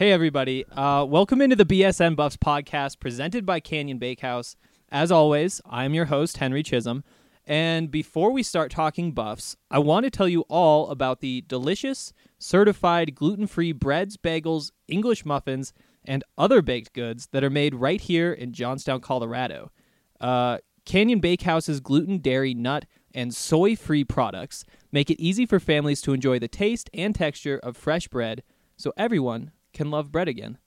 Hey, 0.00 0.12
everybody. 0.12 0.64
Uh, 0.68 1.04
welcome 1.06 1.42
into 1.42 1.56
the 1.56 1.66
BSN 1.66 2.16
Buffs 2.16 2.38
podcast 2.38 3.00
presented 3.00 3.44
by 3.44 3.60
Canyon 3.60 3.98
Bakehouse. 3.98 4.56
As 4.88 5.12
always, 5.12 5.60
I'm 5.68 5.92
your 5.92 6.06
host, 6.06 6.38
Henry 6.38 6.62
Chisholm. 6.62 7.04
And 7.46 7.90
before 7.90 8.30
we 8.32 8.42
start 8.42 8.70
talking 8.70 9.12
buffs, 9.12 9.58
I 9.70 9.78
want 9.78 10.04
to 10.04 10.10
tell 10.10 10.26
you 10.26 10.46
all 10.48 10.88
about 10.88 11.20
the 11.20 11.44
delicious, 11.46 12.14
certified 12.38 13.14
gluten 13.14 13.46
free 13.46 13.72
breads, 13.72 14.16
bagels, 14.16 14.70
English 14.88 15.26
muffins, 15.26 15.74
and 16.02 16.24
other 16.38 16.62
baked 16.62 16.94
goods 16.94 17.28
that 17.32 17.44
are 17.44 17.50
made 17.50 17.74
right 17.74 18.00
here 18.00 18.32
in 18.32 18.54
Johnstown, 18.54 19.02
Colorado. 19.02 19.70
Uh, 20.18 20.60
Canyon 20.86 21.20
Bakehouse's 21.20 21.80
gluten, 21.80 22.20
dairy, 22.20 22.54
nut, 22.54 22.86
and 23.12 23.34
soy 23.34 23.76
free 23.76 24.04
products 24.04 24.64
make 24.90 25.10
it 25.10 25.20
easy 25.20 25.44
for 25.44 25.60
families 25.60 26.00
to 26.00 26.14
enjoy 26.14 26.38
the 26.38 26.48
taste 26.48 26.88
and 26.94 27.14
texture 27.14 27.60
of 27.62 27.76
fresh 27.76 28.08
bread 28.08 28.42
so 28.78 28.94
everyone 28.96 29.52
can 29.72 29.90
love 29.90 30.10
bread 30.12 30.28
again. 30.28 30.58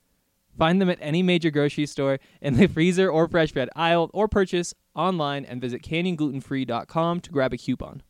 Find 0.57 0.79
them 0.79 0.89
at 0.89 0.99
any 1.01 1.23
major 1.23 1.49
grocery 1.49 1.85
store 1.87 2.19
in 2.41 2.57
the 2.57 2.67
freezer 2.67 3.09
or 3.09 3.27
fresh 3.27 3.51
bread 3.51 3.69
aisle 3.75 4.09
or 4.13 4.27
purchase 4.27 4.73
online 4.95 5.45
and 5.45 5.59
visit 5.59 5.81
canyonglutenfree.com 5.81 7.21
to 7.21 7.31
grab 7.31 7.53
a 7.53 7.57
coupon. 7.57 8.03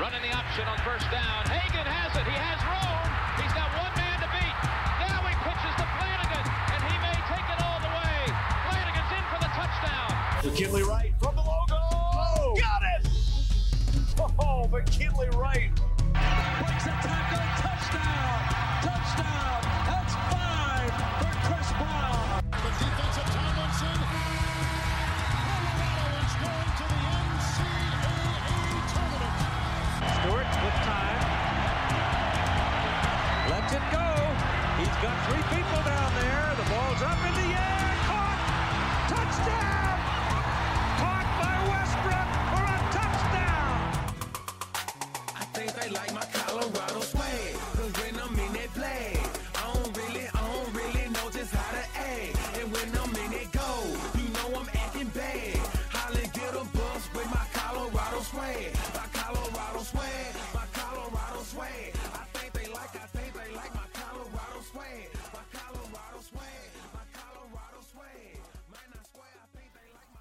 Running 0.00 0.22
the 0.22 0.34
option 0.36 0.66
on 0.66 0.76
first 0.78 1.08
down. 1.12 1.46
Hagan 1.46 1.86
has 1.86 2.10
it. 2.18 2.26
He 2.26 2.34
has 2.34 2.58
room. 2.66 3.06
He's 3.38 3.54
got 3.54 3.70
one 3.78 3.94
man 3.94 4.18
to 4.18 4.28
beat. 4.34 4.56
Now 5.06 5.22
he 5.22 5.34
pitches 5.38 5.74
to 5.78 5.86
Flannigan, 5.94 6.44
and 6.74 6.82
he 6.82 6.96
may 6.98 7.14
take 7.30 7.46
it 7.46 7.60
all 7.62 7.78
the 7.78 7.92
way. 7.94 8.18
Flannigan's 8.66 9.12
in 9.14 9.24
for 9.30 9.38
the 9.38 9.50
touchdown. 9.54 10.10
McKinley 10.50 10.82
Wright 10.82 11.14
from 11.22 11.36
the 11.38 11.46
logo. 11.46 11.78
Oh, 11.78 12.56
Got 12.58 12.82
it! 12.82 13.06
Oh, 14.42 14.66
McKinley 14.66 15.30
Wright. 15.38 15.70
Breaks 16.10 16.86
a 16.86 16.94
tackle. 17.06 17.23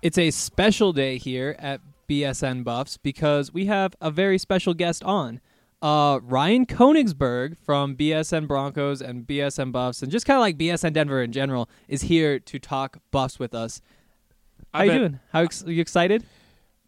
It's 0.04 0.18
a 0.18 0.32
special 0.32 0.92
day 0.92 1.18
here 1.18 1.56
at 1.60 1.80
BSN 2.10 2.66
Buffs 2.66 2.98
because 2.98 3.54
we 3.54 3.68
have 3.68 3.96
a 4.02 4.12
very 4.12 4.38
special 4.38 4.74
guest 4.74 5.02
on. 5.06 5.40
Uh, 5.82 6.20
Ryan 6.22 6.66
Koenigsberg 6.66 7.56
from 7.64 7.96
BSN 7.96 8.46
Broncos 8.46 9.02
and 9.02 9.26
BSN 9.26 9.72
Buffs, 9.72 10.04
and 10.04 10.12
just 10.12 10.26
kind 10.26 10.36
of 10.36 10.42
like 10.42 10.58
BSN 10.58 10.92
Denver 10.92 11.24
in 11.24 11.32
general, 11.32 11.70
is 11.88 12.02
here 12.02 12.38
to 12.38 12.60
talk 12.60 12.98
Buffs 13.12 13.40
with 13.40 13.56
us. 13.56 13.80
How 14.74 14.82
I 14.82 14.84
you 14.84 14.90
bet- 14.92 15.00
doing? 15.00 15.20
How 15.32 15.44
ex- 15.44 15.64
are 15.64 15.72
you 15.72 15.80
excited? 15.80 16.26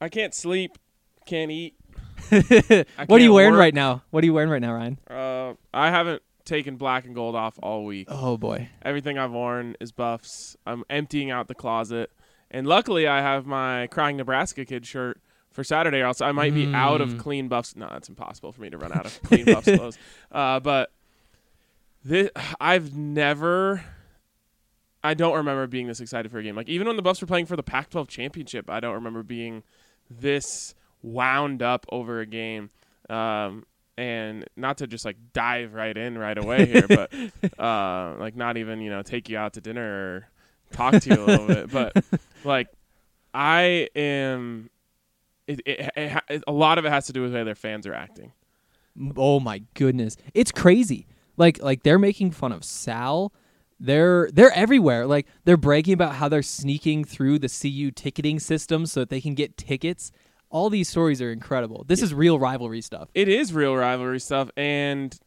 I 0.02 0.10
can't 0.10 0.34
sleep, 0.34 0.78
can't 1.26 1.52
eat. 1.52 1.76
what 2.30 2.86
are 3.10 3.20
you 3.20 3.32
wearing 3.32 3.54
work. 3.54 3.60
right 3.60 3.74
now? 3.74 4.04
What 4.10 4.26
are 4.26 4.28
you 4.28 4.34
wearing 4.34 4.50
right 4.50 4.62
now, 4.62 4.74
Ryan? 4.74 5.00
Uh, 5.10 5.54
I 5.74 5.90
haven't 5.90 6.22
taken 6.44 6.76
black 6.76 7.06
and 7.06 7.16
gold 7.16 7.38
off 7.38 7.58
all 7.64 7.86
week. 7.86 8.08
Oh 8.12 8.36
boy. 8.36 8.68
Everything 8.82 9.18
I've 9.18 9.32
worn 9.32 9.78
is 9.80 9.94
buffs. 9.94 10.58
I'm 10.66 10.84
emptying 10.90 11.32
out 11.32 11.48
the 11.48 11.56
closet, 11.56 12.12
and 12.56 12.66
luckily 12.66 13.06
I 13.06 13.22
have 13.22 13.46
my 13.46 13.88
crying 13.88 14.16
Nebraska 14.16 14.64
kid 14.64 14.86
shirt 14.86 15.20
for 15.52 15.62
Saturday. 15.64 16.00
Or 16.00 16.06
else 16.06 16.22
I 16.22 16.32
might 16.32 16.54
be 16.54 16.74
out 16.74 17.02
of 17.02 17.18
clean 17.18 17.50
buffs. 17.50 17.76
No, 17.76 17.90
it's 17.98 18.08
impossible 18.08 18.54
for 18.54 18.62
me 18.62 18.70
to 18.70 18.78
run 18.78 18.94
out 18.94 19.06
of 19.06 19.22
clean 19.24 19.44
buffs 19.44 19.66
clothes. 19.66 19.98
Uh, 20.32 20.62
but 20.62 20.92
this, 22.06 22.30
I've 22.60 22.96
never. 22.96 23.84
I 25.04 25.16
don't 25.16 25.36
remember 25.36 25.68
being 25.68 25.88
this 25.88 26.00
excited 26.00 26.32
for 26.32 26.40
a 26.40 26.44
game. 26.44 26.56
Like 26.56 26.70
even 26.70 26.88
when 26.88 26.96
the 26.96 27.02
Buffs 27.02 27.22
were 27.22 27.28
playing 27.28 27.46
for 27.46 27.56
the 27.56 27.62
Pac-12 27.62 28.08
championship, 28.08 28.70
I 28.70 28.80
don't 28.80 28.96
remember 28.96 29.22
being 29.22 29.62
this 30.10 30.76
wound 31.04 31.62
up 31.62 31.86
over 31.90 32.22
a 32.22 32.26
game. 32.26 32.70
Um, 33.10 33.66
and 33.98 34.46
not 34.56 34.80
to 34.80 34.88
just 34.88 35.06
like 35.06 35.18
dive 35.34 35.74
right 35.74 35.96
in 35.96 36.18
right 36.18 36.38
away 36.38 36.66
here, 36.66 36.88
but 36.88 37.14
uh, 37.60 38.16
like 38.18 38.36
not 38.36 38.58
even 38.58 38.80
you 38.80 38.90
know 38.90 39.04
take 39.04 39.30
you 39.30 39.38
out 39.38 39.54
to 39.54 39.62
dinner 39.62 39.84
or 39.84 40.30
talk 40.76 41.02
to 41.02 41.10
you 41.10 41.24
a 41.24 41.26
little 41.26 41.48
bit, 41.48 41.72
but 41.72 42.04
like 42.44 42.68
I 43.34 43.90
am. 43.96 44.70
It, 45.48 45.62
it, 45.66 45.92
it, 45.96 46.12
ha- 46.12 46.24
a 46.48 46.52
lot 46.52 46.80
of 46.80 46.86
it 46.86 46.90
has 46.90 47.06
to 47.06 47.14
do 47.14 47.22
with 47.22 47.32
the 47.32 47.38
way 47.38 47.44
their 47.44 47.54
fans 47.54 47.86
are 47.86 47.94
acting. 47.94 48.32
Oh 49.16 49.40
my 49.40 49.62
goodness. 49.76 50.18
It's 50.34 50.52
crazy. 50.52 51.06
Like 51.38 51.62
like 51.62 51.84
they're 51.84 52.00
making 52.00 52.32
fun 52.32 52.52
of 52.52 52.64
Sal. 52.64 53.34
They're 53.80 54.30
they're 54.32 54.52
everywhere. 54.54 55.06
Like 55.06 55.28
they're 55.44 55.58
bragging 55.58 55.94
about 55.94 56.16
how 56.16 56.30
they're 56.30 56.42
sneaking 56.42 57.04
through 57.04 57.40
the 57.40 57.50
CU 57.50 57.92
ticketing 57.92 58.40
system 58.40 58.86
so 58.86 59.02
that 59.02 59.10
they 59.10 59.22
can 59.22 59.36
get 59.36 59.58
tickets. 59.58 60.12
All 60.50 60.70
these 60.70 60.88
stories 60.88 61.22
are 61.22 61.32
incredible. 61.32 61.84
This 61.86 62.02
is 62.02 62.14
real 62.14 62.40
rivalry 62.40 62.82
stuff. 62.82 63.10
It 63.14 63.28
is 63.28 63.52
real 63.54 63.76
rivalry 63.76 64.20
stuff, 64.20 64.50
and 64.56 65.18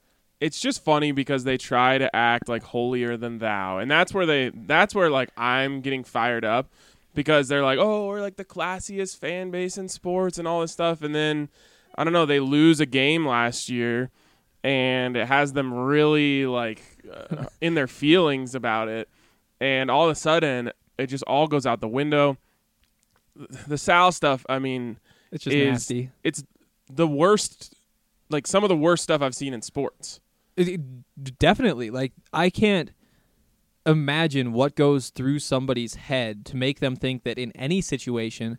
it's 0.41 0.61
just 0.61 0.85
funny 0.85 1.13
because 1.13 1.45
they 1.45 1.57
try 1.57 1.99
to 1.99 2.15
act 2.15 2.49
like 2.49 2.63
holier 2.63 3.17
than 3.17 3.39
thou, 3.39 3.79
and 3.79 3.91
that's 3.91 4.15
where 4.15 4.27
they 4.27 4.51
that's 4.55 4.95
where 4.95 5.11
like 5.11 5.31
I'm 5.37 5.81
getting 5.81 6.05
fired 6.05 6.45
up 6.45 6.71
because 7.15 7.49
they're 7.49 7.65
like, 7.65 7.79
oh, 7.81 8.07
we're 8.07 8.21
like 8.21 8.37
the 8.37 8.45
classiest 8.45 9.19
fan 9.19 9.51
base 9.51 9.77
in 9.77 9.89
sports 9.89 10.39
and 10.39 10.47
all 10.47 10.61
this 10.61 10.73
stuff, 10.73 11.03
and 11.03 11.15
then 11.15 11.49
I 11.97 12.05
don't 12.05 12.13
know, 12.13 12.27
they 12.27 12.41
lose 12.41 12.79
a 12.81 12.87
game 12.87 13.27
last 13.27 13.69
year, 13.69 14.11
and 14.63 15.17
it 15.17 15.27
has 15.27 15.53
them 15.53 15.75
really 15.75 16.47
like 16.47 16.83
uh, 17.13 17.47
in 17.61 17.75
their 17.75 17.89
feelings 17.89 18.55
about 18.55 18.89
it, 18.89 19.09
and 19.61 19.91
all 19.91 20.05
of 20.05 20.11
a 20.11 20.15
sudden 20.15 20.71
it 20.99 21.07
just 21.09 21.25
all 21.25 21.49
goes 21.49 21.67
out 21.67 21.81
the 21.81 21.89
window. 21.89 22.37
The 23.67 23.79
Sal 23.79 24.11
stuff, 24.13 24.45
I 24.49 24.59
mean 24.59 24.99
It's 25.33 25.45
just 25.45 25.55
is 25.57 25.69
nasty. 25.69 26.11
it's 26.25 26.45
the 26.91 27.07
worst 27.07 27.75
like 28.31 28.47
some 28.47 28.63
of 28.65 28.69
the 28.69 28.77
worst 28.77 29.03
stuff 29.05 29.23
I've 29.23 29.35
seen 29.35 29.55
in 29.55 29.63
sports. 29.63 30.21
It- 30.59 30.69
it- 30.69 31.39
definitely. 31.39 31.91
Like 31.91 32.13
I 32.33 32.51
can't 32.51 32.91
imagine 33.87 34.53
what 34.53 34.75
goes 34.75 35.11
through 35.11 35.39
somebody's 35.39 35.95
head 35.95 36.45
to 36.47 36.57
make 36.57 36.81
them 36.81 36.95
think 36.97 37.23
that 37.25 37.39
in 37.39 37.53
any 37.53 37.81
situation 37.81 38.59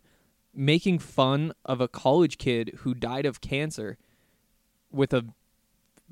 making 0.52 0.98
fun 0.98 1.52
of 1.64 1.80
a 1.80 1.86
college 1.86 2.36
kid 2.36 2.72
who 2.78 2.92
died 2.94 3.24
of 3.24 3.40
cancer 3.40 3.96
with 4.90 5.12
a 5.14 5.24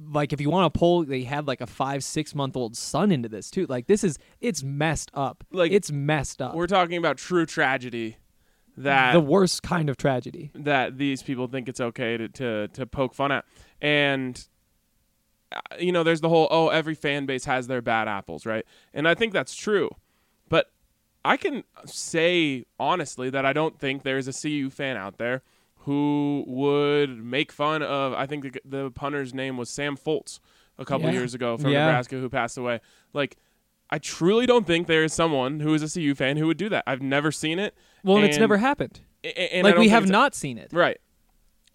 like 0.00 0.32
if 0.32 0.40
you 0.40 0.48
want 0.48 0.72
to 0.72 0.78
pull 0.78 1.04
they 1.04 1.24
had 1.24 1.48
like 1.48 1.60
a 1.60 1.66
five 1.66 2.04
six 2.04 2.32
month 2.32 2.54
old 2.56 2.76
son 2.76 3.10
into 3.10 3.28
this 3.28 3.50
too 3.50 3.66
like 3.68 3.88
this 3.88 4.04
is 4.04 4.16
it's 4.40 4.62
messed 4.62 5.10
up 5.14 5.42
Like, 5.50 5.72
it's 5.72 5.90
messed 5.90 6.40
up 6.40 6.54
We're 6.54 6.68
talking 6.68 6.96
about 6.96 7.16
true 7.16 7.44
tragedy 7.46 8.18
that 8.76 9.12
the 9.14 9.20
worst 9.20 9.64
kind 9.64 9.90
of 9.90 9.96
tragedy 9.96 10.52
that 10.54 10.96
these 10.98 11.20
people 11.24 11.48
think 11.48 11.68
it's 11.68 11.80
okay 11.80 12.16
to 12.16 12.28
to, 12.28 12.68
to 12.68 12.86
poke 12.86 13.12
fun 13.14 13.32
at. 13.32 13.44
And 13.80 14.46
Uh, 15.50 15.60
you 15.80 15.92
know, 15.92 16.02
there's 16.02 16.20
the 16.20 16.28
whole 16.28 16.46
oh, 16.50 16.68
every 16.68 16.94
fan 16.94 17.24
base 17.26 17.44
has 17.46 17.66
their 17.66 17.80
bad 17.82 18.06
apples, 18.08 18.44
right? 18.44 18.64
And 18.92 19.08
I 19.08 19.14
think 19.14 19.32
that's 19.32 19.54
true. 19.54 19.90
But 20.48 20.70
I 21.24 21.36
can 21.36 21.64
say 21.86 22.64
honestly 22.78 23.30
that 23.30 23.44
I 23.46 23.52
don't 23.52 23.78
think 23.78 24.02
there's 24.02 24.28
a 24.28 24.32
CU 24.32 24.68
fan 24.70 24.96
out 24.96 25.18
there 25.18 25.42
who 25.82 26.44
would 26.46 27.24
make 27.24 27.50
fun 27.52 27.82
of. 27.82 28.12
I 28.12 28.26
think 28.26 28.44
the, 28.44 28.60
the 28.64 28.90
punter's 28.90 29.32
name 29.32 29.56
was 29.56 29.70
Sam 29.70 29.96
Foltz 29.96 30.38
a 30.78 30.84
couple 30.84 31.06
Yeah. 31.08 31.14
years 31.14 31.34
ago 31.34 31.56
from 31.56 31.70
Yeah. 31.70 31.86
Nebraska 31.86 32.16
who 32.16 32.28
passed 32.28 32.58
away. 32.58 32.80
Like, 33.14 33.36
I 33.90 33.98
truly 33.98 34.44
don't 34.44 34.66
think 34.66 34.86
there 34.86 35.02
is 35.02 35.14
someone 35.14 35.60
who 35.60 35.72
is 35.72 35.82
a 35.82 35.88
CU 35.88 36.14
fan 36.14 36.36
who 36.36 36.46
would 36.46 36.58
do 36.58 36.68
that. 36.68 36.84
I've 36.86 37.00
never 37.02 37.32
seen 37.32 37.58
it. 37.58 37.74
well 38.04 38.16
and 38.18 38.26
it's 38.26 38.38
never 38.38 38.58
happened 38.58 39.00
a- 39.24 39.28
a- 39.28 39.54
and 39.56 39.64
like 39.64 39.76
we 39.78 39.88
have 39.88 40.08
not 40.08 40.34
seen 40.34 40.58
it 40.58 40.70
Right. 40.72 40.98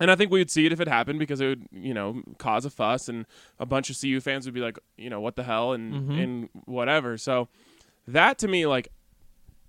And 0.04 0.12
I 0.12 0.16
think 0.16 0.32
we 0.32 0.40
would 0.40 0.52
see 0.52 0.66
it 0.66 0.74
if 0.74 0.82
it 0.82 0.88
happened 0.90 1.18
because 1.18 1.40
it 1.40 1.48
would, 1.48 1.68
you 1.72 1.94
know, 1.94 2.22
cause 2.38 2.66
a 2.66 2.70
fuss 2.70 3.08
and 3.08 3.26
a 3.58 3.66
bunch 3.66 3.90
of 3.90 3.98
CU 3.98 4.20
fans 4.20 4.44
would 4.46 4.54
be 4.54 4.60
like, 4.60 4.78
you 4.98 5.10
know, 5.10 5.22
what 5.22 5.38
the 5.38 5.44
hell 5.44 5.72
and 5.72 5.94
Mm-hmm. 5.94 6.12
and 6.12 6.50
whatever. 6.66 7.18
So 7.18 7.48
that 8.06 8.38
to 8.40 8.50
me, 8.50 8.66
like, 8.66 8.90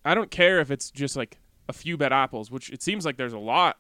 I 0.05 0.13
don't 0.17 0.33
care 0.33 0.59
if 0.59 0.73
it's 0.73 0.91
just 0.91 1.15
like 1.15 1.39
a 1.69 1.73
few 1.73 1.97
bad 1.97 2.13
apples, 2.13 2.51
which 2.51 2.69
it 2.71 2.83
seems 2.83 3.05
like 3.07 3.17
there's 3.17 3.33
a 3.33 3.39
lot 3.39 3.77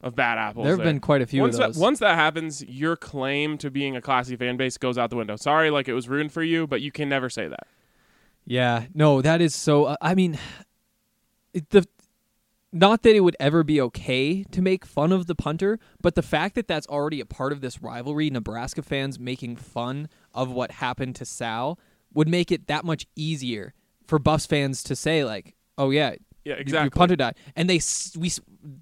of 0.00 0.14
bad 0.14 0.38
apples. 0.38 0.64
There 0.64 0.76
have 0.76 0.84
been 0.84 1.00
quite 1.00 1.22
a 1.22 1.26
few 1.26 1.42
of 1.42 1.46
once 1.48 1.58
those. 1.58 1.74
That, 1.74 1.80
once 1.80 1.98
that 1.98 2.14
happens, 2.14 2.62
your 2.62 2.94
claim 2.94 3.58
to 3.58 3.68
being 3.68 3.96
a 3.96 4.00
classy 4.00 4.36
fan 4.36 4.56
base 4.56 4.78
goes 4.78 4.96
out 4.96 5.10
the 5.10 5.16
window. 5.16 5.34
Sorry, 5.34 5.70
like 5.70 5.88
it 5.88 5.94
was 5.94 6.08
ruined 6.08 6.30
for 6.30 6.44
you, 6.44 6.68
but 6.68 6.80
you 6.82 6.92
can 6.92 7.08
never 7.08 7.28
say 7.28 7.48
that. 7.48 7.66
Yeah, 8.46 8.84
no, 8.94 9.20
that 9.22 9.40
is 9.40 9.56
so. 9.56 9.86
Uh, 9.86 9.96
I 10.00 10.14
mean, 10.14 10.38
it, 11.52 11.70
the 11.70 11.84
not 12.72 13.02
that 13.02 13.14
it 13.16 13.20
would 13.20 13.36
ever 13.40 13.62
be 13.62 13.80
okay 13.80 14.42
to 14.44 14.60
make 14.60 14.84
fun 14.84 15.12
of 15.12 15.26
the 15.26 15.34
punter, 15.34 15.78
but 16.02 16.14
the 16.14 16.22
fact 16.22 16.54
that 16.56 16.68
that's 16.68 16.86
already 16.88 17.20
a 17.20 17.26
part 17.26 17.52
of 17.52 17.60
this 17.60 17.80
rivalry, 17.82 18.28
Nebraska 18.30 18.82
fans 18.82 19.18
making 19.18 19.56
fun 19.56 20.08
of 20.34 20.50
what 20.50 20.72
happened 20.72 21.16
to 21.16 21.24
Sal 21.24 21.78
would 22.12 22.28
make 22.28 22.50
it 22.50 22.66
that 22.66 22.84
much 22.84 23.06
easier 23.14 23.72
for 24.06 24.18
Buffs 24.18 24.46
fans 24.46 24.82
to 24.84 24.96
say 24.96 25.24
like, 25.24 25.54
"Oh 25.78 25.90
yeah, 25.90 26.14
Yeah, 26.44 26.54
exactly. 26.54 26.90
punted 26.90 27.20
that," 27.20 27.36
and 27.54 27.68
they 27.68 27.80
we 28.18 28.30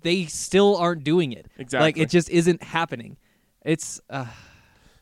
they 0.03 0.25
still 0.27 0.77
aren't 0.77 1.05
doing 1.05 1.33
it. 1.33 1.47
Exactly, 1.59 1.85
like 1.87 1.97
it 1.99 2.11
just 2.11 2.31
isn't 2.31 2.63
happening. 2.63 3.17
It's 3.65 4.01
uh, 4.11 4.27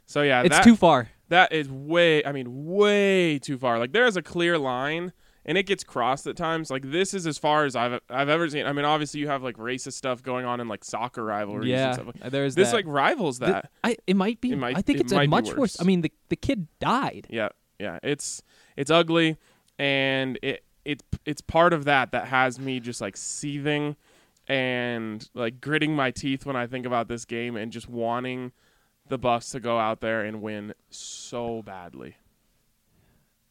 So 0.07 0.23
yeah, 0.23 0.43
it's 0.43 0.57
that, 0.57 0.65
too 0.65 0.77
far. 0.77 1.09
That 1.29 1.53
is 1.53 1.69
way, 1.71 2.25
I 2.25 2.33
mean, 2.33 2.67
way 2.67 3.39
too 3.39 3.59
far. 3.59 3.79
Like 3.79 3.93
there 3.93 4.07
is 4.07 4.17
a 4.17 4.23
clear 4.23 4.59
line, 4.59 5.13
and 5.45 5.59
it 5.59 5.65
gets 5.65 5.85
crossed 5.85 6.27
at 6.27 6.37
times. 6.37 6.71
Like 6.71 6.91
this 6.91 7.15
is 7.15 7.27
as 7.27 7.39
far 7.39 7.65
as 7.65 7.75
I've 7.77 8.01
I've 8.09 8.29
ever 8.29 8.49
seen. 8.49 8.67
I 8.67 8.73
mean, 8.73 8.85
obviously 8.85 9.21
you 9.21 9.29
have 9.29 9.43
like 9.43 9.57
racist 9.57 9.95
stuff 9.95 10.23
going 10.23 10.45
on 10.47 10.61
in 10.61 10.69
like 10.69 10.85
soccer 10.85 11.25
rivalries. 11.25 11.69
Yeah, 11.71 11.87
and 11.87 11.95
stuff. 11.95 12.07
Like, 12.07 12.17
uh, 12.23 12.29
there's 12.29 12.55
this 12.55 12.71
that. 12.71 12.77
like 12.77 12.85
rivals 12.87 13.39
Th- 13.39 13.53
that. 13.53 13.71
I, 13.83 13.97
it 14.07 14.17
might 14.17 14.41
be. 14.41 14.53
It 14.53 14.57
might- 14.57 14.77
I 14.77 14.83
think 14.83 15.01
it 15.01 15.13
it's 15.13 15.29
much 15.29 15.49
worse. 15.49 15.57
worse. 15.57 15.81
I 15.81 15.85
mean, 15.85 16.01
the 16.03 16.13
the 16.29 16.37
kid 16.37 16.69
died. 16.81 17.27
Yeah, 17.31 17.49
yeah. 17.79 17.99
It's 18.03 18.43
it's 18.77 18.91
ugly, 18.91 19.37
and 19.79 20.39
it 20.43 20.65
it 20.85 21.03
it's 21.25 21.41
part 21.41 21.73
of 21.73 21.85
that 21.85 22.13
that 22.13 22.29
has 22.29 22.59
me 22.59 22.81
just 22.81 23.01
like 23.01 23.17
seething 23.17 23.97
and 24.49 25.29
like 25.35 25.61
gritting 25.61 25.95
my 25.95 26.11
teeth 26.11 26.45
when 26.45 26.57
I 26.57 26.67
think 26.67 26.87
about 26.87 27.09
this 27.09 27.25
game 27.25 27.57
and 27.57 27.71
just 27.73 27.89
wanting 27.89 28.53
the 29.09 29.19
Buffs 29.19 29.51
to 29.51 29.61
go 29.61 29.79
out 29.79 30.01
there 30.01 30.23
and 30.25 30.43
win 30.43 30.75
so 30.91 31.63
badly. 31.63 32.17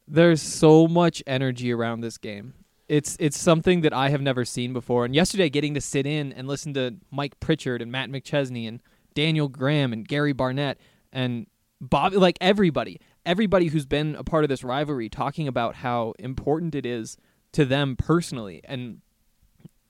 There's 0.06 0.42
so 0.42 0.86
much 0.86 1.22
energy 1.26 1.72
around 1.72 2.00
this 2.00 2.18
game. 2.18 2.54
It's 2.88 3.16
it's 3.20 3.38
something 3.38 3.80
that 3.82 3.92
I 3.92 4.10
have 4.10 4.20
never 4.20 4.44
seen 4.44 4.72
before. 4.72 5.04
And 5.04 5.14
yesterday, 5.14 5.48
getting 5.48 5.74
to 5.74 5.80
sit 5.80 6.06
in 6.06 6.32
and 6.32 6.46
listen 6.46 6.74
to 6.74 6.96
Mike 7.10 7.38
Pritchard 7.40 7.80
and 7.80 7.90
Matt 7.90 8.10
McChesney 8.10 8.68
and 8.68 8.82
Daniel 9.14 9.48
Graham 9.48 9.92
and 9.92 10.06
Gary 10.06 10.32
Barnett 10.32 10.78
and 11.12 11.46
Bob, 11.80 12.12
like 12.14 12.38
everybody, 12.40 13.00
everybody 13.26 13.66
who's 13.68 13.86
been 13.86 14.14
a 14.14 14.24
part 14.24 14.44
of 14.44 14.48
this 14.48 14.62
rivalry, 14.62 15.08
talking 15.08 15.48
about 15.48 15.76
how 15.76 16.14
important 16.18 16.74
it 16.74 16.86
is 16.86 17.16
to 17.52 17.64
them 17.64 17.96
personally, 17.96 18.60
and 18.64 19.00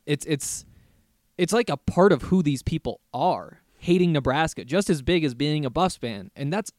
it's 0.07 0.25
it's 0.27 0.65
it's 1.39 1.53
like 1.53 1.69
a 1.69 1.77
part 1.77 2.13
of 2.13 2.23
who 2.23 2.43
these 2.43 2.63
people 2.63 3.01
are. 3.13 3.61
Hating 3.79 4.13
Nebraska, 4.13 4.65
just 4.65 4.89
as 4.89 5.03
big 5.03 5.25
as 5.25 5.35
being 5.35 5.65
a 5.65 5.71
Buffs 5.71 5.97
fan, 5.97 6.31
and 6.37 6.53
that's 6.53 6.71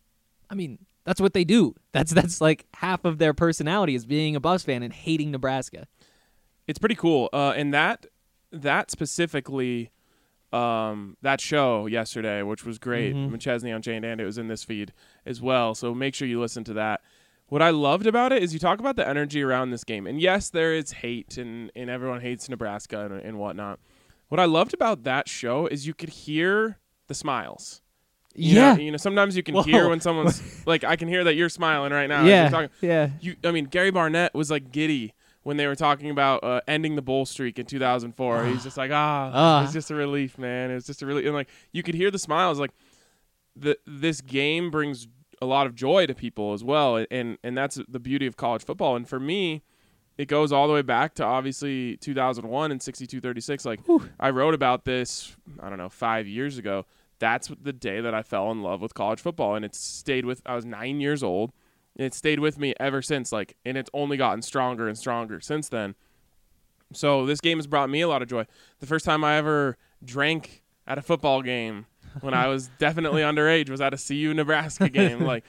I 0.50 0.56
mean, 0.56 0.80
that's 1.06 1.22
what 1.22 1.34
they 1.34 1.44
do. 1.44 1.76
That's 1.92 2.12
that's 2.14 2.42
like 2.42 2.66
half 2.76 3.06
of 3.06 3.18
their 3.18 3.34
personality 3.34 3.96
is 3.96 4.06
being 4.06 4.36
a 4.36 4.40
Buffs 4.40 4.64
fan 4.64 4.84
and 4.84 4.94
hating 4.94 5.32
Nebraska. 5.32 5.88
It's 6.68 6.80
pretty 6.80 6.96
cool. 6.96 7.30
Uh, 7.34 7.54
and 7.56 7.74
that 7.74 8.06
that 8.52 8.92
specifically, 8.92 9.92
um, 10.52 11.18
that 11.22 11.42
show 11.42 11.88
yesterday, 11.88 12.44
which 12.44 12.66
was 12.66 12.78
great, 12.78 13.16
McChesney 13.16 13.74
on 13.74 13.82
Jane 13.82 14.04
and 14.04 14.22
it 14.22 14.26
was 14.26 14.38
in 14.38 14.48
this 14.48 14.64
feed 14.64 14.94
as 15.26 15.42
well. 15.42 15.76
So 15.76 15.94
make 15.94 16.16
sure 16.16 16.28
you 16.28 16.40
listen 16.40 16.64
to 16.66 16.74
that. 16.74 17.02
What 17.48 17.62
I 17.62 17.70
loved 17.72 18.08
about 18.08 18.32
it 18.32 18.42
is 18.42 18.54
you 18.54 18.60
talk 18.60 18.80
about 18.80 18.96
the 18.96 19.08
energy 19.08 19.44
around 19.44 19.70
this 19.70 19.84
game, 19.84 20.08
and 20.08 20.20
yes, 20.20 20.50
there 20.50 20.74
is 20.74 20.92
hate, 20.92 21.38
and 21.38 21.72
and 21.76 21.90
everyone 21.90 22.22
hates 22.22 22.50
Nebraska 22.50 23.06
and, 23.06 23.20
and 23.20 23.38
whatnot. 23.38 23.80
What 24.30 24.40
I 24.40 24.46
loved 24.46 24.74
about 24.74 25.04
that 25.04 25.28
show 25.30 25.68
is 25.68 25.86
you 25.86 25.94
could 25.94 26.10
hear 26.10 26.80
the 27.08 27.14
smiles. 27.14 27.83
You 28.36 28.56
yeah, 28.56 28.74
know, 28.74 28.82
you 28.82 28.92
know, 28.92 28.98
sometimes 28.98 29.38
you 29.38 29.44
can 29.44 29.56
Whoa. 29.56 29.62
hear 29.64 29.90
when 29.90 30.00
someone's 30.08 30.42
like, 30.66 30.84
I 30.84 30.96
can 30.96 31.08
hear 31.08 31.24
that 31.26 31.36
you're 31.36 31.50
smiling 31.50 31.92
right 31.92 32.08
now. 32.08 32.22
as 32.22 32.28
yeah, 32.28 32.50
talking 32.50 32.70
yeah. 32.82 33.10
you 33.22 33.36
I 33.44 33.52
mean 33.52 33.66
Gary 33.66 33.92
Barnett 33.92 34.34
was 34.34 34.50
like 34.50 34.72
giddy 34.72 35.14
when 35.44 35.58
they 35.58 35.68
were 35.68 35.76
talking 35.76 36.10
about 36.10 36.44
uh, 36.44 36.62
ending 36.68 36.96
the 36.96 37.02
bull 37.02 37.26
streak 37.26 37.60
in 37.60 37.66
2004. 37.66 38.46
He's 38.46 38.64
just 38.64 38.78
like, 38.78 38.92
ah, 38.94 39.30
Ah. 39.34 39.64
it's 39.64 39.74
just 39.74 39.92
a 39.92 39.96
relief, 39.96 40.38
man. 40.38 40.72
It's 40.72 40.88
just 40.88 41.02
a 41.02 41.06
relief, 41.06 41.26
and 41.26 41.34
like 41.36 41.50
you 41.74 41.84
could 41.84 41.96
hear 41.96 42.10
the 42.10 42.18
smiles. 42.20 42.60
Like 42.60 42.72
the 43.56 43.78
this 43.86 44.22
game 44.22 44.72
brings 44.72 45.08
a 45.42 45.46
lot 45.46 45.68
of 45.68 45.76
joy 45.76 46.06
to 46.08 46.16
people 46.16 46.54
as 46.54 46.64
well, 46.64 47.06
and 47.12 47.38
and 47.44 47.58
that's 47.58 47.80
the 47.88 48.00
beauty 48.00 48.26
of 48.26 48.38
college 48.38 48.64
football. 48.64 48.96
And 48.96 49.08
for 49.08 49.20
me, 49.20 49.62
it 50.18 50.28
goes 50.28 50.52
all 50.52 50.68
the 50.68 50.74
way 50.74 50.82
back 50.82 51.14
to 51.16 51.24
obviously 51.24 51.98
2001 51.98 52.72
and 52.72 52.80
62-36. 52.80 53.66
Like 53.66 53.80
I 54.20 54.30
wrote 54.30 54.54
about 54.54 54.86
this, 54.86 55.36
I 55.60 55.70
don't 55.70 55.78
know, 55.78 55.90
five 55.90 56.28
years 56.28 56.58
ago. 56.58 56.86
That's 57.20 57.50
the 57.62 57.74
day 57.74 58.02
that 58.02 58.14
I 58.14 58.22
fell 58.22 58.52
in 58.52 58.62
love 58.62 58.82
with 58.82 58.94
college 58.94 59.20
football, 59.20 59.56
and 59.56 59.64
it's 59.64 59.80
stayed 59.80 60.26
with. 60.26 60.42
I 60.46 60.56
was 60.56 60.66
nine 60.66 61.00
years 61.00 61.24
old. 61.24 61.54
And 61.96 62.06
it 62.08 62.14
stayed 62.14 62.40
with 62.40 62.58
me 62.58 62.74
ever 62.80 63.02
since. 63.02 63.32
Like, 63.32 63.56
and 63.66 63.78
it's 63.78 63.90
only 63.94 64.18
gotten 64.18 64.42
stronger 64.42 64.88
and 64.88 64.98
stronger 64.98 65.40
since 65.40 65.70
then. 65.70 65.96
So 66.92 67.26
this 67.26 67.40
game 67.40 67.58
has 67.58 67.68
brought 67.68 67.90
me 67.90 68.02
a 68.02 68.08
lot 68.08 68.22
of 68.22 68.28
joy. 68.28 68.46
The 68.80 68.88
first 68.88 69.06
time 69.06 69.24
I 69.24 69.38
ever 69.38 69.78
drank 70.04 70.64
at 70.88 70.98
a 70.98 71.02
football 71.02 71.42
game 71.42 71.86
when 72.22 72.34
I 72.34 72.48
was 72.48 72.70
definitely 72.80 73.22
underage 73.24 73.70
was 73.70 73.82
at 73.82 73.94
a 73.94 73.98
CU 73.98 74.34
Nebraska 74.34 74.90
game. 74.90 75.24
Like, 75.34 75.44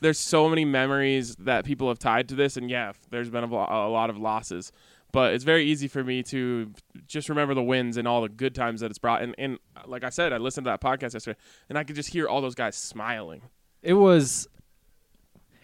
there's 0.00 0.18
so 0.18 0.48
many 0.48 0.64
memories 0.64 1.36
that 1.36 1.64
people 1.64 1.88
have 1.88 1.98
tied 1.98 2.28
to 2.30 2.34
this, 2.34 2.56
and 2.56 2.70
yeah, 2.70 2.92
there's 3.10 3.28
been 3.28 3.44
a, 3.44 3.46
a 3.46 3.88
lot 3.88 4.08
of 4.08 4.18
losses, 4.18 4.72
but 5.12 5.34
it's 5.34 5.44
very 5.44 5.64
easy 5.64 5.88
for 5.88 6.02
me 6.02 6.22
to 6.24 6.72
just 7.06 7.28
remember 7.28 7.54
the 7.54 7.62
wins 7.62 7.96
and 7.96 8.06
all 8.06 8.22
the 8.22 8.28
good 8.28 8.54
times 8.54 8.80
that 8.80 8.90
it's 8.90 8.98
brought. 8.98 9.22
And, 9.22 9.34
and 9.38 9.58
like 9.86 10.04
I 10.04 10.10
said, 10.10 10.32
I 10.32 10.38
listened 10.38 10.64
to 10.66 10.70
that 10.70 10.80
podcast 10.80 11.14
yesterday, 11.14 11.38
and 11.68 11.78
I 11.78 11.84
could 11.84 11.96
just 11.96 12.10
hear 12.10 12.28
all 12.28 12.40
those 12.40 12.54
guys 12.54 12.76
smiling. 12.76 13.42
It 13.82 13.94
was. 13.94 14.48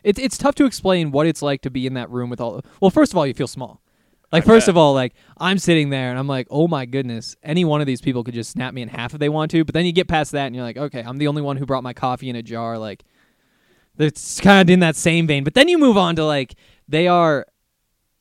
It's 0.02 0.20
it's 0.20 0.38
tough 0.38 0.54
to 0.56 0.66
explain 0.66 1.10
what 1.10 1.26
it's 1.26 1.42
like 1.42 1.62
to 1.62 1.70
be 1.70 1.86
in 1.86 1.94
that 1.94 2.10
room 2.10 2.30
with 2.30 2.40
all. 2.40 2.62
Well, 2.80 2.90
first 2.90 3.12
of 3.12 3.18
all, 3.18 3.26
you 3.26 3.34
feel 3.34 3.48
small. 3.48 3.80
Like 4.32 4.42
I 4.42 4.46
first 4.46 4.66
bet. 4.66 4.72
of 4.72 4.76
all, 4.76 4.92
like 4.94 5.14
I'm 5.38 5.58
sitting 5.58 5.90
there 5.90 6.10
and 6.10 6.18
I'm 6.18 6.26
like, 6.26 6.46
oh 6.50 6.66
my 6.68 6.84
goodness, 6.84 7.36
any 7.42 7.64
one 7.64 7.80
of 7.80 7.86
these 7.86 8.00
people 8.00 8.24
could 8.24 8.34
just 8.34 8.50
snap 8.50 8.74
me 8.74 8.82
in 8.82 8.88
half 8.88 9.14
if 9.14 9.20
they 9.20 9.28
want 9.28 9.50
to. 9.52 9.64
But 9.64 9.74
then 9.74 9.86
you 9.86 9.92
get 9.92 10.08
past 10.08 10.32
that 10.32 10.46
and 10.46 10.54
you're 10.54 10.64
like, 10.64 10.76
okay, 10.76 11.02
I'm 11.02 11.18
the 11.18 11.28
only 11.28 11.42
one 11.42 11.56
who 11.56 11.66
brought 11.66 11.82
my 11.82 11.92
coffee 11.92 12.28
in 12.28 12.36
a 12.36 12.42
jar. 12.42 12.78
Like, 12.78 13.04
it's 13.98 14.40
kind 14.40 14.68
of 14.68 14.72
in 14.72 14.80
that 14.80 14.96
same 14.96 15.26
vein. 15.26 15.44
But 15.44 15.54
then 15.54 15.68
you 15.68 15.78
move 15.78 15.96
on 15.96 16.16
to 16.16 16.24
like 16.24 16.54
they 16.88 17.06
are, 17.08 17.46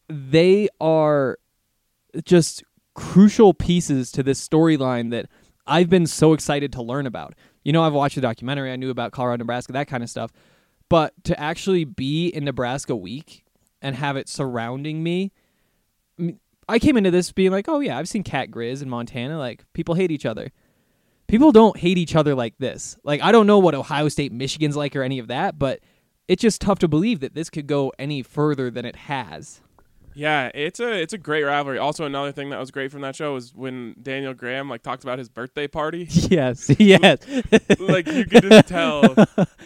they 0.07 0.67
are 0.79 1.37
just 2.23 2.63
crucial 2.93 3.53
pieces 3.53 4.11
to 4.11 4.23
this 4.23 4.45
storyline 4.45 5.11
that 5.11 5.27
I've 5.67 5.89
been 5.89 6.07
so 6.07 6.33
excited 6.33 6.71
to 6.73 6.81
learn 6.81 7.05
about. 7.07 7.33
You 7.63 7.73
know, 7.73 7.83
I've 7.83 7.93
watched 7.93 8.15
the 8.15 8.21
documentary, 8.21 8.71
I 8.71 8.75
knew 8.75 8.89
about 8.89 9.11
Colorado, 9.11 9.41
Nebraska, 9.41 9.73
that 9.73 9.87
kind 9.87 10.03
of 10.03 10.09
stuff. 10.09 10.31
But 10.89 11.13
to 11.23 11.39
actually 11.39 11.83
be 11.83 12.27
in 12.27 12.45
Nebraska 12.45 12.95
week 12.95 13.43
and 13.81 13.95
have 13.95 14.17
it 14.17 14.29
surrounding 14.29 15.03
me, 15.03 15.31
I, 16.69 16.79
came 16.79 16.95
into 16.95 17.11
this 17.11 17.31
being 17.31 17.51
like, 17.51 17.67
oh 17.67 17.79
yeah, 17.79 17.97
I've 17.97 18.07
seen 18.07 18.23
Cat 18.23 18.51
Grizz 18.51 18.81
in 18.81 18.89
Montana. 18.89 19.37
Like 19.37 19.65
people 19.73 19.95
hate 19.95 20.11
each 20.11 20.25
other. 20.25 20.51
People 21.27 21.51
don't 21.51 21.77
hate 21.77 21.97
each 21.97 22.15
other 22.15 22.35
like 22.35 22.57
this. 22.59 22.97
Like 23.03 23.21
I 23.21 23.31
don't 23.31 23.47
know 23.47 23.59
what 23.59 23.73
Ohio 23.73 24.09
State, 24.09 24.31
Michigan's 24.31 24.75
like 24.75 24.95
or 24.95 25.01
any 25.01 25.17
of 25.17 25.27
that, 25.27 25.57
but 25.57 25.79
it's 26.27 26.41
just 26.41 26.61
tough 26.61 26.79
to 26.79 26.87
believe 26.87 27.19
that 27.19 27.33
this 27.33 27.49
could 27.49 27.67
go 27.67 27.91
any 27.97 28.21
further 28.21 28.69
than 28.69 28.85
it 28.85 28.95
has. 28.95 29.61
Yeah, 30.15 30.49
it's 30.53 30.79
a 30.79 30.91
it's 30.93 31.13
a 31.13 31.17
great 31.17 31.43
rivalry. 31.43 31.77
Also, 31.77 32.05
another 32.05 32.31
thing 32.31 32.49
that 32.51 32.59
was 32.59 32.71
great 32.71 32.91
from 32.91 33.01
that 33.01 33.15
show 33.15 33.33
was 33.33 33.53
when 33.53 33.95
Daniel 34.01 34.33
Graham 34.33 34.69
like 34.69 34.81
talked 34.81 35.03
about 35.03 35.19
his 35.19 35.29
birthday 35.29 35.67
party. 35.67 36.07
Yes, 36.29 36.73
yes, 36.79 37.19
like 37.79 38.07
you 38.07 38.25
could 38.25 38.43
just 38.43 38.67
tell 38.67 39.01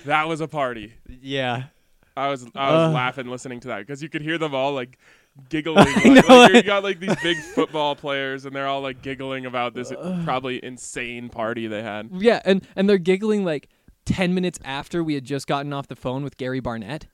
that 0.05 0.27
was 0.27 0.41
a 0.41 0.47
party. 0.47 0.93
yeah. 1.07 1.65
I 2.17 2.27
was 2.29 2.45
I 2.55 2.71
was 2.71 2.89
Uh. 2.89 2.91
laughing 2.91 3.27
listening 3.27 3.61
to 3.61 3.69
that 3.69 3.79
because 3.79 4.03
you 4.03 4.09
could 4.09 4.21
hear 4.21 4.37
them 4.37 4.53
all 4.53 4.73
like 4.73 4.97
giggling. 5.47 5.85
Like, 5.85 6.27
like, 6.27 6.53
you 6.53 6.63
got 6.63 6.83
like 6.83 6.99
these 6.99 7.15
big 7.23 7.37
football 7.37 7.95
players 7.95 8.43
and 8.43 8.53
they're 8.53 8.67
all 8.67 8.81
like 8.81 9.01
giggling 9.01 9.45
about 9.45 9.73
this 9.73 9.93
probably 10.25 10.61
insane 10.65 11.29
party 11.29 11.67
they 11.67 11.81
had. 11.81 12.09
Yeah, 12.11 12.41
and 12.43 12.67
and 12.75 12.89
they're 12.89 12.97
giggling 12.97 13.45
like 13.45 13.69
ten 14.05 14.33
minutes 14.33 14.59
after 14.65 15.01
we 15.01 15.13
had 15.13 15.23
just 15.23 15.47
gotten 15.47 15.71
off 15.71 15.87
the 15.87 15.95
phone 15.95 16.23
with 16.23 16.35
Gary 16.35 16.59
Barnett, 16.59 17.05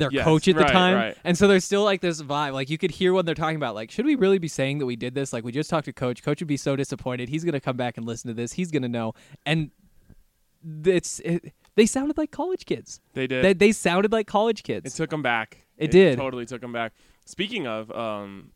their 0.00 0.10
Yes, 0.10 0.24
coach 0.24 0.48
at 0.48 0.56
the 0.56 0.62
right, 0.62 0.72
time, 0.72 0.94
right. 0.96 1.16
and 1.22 1.38
so 1.38 1.46
there's 1.46 1.64
still 1.64 1.84
like 1.84 2.00
this 2.00 2.20
vibe. 2.20 2.52
Like 2.52 2.68
you 2.68 2.76
could 2.78 2.90
hear 2.90 3.12
what 3.12 3.24
they're 3.26 3.34
talking 3.36 3.56
about. 3.56 3.76
Like, 3.76 3.90
should 3.92 4.04
we 4.06 4.16
really 4.16 4.38
be 4.38 4.48
saying 4.48 4.78
that 4.78 4.86
we 4.86 4.96
did 4.96 5.14
this? 5.14 5.32
Like, 5.32 5.44
we 5.44 5.52
just 5.52 5.70
talked 5.70 5.84
to 5.84 5.92
coach. 5.92 6.22
Coach 6.22 6.40
would 6.40 6.48
be 6.48 6.56
so 6.56 6.74
disappointed. 6.74 7.28
He's 7.28 7.44
gonna 7.44 7.60
come 7.60 7.76
back 7.76 7.96
and 7.96 8.04
listen 8.06 8.26
to 8.28 8.34
this. 8.34 8.54
He's 8.54 8.72
gonna 8.72 8.88
know. 8.88 9.12
And 9.46 9.70
it's 10.84 11.20
it, 11.20 11.52
they 11.76 11.86
sounded 11.86 12.18
like 12.18 12.30
college 12.30 12.66
kids. 12.66 13.00
They 13.14 13.26
did. 13.26 13.44
They 13.44 13.52
they 13.52 13.72
sounded 13.72 14.12
like 14.12 14.26
college 14.26 14.62
kids. 14.62 14.92
it 14.92 14.96
took 14.96 15.10
them 15.10 15.22
back. 15.22 15.66
It 15.76 15.90
did. 15.90 16.18
Totally 16.18 16.44
took 16.46 16.60
them 16.60 16.72
back. 16.72 16.92
Speaking 17.24 17.66
of 17.66 17.90
um, 17.92 18.50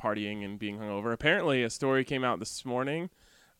partying 0.00 0.44
and 0.44 0.58
being 0.58 0.78
hungover, 0.78 1.12
apparently 1.12 1.62
a 1.62 1.70
story 1.70 2.04
came 2.04 2.24
out 2.24 2.38
this 2.38 2.64
morning. 2.64 3.10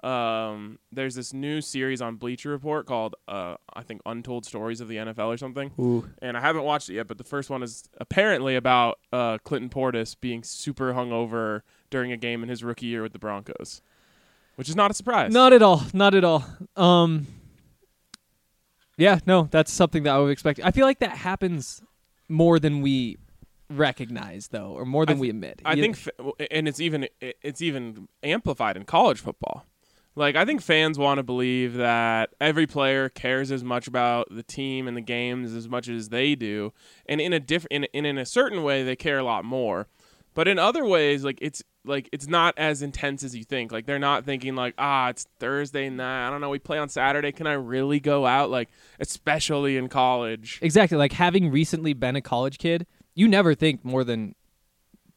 Um, 0.05 0.79
there's 0.93 1.15
this 1.15 1.33
new 1.33 1.61
series 1.63 2.03
on 2.03 2.17
Bleacher 2.17 2.51
Report 2.51 2.85
called 2.87 3.15
uh, 3.27 3.57
I 3.73 3.83
think 3.83 4.03
Untold 4.05 4.45
Stories 4.45 4.81
of 4.81 4.89
the 4.89 4.97
NFL 4.97 5.29
or 5.29 5.37
something. 5.39 5.71
Ooh. 5.81 6.09
And 6.21 6.37
I 6.37 6.41
haven't 6.41 6.65
watched 6.65 6.91
it 6.91 6.95
yet, 6.95 7.09
but 7.09 7.17
the 7.17 7.25
first 7.25 7.49
one 7.49 7.63
is 7.63 7.85
apparently 7.99 8.55
about 8.55 8.99
uh, 9.13 9.39
Clinton 9.45 9.71
Portis 9.71 10.15
being 10.21 10.43
super 10.43 10.93
hungover 10.93 11.63
during 11.89 12.13
a 12.13 12.17
game 12.19 12.43
in 12.43 12.49
his 12.51 12.63
rookie 12.63 12.87
year 12.87 13.03
with 13.03 13.13
the 13.15 13.19
Broncos, 13.19 13.81
which 14.57 14.69
is 14.69 14.77
not 14.77 14.91
a 14.91 14.95
surprise. 14.95 15.33
Not 15.33 15.53
at 15.55 15.63
all. 15.63 15.83
Not 15.95 16.15
at 16.15 16.25
all. 16.25 16.45
Um. 16.77 17.27
Yeah, 18.97 19.19
no, 19.27 19.49
that's 19.51 19.73
something 19.73 20.05
that 20.05 20.15
I 20.15 20.19
would 20.19 20.31
expect. 20.31 20.61
I 20.63 20.71
feel 20.71 20.87
like 20.87 21.01
that 21.01 21.17
happens 21.17 21.83
more 22.29 22.61
than 22.61 22.81
we 22.81 23.17
recognize 23.69 24.49
though, 24.49 24.69
or 24.69 24.85
more 24.85 25.05
than 25.05 25.17
I 25.17 25.21
we 25.21 25.31
admit. 25.31 25.63
I 25.65 25.73
You- 25.75 25.83
think, 25.83 25.97
fa- 25.97 26.13
and 26.51 26.69
it's 26.69 26.79
even 26.79 27.09
it's 27.21 27.61
even 27.61 28.07
amplified 28.23 28.77
in 28.77 28.85
college 28.85 29.19
football. 29.21 29.67
Like 30.17 30.37
I 30.37 30.45
think 30.45 30.63
fans 30.63 30.99
want 30.99 31.19
to 31.19 31.23
believe 31.23 31.75
that 31.75 32.31
every 32.41 32.67
player 32.67 33.09
cares 33.09 33.51
as 33.51 33.65
much 33.65 33.89
about 33.89 34.29
the 34.31 34.43
team 34.43 34.87
and 34.87 34.97
the 34.97 35.01
games 35.01 35.53
as 35.55 35.69
much 35.69 35.89
as 35.89 36.11
they 36.11 36.35
do, 36.35 36.73
and 37.07 37.21
in 37.21 37.33
a 37.33 37.41
different, 37.41 37.73
in, 37.73 37.85
in 37.93 38.05
in 38.05 38.19
a 38.19 38.27
certain 38.27 38.63
way, 38.63 38.83
they 38.83 38.97
care 38.97 39.19
a 39.19 39.25
lot 39.25 39.45
more. 39.45 39.89
But 40.35 40.49
in 40.49 40.59
other 40.59 40.85
ways, 40.85 41.25
like 41.25 41.39
it's 41.41 41.63
like 41.85 42.09
it's 42.13 42.27
not 42.27 42.55
as 42.57 42.83
intense 42.83 43.23
as 43.23 43.35
you 43.35 43.45
think. 43.45 43.73
Like 43.73 43.87
they're 43.87 43.99
not 43.99 44.25
thinking 44.25 44.55
like, 44.55 44.75
ah, 44.79 45.09
it's 45.09 45.27
Thursday 45.39 45.89
night. 45.91 46.27
I 46.27 46.31
don't 46.31 46.41
know. 46.41 46.51
We 46.51 46.59
play 46.59 46.79
on 46.79 46.89
Saturday. 46.89 47.33
Can 47.33 47.47
I 47.47 47.53
really 47.53 48.01
go 48.01 48.27
out? 48.27 48.51
Like 48.51 48.69
especially 49.01 49.77
in 49.77 49.89
college. 49.89 50.59
exactly 50.63 50.99
like 50.99 51.13
having 51.13 51.51
recently 51.51 51.93
been 51.93 52.17
a 52.17 52.21
college 52.21 52.59
kid, 52.59 52.87
you 53.15 53.29
never 53.29 53.55
think 53.55 53.85
more 53.85 54.05
than 54.05 54.35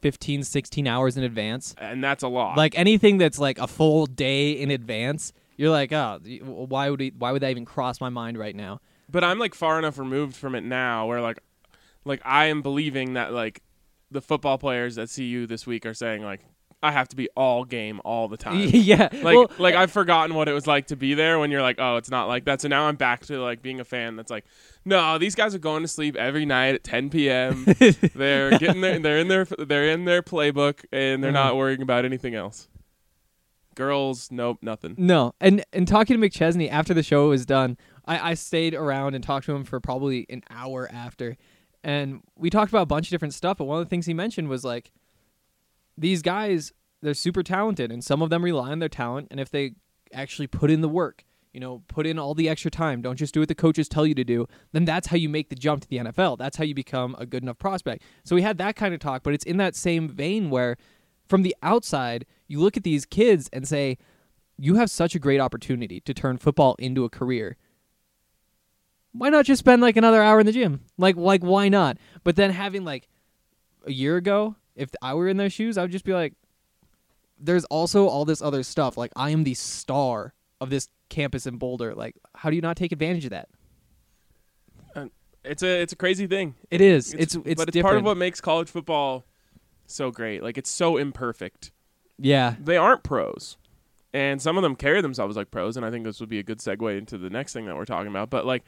15, 0.01 0.43
16 0.43 0.87
hours 0.87 1.17
in 1.17 1.23
advance. 1.23 1.75
And 1.77 2.03
that's 2.03 2.23
a 2.23 2.27
lot. 2.27 2.57
Like 2.57 2.77
anything 2.77 3.17
that's 3.17 3.39
like 3.39 3.57
a 3.57 3.67
full 3.67 4.05
day 4.05 4.51
in 4.51 4.71
advance, 4.71 5.33
you're 5.55 5.71
like, 5.71 5.91
oh, 5.91 6.19
why 6.43 6.89
would 6.89 6.99
we, 6.99 7.11
why 7.17 7.31
would 7.31 7.41
that 7.41 7.51
even 7.51 7.65
cross 7.65 7.99
my 7.99 8.09
mind 8.09 8.37
right 8.37 8.55
now? 8.55 8.79
but 9.09 9.23
I'm 9.23 9.39
like 9.39 9.55
far 9.55 9.79
enough 9.79 9.97
removed 9.97 10.35
from 10.35 10.55
it 10.55 10.63
now 10.63 11.07
where 11.07 11.21
like 11.21 11.39
like 12.05 12.21
I 12.25 12.45
am 12.45 12.61
believing 12.61 13.13
that 13.13 13.33
like 13.33 13.61
the 14.11 14.21
football 14.21 14.57
players 14.57 14.97
at 14.97 15.09
CU 15.13 15.47
this 15.47 15.65
week 15.65 15.85
are 15.85 15.93
saying 15.93 16.23
like 16.23 16.41
I 16.87 16.91
have 16.91 17.09
to 17.09 17.15
be 17.15 17.29
all 17.35 17.65
game 17.65 17.99
all 18.05 18.27
the 18.27 18.37
time. 18.37 18.59
yeah, 18.71 19.09
Like 19.11 19.35
well, 19.35 19.51
like 19.57 19.75
I've 19.75 19.91
forgotten 19.91 20.35
what 20.35 20.47
it 20.47 20.53
was 20.53 20.65
like 20.65 20.87
to 20.87 20.95
be 20.95 21.13
there 21.13 21.37
when 21.39 21.51
you're 21.51 21.61
like, 21.61 21.77
oh, 21.79 21.97
it's 21.97 22.09
not 22.09 22.27
like 22.27 22.45
that. 22.45 22.61
So 22.61 22.67
now 22.67 22.87
I'm 22.87 22.95
back 22.95 23.25
to 23.27 23.39
like 23.41 23.61
being 23.61 23.79
a 23.79 23.85
fan 23.85 24.15
that's 24.15 24.31
like, 24.31 24.45
no, 24.85 25.17
these 25.17 25.35
guys 25.35 25.53
are 25.53 25.59
going 25.59 25.81
to 25.81 25.87
sleep 25.87 26.15
every 26.15 26.45
night 26.45 26.75
at 26.75 26.83
10 26.83 27.09
p.m. 27.09 27.65
they're 28.15 28.57
getting 28.57 28.81
their 28.81 28.99
they're 28.99 29.19
in 29.19 29.27
their 29.27 29.45
they're 29.45 29.89
in 29.89 30.05
their 30.05 30.21
playbook 30.21 30.85
and 30.91 31.23
they're 31.23 31.31
not 31.31 31.49
mm-hmm. 31.49 31.57
worrying 31.57 31.81
about 31.81 32.05
anything 32.05 32.35
else. 32.35 32.67
Girls, 33.75 34.29
nope, 34.31 34.57
nothing. 34.61 34.95
No, 34.97 35.35
and 35.39 35.63
and 35.71 35.87
talking 35.87 36.19
to 36.19 36.27
McChesney 36.27 36.67
after 36.69 36.95
the 36.95 37.03
show 37.03 37.29
was 37.29 37.45
done, 37.45 37.77
I, 38.05 38.31
I 38.31 38.33
stayed 38.33 38.73
around 38.73 39.13
and 39.13 39.23
talked 39.23 39.45
to 39.45 39.55
him 39.55 39.65
for 39.65 39.79
probably 39.79 40.25
an 40.29 40.41
hour 40.49 40.89
after, 40.91 41.37
and 41.83 42.21
we 42.35 42.49
talked 42.49 42.71
about 42.71 42.81
a 42.81 42.87
bunch 42.87 43.07
of 43.07 43.11
different 43.11 43.35
stuff. 43.35 43.57
But 43.57 43.65
one 43.65 43.79
of 43.79 43.85
the 43.85 43.89
things 43.89 44.07
he 44.07 44.15
mentioned 44.15 44.49
was 44.49 44.63
like, 44.63 44.91
these 45.97 46.21
guys 46.21 46.71
they're 47.01 47.13
super 47.13 47.43
talented, 47.43 47.91
and 47.91 48.03
some 48.03 48.21
of 48.21 48.29
them 48.29 48.43
rely 48.43 48.71
on 48.71 48.79
their 48.79 48.89
talent, 48.89 49.27
and 49.29 49.39
if 49.39 49.49
they 49.49 49.73
actually 50.13 50.47
put 50.47 50.71
in 50.71 50.81
the 50.81 50.89
work, 50.89 51.23
you 51.53 51.59
know, 51.59 51.83
put 51.87 52.07
in 52.07 52.19
all 52.19 52.33
the 52.33 52.49
extra 52.49 52.71
time, 52.71 53.01
don't 53.01 53.17
just 53.17 53.33
do 53.33 53.39
what 53.39 53.49
the 53.49 53.55
coaches 53.55 53.87
tell 53.87 54.05
you 54.05 54.15
to 54.15 54.23
do, 54.23 54.47
then 54.71 54.85
that's 54.85 55.07
how 55.07 55.17
you 55.17 55.29
make 55.29 55.49
the 55.49 55.55
jump 55.55 55.81
to 55.81 55.87
the 55.87 55.97
NFL. 55.97 56.37
That's 56.37 56.57
how 56.57 56.63
you 56.63 56.73
become 56.73 57.15
a 57.17 57.25
good 57.25 57.43
enough 57.43 57.57
prospect. 57.57 58.03
So 58.23 58.35
we 58.35 58.41
had 58.41 58.57
that 58.57 58.75
kind 58.75 58.93
of 58.93 58.99
talk, 58.99 59.23
but 59.23 59.33
it's 59.33 59.45
in 59.45 59.57
that 59.57 59.75
same 59.75 60.09
vein 60.09 60.49
where, 60.49 60.77
from 61.27 61.43
the 61.43 61.55
outside, 61.61 62.25
you 62.47 62.59
look 62.59 62.77
at 62.77 62.83
these 62.83 63.05
kids 63.05 63.49
and 63.51 63.67
say 63.67 63.97
you 64.57 64.75
have 64.75 64.89
such 64.89 65.13
a 65.13 65.19
great 65.19 65.39
opportunity 65.39 65.99
to 66.01 66.13
turn 66.13 66.37
football 66.37 66.75
into 66.79 67.05
a 67.05 67.09
career. 67.09 67.57
Why 69.11 69.29
not 69.29 69.45
just 69.45 69.59
spend 69.59 69.81
like 69.81 69.97
another 69.97 70.21
hour 70.21 70.39
in 70.39 70.45
the 70.45 70.51
gym? 70.51 70.81
Like 70.97 71.15
like 71.15 71.41
why 71.41 71.69
not? 71.69 71.97
But 72.23 72.35
then 72.35 72.51
having 72.51 72.85
like 72.85 73.07
a 73.85 73.91
year 73.91 74.15
ago, 74.17 74.55
if 74.77 74.89
I 75.01 75.13
were 75.13 75.27
in 75.27 75.35
their 75.35 75.49
shoes, 75.49 75.77
I 75.77 75.81
would 75.81 75.91
just 75.91 76.05
be 76.05 76.13
like 76.13 76.33
there's 77.39 77.65
also 77.65 78.07
all 78.07 78.23
this 78.23 78.41
other 78.41 78.63
stuff. 78.63 78.97
Like 78.97 79.11
I 79.15 79.31
am 79.31 79.43
the 79.43 79.53
star 79.53 80.33
of 80.61 80.69
this 80.69 80.87
campus 81.09 81.45
in 81.45 81.57
Boulder. 81.57 81.93
Like 81.93 82.15
how 82.35 82.49
do 82.49 82.55
you 82.55 82.61
not 82.61 82.77
take 82.77 82.91
advantage 82.91 83.25
of 83.25 83.31
that? 83.31 83.49
It's 85.43 85.63
a 85.63 85.81
it's 85.81 85.93
a 85.93 85.95
crazy 85.95 86.27
thing. 86.27 86.55
It 86.69 86.81
is. 86.81 87.13
It's 87.13 87.35
it's, 87.35 87.43
but 87.55 87.69
it's 87.69 87.71
different. 87.71 87.83
part 87.83 87.97
of 87.97 88.03
what 88.03 88.17
makes 88.17 88.41
college 88.41 88.69
football 88.69 89.25
so 89.85 90.11
great. 90.11 90.43
Like 90.43 90.57
it's 90.57 90.69
so 90.69 90.97
imperfect. 90.97 91.71
yeah. 92.17 92.55
They 92.59 92.75
aren't 92.75 93.03
pros, 93.03 93.57
and 94.13 94.41
some 94.41 94.57
of 94.57 94.63
them 94.63 94.75
carry 94.75 95.01
themselves 95.01 95.37
like 95.37 95.49
pros. 95.49 95.77
And 95.77 95.85
I 95.85 95.91
think 95.91 96.03
this 96.03 96.19
would 96.19 96.27
be 96.27 96.39
a 96.39 96.43
good 96.43 96.59
segue 96.59 96.97
into 96.97 97.17
the 97.17 97.29
next 97.29 97.53
thing 97.53 97.65
that 97.67 97.77
we're 97.77 97.85
talking 97.85 98.09
about. 98.09 98.29
But 98.29 98.45
like 98.45 98.63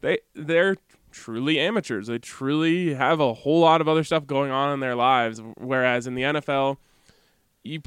they 0.00 0.18
they're 0.34 0.76
truly 1.14 1.58
amateurs. 1.58 2.08
They 2.08 2.18
truly 2.18 2.92
have 2.94 3.20
a 3.20 3.32
whole 3.32 3.60
lot 3.60 3.80
of 3.80 3.88
other 3.88 4.04
stuff 4.04 4.26
going 4.26 4.50
on 4.50 4.72
in 4.74 4.80
their 4.80 4.94
lives. 4.96 5.40
Whereas 5.56 6.06
in 6.06 6.14
the 6.14 6.22
NFL, 6.22 6.76
you 7.62 7.80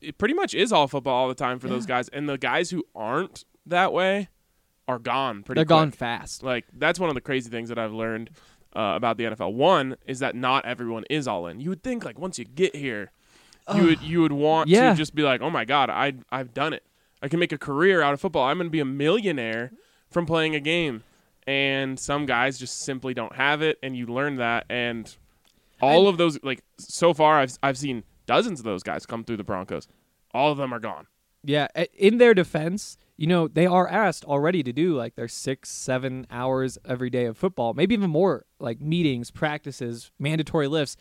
it 0.00 0.16
pretty 0.16 0.34
much 0.34 0.54
is 0.54 0.72
all 0.72 0.88
football 0.88 1.14
all 1.14 1.28
the 1.28 1.34
time 1.34 1.58
for 1.58 1.68
those 1.68 1.86
guys. 1.86 2.08
And 2.08 2.28
the 2.28 2.38
guys 2.38 2.70
who 2.70 2.84
aren't 2.94 3.44
that 3.66 3.92
way 3.92 4.28
are 4.86 4.98
gone 4.98 5.42
pretty 5.42 5.58
They're 5.58 5.64
gone 5.66 5.90
fast. 5.90 6.42
Like 6.42 6.64
that's 6.72 6.98
one 6.98 7.08
of 7.10 7.14
the 7.14 7.20
crazy 7.20 7.50
things 7.50 7.68
that 7.68 7.78
I've 7.78 7.92
learned 7.92 8.30
uh, 8.74 8.94
about 8.96 9.16
the 9.18 9.24
NFL. 9.24 9.52
One 9.54 9.96
is 10.06 10.20
that 10.20 10.34
not 10.34 10.64
everyone 10.64 11.04
is 11.10 11.28
all 11.28 11.46
in. 11.46 11.60
You 11.60 11.68
would 11.70 11.82
think 11.82 12.04
like 12.04 12.18
once 12.18 12.38
you 12.38 12.44
get 12.44 12.74
here, 12.74 13.10
you 13.74 13.82
would 13.84 14.00
you 14.02 14.22
would 14.22 14.32
want 14.32 14.68
Yeah. 14.70 14.90
to 14.90 14.96
just 14.96 15.14
be 15.14 15.22
like, 15.22 15.40
oh 15.42 15.50
my 15.50 15.64
god, 15.64 15.90
I 15.90 16.14
I've 16.30 16.54
done 16.54 16.72
it. 16.72 16.84
I 17.20 17.28
can 17.28 17.40
make 17.40 17.52
a 17.52 17.58
career 17.58 18.00
out 18.00 18.14
of 18.14 18.20
football. 18.20 18.44
I'm 18.46 18.56
going 18.58 18.68
to 18.68 18.70
be 18.70 18.78
a 18.80 18.84
millionaire 18.84 19.72
from 20.08 20.24
playing 20.24 20.54
a 20.54 20.60
game. 20.60 21.02
And 21.48 21.98
some 21.98 22.26
guys 22.26 22.58
just 22.58 22.82
simply 22.82 23.14
don't 23.14 23.34
have 23.34 23.62
it, 23.62 23.78
and 23.82 23.96
you 23.96 24.04
learn 24.04 24.36
that. 24.36 24.66
And 24.68 25.12
all 25.80 26.06
of 26.06 26.18
those, 26.18 26.38
like 26.42 26.62
so 26.76 27.14
far, 27.14 27.38
I've 27.38 27.56
I've 27.62 27.78
seen 27.78 28.04
dozens 28.26 28.60
of 28.60 28.64
those 28.64 28.82
guys 28.82 29.06
come 29.06 29.24
through 29.24 29.38
the 29.38 29.44
Broncos. 29.44 29.88
All 30.34 30.52
of 30.52 30.58
them 30.58 30.74
are 30.74 30.78
gone. 30.78 31.06
Yeah, 31.42 31.68
in 31.94 32.18
their 32.18 32.34
defense, 32.34 32.98
you 33.16 33.26
know, 33.26 33.48
they 33.48 33.64
are 33.64 33.88
asked 33.88 34.26
already 34.26 34.62
to 34.62 34.74
do 34.74 34.94
like 34.94 35.14
their 35.14 35.26
six, 35.26 35.70
seven 35.70 36.26
hours 36.30 36.76
every 36.84 37.08
day 37.08 37.24
of 37.24 37.38
football, 37.38 37.72
maybe 37.72 37.94
even 37.94 38.10
more, 38.10 38.44
like 38.58 38.82
meetings, 38.82 39.30
practices, 39.30 40.10
mandatory 40.18 40.68
lifts. 40.68 40.96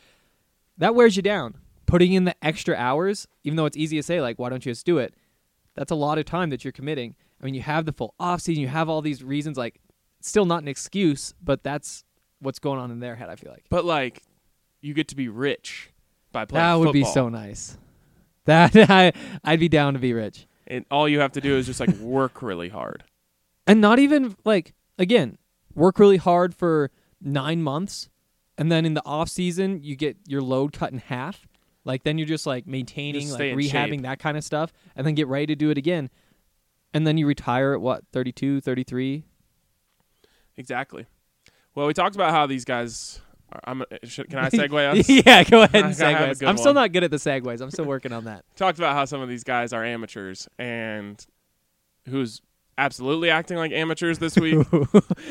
That 0.77 0.95
wears 0.95 1.17
you 1.17 1.23
down. 1.23 1.55
Putting 1.87 2.13
in 2.13 2.23
the 2.23 2.35
extra 2.41 2.75
hours, 2.75 3.27
even 3.43 3.57
though 3.57 3.65
it's 3.65 3.77
easy 3.77 3.97
to 3.97 4.03
say, 4.03 4.21
like, 4.21 4.39
why 4.39 4.49
don't 4.49 4.65
you 4.65 4.71
just 4.71 4.85
do 4.85 4.97
it? 4.97 5.13
That's 5.73 5.91
a 5.91 5.95
lot 5.95 6.17
of 6.17 6.25
time 6.25 6.49
that 6.51 6.63
you're 6.63 6.71
committing. 6.71 7.15
I 7.41 7.45
mean, 7.45 7.53
you 7.53 7.61
have 7.61 7.85
the 7.85 7.93
full 7.93 8.13
off 8.17 8.41
season, 8.41 8.61
you 8.61 8.67
have 8.69 8.87
all 8.87 9.01
these 9.01 9.23
reasons, 9.23 9.57
like, 9.57 9.79
still 10.27 10.45
not 10.45 10.61
an 10.61 10.67
excuse, 10.67 11.33
but 11.43 11.63
that's 11.63 12.03
what's 12.39 12.59
going 12.59 12.79
on 12.79 12.91
in 12.91 12.99
their 12.99 13.15
head, 13.15 13.29
I 13.29 13.35
feel 13.35 13.51
like. 13.51 13.65
But 13.69 13.85
like, 13.85 14.21
you 14.81 14.93
get 14.93 15.07
to 15.09 15.15
be 15.15 15.27
rich 15.29 15.89
by 16.31 16.45
playing. 16.45 16.63
That 16.65 16.75
would 16.75 16.93
be 16.93 17.03
so 17.03 17.29
nice. 17.29 17.77
That 18.45 18.73
I, 18.89 19.11
I'd 19.43 19.59
be 19.59 19.67
down 19.67 19.93
to 19.95 19.99
be 19.99 20.13
rich. 20.13 20.47
And 20.67 20.85
all 20.89 21.09
you 21.09 21.19
have 21.19 21.33
to 21.33 21.41
do 21.41 21.57
is 21.57 21.65
just 21.65 21.81
like 21.81 21.89
work 21.99 22.41
really 22.41 22.69
hard. 22.69 23.03
and 23.67 23.81
not 23.81 23.99
even 23.99 24.37
like 24.45 24.73
again 24.97 25.37
work 25.75 25.99
really 25.99 26.15
hard 26.15 26.55
for 26.55 26.89
nine 27.21 27.61
months 27.61 28.07
and 28.57 28.71
then 28.71 28.85
in 28.85 28.93
the 28.93 29.05
off 29.05 29.27
season 29.27 29.83
you 29.83 29.97
get 29.97 30.15
your 30.27 30.41
load 30.41 30.71
cut 30.71 30.93
in 30.93 30.99
half 30.99 31.45
like 31.83 32.03
then 32.03 32.17
you're 32.17 32.25
just 32.25 32.45
like 32.47 32.65
maintaining 32.65 33.21
Just 33.23 33.33
like 33.33 33.51
rehabbing 33.53 33.95
shape. 33.95 34.01
that 34.03 34.19
kind 34.19 34.37
of 34.37 34.45
stuff 34.45 34.71
and 34.95 35.05
then 35.05 35.13
get 35.13 35.27
ready 35.27 35.47
to 35.47 35.55
do 35.55 35.69
it 35.69 35.77
again 35.77 36.09
and 36.93 37.05
then 37.05 37.17
you 37.17 37.27
retire 37.27 37.73
at 37.73 37.81
what 37.81 38.05
32 38.13 38.61
33 38.61 39.25
Exactly. 40.57 41.05
Well, 41.75 41.87
we 41.87 41.93
talked 41.93 42.15
about 42.15 42.31
how 42.31 42.47
these 42.47 42.65
guys. 42.65 43.21
Are, 43.51 43.61
I'm. 43.65 43.83
Should, 44.03 44.29
can 44.29 44.39
I 44.39 44.49
segue 44.49 44.99
us? 44.99 45.07
yeah 45.07 45.43
go 45.43 45.61
ahead 45.61 45.85
and 45.85 46.01
I 46.01 46.11
have 46.11 46.29
a 46.29 46.33
segues 46.33 46.39
good 46.39 46.49
i'm 46.49 46.57
still 46.57 46.73
not 46.73 46.91
good 46.91 47.05
at 47.05 47.11
the 47.11 47.17
segues 47.17 47.61
i'm 47.61 47.71
still 47.71 47.85
working 47.85 48.11
on 48.11 48.25
that 48.25 48.43
talked 48.57 48.77
about 48.77 48.93
how 48.93 49.05
some 49.05 49.21
of 49.21 49.29
these 49.29 49.45
guys 49.45 49.71
are 49.71 49.85
amateurs 49.85 50.49
and 50.59 51.25
who's 52.09 52.41
absolutely 52.77 53.29
acting 53.29 53.55
like 53.55 53.71
amateurs 53.71 54.19
this 54.19 54.35
week. 54.35 54.67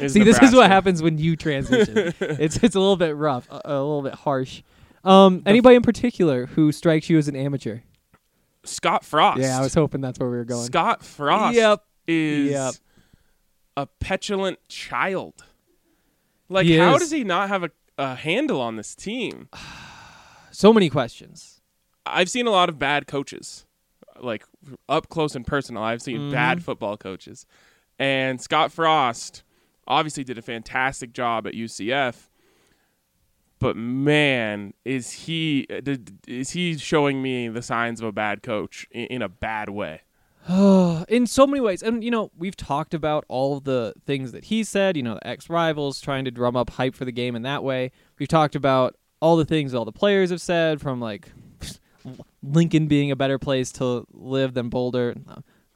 see 0.09 0.23
this 0.25 0.41
is 0.41 0.55
what 0.55 0.69
happens 0.71 1.03
when 1.03 1.19
you 1.19 1.37
transition 1.37 2.15
it's 2.21 2.57
it's 2.57 2.75
a 2.75 2.81
little 2.81 2.97
bit 2.97 3.15
rough 3.15 3.47
a, 3.51 3.61
a 3.67 3.75
little 3.77 4.03
bit 4.03 4.15
harsh 4.15 4.63
um 5.05 5.43
anybody 5.45 5.77
in 5.77 5.83
particular 5.83 6.47
who 6.47 6.73
strikes 6.73 7.11
you 7.11 7.19
as 7.19 7.29
an 7.29 7.37
amateur 7.37 7.81
Scott 8.65 9.05
Frost. 9.05 9.41
Yeah, 9.41 9.59
I 9.59 9.63
was 9.63 9.75
hoping 9.75 10.01
that's 10.01 10.19
where 10.19 10.29
we 10.29 10.37
were 10.37 10.45
going. 10.45 10.67
Scott 10.67 11.05
Frost. 11.05 11.55
Yep. 11.55 11.85
Is 12.09 12.51
Yep. 12.51 12.75
A 13.77 13.87
petulant 13.87 14.59
child. 14.69 15.45
Like, 16.49 16.67
He 16.67 16.77
how 16.79 16.95
is. 16.95 17.01
does 17.03 17.11
he 17.11 17.25
not 17.25 17.49
have 17.49 17.65
a, 17.65 17.71
a 17.99 18.15
handle 18.15 18.61
on 18.61 18.77
this 18.77 18.95
team? 18.95 19.49
So 20.53 20.73
many 20.73 20.89
questions. 20.89 21.61
I've 22.07 22.31
seen 22.31 22.47
a 22.47 22.51
lot 22.51 22.71
of 22.71 22.79
bad 22.79 23.07
coaches, 23.07 23.67
like 24.19 24.43
up 24.89 25.11
close 25.11 25.35
and 25.35 25.47
personal. 25.47 25.83
I've 25.83 26.01
seen 26.01 26.17
Mm-hmm. 26.19 26.31
bad 26.33 26.65
football 26.65 26.97
coaches, 26.97 27.45
and 27.99 28.41
Scott 28.41 28.73
Frost 28.73 29.43
obviously 29.87 30.25
did 30.25 30.39
a 30.39 30.43
fantastic 30.43 31.13
job 31.13 31.47
at 31.47 31.53
UCF. 31.53 32.31
But 33.59 33.77
man, 33.77 34.73
is 34.87 35.13
he 35.13 35.67
did- 35.69 36.21
is 36.27 36.51
he 36.53 36.79
showing 36.79 37.21
me 37.21 37.49
the 37.49 37.61
signs 37.61 38.01
of 38.01 38.07
a 38.07 38.13
bad 38.13 38.43
coach 38.43 38.87
in, 38.91 39.07
in 39.07 39.23
a 39.23 39.29
bad 39.29 39.69
way? 39.69 40.01
in 41.09 41.27
so 41.27 41.47
many 41.47 41.61
ways. 41.61 41.83
And 41.83 42.05
you 42.05 42.11
know, 42.11 42.31
we've 42.37 42.57
talked 42.57 42.95
about 42.95 43.25
all 43.29 43.61
the 43.61 43.95
things 44.07 44.33
that 44.33 44.45
he 44.45 44.63
said, 44.63 44.97
you 44.97 45.03
know, 45.03 45.15
the 45.15 45.27
ex 45.27 45.51
rivals 45.51 46.01
trying 46.01 46.25
to 46.25 46.31
drum 46.31 46.57
up 46.57 46.71
hype 46.71 46.95
for 46.95 47.05
the 47.05 47.13
game 47.13 47.35
in 47.35 47.43
that 47.43 47.65
way. 47.65 47.91
We've 48.19 48.29
talked 48.29 48.55
about 48.55 48.97
all 49.21 49.37
the 49.37 49.45
things 49.45 49.75
all 49.75 49.85
the 49.85 49.93
players 49.93 50.31
have 50.31 50.41
said 50.41 50.81
from 50.81 51.01
like 51.01 51.33
Lincoln 52.43 52.87
being 52.87 53.11
a 53.11 53.17
better 53.17 53.39
place 53.39 53.73
to 53.73 54.07
live 54.13 54.55
than 54.55 54.69
Boulder. 54.69 55.17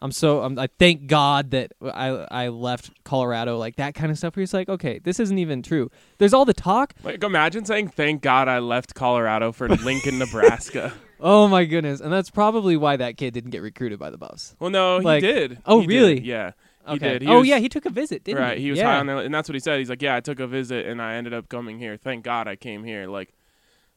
I'm 0.02 0.12
so 0.12 0.42
I'm, 0.42 0.58
I 0.58 0.68
thank 0.78 1.08
God 1.08 1.50
that 1.50 1.72
I 1.82 2.08
I 2.30 2.48
left 2.48 2.90
Colorado 3.04 3.58
like 3.58 3.76
that 3.76 3.94
kind 3.94 4.12
of 4.12 4.18
stuff. 4.18 4.36
Where 4.36 4.44
it's 4.44 4.54
like, 4.54 4.68
okay, 4.68 5.00
this 5.00 5.18
isn't 5.18 5.38
even 5.38 5.62
true. 5.62 5.90
There's 6.18 6.32
all 6.32 6.44
the 6.44 6.54
talk. 6.54 6.94
Like 7.02 7.24
imagine 7.24 7.64
saying 7.64 7.88
thank 7.88 8.22
God 8.22 8.46
I 8.46 8.60
left 8.60 8.94
Colorado 8.94 9.50
for 9.50 9.68
Lincoln, 9.68 10.18
Nebraska. 10.20 10.92
Oh 11.22 11.48
my 11.48 11.64
goodness, 11.64 12.00
and 12.00 12.12
that's 12.12 12.30
probably 12.30 12.76
why 12.76 12.96
that 12.96 13.16
kid 13.16 13.34
didn't 13.34 13.50
get 13.50 13.62
recruited 13.62 13.98
by 13.98 14.10
the 14.10 14.18
Buffs. 14.18 14.54
Well, 14.58 14.70
no, 14.70 14.98
he 15.00 15.20
did. 15.20 15.58
Oh, 15.66 15.80
He 15.80 15.86
did. 15.86 15.94
really? 15.94 16.20
Yeah. 16.20 16.52
He 16.86 16.94
Okay. 16.94 17.12
did. 17.14 17.22
He 17.22 17.28
oh 17.28 17.40
was- 17.40 17.48
yeah, 17.48 17.58
he 17.58 17.68
took 17.68 17.84
a 17.84 17.90
visit, 17.90 18.24
didn't 18.24 18.38
he? 18.38 18.42
right. 18.44 18.56
he? 18.58 18.64
He 18.64 18.70
was 18.70 18.78
yeah. 18.78 18.86
high 18.94 18.98
on 19.00 19.06
the, 19.06 19.18
and 19.18 19.34
that's 19.34 19.48
what 19.48 19.54
he 19.54 19.60
said. 19.60 19.78
He's 19.78 19.90
like, 19.90 20.00
yeah, 20.02 20.16
I 20.16 20.20
took 20.20 20.40
a 20.40 20.46
visit 20.46 20.86
and 20.86 21.00
I 21.02 21.14
ended 21.14 21.34
up 21.34 21.48
coming 21.48 21.78
here. 21.78 21.96
Thank 21.98 22.24
God 22.24 22.48
I 22.48 22.56
came 22.56 22.84
here. 22.84 23.06
Like, 23.06 23.34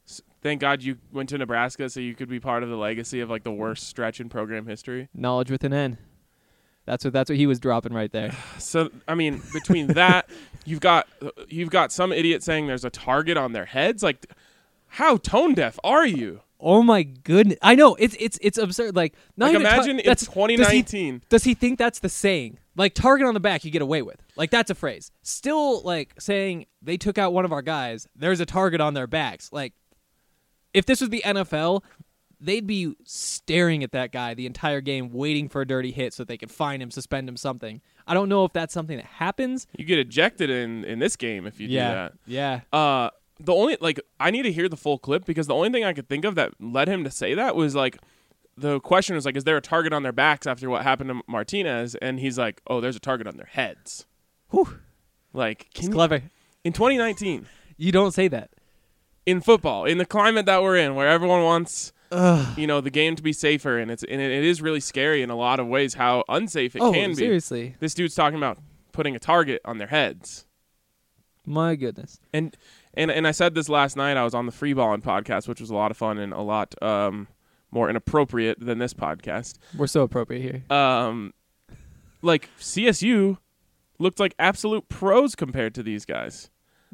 s- 0.06 0.20
thank 0.42 0.60
God 0.60 0.82
you 0.82 0.98
went 1.12 1.30
to 1.30 1.38
Nebraska 1.38 1.88
so 1.88 2.00
you 2.00 2.14
could 2.14 2.28
be 2.28 2.38
part 2.40 2.62
of 2.62 2.68
the 2.68 2.76
legacy 2.76 3.20
of 3.20 3.30
like 3.30 3.42
the 3.42 3.50
worst 3.52 3.88
stretch 3.88 4.20
in 4.20 4.28
program 4.28 4.66
history. 4.66 5.08
Knowledge 5.14 5.50
with 5.50 5.64
an 5.64 5.72
N. 5.72 5.96
That's 6.84 7.02
what 7.04 7.14
that's 7.14 7.30
what 7.30 7.38
he 7.38 7.46
was 7.46 7.58
dropping 7.58 7.94
right 7.94 8.12
there. 8.12 8.32
So 8.58 8.90
I 9.08 9.14
mean, 9.14 9.40
between 9.54 9.86
that, 9.88 10.28
you've 10.66 10.80
got 10.80 11.08
you've 11.48 11.70
got 11.70 11.90
some 11.90 12.12
idiot 12.12 12.42
saying 12.42 12.66
there's 12.66 12.84
a 12.84 12.90
target 12.90 13.38
on 13.38 13.52
their 13.52 13.64
heads. 13.64 14.02
Like, 14.02 14.26
how 14.88 15.16
tone 15.16 15.54
deaf 15.54 15.78
are 15.82 16.06
you? 16.06 16.42
Oh 16.66 16.82
my 16.82 17.02
goodness! 17.02 17.58
I 17.60 17.74
know 17.74 17.94
it's 17.96 18.16
it's 18.18 18.38
it's 18.40 18.56
absurd. 18.56 18.96
Like, 18.96 19.14
not 19.36 19.46
Like, 19.46 19.54
even 19.56 19.66
ta- 19.66 19.74
imagine 19.74 19.96
that's 19.98 20.22
it's 20.22 20.24
does 20.24 20.28
he- 20.70 20.82
2019. 20.82 21.22
Does 21.28 21.44
he 21.44 21.52
think 21.52 21.78
that's 21.78 21.98
the 21.98 22.08
saying? 22.08 22.58
Like 22.74 22.94
target 22.94 23.26
on 23.28 23.34
the 23.34 23.40
back, 23.40 23.64
you 23.66 23.70
get 23.70 23.82
away 23.82 24.00
with. 24.00 24.16
Like 24.34 24.50
that's 24.50 24.70
a 24.70 24.74
phrase. 24.74 25.12
Still, 25.22 25.82
like 25.82 26.14
saying 26.18 26.64
they 26.80 26.96
took 26.96 27.18
out 27.18 27.34
one 27.34 27.44
of 27.44 27.52
our 27.52 27.60
guys. 27.62 28.08
There's 28.16 28.40
a 28.40 28.46
target 28.46 28.80
on 28.80 28.94
their 28.94 29.06
backs. 29.06 29.50
Like, 29.52 29.74
if 30.72 30.86
this 30.86 31.02
was 31.02 31.10
the 31.10 31.22
NFL, 31.24 31.82
they'd 32.40 32.66
be 32.66 32.94
staring 33.04 33.84
at 33.84 33.92
that 33.92 34.10
guy 34.10 34.32
the 34.34 34.46
entire 34.46 34.80
game, 34.80 35.10
waiting 35.12 35.48
for 35.50 35.60
a 35.60 35.66
dirty 35.66 35.92
hit 35.92 36.14
so 36.14 36.24
they 36.24 36.36
could 36.38 36.50
fine 36.50 36.80
him, 36.82 36.90
suspend 36.90 37.28
him, 37.28 37.36
something. 37.36 37.80
I 38.06 38.14
don't 38.14 38.28
know 38.30 38.44
if 38.44 38.52
that's 38.54 38.72
something 38.74 38.96
that 38.96 39.06
happens. 39.06 39.66
You 39.76 39.84
get 39.84 39.98
ejected 39.98 40.48
in 40.50 40.84
in 40.84 40.98
this 40.98 41.16
game 41.16 41.46
if 41.46 41.60
you 41.60 41.68
do 41.68 41.74
that. 41.74 42.14
yeah. 42.26 42.60
Uh, 42.72 43.10
the 43.44 43.52
only 43.54 43.76
like 43.80 44.00
I 44.18 44.30
need 44.30 44.42
to 44.42 44.52
hear 44.52 44.68
the 44.68 44.76
full 44.76 44.98
clip 44.98 45.24
because 45.24 45.46
the 45.46 45.54
only 45.54 45.70
thing 45.70 45.84
I 45.84 45.92
could 45.92 46.08
think 46.08 46.24
of 46.24 46.34
that 46.36 46.52
led 46.60 46.88
him 46.88 47.04
to 47.04 47.10
say 47.10 47.34
that 47.34 47.54
was 47.56 47.74
like 47.74 47.98
the 48.56 48.78
question 48.80 49.16
was 49.16 49.24
like, 49.26 49.36
is 49.36 49.44
there 49.44 49.56
a 49.56 49.60
target 49.60 49.92
on 49.92 50.02
their 50.04 50.12
backs 50.12 50.46
after 50.46 50.70
what 50.70 50.82
happened 50.84 51.10
to 51.10 51.20
Martinez? 51.26 51.96
And 51.96 52.20
he's 52.20 52.38
like, 52.38 52.60
oh, 52.68 52.80
there's 52.80 52.94
a 52.96 53.00
target 53.00 53.26
on 53.26 53.36
their 53.36 53.48
heads. 53.50 54.06
Whew, 54.50 54.78
Like, 55.32 55.68
can 55.74 55.86
you- 55.86 55.90
clever. 55.92 56.22
in 56.62 56.72
2019 56.72 57.46
You 57.76 57.90
don't 57.90 58.12
say 58.12 58.28
that. 58.28 58.50
in 59.26 59.40
football, 59.40 59.84
in 59.86 59.98
the 59.98 60.06
climate 60.06 60.46
that 60.46 60.62
we're 60.62 60.76
in, 60.76 60.94
where 60.94 61.08
everyone 61.08 61.42
wants 61.42 61.92
Ugh. 62.12 62.56
you 62.56 62.68
know 62.68 62.80
the 62.80 62.90
game 62.90 63.16
to 63.16 63.22
be 63.24 63.32
safer, 63.32 63.76
and 63.78 63.90
it's 63.90 64.04
and 64.04 64.20
it, 64.20 64.30
it 64.30 64.44
is 64.44 64.62
really 64.62 64.78
scary 64.80 65.20
in 65.22 65.30
a 65.30 65.36
lot 65.36 65.58
of 65.58 65.66
ways 65.66 65.94
how 65.94 66.22
unsafe 66.28 66.76
it 66.76 66.82
oh, 66.82 66.92
can 66.92 67.10
be. 67.10 67.16
seriously. 67.16 67.74
This 67.80 67.92
dude's 67.94 68.14
talking 68.14 68.36
about 68.38 68.58
putting 68.92 69.16
a 69.16 69.18
target 69.18 69.60
on 69.64 69.78
their 69.78 69.88
heads. 69.88 70.46
My 71.44 71.74
goodness. 71.74 72.20
and 72.32 72.56
and 72.96 73.10
and 73.10 73.26
I 73.26 73.30
said 73.30 73.54
this 73.54 73.68
last 73.68 73.96
night. 73.96 74.16
I 74.16 74.24
was 74.24 74.34
on 74.34 74.46
the 74.46 74.52
Free 74.52 74.72
Balling 74.72 75.02
podcast, 75.02 75.48
which 75.48 75.60
was 75.60 75.70
a 75.70 75.74
lot 75.74 75.90
of 75.90 75.96
fun 75.96 76.18
and 76.18 76.32
a 76.32 76.40
lot 76.40 76.74
um, 76.82 77.28
more 77.70 77.90
inappropriate 77.90 78.58
than 78.60 78.78
this 78.78 78.94
podcast. 78.94 79.58
We're 79.76 79.86
so 79.86 80.02
appropriate 80.02 80.42
here. 80.42 80.76
Um, 80.76 81.34
like 82.22 82.48
CSU 82.58 83.38
looked 83.98 84.18
like 84.20 84.34
absolute 84.38 84.88
pros 84.88 85.34
compared 85.34 85.74
to 85.74 85.82
these 85.82 86.04
guys. 86.04 86.50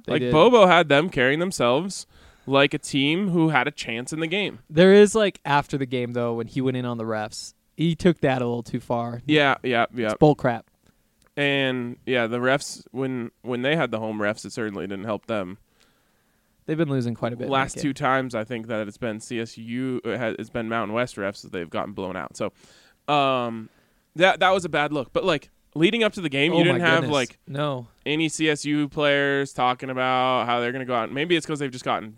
They 0.06 0.12
like 0.12 0.20
did. 0.20 0.32
Bobo 0.32 0.66
had 0.66 0.88
them 0.88 1.08
carrying 1.10 1.38
themselves 1.38 2.06
like 2.46 2.74
a 2.74 2.78
team 2.78 3.28
who 3.28 3.50
had 3.50 3.68
a 3.68 3.70
chance 3.70 4.12
in 4.12 4.20
the 4.20 4.26
game. 4.26 4.60
There 4.68 4.92
is 4.92 5.14
like 5.14 5.40
after 5.44 5.78
the 5.78 5.86
game 5.86 6.12
though, 6.12 6.34
when 6.34 6.46
he 6.46 6.60
went 6.60 6.76
in 6.76 6.84
on 6.84 6.98
the 6.98 7.04
refs, 7.04 7.54
he 7.76 7.94
took 7.94 8.20
that 8.20 8.42
a 8.42 8.46
little 8.46 8.62
too 8.62 8.80
far. 8.80 9.22
Yeah, 9.26 9.56
yeah, 9.62 9.86
yeah. 9.94 10.06
It's 10.06 10.18
bull 10.18 10.34
crap. 10.34 10.70
And 11.36 11.96
yeah, 12.06 12.26
the 12.26 12.38
refs 12.38 12.84
when 12.90 13.30
when 13.42 13.62
they 13.62 13.76
had 13.76 13.90
the 13.90 13.98
home 13.98 14.18
refs, 14.18 14.44
it 14.44 14.52
certainly 14.52 14.86
didn't 14.86 15.04
help 15.04 15.26
them. 15.26 15.58
They've 16.66 16.78
been 16.78 16.90
losing 16.90 17.14
quite 17.14 17.32
a 17.32 17.36
bit. 17.36 17.48
last 17.48 17.78
two 17.78 17.92
times 17.92 18.34
I 18.34 18.44
think 18.44 18.68
that 18.68 18.86
it's 18.86 18.98
been 18.98 19.18
CSU 19.18 20.00
it's 20.04 20.50
been 20.50 20.68
Mountain 20.68 20.94
West 20.94 21.16
refs 21.16 21.42
that 21.42 21.52
they've 21.52 21.68
gotten 21.68 21.92
blown 21.92 22.16
out. 22.16 22.36
So 22.36 22.52
um 23.12 23.68
that 24.16 24.40
that 24.40 24.50
was 24.50 24.64
a 24.64 24.68
bad 24.68 24.92
look. 24.92 25.12
But 25.12 25.24
like 25.24 25.50
leading 25.74 26.02
up 26.02 26.12
to 26.14 26.20
the 26.20 26.28
game, 26.28 26.52
Oh 26.52 26.58
you 26.58 26.64
didn't 26.64 26.80
have 26.80 27.02
goodness. 27.02 27.14
like 27.14 27.38
no. 27.46 27.88
any 28.06 28.28
CSU 28.28 28.90
players 28.90 29.52
talking 29.52 29.90
about 29.90 30.46
how 30.46 30.60
they're 30.60 30.72
going 30.72 30.80
to 30.80 30.86
go 30.86 30.94
out. 30.94 31.12
Maybe 31.12 31.36
it's 31.36 31.46
cuz 31.46 31.58
they've 31.58 31.70
just 31.70 31.84
gotten 31.84 32.16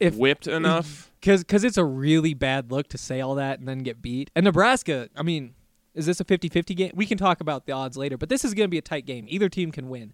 If 0.00 0.16
whipped 0.16 0.46
enough. 0.46 1.10
Because 1.20 1.44
cause 1.44 1.64
it's 1.64 1.76
a 1.76 1.84
really 1.84 2.34
bad 2.34 2.70
look 2.72 2.88
to 2.88 2.98
say 2.98 3.20
all 3.20 3.34
that 3.36 3.58
and 3.58 3.68
then 3.68 3.78
get 3.80 4.02
beat. 4.02 4.30
And 4.34 4.44
Nebraska, 4.44 5.08
I 5.16 5.22
mean, 5.22 5.54
is 5.94 6.06
this 6.06 6.20
a 6.20 6.24
50 6.24 6.48
50 6.48 6.74
game? 6.74 6.92
We 6.94 7.06
can 7.06 7.18
talk 7.18 7.40
about 7.40 7.66
the 7.66 7.72
odds 7.72 7.96
later, 7.96 8.16
but 8.16 8.28
this 8.28 8.44
is 8.44 8.54
going 8.54 8.66
to 8.66 8.70
be 8.70 8.78
a 8.78 8.82
tight 8.82 9.06
game. 9.06 9.26
Either 9.28 9.48
team 9.48 9.70
can 9.70 9.88
win. 9.88 10.12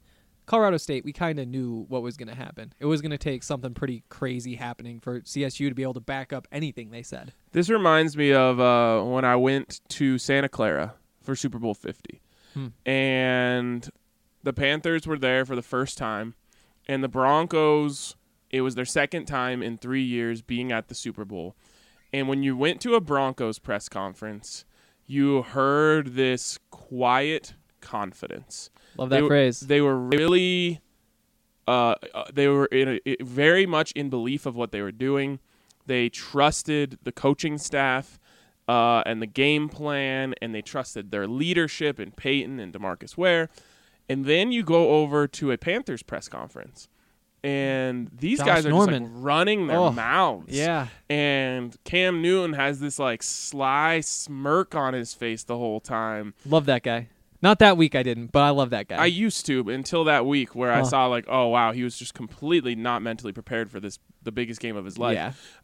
Colorado 0.48 0.78
State, 0.78 1.04
we 1.04 1.12
kind 1.12 1.38
of 1.38 1.46
knew 1.46 1.84
what 1.90 2.00
was 2.00 2.16
going 2.16 2.28
to 2.28 2.34
happen. 2.34 2.72
It 2.80 2.86
was 2.86 3.02
going 3.02 3.10
to 3.10 3.18
take 3.18 3.42
something 3.42 3.74
pretty 3.74 4.02
crazy 4.08 4.54
happening 4.54 4.98
for 4.98 5.20
CSU 5.20 5.68
to 5.68 5.74
be 5.74 5.82
able 5.82 5.92
to 5.92 6.00
back 6.00 6.32
up 6.32 6.48
anything 6.50 6.90
they 6.90 7.02
said. 7.02 7.34
This 7.52 7.68
reminds 7.68 8.16
me 8.16 8.32
of 8.32 8.58
uh, 8.58 9.02
when 9.02 9.26
I 9.26 9.36
went 9.36 9.82
to 9.90 10.16
Santa 10.16 10.48
Clara 10.48 10.94
for 11.22 11.36
Super 11.36 11.58
Bowl 11.58 11.74
50. 11.74 12.22
Hmm. 12.54 12.68
And 12.86 13.90
the 14.42 14.54
Panthers 14.54 15.06
were 15.06 15.18
there 15.18 15.44
for 15.44 15.54
the 15.54 15.60
first 15.60 15.98
time. 15.98 16.34
And 16.86 17.04
the 17.04 17.08
Broncos, 17.08 18.16
it 18.48 18.62
was 18.62 18.74
their 18.74 18.86
second 18.86 19.26
time 19.26 19.62
in 19.62 19.76
three 19.76 20.02
years 20.02 20.40
being 20.40 20.72
at 20.72 20.88
the 20.88 20.94
Super 20.94 21.26
Bowl. 21.26 21.56
And 22.10 22.26
when 22.26 22.42
you 22.42 22.56
went 22.56 22.80
to 22.80 22.94
a 22.94 23.02
Broncos 23.02 23.58
press 23.58 23.90
conference, 23.90 24.64
you 25.06 25.42
heard 25.42 26.14
this 26.14 26.58
quiet 26.70 27.52
confidence. 27.80 28.70
Love 28.96 29.10
They 29.10 29.16
that 29.16 29.22
were- 29.22 29.28
phrase. 29.28 29.60
They 29.60 29.80
were 29.80 29.96
really, 29.98 30.80
uh, 31.66 31.94
uh, 32.14 32.24
they 32.32 32.48
were 32.48 32.66
in 32.66 33.00
a, 33.06 33.16
very 33.22 33.66
much 33.66 33.92
in 33.92 34.10
belief 34.10 34.46
of 34.46 34.56
what 34.56 34.72
they 34.72 34.80
were 34.82 34.92
doing. 34.92 35.38
They 35.86 36.08
trusted 36.08 36.98
the 37.02 37.12
coaching 37.12 37.56
staff 37.58 38.18
uh, 38.68 39.02
and 39.06 39.22
the 39.22 39.26
game 39.26 39.68
plan, 39.68 40.34
and 40.42 40.54
they 40.54 40.60
trusted 40.62 41.10
their 41.10 41.26
leadership 41.26 41.98
in 41.98 42.10
Peyton 42.12 42.60
and 42.60 42.72
Demarcus 42.72 43.16
Ware. 43.16 43.48
And 44.08 44.24
then 44.26 44.52
you 44.52 44.62
go 44.62 44.90
over 45.02 45.26
to 45.28 45.50
a 45.52 45.58
Panthers 45.58 46.02
press 46.02 46.28
conference, 46.28 46.88
and 47.44 48.10
these 48.18 48.38
Josh 48.38 48.46
guys 48.46 48.66
are 48.66 48.70
Norman. 48.70 49.02
just 49.04 49.14
like 49.14 49.24
running 49.24 49.66
their 49.68 49.76
Oh, 49.78 49.92
mouths. 49.92 50.54
yeah. 50.56 50.88
And 51.08 51.76
Cam 51.84 52.20
Newton 52.20 52.54
has 52.54 52.80
this 52.80 52.98
like 52.98 53.22
sly 53.22 54.00
smirk 54.00 54.74
on 54.74 54.92
his 54.94 55.14
face 55.14 55.44
the 55.44 55.56
whole 55.56 55.80
time. 55.80 56.34
Love 56.44 56.66
that 56.66 56.82
guy. 56.82 57.08
Not 57.40 57.60
that 57.60 57.76
week 57.76 57.94
I 57.94 58.02
didn't, 58.02 58.32
but 58.32 58.40
I 58.40 58.50
love 58.50 58.70
that 58.70 58.88
guy. 58.88 58.96
I 58.96 59.06
used 59.06 59.46
to 59.46 59.68
until 59.70 60.04
that 60.04 60.26
week 60.26 60.54
where 60.56 60.72
I 60.72 60.82
saw 60.82 61.06
like, 61.06 61.24
oh 61.28 61.48
wow, 61.48 61.72
he 61.72 61.84
was 61.84 61.96
just 61.96 62.14
completely 62.14 62.74
not 62.74 63.00
mentally 63.02 63.32
prepared 63.32 63.70
for 63.70 63.78
this 63.80 63.98
the 64.22 64.32
biggest 64.32 64.60
game 64.60 64.76
of 64.76 64.84
his 64.84 64.98
life. 64.98 65.14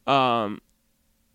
Yeah. 0.06 0.42
Um 0.44 0.60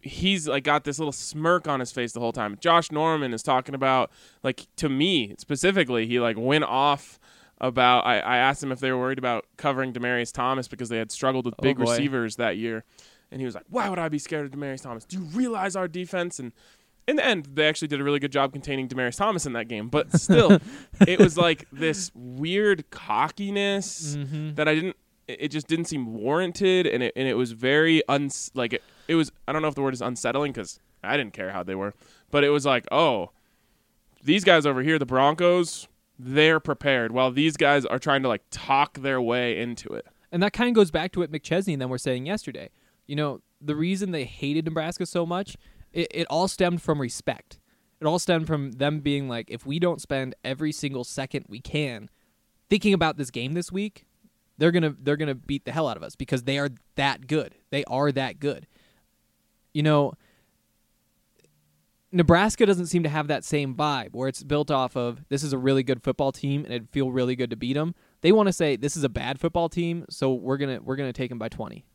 he's 0.02 0.48
like 0.48 0.64
got 0.64 0.86
this 0.86 0.98
little 0.98 1.12
smirk 1.12 1.68
on 1.68 1.82
his 1.82 1.92
face 1.92 2.14
the 2.14 2.22
whole 2.22 2.32
time. 2.32 2.58
Josh 2.62 2.90
Norman 2.92 3.34
is 3.34 3.44
talking 3.44 3.76
about 3.76 4.12
like 4.44 4.68
to 4.78 4.88
me 4.88 5.36
specifically, 5.38 6.08
he 6.08 6.20
like 6.22 6.38
went 6.38 6.64
off 6.64 7.20
about 7.60 8.06
I, 8.06 8.20
I 8.20 8.38
asked 8.38 8.64
him 8.64 8.72
if 8.72 8.80
they 8.80 8.92
were 8.94 8.98
worried 8.98 9.20
about 9.20 9.46
covering 9.58 9.92
Demaryius 9.92 10.32
Thomas 10.32 10.70
because 10.70 10.88
they 10.88 10.98
had 10.98 11.12
struggled 11.12 11.46
with 11.46 11.56
Oh, 11.60 11.64
big 11.64 11.78
boy. 11.78 11.92
receivers 11.92 12.38
that 12.38 12.56
year. 12.56 12.86
And 13.32 13.42
he 13.42 13.46
was 13.46 13.54
like, 13.56 13.66
Why 13.70 13.90
would 13.90 14.00
I 14.00 14.08
be 14.08 14.20
scared 14.20 14.46
of 14.46 14.52
Demaryius 14.58 14.82
Thomas? 14.84 15.04
Do 15.04 15.18
you 15.18 15.24
realize 15.26 15.76
our 15.76 15.88
defense 15.90 16.40
and 16.40 16.54
in 17.10 17.16
the 17.18 17.26
end, 17.26 17.48
they 17.54 17.68
actually 17.68 17.88
did 17.90 18.00
a 18.00 18.04
really 18.04 18.20
good 18.20 18.32
job 18.32 18.54
containing 18.54 18.88
Demaryius 18.88 19.18
Thomas 19.18 19.46
in 19.46 19.54
that 19.54 19.68
game, 19.68 19.90
but 19.90 20.12
still, 20.20 20.60
it 21.08 21.20
was 21.20 21.38
like 21.38 21.66
this 21.74 22.12
weird 22.14 22.90
cockiness 22.92 24.16
Mm-hmm. 24.16 24.56
that 24.56 24.68
I 24.68 24.76
didn't. 24.76 24.96
It 25.28 25.50
just 25.50 25.68
didn't 25.68 25.86
seem 25.86 26.14
warranted, 26.16 26.88
and 26.88 27.04
it 27.04 27.14
and 27.16 27.28
it 27.28 27.36
was 27.36 27.52
very 27.52 28.02
uns 28.08 28.50
like 28.56 28.74
it, 28.74 28.84
it 29.08 29.16
was. 29.16 29.32
I 29.48 29.52
don't 29.54 29.62
know 29.62 29.68
if 29.68 29.76
the 29.76 29.82
word 29.82 29.94
is 29.94 30.02
unsettling 30.02 30.52
because 30.54 30.80
I 31.04 31.18
didn't 31.18 31.34
care 31.34 31.52
how 31.52 31.62
they 31.64 31.76
were, 31.76 31.94
but 32.32 32.44
it 32.44 32.50
was 32.50 32.66
like, 32.66 32.86
oh, 32.92 33.30
these 34.24 34.44
guys 34.44 34.66
over 34.66 34.82
here, 34.82 34.98
the 34.98 35.06
Broncos, 35.06 35.88
they're 36.18 36.60
prepared, 36.60 37.12
while 37.12 37.32
these 37.32 37.58
guys 37.58 37.86
are 37.86 38.00
trying 38.00 38.24
to 38.24 38.28
like 38.28 38.42
talk 38.50 39.00
their 39.00 39.22
way 39.22 39.60
into 39.60 39.90
it. 39.90 40.06
And 40.32 40.42
that 40.44 40.52
kind 40.54 40.68
of 40.68 40.74
goes 40.76 40.90
back 40.92 41.12
to 41.14 41.20
what 41.20 41.32
McChesney 41.32 41.74
and 41.74 41.82
them 41.82 41.90
were 41.90 41.98
saying 42.00 42.26
yesterday. 42.26 42.70
You 43.08 43.16
know, 43.16 43.42
the 43.62 43.76
reason 43.76 44.12
they 44.12 44.26
hated 44.26 44.66
Nebraska 44.66 45.06
so 45.06 45.26
much, 45.28 45.58
it, 45.94 46.08
it 46.12 46.28
all 46.30 46.48
stemmed 46.48 46.82
from 46.82 47.02
respect. 47.02 47.60
It 48.02 48.06
all 48.06 48.20
stemmed 48.20 48.48
from 48.48 48.74
them 48.74 49.00
being 49.00 49.28
like, 49.28 49.50
if 49.50 49.66
we 49.66 49.80
don't 49.80 50.02
spend 50.02 50.36
every 50.44 50.72
single 50.72 51.04
second 51.04 51.46
we 51.50 51.60
can 51.60 52.10
thinking 52.70 52.94
about 52.94 53.18
this 53.18 53.30
game 53.30 53.54
this 53.54 53.72
week, 53.72 54.06
they're 54.58 54.72
gonna 54.72 54.96
they're 55.02 55.18
gonna 55.18 55.36
beat 55.36 55.66
the 55.66 55.72
hell 55.72 55.88
out 55.88 55.98
of 55.98 56.04
us 56.04 56.16
because 56.16 56.44
they 56.44 56.58
are 56.58 56.70
that 56.96 57.28
good. 57.28 57.56
They 57.72 57.84
are 57.86 58.12
that 58.12 58.40
good. 58.40 58.68
You 59.74 59.84
know, 59.84 60.14
Nebraska 62.12 62.66
doesn't 62.66 62.88
seem 62.88 63.04
to 63.04 63.10
have 63.10 63.28
that 63.28 63.44
same 63.44 63.76
vibe 63.76 64.10
where 64.14 64.28
it's 64.28 64.44
built 64.44 64.72
off 64.72 64.98
of 64.98 65.24
this 65.30 65.44
is 65.44 65.54
a 65.54 65.58
really 65.58 65.84
good 65.84 66.04
football 66.04 66.32
team 66.32 66.64
and 66.66 66.74
it'd 66.74 66.90
feel 66.90 67.12
really 67.12 67.36
good 67.36 67.50
to 67.52 67.56
beat 67.56 67.74
them. 67.74 67.96
They 68.22 68.32
want 68.32 68.48
to 68.48 68.54
say 68.54 68.76
this 68.76 68.98
is 68.98 69.04
a 69.04 69.10
bad 69.10 69.40
football 69.40 69.70
team, 69.70 70.06
so 70.10 70.34
we're 70.34 70.58
gonna 70.58 70.80
we're 70.82 70.96
gonna 70.96 71.14
take 71.14 71.30
them 71.30 71.40
by 71.40 71.50
twenty. 71.50 71.86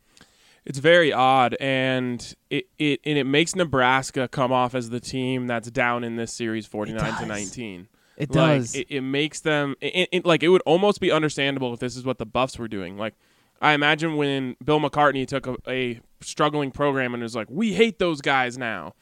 It's 0.65 0.79
very 0.79 1.13
odd, 1.13 1.55
and 1.59 2.35
it, 2.49 2.65
it 2.79 2.99
and 3.05 3.17
it 3.17 3.25
makes 3.25 3.55
Nebraska 3.55 4.27
come 4.27 4.51
off 4.51 4.73
as 4.73 4.89
the 4.89 4.99
team 4.99 5.45
that's 5.47 5.69
down 5.69 6.03
in 6.03 6.15
this 6.15 6.33
series, 6.33 6.65
forty 6.65 6.91
nine 6.93 7.15
to 7.19 7.25
nineteen. 7.25 7.87
It 8.17 8.29
Like, 8.33 8.57
does. 8.59 8.75
It, 8.75 8.87
it 8.89 9.01
makes 9.01 9.41
them 9.41 9.75
it, 9.81 10.09
it, 10.11 10.25
like 10.25 10.41
it 10.41 10.47
would 10.49 10.63
almost 10.65 10.99
be 11.01 11.11
understandable 11.11 11.73
if 11.73 11.79
this 11.79 11.95
is 11.95 12.03
what 12.05 12.17
the 12.17 12.25
Buffs 12.25 12.57
were 12.57 12.67
doing. 12.67 12.97
Like 12.97 13.13
I 13.61 13.73
imagine 13.73 14.15
when 14.15 14.55
Bill 14.63 14.79
McCartney 14.79 15.27
took 15.27 15.45
a, 15.45 15.55
a 15.67 15.99
struggling 16.21 16.71
program 16.71 17.13
and 17.13 17.21
was 17.21 17.35
like, 17.35 17.47
"We 17.49 17.73
hate 17.73 17.99
those 17.99 18.21
guys 18.21 18.57
now." 18.57 18.95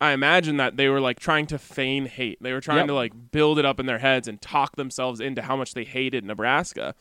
I 0.00 0.12
imagine 0.12 0.58
that 0.58 0.76
they 0.76 0.88
were 0.88 1.00
like 1.00 1.18
trying 1.18 1.46
to 1.46 1.58
feign 1.58 2.06
hate. 2.06 2.38
They 2.40 2.52
were 2.52 2.60
trying 2.60 2.78
Yep. 2.78 2.86
to 2.86 2.94
like 2.94 3.12
build 3.32 3.58
it 3.58 3.64
up 3.64 3.80
in 3.80 3.86
their 3.86 3.98
heads 3.98 4.28
and 4.28 4.40
talk 4.40 4.76
themselves 4.76 5.18
into 5.18 5.42
how 5.42 5.56
much 5.56 5.74
they 5.74 5.82
hated 5.82 6.24
Nebraska. 6.24 6.94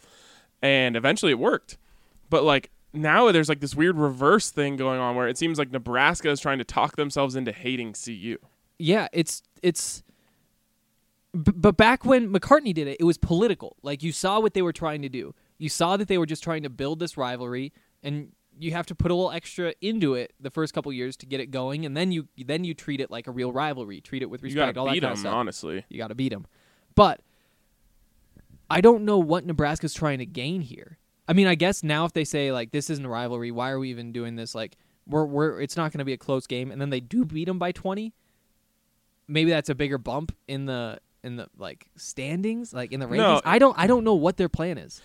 And 0.64 0.96
eventually 0.96 1.32
it 1.34 1.38
worked. 1.38 1.78
But 2.32 2.44
like 2.44 2.72
now 2.98 3.32
there's 3.32 3.50
like 3.50 3.60
this 3.60 3.76
weird 3.76 3.98
reverse 3.98 4.50
thing 4.52 4.76
going 4.76 5.00
on 5.00 5.16
where 5.16 5.28
it 5.28 5.38
seems 5.38 5.58
like 5.58 5.72
Nebraska 5.72 6.30
is 6.30 6.40
trying 6.40 6.58
to 6.58 6.64
talk 6.64 6.96
themselves 6.96 7.36
into 7.36 7.52
hating 7.52 7.94
CU. 7.94 8.38
yeah, 8.80 9.08
it's 9.14 9.42
it's. 9.62 10.04
B- 11.34 11.52
but 11.56 11.78
back 11.78 12.06
when 12.06 12.32
McCartney 12.34 12.74
did 12.74 12.88
it, 12.88 12.98
it 13.00 13.04
was 13.04 13.18
political. 13.18 13.76
Like 13.84 14.02
you 14.04 14.12
saw 14.12 14.40
what 14.40 14.54
they 14.54 14.62
were 14.62 14.74
trying 14.74 15.02
to 15.04 15.10
do. 15.10 15.36
You 15.58 15.70
saw 15.70 15.98
that 15.98 16.08
they 16.08 16.18
were 16.18 16.26
just 16.26 16.44
trying 16.44 16.64
to 16.64 16.70
build 16.70 17.00
this 17.00 17.18
rivalry, 17.18 17.74
and 18.04 18.32
you 18.60 18.72
have 18.72 18.86
to 18.88 18.96
put 18.96 19.12
a 19.12 19.14
little 19.14 19.32
extra 19.32 19.74
into 19.82 20.14
it 20.16 20.34
the 20.40 20.50
first 20.50 20.74
couple 20.74 20.92
years 20.94 21.16
to 21.18 21.26
get 21.26 21.40
it 21.40 21.48
going, 21.52 21.86
and 21.86 21.96
then 21.98 22.12
you 22.12 22.28
then 22.44 22.64
you 22.64 22.74
treat 22.74 23.02
it 23.02 23.12
like 23.12 23.28
a 23.28 23.32
real 23.32 23.52
rivalry. 23.52 24.02
Treat 24.02 24.22
it 24.24 24.30
with 24.30 24.42
You 24.42 24.46
respect. 24.46 24.78
all 24.78 24.86
that 24.86 24.92
kind 24.92 25.04
them, 25.04 25.12
of 25.12 25.18
stuff. 25.20 25.34
honestly. 25.34 25.86
You 25.90 25.98
got 25.98 26.08
to 26.08 26.16
beat 26.16 26.30
them. 26.30 26.48
But 26.96 27.22
I 28.70 28.82
don't 28.82 29.04
know 29.06 29.18
what 29.20 29.46
Nebraska's 29.46 29.94
trying 29.94 30.20
to 30.20 30.26
gain 30.26 30.62
here. 30.62 30.98
I 31.28 31.34
mean, 31.34 31.48
I 31.48 31.56
guess 31.56 31.84
now 31.84 32.06
if 32.06 32.14
they 32.14 32.24
say 32.24 32.52
like 32.52 32.72
this 32.72 32.90
isn't 32.90 33.06
a 33.06 33.10
rivalry, 33.10 33.52
why 33.52 33.70
are 33.72 33.80
we 33.80 33.90
even 33.90 34.12
doing 34.12 34.36
this? 34.36 34.56
Like 34.56 34.78
we're 35.06 35.26
we're 35.26 35.60
it's 35.62 35.76
not 35.78 35.92
going 35.92 36.00
to 36.00 36.06
be 36.06 36.14
a 36.14 36.18
close 36.18 36.48
game, 36.48 36.72
and 36.72 36.80
then 36.82 36.90
they 36.90 37.00
do 37.00 37.26
beat 37.26 37.46
them 37.46 37.60
by 37.60 37.72
twenty. 37.72 38.14
Maybe 39.28 39.50
that's 39.50 39.70
a 39.70 39.76
bigger 39.76 39.98
bump 39.98 40.34
in 40.48 40.66
the 40.66 41.00
in 41.24 41.36
the 41.36 41.48
like 41.58 41.88
standings, 41.98 42.74
like 42.74 42.92
in 42.94 43.00
the 43.00 43.08
rankings. 43.08 43.18
No. 43.18 43.42
I 43.44 43.60
don't 43.60 43.78
I 43.78 43.88
don't 43.88 44.04
know 44.04 44.14
what 44.16 44.38
their 44.38 44.50
plan 44.50 44.78
is. 44.78 45.02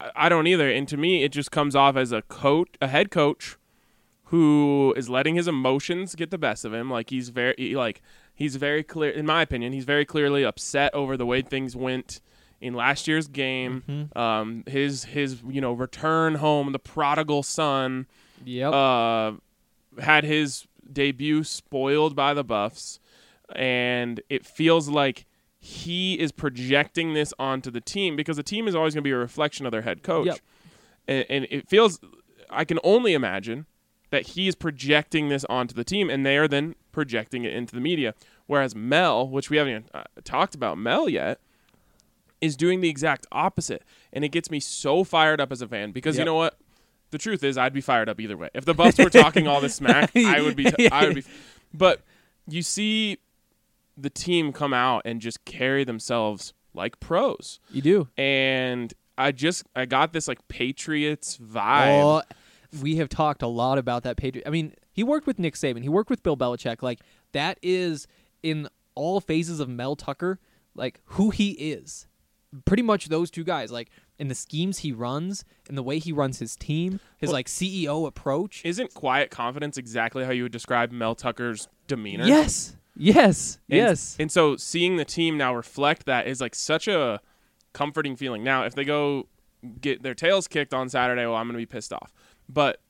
I- 0.00 0.10
I 0.14 0.28
don't 0.28 0.46
either. 0.46 0.70
And 0.70 0.86
to 0.88 0.96
me, 0.96 1.22
it 1.24 1.32
just 1.32 1.50
comes 1.50 1.74
off 1.76 1.96
as 1.96 2.12
a 2.12 2.22
coach, 2.22 2.68
a 2.80 2.86
head 2.88 3.10
coach, 3.10 3.56
who 4.24 4.94
is 4.96 5.08
letting 5.08 5.34
his 5.36 5.48
emotions 5.48 6.14
get 6.14 6.30
the 6.30 6.38
best 6.38 6.64
of 6.64 6.72
him. 6.74 6.90
Like 6.90 7.10
he's 7.10 7.28
very, 7.30 7.54
he- 7.58 7.76
like 7.76 8.02
he's 8.34 8.56
very 8.56 8.82
clear. 8.82 9.10
In 9.10 9.26
my 9.26 9.42
opinion, 9.42 9.72
he's 9.72 9.84
very 9.84 10.04
clearly 10.04 10.44
upset 10.44 10.92
over 10.94 11.16
the 11.16 11.26
way 11.26 11.42
things 11.42 11.74
went 11.76 12.20
in 12.60 12.74
last 12.74 13.06
year's 13.08 13.28
game. 13.28 14.10
Um, 14.16 14.64
his 14.66 15.04
his 15.04 15.42
you 15.48 15.60
know 15.60 15.72
return 15.72 16.36
home, 16.36 16.72
the 16.72 16.78
prodigal 16.78 17.42
son, 17.42 18.06
Yep. 18.44 18.72
uh, 18.72 19.32
had 20.00 20.24
his 20.24 20.66
debut 20.92 21.44
spoiled 21.44 22.14
by 22.16 22.34
the 22.34 22.44
Buffs, 22.44 22.98
and 23.54 24.20
it 24.28 24.44
feels 24.46 24.88
like 24.88 25.26
he 25.60 26.14
is 26.18 26.30
projecting 26.32 27.14
this 27.14 27.34
onto 27.38 27.70
the 27.70 27.80
team 27.80 28.14
because 28.16 28.36
the 28.36 28.42
team 28.42 28.68
is 28.68 28.74
always 28.74 28.94
going 28.94 29.02
to 29.02 29.08
be 29.08 29.12
a 29.12 29.16
reflection 29.18 29.66
of 29.66 29.72
their 29.72 29.82
head 29.82 30.02
coach, 30.02 30.26
Yep. 30.26 30.38
and, 31.08 31.26
and 31.28 31.46
it 31.50 31.68
feels. 31.68 32.00
I 32.50 32.64
can 32.64 32.78
only 32.82 33.12
imagine 33.12 33.66
that 34.10 34.28
he 34.28 34.48
is 34.48 34.54
projecting 34.54 35.28
this 35.28 35.44
onto 35.50 35.74
the 35.74 35.84
team, 35.84 36.08
and 36.08 36.24
they 36.24 36.38
are 36.38 36.48
then 36.48 36.74
projecting 36.92 37.44
it 37.44 37.52
into 37.52 37.74
the 37.74 37.80
media. 37.80 38.14
Whereas 38.46 38.74
Mel, 38.74 39.28
which 39.28 39.50
we 39.50 39.58
haven't 39.58 39.70
even 39.72 39.84
uh, 39.92 40.04
talked 40.24 40.54
about 40.54 40.78
Mel 40.78 41.10
yet, 41.10 41.40
is 42.40 42.56
doing 42.56 42.80
the 42.80 42.88
exact 42.88 43.26
opposite, 43.32 43.82
and 44.12 44.24
it 44.24 44.28
gets 44.28 44.50
me 44.50 44.60
so 44.60 45.04
fired 45.04 45.40
up 45.40 45.50
as 45.52 45.62
a 45.62 45.68
fan 45.68 45.92
because 45.92 46.18
you 46.18 46.24
know 46.24 46.34
what? 46.34 46.58
The 47.10 47.18
truth 47.18 47.42
is, 47.42 47.56
I'd 47.56 47.72
be 47.72 47.80
fired 47.80 48.08
up 48.08 48.20
either 48.20 48.36
way. 48.36 48.50
If 48.52 48.64
the 48.66 48.74
Buffs 48.74 48.98
were 48.98 49.08
talking 49.08 49.48
all 49.48 49.60
this 49.60 49.74
smack, 49.74 50.10
I 50.16 50.40
would 50.42 50.56
be. 50.56 50.66
I 50.90 51.06
would 51.06 51.14
be. 51.14 51.24
But 51.72 52.02
you 52.46 52.62
see, 52.62 53.18
the 53.96 54.10
team 54.10 54.52
come 54.52 54.74
out 54.74 55.02
and 55.04 55.20
just 55.20 55.44
carry 55.44 55.84
themselves 55.84 56.52
like 56.74 57.00
pros, 57.00 57.60
you 57.70 57.82
do. 57.82 58.08
and 58.16 58.92
I 59.16 59.32
just 59.32 59.64
I 59.74 59.86
got 59.86 60.12
this 60.12 60.28
like 60.28 60.46
Patriots 60.48 61.38
vibe. 61.38 62.02
Oh, 62.02 62.22
we 62.82 62.96
have 62.96 63.08
talked 63.08 63.42
a 63.42 63.48
lot 63.48 63.78
about 63.78 64.02
that 64.02 64.16
Patriot. 64.16 64.46
I 64.46 64.50
mean, 64.50 64.74
he 64.92 65.02
worked 65.02 65.26
with 65.26 65.38
Nick 65.38 65.54
Saban. 65.54 65.82
He 65.82 65.88
worked 65.88 66.10
with 66.10 66.22
Bill 66.22 66.36
Belichick. 66.36 66.82
Like 66.82 67.00
that 67.32 67.58
is 67.62 68.06
in 68.42 68.68
all 68.94 69.20
phases 69.20 69.60
of 69.60 69.68
Mel 69.68 69.96
Tucker, 69.96 70.38
like 70.74 71.00
who 71.06 71.30
he 71.30 71.52
is. 71.52 72.06
Pretty 72.64 72.82
much 72.82 73.08
those 73.08 73.30
two 73.30 73.44
guys. 73.44 73.70
Like 73.70 73.90
in 74.18 74.28
the 74.28 74.34
schemes 74.34 74.78
he 74.78 74.92
runs, 74.92 75.44
in 75.68 75.74
the 75.74 75.82
way 75.82 75.98
he 75.98 76.12
runs 76.12 76.38
his 76.38 76.56
team, 76.56 77.00
his 77.18 77.28
Well- 77.28 77.34
like 77.34 77.46
CEO 77.46 78.06
approach. 78.06 78.62
Isn't 78.64 78.94
quiet 78.94 79.30
confidence 79.30 79.76
exactly 79.76 80.24
how 80.24 80.30
you 80.30 80.44
would 80.44 80.52
describe 80.52 80.90
Mel 80.90 81.14
Tucker's 81.14 81.68
demeanor? 81.86 82.24
Yes. 82.26 82.76
Yes. 82.96 83.58
And- 83.68 83.76
yes. 83.76 84.16
And 84.18 84.32
so 84.32 84.56
seeing 84.56 84.96
the 84.96 85.04
team 85.04 85.36
now 85.36 85.54
reflect 85.54 86.06
that 86.06 86.26
is 86.26 86.40
like 86.40 86.54
such 86.54 86.88
a 86.88 87.20
comforting 87.72 88.16
feeling. 88.16 88.42
Now, 88.42 88.64
if 88.64 88.74
they 88.74 88.84
go 88.84 89.28
get 89.80 90.02
their 90.02 90.14
tails 90.14 90.48
kicked 90.48 90.72
on 90.72 90.88
Saturday, 90.88 91.26
well, 91.26 91.34
I'm 91.36 91.46
going 91.46 91.54
to 91.54 91.58
be 91.58 91.66
pissed 91.66 91.92
off. 91.92 92.12
But 92.48 92.80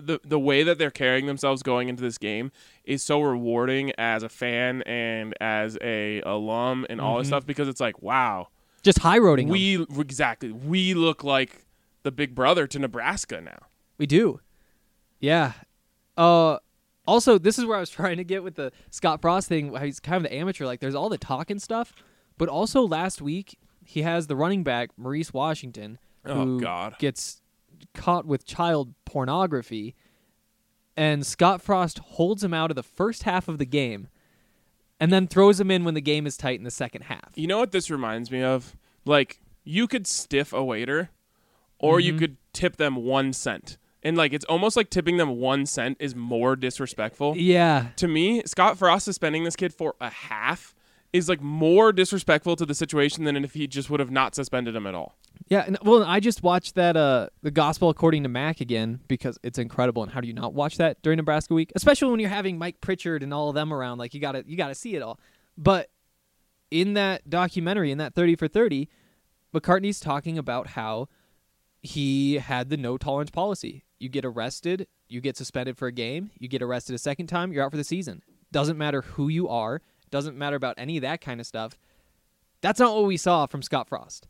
the 0.00 0.20
the 0.24 0.38
way 0.38 0.62
that 0.62 0.78
they're 0.78 0.90
carrying 0.90 1.26
themselves 1.26 1.62
going 1.62 1.88
into 1.88 2.02
this 2.02 2.18
game 2.18 2.50
is 2.84 3.02
so 3.02 3.20
rewarding 3.20 3.92
as 3.98 4.22
a 4.22 4.28
fan 4.28 4.82
and 4.82 5.34
as 5.40 5.78
a 5.82 6.20
alum 6.22 6.86
and 6.90 7.00
all 7.00 7.18
this 7.18 7.28
stuff 7.28 7.46
because 7.46 7.68
it's 7.68 7.80
like, 7.80 8.02
wow, 8.02 8.48
Just 8.82 8.98
high 9.00 9.18
roading. 9.18 9.48
We 9.48 9.78
we 9.78 10.00
exactly 10.00 10.50
we 10.52 10.94
look 10.94 11.22
like 11.24 11.66
the 12.02 12.10
big 12.10 12.34
brother 12.34 12.66
to 12.66 12.78
Nebraska 12.78 13.40
now. 13.40 13.58
we 13.98 14.06
do. 14.06 14.40
Yeah. 15.20 15.52
Uh. 16.16 16.58
Also, 17.06 17.38
this 17.38 17.58
is 17.58 17.64
where 17.64 17.76
I 17.76 17.80
was 17.80 17.90
trying 18.00 18.18
to 18.18 18.24
get 18.24 18.42
with 18.44 18.54
the 18.54 18.70
Scott 18.90 19.20
Frost 19.20 19.48
thing. 19.48 19.74
He's 19.76 19.98
kind 20.00 20.16
of 20.16 20.22
the 20.30 20.34
amateur. 20.36 20.64
Like, 20.66 20.80
there's 20.80 20.94
all 20.94 21.08
the 21.08 21.18
talking 21.18 21.58
stuff, 21.58 21.92
but 22.38 22.48
also 22.48 22.82
last 22.86 23.20
week 23.20 23.58
he 23.84 24.02
has 24.02 24.26
the 24.28 24.36
running 24.36 24.62
back 24.62 24.90
Maurice 24.96 25.32
Washington, 25.32 25.98
Oh, 26.24 26.34
who 26.44 26.60
God. 26.60 26.96
gets 26.98 27.40
caught 27.94 28.26
with 28.26 28.46
child 28.46 28.94
pornography, 29.04 29.94
and 30.96 31.26
Scott 31.26 31.62
Frost 31.62 31.98
holds 31.98 32.44
him 32.44 32.54
out 32.54 32.70
of 32.70 32.76
the 32.76 32.82
first 32.82 33.22
half 33.24 33.48
of 33.48 33.58
the 33.58 33.66
game, 33.66 34.08
and 34.98 35.12
then 35.12 35.26
throws 35.26 35.60
him 35.60 35.70
in 35.70 35.84
when 35.84 35.94
the 35.94 36.00
game 36.00 36.26
is 36.26 36.36
tight 36.36 36.58
in 36.58 36.64
the 36.64 36.70
second 36.70 37.02
half. 37.02 37.32
You 37.34 37.46
know 37.46 37.58
what 37.58 37.72
this 37.72 37.90
reminds 37.90 38.30
me 38.30 38.42
of? 38.42 38.76
Like 39.04 39.40
you 39.64 39.86
could 39.86 40.06
stiff 40.06 40.52
a 40.52 40.62
waiter, 40.62 41.10
or 41.78 42.00
you 42.00 42.12
mm-hmm. 42.12 42.18
could 42.18 42.36
tip 42.52 42.76
them 42.76 42.96
one 42.96 43.32
cent, 43.32 43.78
and 44.02 44.16
like 44.16 44.32
it's 44.32 44.44
almost 44.46 44.76
like 44.76 44.90
tipping 44.90 45.16
them 45.16 45.38
one 45.38 45.66
cent 45.66 45.96
is 46.00 46.14
more 46.14 46.56
disrespectful. 46.56 47.36
Yeah. 47.36 47.88
To 47.96 48.08
me, 48.08 48.42
Scott 48.46 48.78
Frost 48.78 49.04
suspending 49.04 49.44
this 49.44 49.56
kid 49.56 49.72
for 49.72 49.94
a 50.00 50.10
half 50.10 50.74
is 51.12 51.28
like 51.28 51.40
more 51.40 51.92
disrespectful 51.92 52.56
to 52.56 52.64
the 52.64 52.74
situation 52.74 53.24
than 53.24 53.36
if 53.36 53.54
he 53.54 53.66
just 53.66 53.90
would 53.90 54.00
have 54.00 54.10
not 54.10 54.34
suspended 54.34 54.74
him 54.76 54.86
at 54.86 54.94
all. 54.94 55.16
Yeah, 55.48 55.64
and, 55.66 55.78
well, 55.82 56.04
I 56.04 56.20
just 56.20 56.42
watched 56.42 56.76
that 56.76 56.96
uh 56.96 57.28
the 57.42 57.50
Gospel 57.50 57.88
According 57.88 58.22
to 58.22 58.28
Mac 58.28 58.60
again 58.60 59.00
because 59.08 59.38
it's 59.42 59.58
incredible. 59.58 60.02
And 60.02 60.12
how 60.12 60.20
do 60.20 60.28
you 60.28 60.34
not 60.34 60.54
watch 60.54 60.76
that 60.76 61.02
during 61.02 61.16
Nebraska 61.16 61.54
week, 61.54 61.72
especially 61.74 62.10
when 62.10 62.20
you're 62.20 62.28
having 62.28 62.58
Mike 62.58 62.80
Pritchard 62.80 63.22
and 63.22 63.34
all 63.34 63.48
of 63.48 63.54
them 63.54 63.72
around? 63.72 63.98
Like 63.98 64.14
you 64.14 64.20
gotta 64.20 64.44
you 64.46 64.56
gotta 64.56 64.74
see 64.74 64.94
it 64.94 65.02
all. 65.02 65.18
But 65.56 65.90
in 66.70 66.94
that 66.94 67.28
documentary, 67.28 67.90
in 67.90 67.98
that 67.98 68.14
Thirty 68.14 68.36
for 68.36 68.46
Thirty, 68.46 68.88
McCartney's 69.54 69.98
talking 69.98 70.38
about 70.38 70.68
how 70.68 71.08
he 71.82 72.34
had 72.34 72.68
the 72.70 72.76
no 72.76 72.96
tolerance 72.96 73.30
policy. 73.30 73.84
You 73.98 74.08
get 74.08 74.24
arrested, 74.24 74.86
you 75.08 75.20
get 75.20 75.36
suspended 75.36 75.76
for 75.76 75.88
a 75.88 75.92
game, 75.92 76.30
you 76.38 76.48
get 76.48 76.62
arrested 76.62 76.94
a 76.94 76.98
second 76.98 77.26
time, 77.26 77.52
you're 77.52 77.64
out 77.64 77.70
for 77.70 77.76
the 77.76 77.84
season. 77.84 78.22
Doesn't 78.52 78.78
matter 78.78 79.02
who 79.02 79.28
you 79.28 79.48
are, 79.48 79.82
doesn't 80.10 80.36
matter 80.36 80.56
about 80.56 80.74
any 80.78 80.96
of 80.96 81.02
that 81.02 81.20
kind 81.20 81.40
of 81.40 81.46
stuff. 81.46 81.78
That's 82.60 82.78
not 82.80 82.94
what 82.94 83.06
we 83.06 83.16
saw 83.16 83.46
from 83.46 83.62
Scott 83.62 83.88
Frost. 83.88 84.28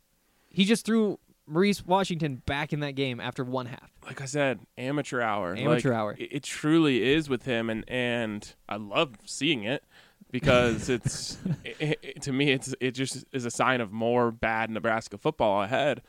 He 0.49 0.65
just 0.65 0.85
threw 0.85 1.19
Maurice 1.47 1.85
Washington 1.85 2.41
back 2.45 2.71
in 2.71 2.79
that 2.81 2.91
game 2.95 3.19
after 3.19 3.43
one 3.43 3.65
half. 3.65 3.91
Like 4.05 4.21
I 4.21 4.25
said, 4.25 4.59
amateur 4.77 5.21
hour. 5.21 5.55
Amateur 5.55 5.89
Like, 5.89 5.97
hour. 5.97 6.15
It, 6.17 6.33
it 6.33 6.43
truly 6.43 7.03
is 7.13 7.29
with 7.29 7.43
him, 7.43 7.69
and 7.69 7.83
and 7.89 8.53
I 8.69 8.77
love 8.77 9.15
seeing 9.25 9.63
it 9.63 9.83
because 10.29 10.87
it's 10.89 11.37
it, 11.79 11.99
it- 12.01 12.21
to 12.23 12.31
me 12.31 12.51
it's 12.51 12.73
it 12.79 12.91
just 12.91 13.25
is 13.33 13.45
a 13.45 13.51
sign 13.51 13.81
of 13.81 13.91
more 13.91 14.31
bad 14.31 14.69
Nebraska 14.69 15.17
football 15.17 15.61
ahead. 15.63 16.01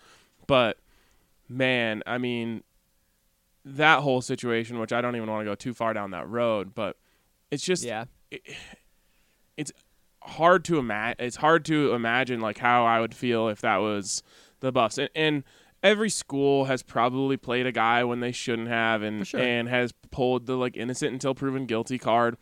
But 0.47 0.79
man, 1.49 2.03
I 2.07 2.19
mean 2.19 2.63
that 3.65 4.01
whole 4.01 4.21
situation, 4.21 4.79
which 4.79 4.93
I 4.93 5.01
don't 5.01 5.15
even 5.17 5.31
want 5.31 5.41
to 5.43 5.45
go 5.51 5.55
too 5.55 5.73
far 5.75 5.93
down 5.95 6.11
that 6.13 6.29
road, 6.29 6.75
but 6.75 6.97
it's 7.51 7.65
just 7.65 7.85
Yeah. 7.85 8.05
It's 9.57 9.73
hard 10.23 10.65
to 10.67 10.79
imagine. 10.79 11.25
It's 11.25 11.37
hard 11.37 11.65
to 11.67 11.93
imagine 11.93 12.41
like 12.41 12.59
how 12.59 12.85
I 12.85 13.01
would 13.01 13.15
feel 13.15 13.49
if 13.49 13.61
that 13.61 13.79
was 13.79 14.23
the 14.61 14.73
Buffs. 14.73 14.99
And, 14.99 15.11
and 15.15 15.45
every 15.83 16.11
school 16.11 16.67
has 16.67 16.83
probably 16.83 17.37
played 17.37 17.67
a 17.67 17.73
guy 17.73 18.05
when 18.05 18.21
they 18.21 18.33
shouldn't 18.33 18.69
have, 18.69 19.03
and 19.03 19.27
sure. 19.27 19.41
and 19.41 19.69
has 19.69 19.93
pulled 20.11 20.47
the 20.47 20.57
like 20.57 20.77
innocent 20.77 21.13
until 21.13 21.35
proven 21.35 21.67
guilty 21.67 21.99
card. 21.99 22.37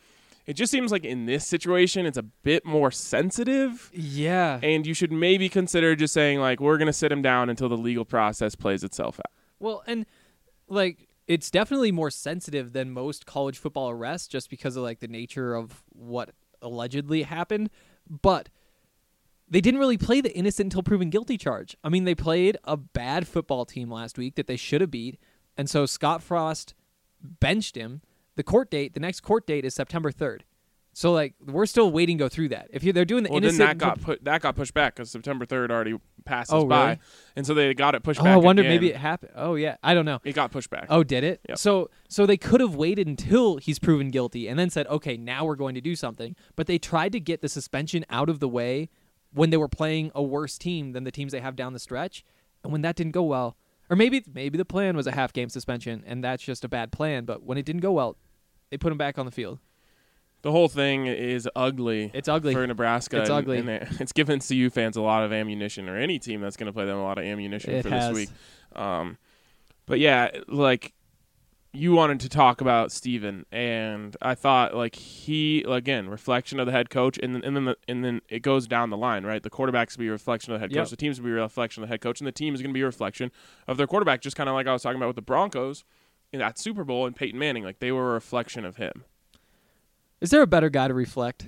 It 0.47 0.55
just 0.55 0.73
seems 0.73 0.91
like 0.91 1.05
in 1.05 1.27
this 1.27 1.47
situation, 1.47 2.07
it's 2.07 2.17
a 2.19 2.23
bit 2.23 2.65
more 2.65 2.91
sensitive, 2.91 3.91
Yeah. 3.95 4.59
and 4.63 4.87
you 4.87 4.95
should 4.95 5.13
maybe 5.13 5.49
consider 5.49 5.95
just 5.95 6.13
saying 6.13 6.41
like 6.41 6.61
we're 6.61 6.79
gonna 6.79 6.93
sit 6.93 7.13
him 7.13 7.23
down 7.23 7.51
until 7.51 7.69
the 7.69 7.77
legal 7.77 8.05
process 8.05 8.55
plays 8.55 8.83
itself 8.83 9.21
out. 9.21 9.33
Well, 9.61 9.83
and 9.87 10.07
like 10.69 11.09
it's 11.29 11.51
definitely 11.51 11.93
more 11.93 12.11
sensitive 12.11 12.73
than 12.73 12.91
most 12.91 13.25
college 13.27 13.59
football 13.59 13.91
arrests 13.91 14.27
just 14.27 14.51
because 14.51 14.77
of 14.77 14.83
like 14.83 14.99
the 14.99 15.07
nature 15.09 15.55
of 15.55 15.83
what 15.91 16.31
allegedly 16.63 17.23
happened 17.23 17.71
but 18.09 18.49
they 19.49 19.61
didn't 19.61 19.81
really 19.81 19.99
play 19.99 20.21
the 20.21 20.35
innocent 20.37 20.67
until 20.67 20.83
proven 20.85 21.11
guilty 21.11 21.37
charge. 21.37 21.77
I 21.83 21.89
mean 21.89 22.05
they 22.05 22.15
played 22.15 22.57
a 22.65 22.77
bad 22.77 23.27
football 23.27 23.65
team 23.65 23.91
last 23.91 24.17
week 24.17 24.37
that 24.37 24.47
they 24.47 24.57
should 24.57 24.81
have 24.81 24.91
beat 24.91 25.19
and 25.57 25.69
so 25.69 25.87
scott 25.87 26.23
frost 26.23 26.75
benched 27.21 27.77
him. 27.77 28.03
The 28.37 28.43
court 28.45 28.71
date 28.71 28.95
the 28.95 29.01
next 29.01 29.21
court 29.21 29.47
date 29.47 29.65
is 29.65 29.75
september 29.75 30.13
3rd 30.13 30.43
so 30.93 31.13
like 31.13 31.35
we're 31.45 31.67
still 31.67 31.91
waiting 31.91 32.19
to 32.19 32.25
go 32.25 32.29
through 32.29 32.49
that 32.49 32.69
if 32.73 32.83
you 32.83 32.93
they're 32.93 33.05
doing 33.05 33.23
the 33.23 33.31
Well, 33.31 33.41
then 33.41 33.57
that 33.59 33.79
got 33.79 34.01
put 34.01 34.25
that 34.25 34.43
got 34.43 34.57
pushed 34.57 34.75
back 34.75 34.95
because 34.97 35.11
September 35.11 35.47
third 35.47 35.71
already 35.71 35.99
passes 36.25 36.53
Oh, 36.53 36.67
by, 36.67 36.85
really? 36.85 36.99
and 37.37 37.47
so 37.47 37.55
they 37.55 37.73
got 37.75 37.95
it 37.95 38.03
pushed 38.03 38.21
oh 38.21 38.25
back. 38.25 38.35
i 38.35 38.37
wonder 38.37 38.63
again. 38.63 38.73
maybe 38.73 38.89
it 38.91 38.97
happened 38.97 39.33
oh 39.37 39.55
yeah 39.55 39.77
i 39.83 39.95
don't 39.95 40.05
know 40.05 40.21
it 40.25 40.35
got 40.35 40.51
pushed 40.51 40.69
back. 40.71 40.87
Oh, 40.91 41.03
did 41.05 41.23
it? 41.25 41.41
Yep. 41.49 41.59
So 41.59 41.91
so 42.09 42.27
they 42.27 42.37
could 42.37 42.61
have 42.61 42.75
waited 42.75 43.07
until 43.07 43.57
he's 43.59 43.79
proven 43.79 44.11
guilty 44.11 44.49
and 44.49 44.59
then 44.59 44.69
said, 44.71 44.87
"Okay, 44.89 45.17
now 45.17 45.45
we're 45.45 45.57
going 45.57 45.75
to 45.77 45.81
do 45.81 45.95
something." 45.95 46.35
But 46.57 46.67
they 46.67 46.79
tried 46.79 47.13
to 47.13 47.21
get 47.21 47.41
the 47.41 47.49
suspension 47.49 48.05
out 48.11 48.29
of 48.29 48.41
the 48.41 48.49
way 48.49 48.89
when 49.33 49.51
they 49.51 49.57
were 49.57 49.69
playing 49.69 50.11
a 50.15 50.23
worse 50.23 50.59
team 50.59 50.93
than 50.93 51.05
the 51.05 51.13
teams 51.13 51.31
they 51.33 51.41
have 51.41 51.55
down 51.57 51.73
the 51.73 51.79
stretch. 51.79 52.25
And 52.65 52.73
when 52.73 52.83
that 52.83 52.97
didn't 52.97 53.13
go 53.13 53.23
well, 53.23 53.57
or 53.89 53.97
maybe 53.97 54.23
maybe 54.33 54.59
the 54.59 54.65
plan 54.65 54.97
was 54.97 55.07
a 55.07 55.13
half 55.13 55.33
game 55.33 55.49
suspension 55.49 56.03
and 56.07 56.23
that's 56.25 56.43
just 56.43 56.65
a 56.65 56.69
bad 56.69 56.91
plan, 56.93 57.25
but 57.25 57.43
when 57.45 57.57
it 57.57 57.65
didn't 57.65 57.81
go 57.83 57.93
well, 57.93 58.17
they 58.71 58.77
put 58.77 58.91
him 58.93 58.99
back 58.99 59.19
on 59.19 59.25
the 59.27 59.33
field. 59.33 59.59
The 60.43 60.51
whole 60.53 60.69
thing 60.69 61.07
is 61.07 61.49
ugly. 61.55 62.11
It's 62.15 62.29
ugly. 62.29 62.55
for 62.55 62.67
Nebraska. 62.67 63.21
It's 63.21 63.29
and- 63.29 63.39
ugly. 63.39 63.59
and 63.59 63.69
it's 64.01 64.13
given 64.13 64.41
CU 64.41 64.71
fans 64.71 64.97
a 64.97 65.03
lot 65.03 65.23
of 65.23 65.33
ammunition, 65.33 65.89
or 65.89 65.97
any 65.97 66.19
team 66.19 66.41
that's 66.41 66.57
going 66.57 66.67
to 66.67 66.73
play 66.73 66.87
them 66.87 66.97
a 66.97 67.03
lot 67.03 67.19
of 67.19 67.25
ammunition 67.25 67.75
It 67.75 67.83
for 67.83 67.91
has. 67.91 68.09
this 68.09 68.15
week. 68.17 68.29
Um, 68.81 69.19
but 69.87 69.99
yeah, 69.99 70.31
like 70.49 70.95
you 71.73 71.93
wanted 71.93 72.19
to 72.21 72.29
talk 72.29 72.61
about 72.61 72.91
Steven, 72.91 73.45
and 73.53 74.17
I 74.23 74.35
thought 74.35 74.75
like 74.75 74.95
he 74.95 75.63
again 75.69 76.09
reflection 76.09 76.59
of 76.59 76.67
the 76.67 76.73
head 76.73 76.91
coach, 76.91 77.19
and 77.23 77.35
then 77.35 77.45
and 77.45 77.55
then 77.55 77.65
the, 77.67 77.77
and 77.87 78.05
then 78.05 78.21
it 78.29 78.41
goes 78.41 78.67
down 78.67 78.91
the 78.91 78.97
line, 78.97 79.25
right? 79.25 79.43
The 79.43 79.51
quarterback's 79.51 79.97
will 79.97 80.03
be 80.05 80.09
a 80.09 80.13
reflection 80.13 80.53
of 80.53 80.59
the 80.59 80.65
head 80.65 80.73
Yep. 80.73 80.85
coach, 80.85 80.91
the 80.91 80.97
team's 80.97 81.19
gonna 81.19 81.29
be 81.29 81.39
a 81.39 81.43
reflection 81.43 81.83
of 81.83 81.89
the 81.89 81.93
head 81.93 82.01
coach, 82.01 82.21
and 82.21 82.27
the 82.27 82.33
team 82.33 82.55
is 82.55 82.63
going 82.63 82.71
to 82.71 82.75
be 82.75 82.81
a 82.83 82.87
reflection 82.87 83.31
of 83.69 83.77
their 83.77 83.87
quarterback. 83.87 84.21
Just 84.21 84.37
kind 84.37 84.49
of 84.49 84.55
like 84.55 84.67
I 84.67 84.73
was 84.73 84.83
talking 84.83 84.97
about 84.97 85.09
with 85.09 85.17
the 85.17 85.23
Broncos 85.23 85.85
in 86.33 86.39
that 86.41 86.59
Super 86.59 86.83
Bowl 86.83 87.07
and 87.07 87.15
Peyton 87.15 87.39
Manning, 87.39 87.63
like 87.65 87.79
they 87.81 87.93
were 87.93 88.11
a 88.11 88.15
reflection 88.15 88.65
of 88.65 88.77
him. 88.77 89.05
Is 90.21 90.31
there 90.31 90.43
a 90.43 90.47
better 90.47 90.71
guy 90.71 90.89
to 90.89 90.95
reflect 90.95 91.47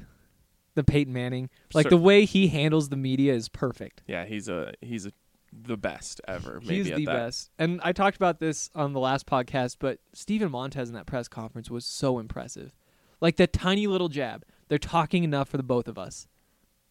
than 0.75 0.85
Peyton 0.85 1.13
Manning? 1.13 1.51
Like 1.75 1.85
Cer- 1.85 1.91
the 1.91 1.97
way 1.97 2.25
he 2.25 2.49
handles 2.49 2.89
the 2.89 2.97
media 2.97 3.35
is 3.35 3.49
perfect. 3.49 4.03
Yeah, 4.07 4.25
he's 4.25 4.49
a 4.49 4.73
he's 4.81 5.07
a 5.07 5.13
the 5.53 5.77
best 5.77 6.21
ever. 6.27 6.61
Maybe 6.63 6.77
He's 6.77 6.97
the 6.97 7.05
that. 7.07 7.13
best. 7.13 7.51
And 7.59 7.81
I 7.85 7.93
talked 7.93 8.17
about 8.17 8.41
this 8.41 8.71
on 8.75 8.93
the 8.93 9.01
last 9.01 9.27
podcast, 9.27 9.77
but 9.79 9.99
Steven 10.15 10.51
Montez 10.51 10.89
in 10.89 10.95
that 10.95 11.07
press 11.07 11.29
conference 11.29 11.71
was 11.71 11.85
so 11.85 12.19
impressive. 12.19 12.73
Like 13.21 13.37
that 13.37 13.53
tiny 13.53 13.87
little 13.87 14.09
jab. 14.09 14.45
They're 14.69 14.79
talking 14.79 15.25
enough 15.25 15.51
for 15.51 15.59
the 15.59 15.63
both 15.63 15.89
of 15.89 15.99
us. 15.99 16.27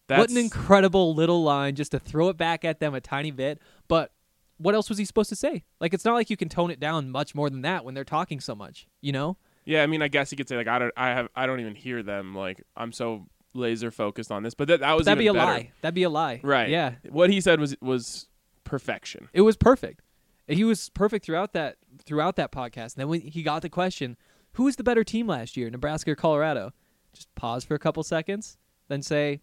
That's, 0.06 0.20
what 0.20 0.30
an 0.30 0.36
incredible 0.36 1.14
little 1.14 1.42
line 1.42 1.74
just 1.74 1.90
to 1.92 1.98
throw 1.98 2.28
it 2.28 2.36
back 2.36 2.64
at 2.64 2.80
them 2.80 2.94
a 2.94 3.00
tiny 3.00 3.30
bit. 3.30 3.60
But 3.88 4.12
what 4.58 4.74
else 4.74 4.88
was 4.88 4.98
he 4.98 5.04
supposed 5.04 5.30
to 5.30 5.36
say? 5.36 5.64
Like 5.80 5.92
it's 5.92 6.04
not 6.04 6.14
like 6.14 6.30
you 6.30 6.36
can 6.36 6.48
tone 6.48 6.70
it 6.70 6.78
down 6.78 7.10
much 7.10 7.34
more 7.34 7.50
than 7.50 7.62
that 7.62 7.84
when 7.84 7.94
they're 7.94 8.04
talking 8.04 8.40
so 8.40 8.54
much, 8.54 8.86
you 9.00 9.10
know? 9.12 9.36
Yeah, 9.64 9.82
I 9.82 9.86
mean, 9.86 10.02
I 10.02 10.08
guess 10.08 10.32
you 10.32 10.36
could 10.36 10.48
say 10.48 10.56
like 10.56 10.68
I 10.68 10.78
don't, 10.78 10.92
I 10.96 11.08
have, 11.08 11.28
I 11.36 11.46
don't 11.46 11.60
even 11.60 11.74
hear 11.74 12.02
them. 12.02 12.34
Like 12.34 12.62
I'm 12.76 12.92
so 12.92 13.26
laser 13.54 13.90
focused 13.90 14.32
on 14.32 14.42
this, 14.42 14.54
but 14.54 14.68
that 14.68 14.80
that 14.80 14.92
was 14.96 15.04
That'd 15.06 15.18
be 15.18 15.26
a 15.28 15.32
better. 15.32 15.44
lie. 15.52 15.70
That'd 15.82 15.94
be 15.94 16.02
a 16.04 16.10
lie. 16.10 16.40
right? 16.42 16.68
Yeah. 16.68 16.94
What 17.10 17.30
he 17.30 17.40
said 17.40 17.60
was 17.60 17.76
was 17.80 18.28
perfection. 18.64 19.28
It 19.32 19.42
was 19.42 19.56
perfect. 19.56 20.02
He 20.48 20.64
was 20.64 20.88
perfect 20.90 21.24
throughout 21.24 21.52
that 21.52 21.76
throughout 22.04 22.36
that 22.36 22.50
podcast. 22.52 22.94
And 22.94 22.96
then 22.96 23.08
when 23.08 23.20
he 23.20 23.42
got 23.42 23.62
the 23.62 23.68
question, 23.68 24.16
who 24.54 24.64
was 24.64 24.76
the 24.76 24.84
better 24.84 25.04
team 25.04 25.26
last 25.26 25.56
year, 25.56 25.70
Nebraska 25.70 26.10
or 26.10 26.16
Colorado? 26.16 26.72
Just 27.12 27.32
pause 27.34 27.64
for 27.64 27.74
a 27.74 27.78
couple 27.78 28.02
seconds, 28.02 28.56
then 28.88 29.02
say, 29.02 29.40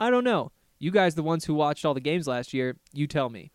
I 0.00 0.10
don't 0.10 0.24
know. 0.24 0.52
You 0.78 0.90
guys, 0.90 1.14
the 1.14 1.22
ones 1.22 1.44
who 1.46 1.54
watched 1.54 1.84
all 1.84 1.94
the 1.94 2.00
games 2.00 2.26
last 2.26 2.52
year, 2.52 2.76
you 2.92 3.06
tell 3.06 3.30
me. 3.30 3.52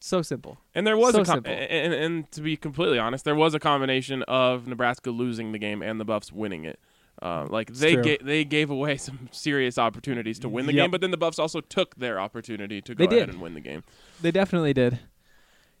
So 0.00 0.22
simple. 0.22 0.58
And 0.74 0.86
there 0.86 0.96
was 0.96 1.14
So 1.14 1.22
a 1.22 1.24
com- 1.24 1.34
simple. 1.36 1.52
and, 1.52 1.92
and 1.92 2.30
to 2.32 2.40
be 2.40 2.56
completely 2.56 2.98
honest, 2.98 3.24
there 3.24 3.34
was 3.34 3.54
a 3.54 3.58
combination 3.58 4.22
of 4.24 4.66
Nebraska 4.68 5.10
losing 5.10 5.52
the 5.52 5.58
game 5.58 5.82
and 5.82 5.98
the 6.00 6.04
Buffs 6.04 6.30
winning 6.32 6.64
it. 6.64 6.78
Uh, 7.20 7.46
like 7.50 7.72
they 7.72 7.96
ga- 7.96 8.18
they 8.22 8.44
gave 8.44 8.70
away 8.70 8.96
some 9.06 9.28
serious 9.32 9.76
opportunities 9.76 10.38
to 10.38 10.48
win 10.48 10.66
the 10.66 10.72
Yep. 10.72 10.84
game, 10.84 10.90
but 10.92 11.00
then 11.00 11.10
the 11.10 11.16
Buffs 11.16 11.40
also 11.40 11.60
took 11.60 11.96
their 11.96 12.20
opportunity 12.20 12.80
to 12.80 12.94
go 12.94 13.04
They 13.06 13.16
ahead 13.16 13.26
did. 13.26 13.34
and 13.34 13.42
win 13.42 13.54
the 13.54 13.60
game. 13.60 13.82
They 14.22 14.30
definitely 14.30 14.72
did. 14.72 15.00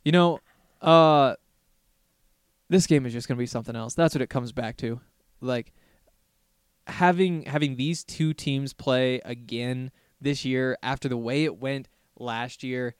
You 0.04 0.10
know, 0.12 0.40
uh 0.82 1.36
this 2.68 2.86
game 2.88 3.06
is 3.06 3.12
just 3.12 3.28
going 3.28 3.36
to 3.36 3.40
be 3.40 3.46
something 3.46 3.74
else. 3.76 3.94
That's 3.94 4.14
what 4.14 4.20
it 4.22 4.28
comes 4.30 4.52
back 4.52 4.76
to. 4.78 5.00
Like 5.40 5.72
having 6.86 7.42
having 7.42 7.76
these 7.76 8.04
two 8.04 8.32
teams 8.34 8.72
play 8.72 9.20
again 9.24 9.90
this 10.20 10.44
year 10.44 10.76
after 10.82 11.08
the 11.08 11.16
way 11.16 11.44
it 11.44 11.58
went 11.60 11.88
last 12.18 12.62
year. 12.64 12.94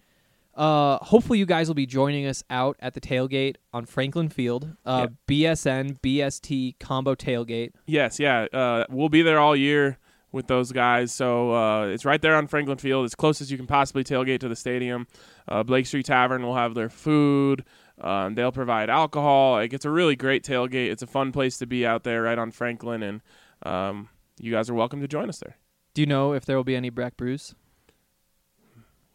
Uh, 0.59 0.99
hopefully 1.05 1.39
you 1.39 1.47
guys 1.47 1.69
will 1.69 1.75
be 1.77 1.87
joining 1.87 2.27
us 2.27 2.43
out 2.51 2.77
at 2.81 2.95
the 2.95 3.01
tailgate 3.01 3.57
on 3.73 3.87
Franklin 3.87 4.29
Field. 4.29 4.77
Uh, 4.85 5.07
BSN 5.29 6.01
BST 6.01 6.81
combo 6.81 7.15
tailgate. 7.15 7.71
Yes, 7.87 8.19
yeah. 8.19 8.47
Uh, 8.53 8.85
we'll 8.91 9.09
be 9.09 9.23
there 9.23 9.39
all 9.39 9.55
year 9.55 9.99
with 10.33 10.49
those 10.49 10.73
guys. 10.73 11.13
So 11.13 11.55
uh, 11.55 11.87
it's 11.87 12.05
right 12.05 12.21
there 12.21 12.35
on 12.35 12.49
Franklin 12.49 12.77
Field, 12.77 13.05
as 13.05 13.15
close 13.15 13.41
as 13.41 13.53
you 13.53 13.57
can 13.57 13.69
possibly 13.69 14.03
tailgate 14.03 14.41
to 14.41 14.49
the 14.49 14.57
stadium. 14.57 15.07
Uh, 15.47 15.63
Blake 15.63 15.87
Street 15.87 16.07
Tavern 16.07 16.43
will 16.43 16.57
have 16.57 16.75
their 16.75 16.89
food. 16.89 17.65
Um, 18.01 18.35
they'll 18.35 18.53
provide 18.53 18.91
alcohol. 18.91 19.53
Like, 19.53 19.73
it's 19.73 19.85
a 19.85 19.91
really 19.91 20.17
great 20.17 20.43
tailgate. 20.43 20.91
It's 20.91 21.03
a 21.03 21.07
fun 21.07 21.31
place 21.31 21.59
to 21.59 21.67
be 21.67 21.87
out 21.87 22.03
there, 22.03 22.23
right 22.23 22.39
on 22.39 22.51
Franklin, 22.51 23.03
and 23.03 23.21
um, 23.63 24.09
you 24.41 24.53
guys 24.53 24.69
are 24.69 24.75
welcome 24.75 25.01
to 25.01 25.09
join 25.09 25.29
us 25.29 25.39
there. 25.39 25.57
Do 25.95 26.03
you 26.03 26.07
know 26.07 26.33
if 26.33 26.45
there 26.45 26.57
will 26.57 26.65
be 26.65 26.77
any 26.77 26.91
Breck 26.91 27.17
brews? 27.17 27.55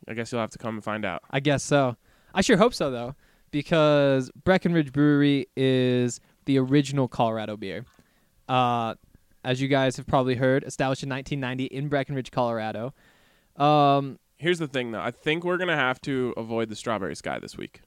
I 0.07 0.13
guess 0.13 0.31
you'll 0.31 0.41
have 0.41 0.51
to 0.51 0.57
come 0.57 0.75
and 0.75 0.83
find 0.83 1.05
out. 1.05 1.23
I 1.31 1.39
guess 1.39 1.63
so. 1.63 1.95
I 2.33 2.41
sure 2.41 2.57
hope 2.57 2.73
so 2.73 2.91
though, 2.91 3.15
because 3.51 4.31
Breckenridge 4.43 4.91
Brewery 4.91 5.47
is 5.55 6.19
the 6.45 6.57
original 6.59 7.07
Colorado 7.07 7.57
beer. 7.57 7.85
Uh, 8.49 8.95
as 9.43 9.61
you 9.61 9.67
guys 9.67 9.97
have 9.97 10.07
probably 10.07 10.35
heard, 10.35 10.63
established 10.63 11.03
in 11.03 11.09
1990 11.09 11.65
in 11.65 11.89
Breckenridge, 11.89 12.31
Colorado. 12.31 12.93
Um, 13.57 14.19
Here's 14.37 14.59
the 14.59 14.67
thing, 14.67 14.91
though. 14.91 14.99
I 15.01 15.11
think 15.11 15.43
we're 15.43 15.57
gonna 15.57 15.75
have 15.75 16.01
to 16.01 16.33
avoid 16.35 16.69
the 16.69 16.75
strawberry 16.75 17.15
sky 17.15 17.39
this 17.39 17.57
week 17.57 17.81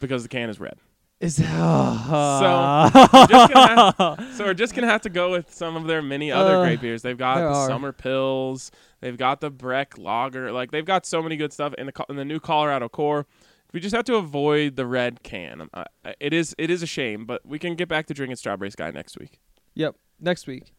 because 0.00 0.22
the 0.22 0.28
can 0.28 0.48
is 0.48 0.60
red. 0.60 0.78
Is 1.20 1.40
uh, 1.40 2.90
So 2.92 3.18
we're 3.20 3.26
just 3.26 3.52
gonna 3.52 3.94
have, 3.98 4.34
so 4.36 4.44
we're 4.44 4.54
just 4.54 4.74
gonna 4.74 4.86
have 4.88 5.02
to 5.02 5.10
go 5.10 5.30
with 5.30 5.52
some 5.52 5.76
of 5.76 5.86
their 5.86 6.02
many 6.02 6.30
other 6.32 6.56
Uh, 6.58 6.62
great 6.64 6.80
beers. 6.80 7.02
They've 7.02 7.16
got 7.18 7.36
the 7.36 7.46
are. 7.46 7.68
summer 7.68 7.92
pills. 7.92 8.70
They've 9.00 9.16
got 9.16 9.40
the 9.40 9.50
Breck 9.50 9.96
Lager. 9.98 10.52
Like 10.52 10.70
they've 10.70 10.84
got 10.84 11.06
so 11.06 11.22
many 11.22 11.36
good 11.36 11.52
stuff 11.52 11.74
in 11.74 11.86
the 11.86 12.04
in 12.08 12.16
the 12.16 12.24
new 12.24 12.40
Colorado 12.40 12.88
Core. 12.88 13.26
We 13.72 13.80
just 13.80 13.94
have 13.94 14.04
to 14.04 14.14
avoid 14.16 14.76
the 14.76 14.86
red 14.86 15.22
can. 15.22 15.68
I- 15.74 15.86
it 16.20 16.32
is 16.32 16.54
it 16.58 16.70
is 16.70 16.82
a 16.82 16.86
shame, 16.86 17.24
but 17.26 17.44
we 17.44 17.58
can 17.58 17.74
get 17.74 17.88
back 17.88 18.06
to 18.06 18.14
drinking 18.14 18.36
Strawberry 18.36 18.70
Sky 18.70 18.90
next 18.90 19.18
week. 19.18 19.40
Yep. 19.74 19.96
Next 20.20 20.46
week. 20.46 20.72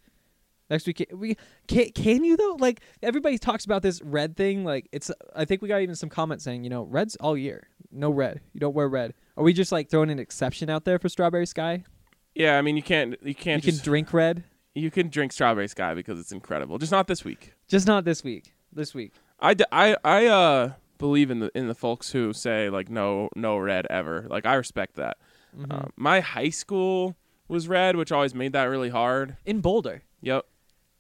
Next 0.69 0.88
week, 0.88 1.06
we 1.13 1.38
can. 1.67 1.89
Can 1.91 2.24
you 2.24 2.38
though? 2.38 2.56
Like 2.60 2.82
everybody 3.04 3.38
talks 3.38 3.65
about 3.65 3.82
this 3.84 4.02
red 4.02 4.36
thing. 4.36 4.63
Like 4.63 4.88
it's. 4.91 5.12
I 5.36 5.45
think 5.45 5.62
we 5.62 5.67
got 5.67 5.82
even 5.82 5.95
some 5.95 6.10
comments 6.10 6.43
saying, 6.43 6.63
you 6.63 6.69
know, 6.69 6.84
red's 6.84 7.15
all 7.17 7.38
year. 7.38 7.67
No 7.91 8.10
red. 8.10 8.41
You 8.54 8.60
don't 8.60 8.74
wear 8.74 8.88
red. 8.88 9.13
Are 9.38 9.43
we 9.43 9.54
just 9.54 9.71
like 9.71 9.89
throwing 9.89 10.10
an 10.10 10.19
exception 10.19 10.69
out 10.69 10.86
there 10.86 11.00
for 11.00 11.10
Strawberry 11.10 11.45
Sky? 11.45 11.84
Yeah, 12.34 12.58
I 12.58 12.62
mean 12.62 12.76
you 12.76 12.84
can't 12.84 13.15
you 13.24 13.36
can't 13.36 13.63
You 13.65 13.71
can 13.71 13.82
drink 13.84 14.13
red, 14.13 14.43
you 14.74 14.91
can 14.91 15.10
drink 15.10 15.32
Strawberry 15.32 15.67
Sky 15.67 15.93
because 15.93 16.19
it's 16.19 16.32
incredible. 16.32 16.78
Just 16.78 16.91
not 16.91 17.08
this 17.08 17.24
week. 17.24 17.54
just 17.67 17.88
not 17.88 18.06
this 18.06 18.24
week. 18.24 18.54
This 18.71 18.93
week. 18.93 19.13
I, 19.39 19.54
d- 19.54 19.65
I, 19.71 19.95
I 20.04 20.26
uh 20.28 20.71
believe 20.98 21.30
in 21.32 21.39
the 21.39 21.52
in 21.56 21.67
the 21.67 21.76
folks 21.76 22.12
who 22.12 22.34
say 22.34 22.69
like 22.69 22.89
no 22.89 23.30
no 23.36 23.58
red 23.58 23.86
ever. 23.89 24.28
Like 24.30 24.45
I 24.45 24.56
respect 24.56 24.95
that. 24.95 25.17
Mm-hmm. 25.58 25.71
Uh, 25.71 25.86
my 25.95 26.19
high 26.19 26.50
school 26.50 27.15
was 27.48 27.67
red, 27.67 27.95
which 27.95 28.12
always 28.12 28.34
made 28.36 28.54
that 28.54 28.63
really 28.65 28.89
hard. 28.89 29.38
in 29.45 29.62
Boulder. 29.62 30.04
Yep. 30.21 30.45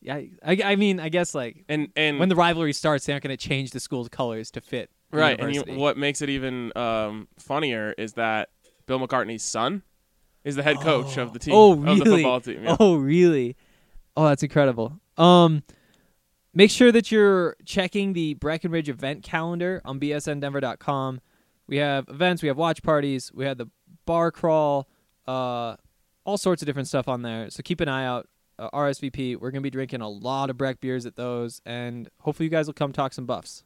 Yeah, 0.01 0.21
I, 0.45 0.61
I 0.63 0.75
mean, 0.75 0.99
I 0.99 1.09
guess 1.09 1.33
like 1.33 1.63
And 1.67 1.89
and 1.95 2.19
when 2.19 2.29
the 2.29 2.35
rivalry 2.35 2.73
starts, 2.73 3.05
they 3.05 3.13
aren't 3.13 3.23
going 3.23 3.35
to 3.35 3.47
change 3.49 3.71
the 3.71 3.79
school's 3.79 4.07
colors 4.07 4.51
to 4.51 4.61
fit. 4.61 4.91
Right, 5.15 5.39
and 5.39 5.53
you, 5.55 5.61
what 5.75 5.97
makes 5.97 6.21
it 6.21 6.29
even 6.29 6.71
um, 6.77 7.27
funnier 7.39 7.93
is 7.97 8.13
that 8.13 8.49
Bill 8.85 8.99
McCartney's 8.99 9.43
son 9.43 9.81
is 10.43 10.55
the 10.55 10.63
head 10.63 10.79
coach 10.81 11.17
of 11.17 11.33
the 11.33 11.39
team. 11.39 11.53
Oh, 11.55 11.73
Of 11.73 11.81
the 11.81 11.85
really? 12.05 12.23
football 12.23 12.41
team. 12.41 12.63
yeah. 12.63 12.77
Oh, 12.79 12.95
really? 12.97 13.55
Oh, 14.15 14.25
that's 14.27 14.43
incredible. 14.43 14.99
Um, 15.17 15.63
make 16.53 16.69
sure 16.71 16.91
that 16.91 17.11
you're 17.11 17.55
checking 17.65 18.13
the 18.13 18.35
Breckenridge 18.35 18.89
event 18.89 19.23
calendar 19.23 19.81
on 19.85 19.99
bsndenver.com. 19.99 21.21
We 21.67 21.77
have 21.77 22.07
events, 22.09 22.41
we 22.43 22.47
have 22.47 22.57
watch 22.57 22.83
parties, 22.83 23.31
we 23.33 23.45
have 23.45 23.57
the 23.57 23.67
bar 24.05 24.31
crawl, 24.31 24.87
uh, 25.27 25.75
all 26.25 26.37
sorts 26.37 26.61
of 26.61 26.65
different 26.67 26.87
stuff 26.87 27.07
on 27.07 27.23
there. 27.23 27.49
So 27.49 27.63
keep 27.63 27.81
an 27.81 27.89
eye 27.89 28.05
out. 28.05 28.27
Uh, 28.57 28.69
RSVP. 28.69 29.35
We're 29.37 29.51
gonna 29.51 29.59
be 29.59 29.69
drinking 29.69 29.99
a 29.99 30.07
lot 30.07 30.49
of 30.49 30.55
Breck 30.57 30.79
beers 30.79 31.05
at 31.05 31.17
those, 31.17 31.61
and 31.65 32.07
hopefully 32.21 32.45
you 32.45 32.49
guys 32.49 32.67
will 32.67 32.73
come 32.73 32.93
talk 32.93 33.11
some 33.11 33.25
buffs. 33.25 33.65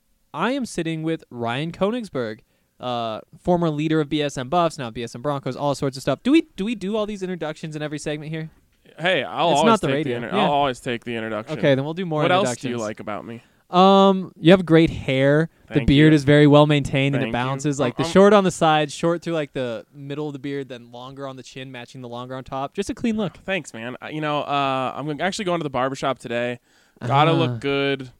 I 0.33 0.51
am 0.51 0.65
sitting 0.65 1.03
with 1.03 1.23
Ryan 1.29 1.71
Koenigsberg, 1.71 2.39
uh, 2.79 3.21
former 3.39 3.69
leader 3.69 3.99
of 4.01 4.09
BSN 4.09 4.49
Buffs, 4.49 4.77
now 4.77 4.89
BSN 4.89 5.21
Broncos, 5.21 5.55
all 5.55 5.75
sorts 5.75 5.97
of 5.97 6.01
stuff. 6.01 6.23
Do 6.23 6.31
we 6.31 6.43
do 6.55 6.65
we 6.65 6.75
do 6.75 6.95
all 6.95 7.05
these 7.05 7.21
introductions 7.23 7.75
in 7.75 7.81
every 7.81 7.99
segment 7.99 8.31
here? 8.31 8.49
Hey, 8.97 9.23
I'll 9.23 9.51
It's 9.51 9.57
always 9.59 9.65
not 9.71 9.81
the 9.81 9.87
take 9.87 9.93
radio, 9.95 10.17
inter- 10.17 10.29
yeah. 10.29 10.43
I'll 10.45 10.51
always 10.51 10.79
take 10.79 11.03
the 11.05 11.15
introduction. 11.15 11.57
Okay, 11.57 11.75
then 11.75 11.83
we'll 11.85 11.93
do 11.93 12.05
more 12.05 12.21
What 12.23 12.31
else 12.31 12.55
do 12.57 12.69
you 12.69 12.77
like 12.77 12.99
about 12.99 13.25
me? 13.25 13.41
Um, 13.69 14.33
you 14.37 14.51
have 14.51 14.65
great 14.65 14.89
hair. 14.89 15.49
the 15.71 15.85
beard 15.85 16.11
you. 16.11 16.15
is 16.15 16.25
very 16.25 16.45
well 16.45 16.67
maintained 16.67 17.15
and 17.15 17.21
Thank 17.21 17.27
it 17.33 17.37
you. 17.37 17.43
balances. 17.45 17.79
Like 17.79 17.95
the 17.95 18.03
I'm- 18.03 18.11
short 18.11 18.33
on 18.33 18.43
the 18.43 18.51
sides, 18.51 18.93
short 18.93 19.21
through 19.21 19.33
like 19.33 19.53
the 19.53 19.85
middle 19.93 20.27
of 20.27 20.33
the 20.33 20.39
beard, 20.39 20.67
then 20.67 20.91
longer 20.91 21.25
on 21.25 21.37
the 21.37 21.43
chin, 21.43 21.71
matching 21.71 22.01
the 22.01 22.09
longer 22.09 22.35
on 22.35 22.43
top. 22.43 22.73
Just 22.73 22.89
a 22.89 22.93
clean 22.93 23.15
look. 23.15 23.37
Thanks, 23.45 23.73
man. 23.73 23.95
Uh, 24.01 24.07
You 24.11 24.19
know, 24.19 24.41
uh, 24.41 24.93
I'm 24.95 25.21
actually 25.21 25.45
going 25.45 25.59
to 25.61 25.63
the 25.63 25.69
barbershop 25.69 26.19
today. 26.19 26.59
Gotta 27.05 27.31
Ah. 27.31 27.33
look 27.33 27.61
good. 27.61 28.11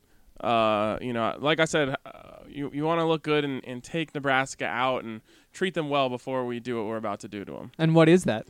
Uh, 0.42 0.98
you 1.02 1.14
know, 1.14 1.36
like 1.40 1.60
I 1.60 1.66
said, 1.66 1.96
uh, 2.06 2.12
you 2.48 2.72
you 2.74 2.84
want 2.84 3.00
to 3.00 3.06
look 3.06 3.24
good 3.24 3.46
and, 3.46 3.64
and 3.66 3.84
take 3.84 4.14
Nebraska 4.16 4.66
out 4.66 5.04
and 5.04 5.22
treat 5.54 5.74
them 5.74 5.90
well 5.90 6.10
before 6.10 6.46
we 6.46 6.60
do 6.60 6.78
what 6.78 6.88
we're 6.88 6.98
about 6.98 7.20
to 7.22 7.28
do 7.28 7.46
to 7.46 7.52
them. 7.52 7.72
And 7.78 7.94
what 7.94 8.10
is 8.10 8.24
that? 8.24 8.48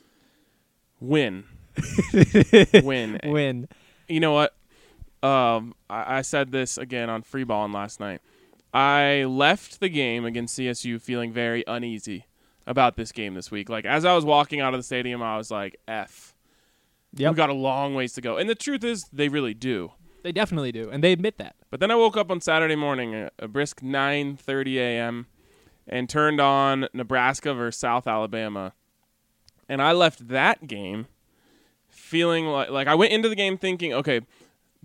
Win, 0.99 1.45
win, 2.83 3.19
Win. 3.23 3.67
You 4.07 4.19
know 4.19 4.33
what? 4.33 4.55
Um, 5.23 5.75
I, 5.89 6.17
I 6.17 6.21
said 6.21 6.51
this 6.51 6.77
again 6.77 7.09
on 7.09 7.23
free 7.23 7.43
balling 7.43 7.71
last 7.73 7.99
night. 7.99 8.21
I 8.73 9.25
left 9.25 9.79
the 9.79 9.89
game 9.89 10.25
against 10.25 10.57
CSU 10.57 11.01
feeling 11.01 11.33
very 11.33 11.63
uneasy 11.67 12.27
about 12.65 12.95
this 12.95 13.11
game 13.11 13.33
this 13.33 13.51
week. 13.51 13.67
Like 13.69 13.85
as 13.85 14.05
I 14.05 14.15
was 14.15 14.23
walking 14.23 14.61
out 14.61 14.73
of 14.73 14.79
the 14.79 14.83
stadium, 14.83 15.21
I 15.21 15.37
was 15.37 15.51
like, 15.51 15.77
"F." 15.87 16.33
Yep. 17.15 17.31
We've 17.31 17.37
got 17.37 17.49
a 17.49 17.53
long 17.53 17.93
ways 17.93 18.13
to 18.13 18.21
go. 18.21 18.37
And 18.37 18.49
the 18.49 18.55
truth 18.55 18.85
is, 18.85 19.03
they 19.11 19.27
really 19.27 19.53
do. 19.53 19.91
They 20.23 20.31
definitely 20.31 20.71
do, 20.71 20.89
and 20.91 21.03
they 21.03 21.11
admit 21.11 21.37
that. 21.39 21.55
But 21.69 21.79
then 21.79 21.89
I 21.91 21.95
woke 21.95 22.15
up 22.17 22.29
on 22.29 22.41
Saturday 22.41 22.75
morning, 22.75 23.15
a, 23.15 23.29
a 23.39 23.47
brisk 23.47 23.81
9:30 23.81 24.75
a.m., 24.77 25.27
and 25.87 26.07
turned 26.09 26.39
on 26.39 26.87
Nebraska 26.93 27.53
versus 27.53 27.79
South 27.79 28.07
Alabama, 28.07 28.73
and 29.67 29.81
I 29.81 29.91
left 29.93 30.27
that 30.27 30.67
game 30.67 31.07
feeling 31.89 32.45
like 32.45 32.69
like 32.69 32.87
I 32.87 32.95
went 32.95 33.11
into 33.13 33.29
the 33.29 33.35
game 33.35 33.57
thinking, 33.57 33.93
okay, 33.93 34.21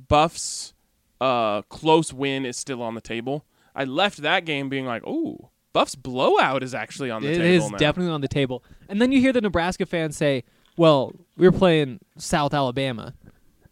Buffs 0.08 0.74
uh, 1.20 1.62
close 1.62 2.12
win 2.12 2.44
is 2.46 2.56
still 2.56 2.82
on 2.82 2.94
the 2.94 3.00
table. 3.00 3.44
I 3.74 3.84
left 3.84 4.18
that 4.22 4.44
game 4.44 4.68
being 4.68 4.86
like, 4.86 5.06
ooh, 5.06 5.48
Buffs 5.72 5.94
blowout 5.94 6.62
is 6.62 6.74
actually 6.74 7.10
on 7.10 7.22
the 7.22 7.28
It 7.28 7.36
table 7.38 7.44
It 7.46 7.50
is 7.66 7.70
now. 7.70 7.76
definitely 7.76 8.12
on 8.12 8.20
the 8.22 8.28
table. 8.28 8.64
And 8.88 9.00
then 9.02 9.12
you 9.12 9.20
hear 9.20 9.32
the 9.32 9.40
Nebraska 9.42 9.84
fans 9.86 10.16
say, 10.16 10.44
"Well, 10.78 11.12
we're 11.36 11.52
playing 11.52 12.00
South 12.16 12.54
Alabama. 12.54 13.14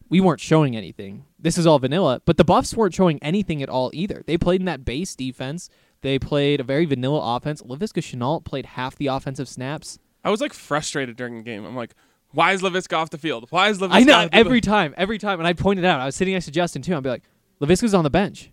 We 0.09 0.21
weren't 0.21 0.41
showing 0.41 0.77
anything. 0.77 1.25
This 1.39 1.59
is 1.59 1.67
all 1.67 1.79
vanilla." 1.79 2.21
But 2.25 2.37
the 2.37 2.45
Buffs 2.45 2.75
weren't 2.75 2.95
showing 2.95 3.19
anything 3.23 3.63
at 3.63 3.69
all 3.69 3.91
either. 3.95 4.23
They 4.27 4.37
played 4.39 4.61
in 4.61 4.67
that 4.67 4.85
base 4.85 5.15
defense. 5.17 5.69
They 6.03 6.19
played 6.19 6.61
a 6.61 6.65
very 6.65 6.85
vanilla 6.85 7.37
offense. 7.37 7.63
Laviska 7.63 8.03
Shenault 8.03 8.45
played 8.45 8.67
half 8.67 8.97
the 8.97 9.07
offensive 9.07 9.49
snaps. 9.49 9.99
I 10.23 10.31
was 10.31 10.41
like 10.41 10.53
frustrated 10.53 11.17
during 11.17 11.37
the 11.37 11.43
game. 11.43 11.65
I'm 11.65 11.77
like, 11.77 11.95
why 12.33 12.53
is 12.53 12.63
Laviska 12.63 12.97
off 12.97 13.11
the 13.11 13.19
field? 13.19 13.47
Why 13.51 13.69
is 13.69 13.79
Laviska? 13.79 13.93
I 13.93 14.01
know 14.03 14.29
every 14.33 14.61
time, 14.61 14.95
every 14.97 15.19
time, 15.19 15.39
and 15.39 15.47
I 15.47 15.53
pointed 15.53 15.85
out. 15.85 16.01
I 16.01 16.07
was 16.07 16.17
sitting 16.17 16.35
next 16.35 16.47
to 16.47 16.51
Justin 16.51 16.83
too. 16.83 16.95
I'd 16.97 17.03
be 17.03 17.09
like, 17.11 17.23
"Laviska's 17.61 17.95
on 17.95 18.05
the 18.05 18.11
bench. 18.11 18.45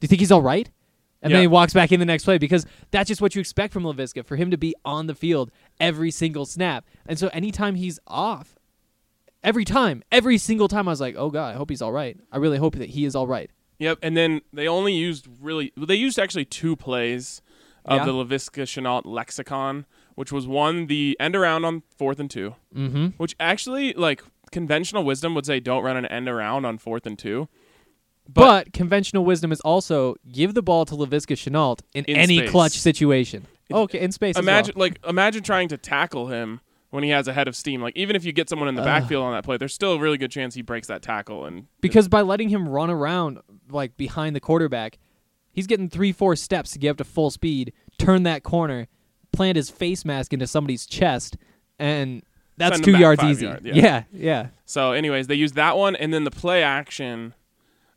Do 0.00 0.04
you 0.04 0.08
think 0.08 0.20
he's 0.20 0.32
all 0.32 0.42
right?" 0.42 0.70
And 1.22 1.30
Yeah. 1.30 1.36
then 1.36 1.42
he 1.44 1.46
walks 1.46 1.72
back 1.72 1.92
in 1.92 2.00
the 2.00 2.06
next 2.06 2.24
play 2.24 2.38
because 2.38 2.66
that's 2.90 3.06
just 3.08 3.20
what 3.20 3.34
you 3.36 3.40
expect 3.40 3.72
from 3.72 3.84
Laviska 3.84 4.24
for 4.26 4.34
him 4.36 4.50
to 4.50 4.58
be 4.58 4.74
on 4.84 5.06
the 5.06 5.14
field 5.14 5.50
every 5.78 6.10
single 6.10 6.44
snap. 6.44 6.84
And 7.06 7.16
so 7.18 7.28
anytime 7.28 7.76
he's 7.76 8.00
off, 8.08 8.56
every 9.44 9.64
time, 9.64 10.02
every 10.12 10.38
single 10.38 10.68
time, 10.68 10.88
I 10.88 10.92
was 10.92 11.00
like, 11.00 11.14
"Oh 11.16 11.30
God, 11.30 11.54
I 11.54 11.56
hope 11.56 11.70
he's 11.70 11.82
all 11.82 11.92
right. 11.92 12.16
I 12.30 12.36
really 12.38 12.58
hope 12.58 12.76
that 12.76 12.90
he 12.90 13.04
is 13.04 13.14
all 13.16 13.26
right." 13.26 13.50
Yep, 13.78 13.98
and 14.02 14.16
then 14.16 14.40
they 14.52 14.68
only 14.68 14.94
used 14.94 15.26
really 15.40 15.72
they 15.76 15.94
used 15.96 16.18
actually 16.18 16.44
two 16.44 16.76
plays 16.76 17.42
of 17.84 17.98
Yeah. 17.98 18.04
the 18.04 18.12
Laviska 18.12 18.62
Shenault 18.62 19.02
lexicon, 19.04 19.86
which 20.14 20.30
was 20.30 20.46
one 20.46 20.86
the 20.86 21.16
end 21.18 21.34
around 21.34 21.64
on 21.64 21.82
fourth 21.96 22.20
and 22.20 22.30
two, 22.30 22.54
Mm-hmm. 22.74 23.06
which 23.16 23.34
actually 23.40 23.92
like 23.94 24.22
conventional 24.52 25.02
wisdom 25.04 25.34
would 25.34 25.46
say 25.46 25.58
don't 25.60 25.82
run 25.82 25.96
an 25.96 26.06
end 26.06 26.28
around 26.28 26.64
on 26.64 26.78
fourth 26.78 27.06
and 27.06 27.18
two. 27.18 27.48
But, 28.32 28.72
conventional 28.72 29.24
wisdom 29.24 29.50
is 29.50 29.60
also 29.62 30.14
give 30.30 30.54
the 30.54 30.62
ball 30.62 30.84
to 30.86 30.94
Laviska 30.94 31.34
Shenault 31.36 31.80
in, 31.92 32.04
In 32.04 32.16
any 32.16 32.38
space. 32.38 32.50
clutch 32.50 32.72
situation. 32.78 33.46
okay, 33.72 33.98
in 34.00 34.12
space. 34.12 34.36
as 34.36 34.44
well. 34.44 34.54
Imagine 34.54 34.74
like 34.76 34.98
imagine 35.06 35.42
trying 35.42 35.68
to 35.68 35.76
tackle 35.76 36.28
him 36.28 36.60
when 36.92 37.02
he 37.02 37.08
has 37.10 37.26
a 37.26 37.32
head 37.32 37.48
of 37.48 37.56
steam. 37.56 37.80
Like 37.80 37.96
even 37.96 38.14
if 38.14 38.24
you 38.24 38.32
get 38.32 38.48
someone 38.50 38.68
in 38.68 38.74
the 38.74 38.82
backfield 38.82 39.24
on 39.24 39.32
that 39.32 39.44
play, 39.44 39.56
there's 39.56 39.72
still 39.74 39.94
a 39.94 39.98
really 39.98 40.18
good 40.18 40.30
chance 40.30 40.54
he 40.54 40.60
breaks 40.60 40.88
that 40.88 41.00
tackle 41.00 41.46
and 41.46 41.66
because 41.80 42.06
by 42.06 42.20
letting 42.20 42.50
him 42.50 42.68
run 42.68 42.90
around 42.90 43.38
like 43.70 43.96
behind 43.96 44.36
the 44.36 44.40
quarterback, 44.40 44.98
he's 45.52 45.66
getting 45.66 45.88
three, 45.88 46.12
four 46.12 46.36
steps 46.36 46.70
to 46.72 46.78
get 46.78 46.90
up 46.90 46.96
to 46.98 47.04
full 47.04 47.30
speed, 47.30 47.72
turn 47.98 48.24
that 48.24 48.42
corner, 48.42 48.88
plant 49.32 49.56
his 49.56 49.70
face 49.70 50.04
mask 50.04 50.34
into 50.34 50.46
somebody's 50.46 50.84
chest, 50.84 51.38
and 51.78 52.22
that's 52.58 52.78
two 52.80 52.98
yards 52.98 53.22
easy. 53.24 53.46
yard, 53.46 53.64
yeah. 53.64 53.74
yeah, 53.74 54.02
yeah. 54.12 54.46
So 54.66 54.92
anyways, 54.92 55.28
they 55.28 55.34
used 55.34 55.54
that 55.54 55.78
one 55.78 55.96
and 55.96 56.12
then 56.12 56.24
the 56.24 56.30
play 56.30 56.62
action 56.62 57.32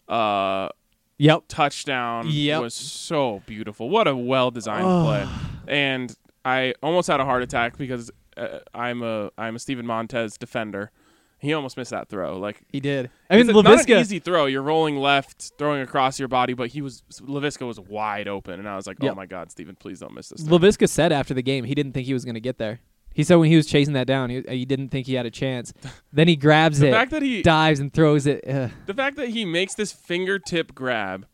uh 0.08 0.70
Yep. 1.18 1.44
touchdown 1.50 2.28
Yep. 2.30 2.62
was 2.62 2.74
so 2.74 3.42
beautiful. 3.46 3.90
What 3.90 4.08
a 4.08 4.16
well 4.16 4.52
designed 4.52 4.86
play. 5.06 5.28
And 5.68 6.16
I 6.46 6.76
almost 6.84 7.08
had 7.10 7.20
a 7.20 7.26
heart 7.26 7.42
attack 7.44 7.78
because 7.78 8.10
uh, 8.38 8.60
I'm 8.74 9.02
a 9.04 9.32
I'm 9.38 9.56
a 9.56 9.60
Steven 9.60 9.86
Montez 9.86 10.38
defender. 10.38 10.92
He 11.40 11.54
almost 11.54 11.76
missed 11.78 11.92
that 11.92 12.08
throw. 12.10 12.38
Like 12.40 12.62
He 12.70 12.80
did. 12.80 13.10
I 13.30 13.36
mean, 13.38 13.50
it's 13.50 13.54
not 13.56 13.66
an 13.68 13.78
Laviska. 13.78 14.00
easy 14.00 14.20
throw. 14.20 14.46
You're 14.46 14.62
rolling 14.62 14.98
left, 14.98 15.52
throwing 15.58 15.82
across 15.82 16.18
your 16.18 16.28
body, 16.30 16.54
but 16.54 16.70
he 16.70 16.82
was 16.82 17.04
Laviska 17.22 17.68
was 17.68 17.80
wide 17.80 18.28
open, 18.28 18.60
and 18.60 18.68
I 18.68 18.76
was 18.76 18.88
like, 18.88 18.98
Yep. 19.02 19.12
"Oh 19.12 19.16
my 19.16 19.26
God, 19.26 19.52
Steven, 19.52 19.76
please 19.76 20.00
don't 20.00 20.14
miss 20.14 20.30
this." 20.30 20.42
throw." 20.44 20.58
Laviska 20.58 20.88
said 20.90 21.12
after 21.12 21.34
the 21.34 21.44
game 21.44 21.66
he 21.66 21.76
didn't 21.76 21.92
think 21.92 22.08
he 22.08 22.14
was 22.14 22.26
going 22.26 22.36
to 22.36 22.42
get 22.42 22.58
there. 22.58 22.80
He 23.14 23.24
said 23.24 23.36
when 23.36 23.50
he 23.50 23.56
was 23.56 23.66
chasing 23.66 23.94
that 23.94 24.08
down, 24.08 24.30
he, 24.30 24.44
he 24.50 24.66
didn't 24.66 24.90
think 24.90 25.08
he 25.08 25.14
had 25.14 25.26
a 25.26 25.32
chance. 25.32 25.72
then 26.14 26.28
he 26.28 26.36
grabs 26.36 26.80
The 26.80 26.88
it, 26.88 26.92
fact 26.92 27.12
that 27.12 27.22
he 27.22 27.42
dives, 27.42 27.80
and 27.80 27.94
throws 27.94 28.28
it. 28.28 28.44
Ugh. 28.48 28.72
the 28.88 28.94
fact 28.94 29.16
that 29.18 29.30
he 29.30 29.46
makes 29.46 29.74
this 29.76 29.92
fingertip 29.94 30.74
grab, 30.76 31.26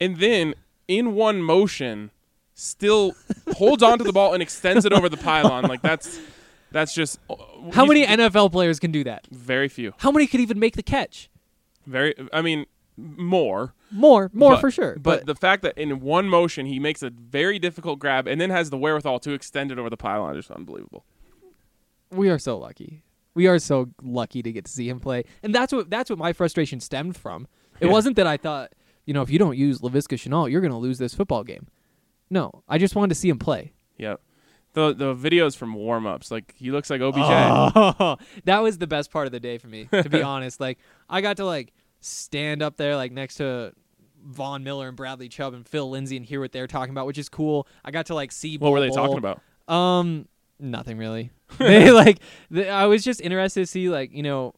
and 0.00 0.18
then 0.18 0.54
in 0.86 1.14
one 1.14 1.40
motion, 1.42 2.10
still 2.54 3.12
holds 3.56 3.82
onto 3.82 4.04
the 4.04 4.12
ball 4.12 4.34
and 4.34 4.42
extends 4.42 4.84
it 4.84 4.92
over 4.92 5.08
the 5.08 5.16
pylon. 5.16 5.64
Like 5.64 5.82
that's 5.82 6.18
that's 6.76 6.94
just 6.94 7.18
uh, 7.30 7.34
How 7.72 7.84
many 7.86 8.04
NFL 8.06 8.52
players 8.52 8.78
can 8.78 8.92
do 8.92 9.02
that? 9.04 9.26
Very 9.30 9.68
few. 9.68 9.94
How 9.98 10.10
many 10.10 10.26
could 10.26 10.40
even 10.40 10.58
make 10.58 10.76
the 10.76 10.82
catch? 10.82 11.28
Very. 11.86 12.14
I 12.32 12.42
mean, 12.42 12.66
more. 12.96 13.74
More, 13.90 14.30
more 14.34 14.52
but- 14.52 14.60
for 14.60 14.70
sure. 14.70 14.96
But, 14.98 15.26
the 15.26 15.34
fact 15.34 15.62
that 15.62 15.78
in 15.78 16.00
one 16.00 16.28
motion 16.28 16.66
he 16.66 16.78
makes 16.78 17.02
a 17.02 17.10
very 17.10 17.58
difficult 17.58 17.98
grab 17.98 18.26
and 18.26 18.40
then 18.40 18.50
has 18.50 18.70
the 18.70 18.76
wherewithal 18.76 19.20
to 19.20 19.32
extend 19.32 19.70
it 19.72 19.78
over 19.78 19.88
the 19.88 19.96
pylon 19.96 20.36
is 20.36 20.50
unbelievable. 20.50 21.04
we 22.10 22.28
are 22.30 22.38
so 22.38 22.58
lucky. 22.58 23.02
We 23.34 23.46
are 23.48 23.58
so 23.58 23.90
lucky 24.02 24.42
to 24.42 24.50
get 24.52 24.64
to 24.64 24.70
see 24.72 24.88
him 24.88 24.98
play, 24.98 25.24
and 25.42 25.54
that's 25.54 25.72
what 25.72 25.90
that's 25.90 26.08
what 26.10 26.18
my 26.18 26.32
frustration 26.32 26.80
stemmed 26.80 27.16
from. 27.16 27.46
It 27.80 27.86
Yeah. 27.86 27.92
wasn't 27.92 28.16
that 28.16 28.26
I 28.26 28.36
thought, 28.38 28.72
you 29.04 29.12
know, 29.14 29.20
if 29.22 29.28
you 29.30 29.38
don't 29.38 29.56
use 29.58 29.80
Laviska 29.80 30.16
Shenault, 30.16 30.50
you're 30.50 30.62
going 30.62 30.72
to 30.72 30.78
lose 30.78 30.96
this 30.98 31.14
football 31.14 31.44
game. 31.44 31.66
No, 32.30 32.62
I 32.68 32.78
just 32.78 32.94
wanted 32.96 33.10
to 33.10 33.14
see 33.14 33.28
him 33.28 33.38
play. 33.38 33.72
Yep. 33.98 34.20
The 34.76 34.92
the 34.92 35.14
videos 35.14 35.56
from 35.56 35.72
warm 35.72 36.06
ups, 36.06 36.30
like 36.30 36.54
he 36.54 36.70
looks 36.70 36.90
like 36.90 37.00
OBJ. 37.00 37.16
Oh, 37.18 38.18
that 38.44 38.62
was 38.62 38.76
the 38.76 38.86
best 38.86 39.10
part 39.10 39.24
of 39.24 39.32
the 39.32 39.40
day 39.40 39.56
for 39.56 39.68
me, 39.68 39.88
to 39.90 40.10
be 40.10 40.20
honest. 40.34 40.60
Like 40.60 40.78
I 41.08 41.22
got 41.22 41.38
to 41.38 41.46
like 41.46 41.72
stand 42.00 42.62
up 42.62 42.76
there 42.76 42.94
like 42.94 43.10
next 43.10 43.36
to 43.36 43.72
Von 44.22 44.64
Miller 44.64 44.88
and 44.88 44.94
Bradley 44.94 45.30
Chubb 45.30 45.54
and 45.54 45.66
Phil 45.66 45.88
Lindsay 45.88 46.18
and 46.18 46.26
hear 46.26 46.40
what 46.40 46.52
they're 46.52 46.66
talking 46.66 46.90
about, 46.90 47.06
which 47.06 47.16
is 47.16 47.30
cool. 47.30 47.66
I 47.86 47.90
got 47.90 48.04
to 48.06 48.14
like 48.14 48.30
see 48.30 48.58
What 48.58 48.70
were 48.70 48.80
they 48.80 48.88
Bol. 48.88 48.96
talking 48.96 49.16
about? 49.18 49.40
Um, 49.66 50.28
nothing 50.60 50.98
really. 50.98 51.30
they 51.58 51.90
like, 51.90 52.18
the, 52.50 52.68
I 52.68 52.84
was 52.84 53.02
just 53.02 53.22
interested 53.22 53.60
to 53.60 53.66
see 53.66 53.88
like 53.88 54.12
you 54.12 54.22
know, 54.22 54.52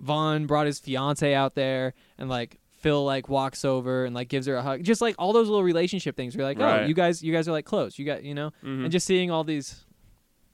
Von 0.00 0.46
brought 0.46 0.66
his 0.66 0.80
fiance 0.80 1.32
out 1.34 1.54
there 1.54 1.94
and 2.18 2.28
like 2.28 2.58
Phil 2.82 3.04
like 3.04 3.28
walks 3.28 3.64
over 3.64 4.04
and 4.04 4.14
like 4.14 4.28
gives 4.28 4.46
her 4.46 4.56
a 4.56 4.62
hug, 4.62 4.82
just 4.82 5.00
like 5.00 5.14
all 5.18 5.32
those 5.32 5.48
little 5.48 5.62
relationship 5.64 6.16
things. 6.16 6.36
We're 6.36 6.44
like, 6.44 6.58
oh, 6.60 6.84
you 6.88 6.94
guys, 6.94 7.22
you 7.22 7.32
guys 7.32 7.48
are 7.48 7.52
like 7.52 7.64
close. 7.64 7.98
You 7.98 8.04
got 8.04 8.22
you 8.24 8.34
know, 8.34 8.50
Mhm. 8.62 8.82
and 8.84 8.90
just 8.92 9.06
seeing 9.06 9.30
all 9.30 9.44
these, 9.44 9.84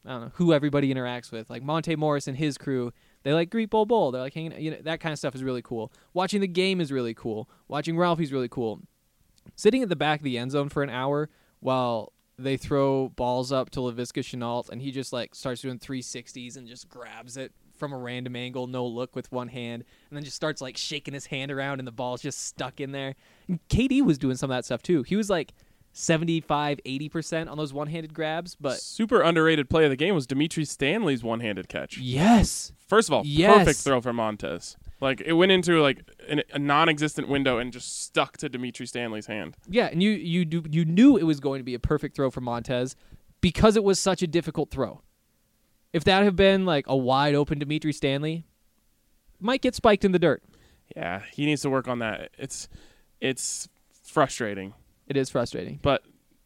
I 0.07 0.11
don't 0.11 0.21
know 0.23 0.31
who 0.35 0.53
everybody 0.53 0.93
interacts 0.95 1.33
with, 1.33 1.51
like 1.51 1.63
Monte 1.63 1.97
Morris 1.97 2.29
and 2.29 2.37
his 2.37 2.57
crew. 2.59 2.93
They 3.25 3.33
like 3.33 3.51
greet 3.51 3.71
Bol 3.71 3.85
Bol. 3.87 4.13
They're 4.13 4.23
like 4.23 4.35
hanging, 4.35 4.61
you 4.61 4.71
know, 4.71 4.79
that 4.83 5.01
kind 5.01 5.13
of 5.13 5.19
stuff 5.19 5.35
is 5.35 5.43
really 5.43 5.63
cool. 5.63 5.93
Watching 6.15 6.41
the 6.41 6.47
game 6.47 6.81
is 6.81 6.93
really 6.93 7.15
cool. 7.15 7.49
Watching 7.67 7.97
Ralphie's 7.97 8.33
really 8.33 8.49
cool. 8.49 8.81
Sitting 9.57 9.83
at 9.83 9.89
the 9.89 9.97
back 9.97 10.21
of 10.21 10.25
the 10.25 10.39
end 10.39 10.53
zone 10.53 10.69
for 10.69 10.83
an 10.83 10.91
hour 10.91 11.29
while 11.61 12.13
they 12.39 12.57
throw 12.57 13.09
balls 13.09 13.51
up 13.51 13.71
to 13.71 13.81
Laviska 13.81 14.23
Shenault 14.23 14.69
and 14.71 14.81
he 14.81 14.93
just 14.93 15.13
like 15.13 15.35
starts 15.35 15.63
doing 15.63 15.79
360s 15.79 16.57
and 16.57 16.69
just 16.69 16.89
grabs 16.89 17.37
it 17.37 17.53
from 17.79 17.93
a 17.93 17.99
random 17.99 18.37
angle, 18.37 18.67
no 18.67 18.87
look 18.87 19.15
with 19.17 19.31
one 19.33 19.49
hand, 19.49 19.85
and 20.11 20.17
then 20.17 20.25
just 20.25 20.37
starts 20.37 20.61
like 20.61 20.77
shaking 20.77 21.15
his 21.15 21.27
hand 21.27 21.51
around 21.51 21.79
and 21.79 21.87
the 21.87 21.93
ball's 21.93 22.21
just 22.23 22.45
stuck 22.47 22.81
in 22.81 22.93
there. 22.93 23.15
And 23.49 23.61
KD 23.69 24.03
was 24.03 24.19
doing 24.19 24.37
some 24.37 24.51
of 24.51 24.57
that 24.57 24.65
stuff 24.65 24.83
too. 24.83 25.03
He 25.05 25.17
was 25.17 25.31
like 25.31 25.53
75, 25.93 26.79
80% 26.85 27.51
on 27.51 27.57
those 27.59 27.73
one 27.73 27.89
handed 27.89 28.15
grabs, 28.15 28.55
but 28.55 28.79
Super 28.81 29.21
underrated 29.21 29.69
play 29.69 29.85
of 29.85 29.91
the 29.91 29.97
game 29.97 30.15
was 30.15 30.27
Dimitri 30.27 30.65
Stanley's 30.65 31.23
one 31.25 31.41
handed 31.41 31.69
catch. 31.69 31.99
yes. 31.99 32.73
First 32.87 33.09
of 33.09 33.13
all, 33.15 33.23
Yes. 33.27 33.59
perfect 33.59 33.81
throw 33.81 34.01
for 34.01 34.13
Montez. 34.15 34.77
Like 35.01 35.21
it 35.21 35.35
went 35.35 35.53
into 35.53 35.83
like 35.83 35.99
an, 36.29 36.43
a 36.53 36.59
non-existent 36.59 37.29
window 37.29 37.59
and 37.59 37.73
just 37.73 38.03
stuck 38.05 38.37
to 38.39 38.49
Dimitri 38.49 38.87
Stanley's 38.87 39.27
hand. 39.27 39.57
Yeah, 39.69 39.87
and 39.87 40.03
you 40.03 40.11
you 40.11 40.45
do, 40.45 40.65
you 40.71 40.85
knew 40.85 41.17
it 41.17 41.25
was 41.25 41.39
going 41.41 41.61
to 41.61 41.65
be 41.65 41.75
a 41.75 41.79
perfect 41.79 42.17
throw 42.17 42.31
for 42.31 42.41
Montez 42.41 42.97
because 43.41 43.77
it 43.77 43.85
was 43.85 44.01
such 44.01 44.23
a 44.23 44.27
difficult 44.27 44.71
throw. 44.71 45.03
If 45.93 46.05
that 46.05 46.23
had 46.23 46.37
been 46.37 46.67
like 46.67 46.87
a 46.89 46.97
wide 46.97 47.35
open 47.35 47.59
Dimitri 47.59 47.93
Stanley, 47.93 48.45
might 49.41 49.63
get 49.63 49.75
spiked 49.75 50.05
in 50.05 50.13
the 50.13 50.19
dirt. 50.19 50.43
Yeah, 50.97 51.23
he 51.33 51.47
needs 51.47 51.63
to 51.63 51.71
work 51.71 51.89
on 51.89 51.99
that. 52.01 52.31
It's 52.39 52.69
it's 53.21 53.69
frustrating, 54.03 54.75
It 55.07 55.17
is 55.17 55.31
frustrating. 55.31 55.81
but 55.83 56.03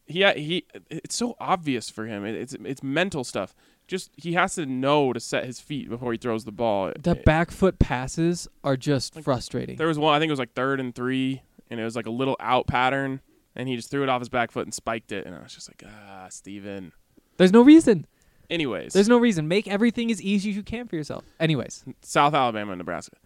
he 0.07 0.25
he 0.33 0.65
it's 0.91 1.15
so 1.15 1.37
obvious 1.41 1.89
for 1.91 2.07
him. 2.07 2.25
It, 2.25 2.35
it's 2.35 2.55
it's 2.65 2.83
mental 2.83 3.25
stuff. 3.25 3.55
Just 3.89 4.11
he 4.17 4.35
has 4.35 4.55
to 4.55 4.65
know 4.67 5.13
to 5.13 5.21
set 5.21 5.45
his 5.45 5.61
feet 5.61 5.89
before 5.89 6.13
he 6.13 6.19
throws 6.19 6.45
the 6.45 6.53
ball. 6.53 6.93
The 6.99 7.15
back 7.15 7.51
foot 7.51 7.79
passes 7.79 8.49
are 8.63 8.77
just 8.77 9.21
frustrating. 9.23 9.77
There 9.77 9.89
was 9.89 9.99
one 9.99 10.15
I 10.15 10.19
think 10.19 10.29
it 10.29 10.33
was 10.33 10.39
like 10.39 10.55
third 10.55 10.81
and 10.81 10.95
three, 10.95 11.43
and 11.71 11.81
it 11.81 11.85
was 11.85 11.97
like 11.97 12.07
a 12.07 12.11
little 12.11 12.37
out 12.41 12.67
pattern, 12.67 13.21
and 13.57 13.69
he 13.69 13.77
just 13.77 13.91
threw 13.91 14.03
it 14.03 14.09
off 14.09 14.21
his 14.21 14.29
back 14.29 14.51
foot 14.51 14.67
and 14.67 14.73
spiked 14.75 15.13
it, 15.13 15.27
and 15.27 15.35
I 15.35 15.43
was 15.43 15.53
just 15.55 15.69
like, 15.69 15.83
ah, 15.87 16.27
Steven. 16.31 16.93
There's 17.39 17.53
no 17.53 17.63
reason. 17.63 18.07
Anyways, 18.51 18.93
There's 18.93 19.09
no 19.09 19.19
reason. 19.19 19.49
Make 19.49 19.67
everything 19.69 20.11
as 20.11 20.21
easy 20.21 20.51
as 20.51 20.57
you 20.57 20.63
can 20.63 20.87
for 20.87 20.97
yourself. 20.97 21.25
Anyways, 21.41 21.85
South 22.03 22.35
Alabama 22.35 22.73
and 22.73 22.79
Nebraska. 22.79 23.17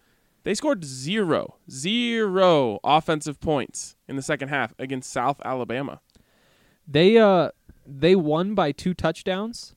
They 0.43 0.53
scored 0.53 0.85
zero, 0.85 1.55
zero 1.69 2.79
offensive 2.83 3.39
points 3.41 3.97
in 4.07 4.15
the 4.15 4.21
second 4.21 4.47
half 4.49 4.73
against 4.79 5.11
South 5.11 5.41
Alabama, 5.43 5.99
they 6.87 7.17
uh 7.17 7.49
they 7.85 8.15
won 8.15 8.55
by 8.55 8.71
two 8.71 8.93
touchdowns. 8.93 9.75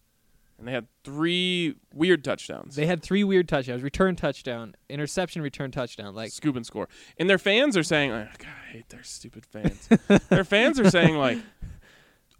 and 0.59 0.69
they 0.69 0.73
had 0.73 0.87
three 1.03 1.75
weird 1.93 2.23
touchdowns. 2.23 2.77
They 2.77 2.87
had 2.87 3.03
three 3.03 3.25
weird 3.25 3.49
touchdowns: 3.49 3.83
return 3.83 4.15
touchdown, 4.15 4.77
interception, 4.89 5.43
return 5.43 5.73
touchdown. 5.73 6.15
Like 6.15 6.31
scoop 6.31 6.55
and 6.55 6.65
score. 6.65 6.89
And 7.19 7.29
their 7.29 7.39
fans 7.39 7.77
are 7.77 7.83
saying, 7.83 8.13
like, 8.13 8.39
God, 8.39 8.49
I 8.69 8.73
hate 8.73 8.89
their 8.91 9.03
stupid 9.03 9.45
fans. 9.47 9.89
their 10.29 10.45
fans 10.45 10.79
are 10.79 10.89
saying 10.91 11.17
like, 11.17 11.39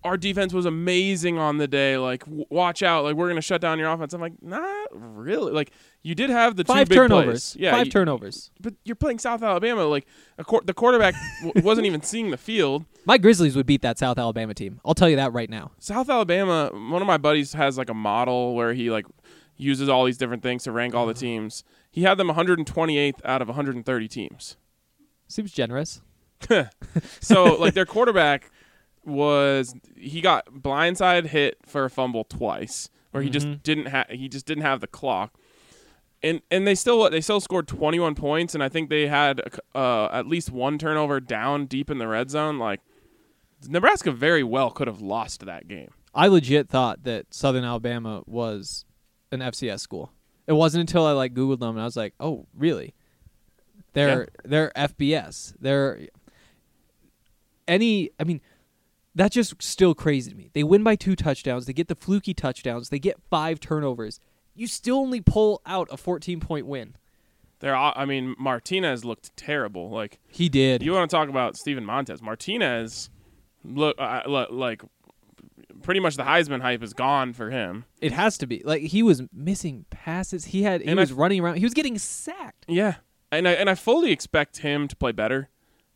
our 0.03 0.17
defense 0.17 0.53
was 0.53 0.67
amazing 0.67 1.39
on 1.39 1.59
the 1.59 1.69
day. 1.69 1.97
Like, 1.97 2.25
w- 2.25 2.47
watch 2.49 2.83
out. 2.83 3.05
Like, 3.05 3.17
we're 3.17 3.29
gonna 3.29 3.41
shut 3.41 3.61
down 3.61 3.79
your 3.79 3.91
offense. 3.91 4.13
I'm 4.13 4.21
like, 4.21 4.43
not 4.43 4.89
really. 4.93 5.53
Like, 5.53 5.73
you 6.03 6.15
did 6.15 6.31
have 6.31 6.57
the 6.57 6.65
five 6.65 6.89
two 6.89 6.91
big 6.91 6.97
turnovers. 6.97 7.53
plays. 7.53 7.57
Yeah, 7.57 7.73
five 7.73 7.87
you- 7.87 7.93
turnovers. 7.93 8.51
But 8.61 8.75
you're 8.85 8.97
playing 8.97 9.19
South 9.19 9.43
Alabama. 9.43 9.85
Like, 9.85 10.07
the 10.37 10.75
quarterback 10.75 11.15
w- 11.43 11.65
wasn't 11.67 11.87
even 11.87 12.03
seeing 12.03 12.31
the 12.31 12.39
field. 12.39 12.85
My 13.05 13.19
Grizzlies 13.19 13.57
would 13.57 13.67
beat 13.67 13.83
that 13.83 13.99
South 13.99 14.19
Alabama 14.19 14.55
team. 14.55 14.81
I'll 14.85 14.95
tell 14.95 15.09
you 15.09 15.17
that 15.17 15.33
right 15.33 15.51
now. 15.51 15.73
South 15.79 16.09
Alabama. 16.09 16.71
One 16.73 17.03
of 17.03 17.07
my 17.07 17.19
buddies 17.19 17.53
has 17.53 17.77
like 17.77 17.91
a 17.91 17.95
model 17.95 18.55
where 18.55 18.73
he 18.73 18.91
like 18.91 19.07
uses 19.57 19.89
all 19.89 20.07
these 20.07 20.17
different 20.17 20.43
things 20.43 20.65
to 20.65 20.73
rank 20.73 20.95
all 20.95 21.07
the 21.07 21.13
uh-huh. 21.13 21.21
teams. 21.21 21.65
He 21.91 22.03
had 22.03 22.17
them 22.17 22.29
128th 22.29 23.25
out 23.25 23.43
of 23.43 23.49
130 23.49 24.09
teams. 24.09 24.57
Seems 25.29 25.53
generous. 25.53 26.01
So 27.21 27.45
like 27.57 27.75
their 27.75 27.85
quarterback 27.85 28.51
was 29.05 29.75
he 29.97 30.21
got 30.21 30.47
blindside 30.53 31.27
hit 31.27 31.59
for 31.67 31.85
a 31.85 31.91
fumble 31.91 32.25
twice, 32.25 32.91
where 33.11 33.23
he 33.23 33.29
Mhm. 33.29 33.33
just 33.33 33.63
didn't 33.63 33.87
have 33.87 34.07
he 34.11 34.29
just 34.29 34.47
didn't 34.47 34.63
have 34.63 34.81
the 34.81 34.87
clock, 34.87 35.35
and 36.23 36.43
and 36.51 36.67
they 36.67 36.75
still 36.75 37.09
they 37.11 37.21
still 37.21 37.41
scored 37.41 37.67
21 37.67 38.15
points, 38.15 38.55
and 38.55 38.63
I 38.63 38.69
think 38.69 38.91
they 38.91 39.07
had 39.09 39.41
uh, 39.75 40.07
at 40.13 40.27
least 40.27 40.51
one 40.51 40.79
turnover 40.79 41.21
down 41.21 41.67
deep 41.67 41.91
in 41.91 41.99
the 41.99 42.07
red 42.09 42.31
zone. 42.31 42.59
Like 42.59 42.81
Nebraska 43.69 44.11
very 44.13 44.43
well 44.43 44.71
could 44.71 44.87
have 44.87 45.01
lost 45.01 45.45
that 45.47 45.67
game. 45.69 45.91
I 46.15 46.27
legit 46.29 46.69
thought 46.69 47.05
that 47.05 47.33
Southern 47.33 47.65
Alabama 47.65 48.23
was 48.27 48.85
an 49.33 49.41
FCS 49.41 49.81
school. 49.81 50.13
It 50.47 50.55
wasn't 50.55 50.81
until 50.81 51.07
I 51.07 51.13
like 51.13 51.33
Googled 51.35 51.61
them 51.61 51.71
and 51.77 51.81
I 51.81 51.85
was 51.85 51.97
like, 51.97 52.15
oh, 52.19 52.47
really? 52.55 52.95
They're 53.93 54.29
they're 54.45 54.73
FBS. 54.77 55.55
They're 55.61 56.09
any. 57.69 58.11
I 58.19 58.25
mean, 58.25 58.41
that's 59.15 59.35
just 59.35 59.61
still 59.63 59.95
crazy 59.95 60.31
to 60.31 60.37
me. 60.37 60.51
They 60.53 60.63
win 60.63 60.83
by 60.83 60.97
two 60.97 61.17
touchdowns. 61.17 61.67
They 61.67 61.73
get 61.73 61.89
the 61.89 61.95
fluky 61.95 62.33
touchdowns. 62.35 62.89
They 62.91 62.99
get 62.99 63.17
five 63.31 63.59
turnovers. 63.61 64.21
You 64.55 64.67
still 64.67 64.97
only 64.99 65.21
pull 65.21 65.61
out 65.67 65.89
a 65.91 65.97
14 65.97 66.41
point 66.41 66.67
win. 66.67 66.97
They're 67.61 67.77
I 67.77 68.05
mean 68.07 68.35
Martinez 68.39 69.05
looked 69.05 69.37
terrible. 69.37 69.91
Like 69.91 70.19
He 70.29 70.49
did. 70.49 70.83
you 70.83 70.93
want 70.93 71.11
to 71.11 71.15
talk 71.17 71.29
about 71.29 71.57
Steven 71.57 71.85
Montez? 71.85 72.23
Martinez 72.23 73.11
look 73.65 73.97
uh, 73.99 74.23
like 74.51 74.83
pretty 75.83 76.01
much 76.01 76.17
the 76.17 76.23
Heisman 76.23 76.61
hype 76.63 76.83
is 76.83 76.93
gone 76.95 77.33
for 77.33 77.51
him. 77.51 77.85
it 78.01 78.13
has 78.13 78.39
to 78.39 78.47
be 78.47 78.63
like 78.65 78.83
he 78.83 79.03
was 79.03 79.23
missing 79.33 79.85
passes. 79.91 80.47
He 80.47 80.63
had 80.63 80.81
he 80.83 80.87
And 80.89 80.99
I- 80.99 81.03
was 81.03 81.13
running 81.13 81.41
around. 81.41 81.57
He 81.57 81.65
was 81.65 81.75
getting 81.75 81.99
sacked. 81.99 82.65
Yeah, 82.69 82.95
and 83.31 83.47
I 83.49 83.53
and 83.53 83.69
I 83.69 83.75
fully 83.75 84.11
expect 84.13 84.59
him 84.59 84.89
to 84.89 84.97
play 84.97 85.13
better 85.13 85.49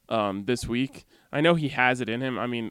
um, 0.08 0.44
this 0.44 0.66
week. 0.68 1.04
I 1.32 1.40
know 1.40 1.54
he 1.54 1.68
has 1.70 2.00
it 2.00 2.08
in 2.08 2.20
him. 2.20 2.38
I 2.38 2.46
mean, 2.46 2.70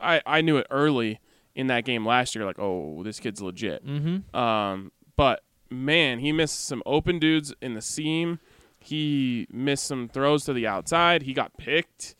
I 0.00 0.22
I 0.26 0.40
knew 0.40 0.56
it 0.56 0.66
early 0.70 1.20
in 1.54 1.68
that 1.68 1.84
game 1.84 2.06
last 2.06 2.34
year. 2.34 2.44
Like, 2.44 2.58
oh, 2.58 3.02
this 3.02 3.20
kid's 3.20 3.40
legit. 3.40 3.86
Mm-hmm. 3.86 4.36
Um, 4.36 4.92
but 5.16 5.42
man, 5.70 6.18
he 6.18 6.32
missed 6.32 6.64
some 6.64 6.82
open 6.86 7.18
dudes 7.18 7.54
in 7.60 7.74
the 7.74 7.82
seam. 7.82 8.40
He 8.78 9.46
missed 9.50 9.86
some 9.86 10.08
throws 10.08 10.44
to 10.44 10.52
the 10.52 10.66
outside. 10.66 11.22
He 11.22 11.32
got 11.32 11.56
picked 11.56 12.14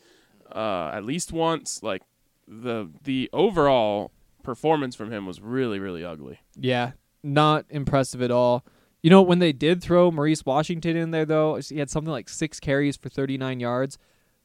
uh, 0.55 0.91
at 0.95 1.05
least 1.05 1.33
once. 1.33 1.83
Like 1.83 2.03
the 2.47 2.91
the 3.03 3.29
overall 3.33 4.13
performance 4.43 4.95
from 4.95 5.13
him 5.13 5.27
was 5.27 5.41
really 5.41 5.79
really 5.79 6.05
ugly. 6.05 6.41
Yeah, 6.57 6.93
not 7.23 7.67
impressive 7.71 8.23
at 8.23 8.31
all. 8.31 8.65
You 9.03 9.11
know, 9.11 9.21
when 9.21 9.39
they 9.39 9.53
did 9.53 9.83
throw 9.83 10.11
Maurice 10.11 10.47
Washington 10.47 10.97
in 10.97 11.11
there, 11.11 11.27
though, 11.27 11.57
he 11.57 11.79
had 11.79 11.91
something 11.91 12.11
like 12.11 12.31
six 12.31 12.59
carries 12.59 12.97
for 12.97 13.11
39 13.11 13.61
yards. 13.61 13.99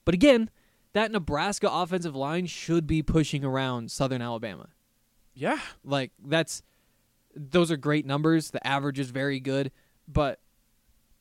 But 0.03 0.13
again, 0.13 0.49
that 0.93 1.11
Nebraska 1.11 1.69
offensive 1.71 2.15
line 2.15 2.45
should 2.45 2.87
be 2.87 3.01
pushing 3.01 3.43
around 3.43 3.91
Southern 3.91 4.21
Alabama. 4.21 4.69
Yeah, 5.33 5.59
Like, 5.83 6.11
that's, 6.25 6.63
those 7.35 7.71
are 7.71 7.77
great 7.77 8.05
numbers. 8.05 8.51
The 8.51 8.65
average 8.65 8.99
is 8.99 9.09
very 9.11 9.39
good. 9.39 9.71
But 10.07 10.39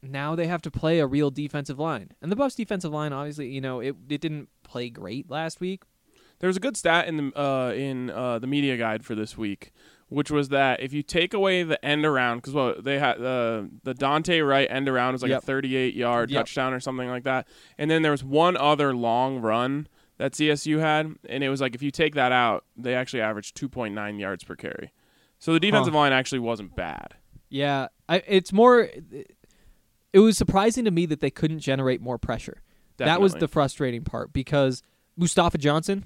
now 0.03 0.35
they 0.35 0.47
have 0.47 0.63
to 0.63 0.71
play 0.71 0.99
a 0.99 1.07
real 1.07 1.31
defensive 1.31 1.79
line. 1.79 2.11
And 2.23 2.33
the 2.33 2.37
Buffs 2.37 2.55
defensive 2.55 2.93
line, 2.93 3.13
obviously, 3.13 3.49
you 3.49 3.61
know, 3.61 3.81
it, 3.81 3.97
it 4.09 4.21
didn't 4.21 4.49
play 4.63 4.91
great 4.91 5.31
last 5.31 5.61
week. 5.61 5.83
There 6.41 6.49
was 6.49 6.57
a 6.57 6.61
good 6.61 6.77
stat 6.77 7.09
in 7.09 7.17
the 7.17 7.41
uh, 7.41 7.73
in 7.73 8.11
uh, 8.11 8.39
the 8.39 8.47
media 8.47 8.77
guide 8.77 9.05
for 9.05 9.17
this 9.17 9.37
week 9.37 9.73
which 10.09 10.31
was 10.31 10.49
that 10.51 10.81
if 10.81 10.93
you 10.93 11.03
take 11.03 11.35
away 11.35 11.63
the 11.63 11.83
end 11.85 12.05
around, 12.05 12.39
because 12.39 12.55
well, 12.55 12.75
they 12.81 12.99
had 12.99 13.19
the 13.19 13.69
the 13.85 13.95
Dante 13.95 14.41
Wright 14.41 14.67
end 14.71 14.89
around 14.89 15.13
was 15.13 15.23
like 15.23 15.31
Yep. 15.31 15.43
a 15.43 15.47
38 15.47 15.95
yard 15.95 16.31
Yep. 16.31 16.41
touchdown 16.41 16.73
or 16.73 16.81
something 16.81 17.09
like 17.09 17.25
that, 17.25 17.47
and 17.77 17.91
then 17.91 18.03
there 18.03 18.13
was 18.13 18.25
one 18.25 18.57
other 18.57 18.95
long 18.95 19.39
run 19.41 19.87
that 20.17 20.33
CSU 20.33 20.81
had, 20.81 21.15
and 21.29 21.45
it 21.45 21.49
was 21.49 21.61
like 21.61 21.75
if 21.75 21.83
you 21.83 21.91
take 21.91 22.15
that 22.15 22.33
out, 22.33 22.65
they 22.77 22.95
actually 22.95 23.21
averaged 23.21 23.57
2.9 23.57 24.19
yards 24.19 24.43
per 24.45 24.57
carry. 24.57 24.93
So 25.39 25.53
the 25.53 25.61
defensive 25.61 25.95
line 25.95 26.13
actually 26.13 26.41
wasn't 26.41 26.75
bad. 26.75 27.15
Yeah, 27.49 27.89
I, 28.09 28.23
it's 28.27 28.53
more. 28.53 28.89
It 30.13 30.19
was 30.21 30.37
surprising 30.37 30.85
to 30.87 30.91
me 30.91 31.07
that 31.07 31.21
they 31.21 31.31
couldn't 31.31 31.61
generate 31.61 32.01
more 32.01 32.19
pressure. 32.19 32.63
That 32.97 33.21
was 33.21 33.35
the 33.35 33.47
frustrating 33.47 34.03
part 34.03 34.33
because 34.33 34.83
Mustafa 35.17 35.59
Johnson, 35.59 36.05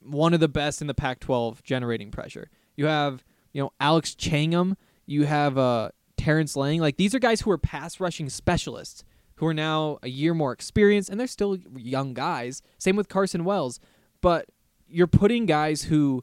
one 0.00 0.34
of 0.34 0.40
the 0.40 0.48
best 0.48 0.80
in 0.80 0.86
the 0.88 0.94
Pac-12 0.94 1.62
generating 1.62 2.10
pressure. 2.10 2.50
You 2.76 2.86
have 2.86 3.22
you 3.54 3.62
know 3.62 3.72
Alex 3.80 4.14
Tchangam. 4.14 4.76
You 5.06 5.24
have 5.24 5.56
uh, 5.56 5.90
Terrence 6.18 6.56
Lang. 6.56 6.80
Like 6.80 6.98
these 6.98 7.14
are 7.14 7.18
guys 7.18 7.40
who 7.40 7.50
are 7.50 7.58
pass 7.58 7.98
rushing 8.00 8.28
specialists 8.28 9.04
who 9.36 9.46
are 9.46 9.54
now 9.54 9.98
a 10.02 10.08
year 10.08 10.34
more 10.34 10.52
experienced 10.52 11.08
and 11.08 11.18
they're 11.18 11.26
still 11.26 11.56
young 11.74 12.14
guys. 12.14 12.60
Same 12.78 12.96
with 12.96 13.08
Carson 13.08 13.44
Wells, 13.44 13.80
but 14.20 14.46
you're 14.88 15.06
putting 15.06 15.46
guys 15.46 15.84
who 15.84 16.22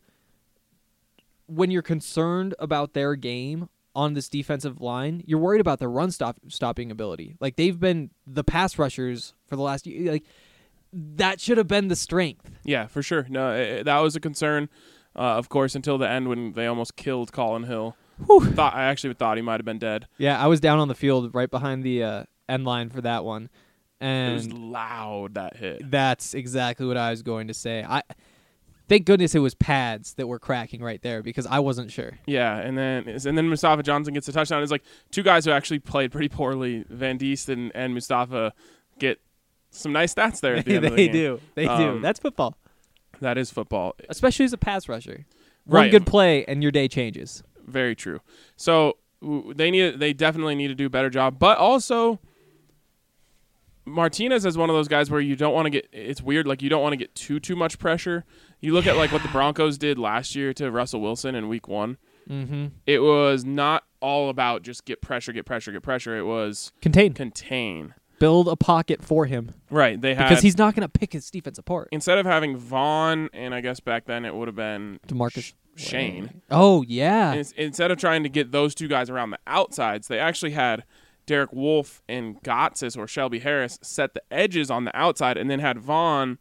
when 1.48 1.72
you're 1.72 1.82
concerned 1.82 2.56
about 2.60 2.94
their 2.94 3.16
game 3.16 3.68
on 3.94 4.14
this 4.14 4.30
defensive 4.30 4.80
line, 4.80 5.22
you're 5.26 5.40
worried 5.40 5.60
about 5.60 5.80
their 5.80 5.90
run 5.90 6.12
stop 6.12 6.38
stopping 6.48 6.92
ability. 6.92 7.36
Like 7.40 7.58
they've 7.58 7.78
been 7.78 8.12
the 8.26 8.44
pass 8.44 8.80
rushers 8.80 9.34
for 9.48 9.56
the 9.56 9.62
last 9.62 9.86
year. 9.86 10.14
Like 10.14 10.24
that 10.94 11.42
should 11.42 11.58
have 11.58 11.68
been 11.68 11.90
the 11.90 11.96
strength. 11.96 12.50
Yeah, 12.64 12.88
for 12.88 13.04
sure. 13.04 13.26
No, 13.30 13.50
i 13.50 13.84
that 13.84 14.00
was 14.00 14.16
a 14.16 14.20
concern, 14.20 14.70
uh, 15.16 15.20
of 15.38 15.50
course, 15.50 15.76
until 15.76 15.98
the 15.98 16.10
end 16.10 16.28
when 16.28 16.54
they 16.54 16.68
almost 16.68 16.96
killed 16.96 17.32
Collin 17.32 17.64
Hill. 17.64 17.96
Thought 18.28 18.76
I 18.76 18.84
actually 18.84 19.16
thought 19.16 19.38
he 19.38 19.42
might 19.42 19.60
have 19.60 19.66
been 19.66 19.80
dead. 19.80 20.08
Yeah, 20.20 20.42
I 20.42 20.46
was 20.48 20.60
down 20.60 20.78
on 20.80 20.88
the 20.88 20.94
field 20.96 21.34
right 21.34 21.50
behind 21.50 21.84
the 21.84 22.04
uh, 22.04 22.24
end 22.48 22.66
line 22.66 22.90
for 22.92 23.02
that 23.02 23.26
one, 23.26 23.50
It 24.00 24.34
was 24.34 24.46
and 24.46 24.72
loud 24.72 25.34
that 25.34 25.56
hit. 25.58 25.90
that's 25.90 26.34
exactly 26.36 26.86
what 26.86 26.98
I 26.98 27.10
was 27.10 27.24
going 27.24 27.48
to 27.48 27.54
say. 27.56 27.84
I 27.84 28.04
thank 28.88 29.06
goodness 29.06 29.34
it 29.34 29.40
was 29.40 29.56
pads 29.56 30.14
that 30.16 30.28
were 30.28 30.38
cracking 30.38 30.82
right 30.84 31.02
there 31.02 31.24
because 31.24 31.48
I 31.48 31.60
wasn't 31.60 31.92
sure. 31.92 32.20
Yeah, 32.28 32.58
and 32.58 32.78
then 32.78 33.08
and 33.08 33.36
then 33.38 33.50
Mustafa 33.50 33.82
Johnson 33.82 34.14
gets 34.14 34.28
a 34.28 34.32
touchdown. 34.34 34.62
It's 34.62 34.72
like 34.72 34.84
two 35.10 35.24
guys 35.24 35.46
who 35.46 35.52
actually 35.52 35.80
played 35.80 36.12
pretty 36.12 36.30
poorly. 36.30 36.86
Van 36.90 37.18
Diest 37.18 37.50
and, 37.50 37.72
and 37.74 37.96
Mustafa 37.96 38.54
get 39.00 39.20
some 39.72 39.94
nice 39.94 40.14
stats 40.14 40.42
there 40.42 40.58
at 40.58 40.66
the 40.66 40.76
end 40.76 40.86
of 40.86 40.92
the 40.92 40.96
they 40.96 41.06
game. 41.08 41.14
do, 41.14 41.42
they 41.56 41.66
do. 41.66 41.72
Um, 41.72 42.02
That's 42.04 42.20
football, 42.20 42.56
That 43.22 43.38
is 43.38 43.50
football. 43.52 43.96
especially 44.10 44.46
as 44.46 44.54
a 44.54 44.58
pass 44.58 44.90
rusher. 44.90 45.26
One 45.66 45.84
Right. 45.84 45.92
good 45.92 46.06
play 46.06 46.44
and 46.46 46.62
your 46.62 46.72
day 46.72 46.88
changes. 46.88 47.44
Very 47.66 47.96
true. 47.96 48.20
So 48.58 48.98
they 49.22 49.72
need 49.72 50.00
they 50.00 50.12
definitely 50.14 50.56
need 50.56 50.68
to 50.70 50.76
do 50.76 50.88
a 50.88 50.90
better 50.90 51.10
job, 51.10 51.38
but 51.40 51.58
also 51.58 52.20
Martinez 53.86 54.46
is 54.46 54.58
one 54.58 54.70
of 54.70 54.76
those 54.76 54.88
guys 54.88 55.10
where 55.10 55.20
you 55.22 55.36
don't 55.36 55.54
want 55.54 55.66
to 55.66 55.70
get 55.70 55.88
it's 55.92 56.22
weird 56.22 56.46
like 56.48 56.62
you 56.62 56.70
don't 56.70 56.82
want 56.84 56.94
to 56.94 56.98
get 56.98 57.14
too 57.16 57.40
too 57.40 57.56
much 57.56 57.80
pressure. 57.80 58.26
You 58.60 58.74
look 58.74 58.86
at 58.86 58.96
like 58.96 59.12
what 59.12 59.24
the 59.24 59.28
Broncos 59.30 59.78
did 59.78 59.98
last 59.98 60.36
year 60.36 60.54
to 60.54 60.70
Russell 60.72 61.02
Wilson 61.02 61.34
in 61.36 61.48
week 61.48 61.68
1. 61.68 61.98
Mm-hmm. 62.30 62.66
It 62.86 63.00
was 63.00 63.44
not 63.44 63.84
all 64.00 64.30
about 64.30 64.62
just 64.62 64.86
get 64.86 65.02
pressure, 65.02 65.32
get 65.34 65.46
pressure, 65.46 65.72
get 65.72 65.82
pressure. 65.82 66.16
It 66.18 66.24
was 66.24 66.72
Contain, 66.82 67.14
contain. 67.14 67.96
Build 68.22 68.48
a 68.48 68.56
pocket 68.56 69.04
for 69.04 69.26
him 69.26 69.52
Right, 69.70 70.00
they 70.00 70.16
had 70.16 70.30
because 70.30 70.42
he's 70.44 70.58
not 70.58 70.76
going 70.76 70.84
to 70.84 70.90
pick 70.90 71.12
his 71.12 71.30
defense 71.30 71.58
apart. 71.58 71.90
instead 71.92 72.18
of 72.18 72.26
having 72.26 72.56
Von 72.56 73.30
and 73.34 73.54
I 73.54 73.60
guess 73.62 73.80
back 73.82 74.06
then 74.06 74.24
it 74.24 74.34
would 74.34 74.48
have 74.48 74.56
been 74.56 75.00
Demarcus 75.08 75.44
Sh- 75.44 75.54
Shane. 75.76 76.42
Oh 76.50 76.84
yeah, 76.84 77.34
Ins- 77.34 77.52
instead 77.54 77.92
of 77.92 77.98
trying 77.98 78.24
to 78.24 78.30
get 78.30 78.52
those 78.52 78.74
two 78.76 78.88
guys 78.88 79.10
around 79.10 79.32
the 79.32 79.40
outsides, 79.48 80.08
they 80.08 80.20
actually 80.20 80.52
had 80.52 80.84
Derek 81.26 81.52
Wolfe 81.54 82.02
and 82.10 82.42
Gotsis 82.44 82.98
or 82.98 83.08
Shelby 83.08 83.40
Harris 83.40 83.80
set 83.82 84.14
the 84.14 84.22
edges 84.32 84.70
on 84.72 84.86
the 84.86 84.96
outside, 84.98 85.38
and 85.38 85.50
then 85.50 85.60
had 85.60 85.78
Von 85.80 86.38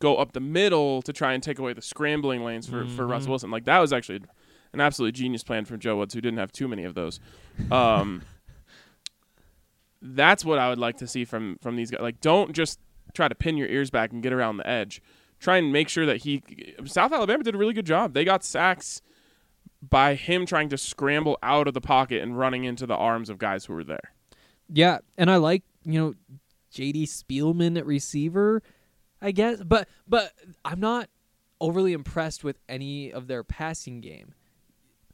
go 0.00 0.16
up 0.16 0.32
the 0.32 0.40
middle 0.40 1.00
to 1.02 1.12
try 1.12 1.32
and 1.32 1.42
take 1.42 1.58
away 1.58 1.72
the 1.72 1.80
scrambling 1.80 2.44
lanes 2.44 2.68
for, 2.68 2.84
for 2.86 3.06
Russ 3.06 3.26
Wilson. 3.26 3.50
Like 3.50 3.64
that 3.64 3.78
was 3.78 3.92
actually 3.92 4.20
an 4.74 4.80
absolutely 4.80 5.12
genius 5.12 5.42
plan 5.44 5.64
from 5.64 5.78
Joe 5.78 5.96
Woods, 5.96 6.12
who 6.14 6.20
didn't 6.20 6.38
have 6.38 6.52
too 6.52 6.68
many 6.68 6.84
of 6.84 6.94
those. 6.94 7.20
Um, 7.70 8.22
that's 10.06 10.44
what 10.44 10.58
I 10.58 10.68
would 10.68 10.78
like 10.78 10.98
to 10.98 11.06
see 11.06 11.24
from 11.24 11.56
from 11.62 11.76
these 11.76 11.90
guys. 11.90 12.00
Like, 12.02 12.20
don't 12.20 12.52
just 12.52 12.78
try 13.14 13.26
to 13.28 13.34
pin 13.34 13.56
your 13.56 13.68
ears 13.68 13.90
back 13.90 14.12
and 14.12 14.22
get 14.22 14.32
around 14.32 14.58
the 14.58 14.66
edge. 14.68 15.00
Try 15.40 15.56
and 15.56 15.72
make 15.72 15.88
sure 15.88 16.04
that 16.06 16.18
he. 16.18 16.42
South 16.84 17.12
Alabama 17.12 17.42
did 17.42 17.54
a 17.54 17.58
really 17.58 17.72
good 17.74 17.86
job. 17.86 18.12
They 18.14 18.24
got 18.24 18.44
sacks 18.44 19.00
by 19.82 20.14
him 20.14 20.46
trying 20.46 20.68
to 20.70 20.78
scramble 20.78 21.38
out 21.42 21.66
of 21.68 21.74
the 21.74 21.80
pocket 21.80 22.22
and 22.22 22.38
running 22.38 22.64
into 22.64 22.86
the 22.86 22.94
arms 22.96 23.28
of 23.30 23.38
guys 23.38 23.64
who 23.66 23.74
were 23.74 23.84
there. 23.84 24.12
yeah, 24.68 24.98
and 25.18 25.30
I 25.30 25.36
like 25.36 25.62
you 25.84 26.00
know 26.00 26.14
J.D. 26.70 27.06
Spielman 27.06 27.76
at 27.78 27.86
receiver, 27.86 28.62
I 29.20 29.30
guess, 29.32 29.62
but 29.62 29.88
but 30.08 30.32
I'm 30.64 30.80
not 30.80 31.08
overly 31.60 31.92
impressed 31.92 32.42
with 32.44 32.58
any 32.68 33.12
of 33.12 33.26
their 33.26 33.44
passing 33.44 34.00
game. 34.00 34.34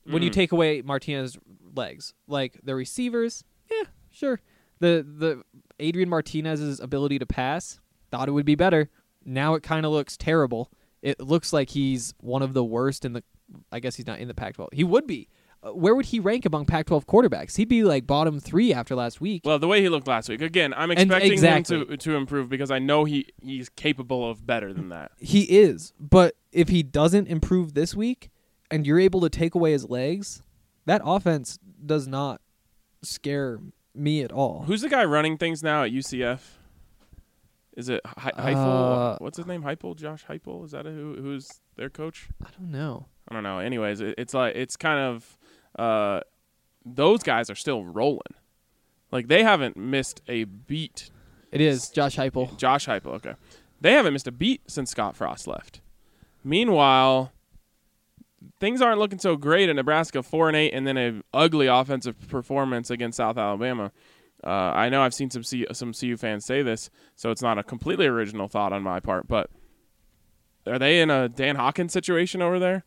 When 0.05 0.23
you 0.23 0.31
Mm. 0.31 0.35
take 0.35 0.53
away 0.53 0.83
Martinez's 0.83 1.39
legs, 1.75 2.15
like 2.27 2.59
the 2.65 2.75
receivers, 2.75 3.45
yeah, 3.71 3.85
sure. 4.11 4.41
The 4.81 5.07
the 5.07 5.43
Adrian 5.79 6.09
Martinez's 6.09 6.81
ability 6.81 7.19
to 7.19 7.27
pass, 7.27 7.81
thought 8.11 8.29
it 8.29 8.33
would 8.33 8.47
be 8.47 8.55
better. 8.55 8.91
Now 9.25 9.55
it 9.55 9.63
kind 9.63 9.87
of 9.87 9.93
looks 9.93 10.17
terrible. 10.17 10.71
It 11.03 11.21
looks 11.21 11.53
like 11.53 11.71
he's 11.71 12.15
one 12.21 12.43
of 12.43 12.55
the 12.55 12.65
worst 12.65 13.05
in 13.05 13.13
the. 13.13 13.23
I 13.73 13.81
guess 13.81 13.97
he's 13.97 14.07
not 14.07 14.21
in 14.21 14.29
the 14.29 14.35
Pac-12. 14.35 14.69
He 14.73 14.85
would 14.85 15.07
be. 15.07 15.29
Uh, 15.63 15.75
where 15.75 15.95
would 15.95 16.07
he 16.07 16.21
rank 16.21 16.47
among 16.47 16.65
Pac-12 16.65 17.05
quarterbacks? 17.05 17.57
He'd 17.57 17.69
be 17.69 17.83
like 17.83 18.07
bottom 18.07 18.41
three 18.41 18.73
after 18.73 18.95
last 18.95 19.21
week. 19.21 19.43
Well, 19.45 19.59
the 19.59 19.69
way 19.69 19.83
he 19.83 19.91
looked 19.91 20.07
last 20.07 20.29
week, 20.29 20.41
again, 20.41 20.73
I'm 20.75 20.91
expecting 20.91 21.33
exactly. 21.33 21.79
him 21.79 21.87
to 21.87 21.97
to 21.97 22.17
improve 22.17 22.49
because 22.49 22.71
I 22.71 22.79
know 22.79 23.05
he 23.05 23.27
he's 23.43 23.69
capable 23.69 24.31
of 24.31 24.47
better 24.47 24.73
than 24.73 24.89
that. 24.91 25.13
He 25.19 25.43
is, 25.43 25.93
but 25.99 26.37
if 26.53 26.69
he 26.69 26.83
doesn't 26.83 27.29
improve 27.29 27.75
this 27.75 27.95
week, 27.95 28.31
and 28.71 28.87
you're 28.87 29.01
able 29.01 29.21
to 29.21 29.29
take 29.29 29.55
away 29.55 29.73
his 29.73 29.89
legs, 29.89 30.43
that 30.87 31.03
offense 31.05 31.59
does 31.85 32.07
not 32.07 32.41
scare 33.03 33.61
me 33.95 34.23
at 34.23 34.33
all. 34.33 34.63
Who's 34.67 34.81
the 34.83 34.89
guy 34.89 35.05
running 35.05 35.37
things 35.39 35.63
now 35.63 35.85
at 35.85 35.91
UCF? 35.93 36.41
Is 37.77 37.89
it 37.89 38.01
He- 38.23 38.31
Heupel? 38.31 39.15
Uh, 39.15 39.17
What's 39.21 39.37
his 39.37 39.47
name? 39.47 39.63
Heupel? 39.63 39.97
Josh 39.97 40.25
Heupel? 40.29 40.65
Is 40.65 40.73
that 40.73 40.85
who 40.87 41.17
who's 41.21 41.61
their 41.77 41.89
coach? 41.89 42.29
I 42.45 42.49
don't 42.59 42.71
know. 42.71 43.07
I 43.29 43.35
don't 43.35 43.43
know. 43.43 43.59
Anyways, 43.59 44.01
it, 44.01 44.15
it's 44.19 44.35
like 44.35 44.55
it's 44.57 44.77
kind 44.77 44.99
of 44.99 45.37
uh, 45.79 46.21
those 46.85 47.23
guys 47.23 47.49
are 47.49 47.55
still 47.55 47.85
rolling. 47.85 48.35
Like 49.13 49.29
they 49.29 49.43
haven't 49.45 49.77
missed 49.77 50.21
a 50.29 50.45
beat. 50.45 51.11
It 51.53 51.61
is 51.61 51.91
Josh 51.91 52.17
Heupel. 52.17 52.57
Josh 52.57 52.87
Heupel, 52.87 53.15
okay. 53.15 53.35
They 53.81 53.93
haven't 53.93 54.13
missed 54.13 54.27
a 54.27 54.33
beat 54.33 54.63
since 54.71 54.91
Scott 54.91 55.17
Frost 55.17 55.47
left. 55.47 55.81
Meanwhile, 56.45 57.33
things 58.59 58.81
aren't 58.81 58.99
looking 58.99 59.19
so 59.19 59.37
great 59.37 59.69
in 59.69 59.77
Nebraska, 59.77 60.23
four 60.23 60.49
and 60.49 60.57
eight, 60.57 60.73
and 60.73 60.87
then 60.87 60.97
a 60.97 61.21
ugly 61.33 61.67
offensive 61.67 62.29
performance 62.29 62.91
against 62.91 63.17
South 63.17 63.37
Alabama. 63.39 63.93
Uh, 64.43 64.49
I 64.49 64.89
know 64.89 65.03
I've 65.03 65.15
seen 65.15 65.31
some 65.31 65.43
C- 65.43 65.67
some 65.73 65.93
CU 65.93 66.17
fans 66.17 66.45
say 66.47 66.63
this, 66.63 66.91
so 67.15 67.31
it's 67.31 67.43
not 67.43 67.59
a 67.59 67.63
completely 67.63 68.07
original 68.07 68.49
thought 68.49 68.73
on 68.73 68.83
my 68.83 68.99
part. 69.01 69.29
But 69.29 69.51
are 70.67 70.79
they 70.79 71.01
in 71.01 71.11
a 71.11 71.29
Dan 71.29 71.57
Hawkins 71.57 71.93
situation 71.93 72.41
over 72.41 72.59
there? 72.59 72.85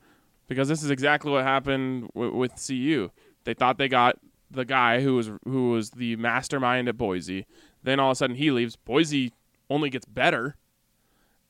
Because 0.48 0.68
this 0.68 0.84
is 0.84 0.90
exactly 0.90 1.32
what 1.32 1.44
happened 1.44 2.10
w- 2.16 2.36
with 2.36 2.54
CU. 2.66 3.12
They 3.44 3.54
thought 3.54 3.78
they 3.78 3.88
got 3.88 4.18
the 4.50 4.66
guy 4.66 5.02
who 5.02 5.16
was 5.16 5.32
who 5.46 5.70
was 5.72 5.92
the 5.92 6.16
mastermind 6.16 6.88
at 6.90 6.98
Boise. 6.98 7.46
Then 7.84 8.00
all 8.00 8.10
of 8.12 8.14
a 8.14 8.16
sudden 8.16 8.36
he 8.36 8.50
leaves. 8.50 8.76
Boise 8.76 9.34
only 9.70 9.90
gets 9.90 10.06
better, 10.06 10.56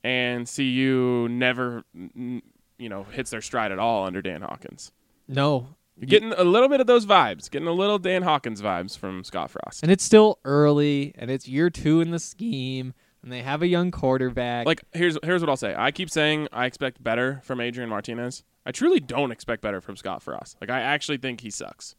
and 0.04 0.50
CU 0.54 1.28
never, 1.30 1.84
n- 1.96 2.42
you 2.78 2.90
know, 2.90 3.04
hits 3.04 3.30
their 3.32 3.42
stride 3.42 3.72
at 3.72 3.80
all 3.80 4.06
under 4.06 4.22
Dan 4.22 4.42
Hawkins. 4.42 4.92
No, 5.28 5.68
You're 5.98 6.08
getting 6.08 6.34
a 6.34 6.44
little 6.44 6.68
bit 6.70 6.82
of 6.82 6.88
those 6.88 7.06
vibes, 7.06 7.50
getting 7.50 7.68
a 7.68 7.72
little 7.74 7.98
Dan 8.00 8.24
Hawkins 8.24 8.62
vibes 8.62 8.98
from 8.98 9.24
Scott 9.24 9.52
Frost. 9.52 9.84
and 9.84 9.92
it's 9.92 10.04
still 10.04 10.40
early, 10.44 11.14
and 11.18 11.32
it's 11.32 11.48
year 11.48 11.70
two 11.70 12.02
in 12.02 12.12
the 12.12 12.20
scheme, 12.20 12.94
and 13.22 13.32
they 13.32 13.42
have 13.42 13.62
a 13.62 13.68
young 13.68 13.90
quarterback. 13.92 14.66
Like 14.66 14.84
here's 14.92 15.18
here's 15.24 15.42
what 15.42 15.50
I'll 15.50 15.56
say. 15.58 15.74
I 15.78 15.92
keep 15.92 16.10
saying 16.10 16.50
I 16.52 16.66
expect 16.66 17.02
better 17.04 17.40
from 17.44 17.62
Adrian 17.62 17.90
Martinez. 17.90 18.44
I 18.66 18.72
truly 18.72 19.00
don't 19.00 19.32
expect 19.32 19.62
better 19.62 19.80
from 19.82 19.96
Scott 19.96 20.22
Frost. 20.24 20.58
Like 20.60 20.70
I 20.70 20.82
actually 20.82 21.18
think 21.18 21.42
he 21.42 21.50
sucks. 21.50 21.96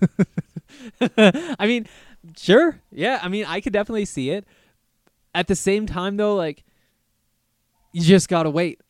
I 1.00 1.66
mean, 1.66 1.86
sure. 2.36 2.80
Yeah, 2.92 3.18
I 3.22 3.28
mean, 3.28 3.44
I 3.46 3.60
could 3.60 3.72
definitely 3.72 4.04
see 4.04 4.30
it. 4.30 4.44
At 5.34 5.46
the 5.46 5.54
same 5.56 5.86
time 5.86 6.16
though, 6.16 6.34
like 6.36 6.64
you 7.92 8.02
just 8.02 8.28
got 8.28 8.44
to 8.44 8.50
wait. 8.50 8.80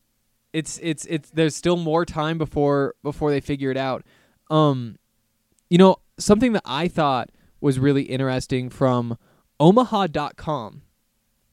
It's 0.53 0.79
it's 0.83 1.05
it's 1.07 1.31
there's 1.31 1.55
still 1.55 1.77
more 1.77 2.05
time 2.05 2.39
before 2.39 2.95
before 3.03 3.31
they 3.31 3.41
figure 3.41 3.71
it 3.71 3.77
out. 3.77 4.05
Um 4.51 4.97
you 5.69 5.79
know, 5.79 5.97
something 6.19 6.53
that 6.53 6.63
I 6.65 6.89
thought 6.89 7.31
was 7.61 7.79
really 7.79 8.03
interesting 8.03 8.69
from 8.71 9.17
omaha.com. 9.61 10.83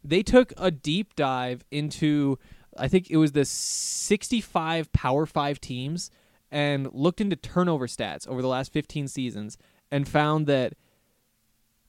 They 0.04 0.24
took 0.24 0.54
a 0.58 0.72
deep 0.72 1.16
dive 1.16 1.64
into 1.70 2.40
I 2.78 2.88
think 2.88 3.10
it 3.10 3.18
was 3.18 3.32
the 3.32 3.46
65 3.46 4.92
Power 4.94 5.26
5 5.26 5.60
teams 5.60 6.12
and 6.52 6.90
looked 6.94 7.20
into 7.22 7.36
turnover 7.36 7.88
stats 7.88 8.28
over 8.28 8.42
the 8.42 8.48
last 8.48 8.72
15 8.72 9.08
seasons 9.08 9.58
and 9.92 10.08
found 10.08 10.48
that 10.48 10.74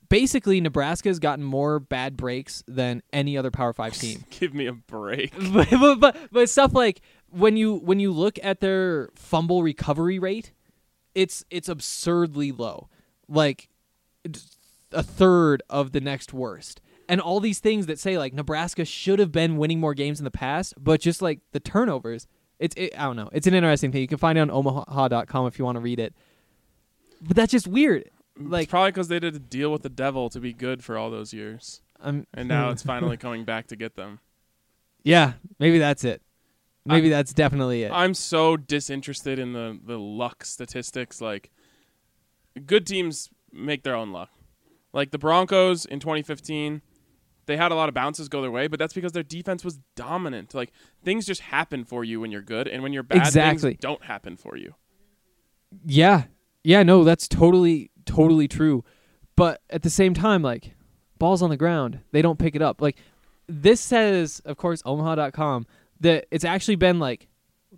basically 0.09 0.61
Nebraska 0.61 1.09
has 1.09 1.19
gotten 1.19 1.45
more 1.45 1.79
bad 1.81 2.17
breaks 2.17 2.63
than 2.67 3.03
any 3.13 3.37
other 3.37 3.51
Power 3.51 3.73
5 3.73 3.93
team. 3.99 4.25
Give 4.31 4.55
me 4.55 4.67
a 4.67 4.73
break. 4.73 5.33
but, 5.53 5.69
but, 5.71 6.01
but 6.01 6.17
but 6.31 6.49
stuff 6.49 6.75
like 6.75 7.01
when 7.31 7.57
you 7.57 7.77
when 7.77 8.01
you 8.01 8.13
look 8.13 8.39
at 8.43 8.61
their 8.61 9.11
fumble 9.15 9.63
recovery 9.63 10.19
rate, 10.19 10.53
it's 11.15 11.45
it's 11.51 11.69
absurdly 11.69 12.53
low. 12.53 12.89
Like 13.29 13.69
a 14.93 15.03
third 15.03 15.63
of 15.69 15.93
the 15.93 16.01
next 16.01 16.33
worst. 16.33 16.81
And 17.11 17.21
all 17.21 17.41
these 17.41 17.59
things 17.59 17.87
that 17.87 17.99
say 17.99 18.19
like 18.19 18.35
Nebraska 18.35 18.85
should 18.85 19.19
have 19.19 19.33
been 19.33 19.57
winning 19.57 19.81
more 19.81 19.95
games 19.95 20.21
in 20.21 20.25
the 20.25 20.31
past, 20.31 20.75
but 20.79 21.01
just 21.01 21.23
like 21.23 21.41
the 21.53 21.61
turnovers, 21.61 22.27
it's 22.59 22.75
it, 22.77 22.99
I 22.99 23.05
don't 23.05 23.17
know. 23.17 23.31
It's 23.33 23.47
an 23.47 23.55
interesting 23.55 23.93
thing. 23.93 24.03
You 24.03 24.09
can 24.09 24.19
find 24.19 24.37
it 24.37 24.43
on 24.43 24.51
omaha.com 24.51 25.47
if 25.47 25.59
you 25.59 25.65
want 25.65 25.77
to 25.77 25.81
read 25.81 26.01
it. 26.01 26.15
But 27.21 27.37
that's 27.37 27.51
just 27.51 27.67
weird. 27.67 28.11
Like 28.41 28.65
it's 28.65 28.71
probably 28.71 28.93
because 28.93 29.09
they 29.09 29.19
did 29.19 29.35
a 29.35 29.39
deal 29.39 29.73
with 29.73 29.83
the 29.83 29.89
devil 29.89 30.31
to 30.31 30.41
be 30.41 30.53
good 30.53 30.85
for 30.85 30.97
all 30.97 31.11
those 31.11 31.33
years, 31.33 31.83
I'm, 32.01 32.27
and 32.33 32.49
now 32.49 32.67
hmm. 32.67 32.73
it's 32.73 32.83
finally 32.83 33.17
coming 33.27 33.45
back 33.45 33.67
to 33.69 33.77
get 33.77 33.97
them. 33.97 34.21
yeah, 35.03 35.35
maybe 35.59 35.79
that's 35.79 36.05
it. 36.05 36.23
Maybe 36.85 37.11
that's 37.11 37.35
definitely 37.35 37.83
it. 37.83 37.93
I'm 37.93 38.15
so 38.15 38.57
disinterested 38.57 39.39
in 39.39 39.53
the 39.53 39.79
the 39.85 39.99
luck 39.99 40.45
statistics. 40.45 41.21
Like, 41.21 41.51
good 42.65 42.87
teams 42.87 43.29
make 43.53 43.83
their 43.83 43.95
own 43.95 44.11
luck. 44.11 44.31
Like 44.93 45.11
the 45.11 45.19
Broncos 45.19 45.85
in 45.85 46.01
2015, 46.01 46.81
they 47.45 47.57
had 47.57 47.73
a 47.73 47.75
lot 47.75 47.89
of 47.89 47.95
bounces 47.95 48.29
go 48.29 48.41
their 48.41 48.51
way, 48.51 48.69
but 48.69 48.79
that's 48.79 48.95
because 48.95 49.13
their 49.13 49.23
defense 49.23 49.65
was 49.65 49.79
dominant. 49.97 50.55
Like 50.55 50.73
things 51.05 51.27
just 51.27 51.43
happen 51.43 51.85
for 51.85 52.05
you 52.05 52.21
when 52.21 52.31
you're 52.31 52.43
good, 52.43 52.69
and 52.69 52.83
when 52.83 52.93
you're 52.93 53.03
bad, 53.03 53.27
Exactly. 53.27 53.71
things 53.73 53.81
don't 53.81 54.05
happen 54.05 54.37
for 54.37 54.57
you. 54.57 54.75
Yeah. 55.85 56.25
Yeah, 56.65 56.83
no, 56.83 57.05
that's 57.05 57.29
totally 57.29 57.91
totally 58.09 58.49
true. 58.49 58.85
But 59.37 59.61
at 59.71 59.83
the 59.83 59.91
same 59.91 60.15
time 60.15 60.43
like 60.43 60.75
balls 61.19 61.43
on 61.43 61.51
the 61.51 61.57
ground, 61.57 62.01
they 62.13 62.23
don't 62.23 62.39
pick 62.39 62.57
it 62.57 62.63
up. 62.63 62.81
Like 62.81 62.97
this 63.47 63.81
says, 63.81 64.41
of 64.45 64.57
course, 64.57 64.83
omaha.com 64.83 65.67
that 66.01 66.27
it's 66.31 66.45
actually 66.45 66.77
been 66.77 66.99
like 66.99 67.29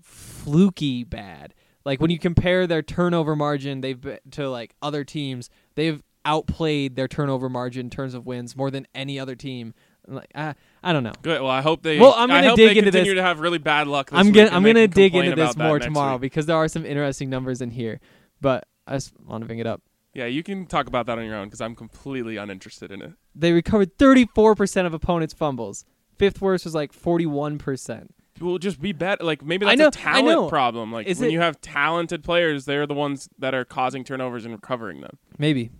fluky 0.01 1.05
bad. 1.05 1.55
Like 1.85 2.01
when 2.01 2.11
you 2.11 2.19
compare 2.19 2.67
their 2.67 2.83
turnover 2.83 3.35
margin 3.35 3.81
they've 3.81 4.01
been 4.01 4.19
to 4.33 4.49
like 4.49 4.75
other 4.81 5.05
teams, 5.05 5.51
they've 5.75 6.03
outplayed 6.25 6.97
their 6.97 7.09
turnover 7.09 7.49
margin 7.49 7.87
in 7.87 7.91
terms 7.91 8.15
of 8.15 8.27
wins 8.27 8.55
more 8.55 8.71
than 8.71 8.87
any 8.95 9.19
other 9.19 9.35
team. 9.35 9.75
Like 10.07 10.31
I, 10.35 10.55
I 10.83 10.93
don't 10.93 11.05
know. 11.05 11.13
Good. 11.23 11.41
Well, 11.41 11.51
I 11.51 11.61
hope 11.61 11.83
they. 11.83 11.99
Well, 11.99 12.15
I'm 12.17 12.29
gonna 12.29 12.49
hope 12.49 12.57
dig 12.57 12.75
they 12.75 12.79
into 12.79 12.91
this. 12.91 13.01
continue 13.01 13.15
to 13.15 13.23
have 13.23 13.41
really 13.41 13.59
bad 13.59 13.87
luck. 13.87 14.11
This 14.11 14.19
I'm 14.19 14.33
gonna 14.33 14.51
I'm 14.51 14.63
gonna 14.63 14.89
dig 14.89 15.15
into 15.15 15.37
this 15.37 15.57
more 15.57 15.79
tomorrow 15.79 16.15
week. 16.15 16.23
because 16.23 16.47
there 16.47 16.57
are 16.57 16.69
some 16.69 16.85
interesting 16.87 17.31
numbers 17.31 17.61
in 17.61 17.71
here. 17.71 18.01
But 18.41 18.67
I 18.87 18.95
just 18.97 19.13
want 19.21 19.43
to 19.43 19.47
bring 19.47 19.59
it 19.59 19.67
up. 19.67 19.83
Yeah, 20.15 20.27
you 20.27 20.43
can 20.43 20.67
talk 20.67 20.89
about 20.89 21.07
that 21.07 21.19
on 21.19 21.25
your 21.25 21.37
own 21.37 21.47
because 21.47 21.61
I'm 21.61 21.77
completely 21.77 22.37
uninterested 22.37 22.91
in 22.91 23.01
it. 23.01 23.13
They 23.35 23.53
recovered 23.53 23.97
34% 23.97 24.87
of 24.87 24.95
opponents' 24.95 25.35
fumbles. 25.35 25.85
Fifth 26.19 26.41
worst 26.41 26.65
was 26.65 26.75
like 26.75 26.93
41%. 26.93 28.09
Well, 28.41 28.59
just 28.59 28.81
be 28.81 28.93
better. 28.93 29.23
Like 29.23 29.45
maybe 29.45 29.67
that's 29.67 29.79
know- 29.79 29.89
a 29.89 29.91
talent 29.91 30.49
problem. 30.49 30.91
Like 30.93 31.07
Is 31.07 31.21
when 31.21 31.29
it- 31.31 31.33
you 31.33 31.41
have 31.41 31.61
talented 31.61 32.25
players, 32.25 32.65
they're 32.65 32.87
the 32.87 32.95
ones 32.95 33.29
that 33.39 33.55
are 33.55 33.65
causing 33.65 34.03
turnovers 34.03 34.45
and 34.45 34.53
recovering 34.55 35.01
them. 35.01 35.19
Maybe. 35.39 35.71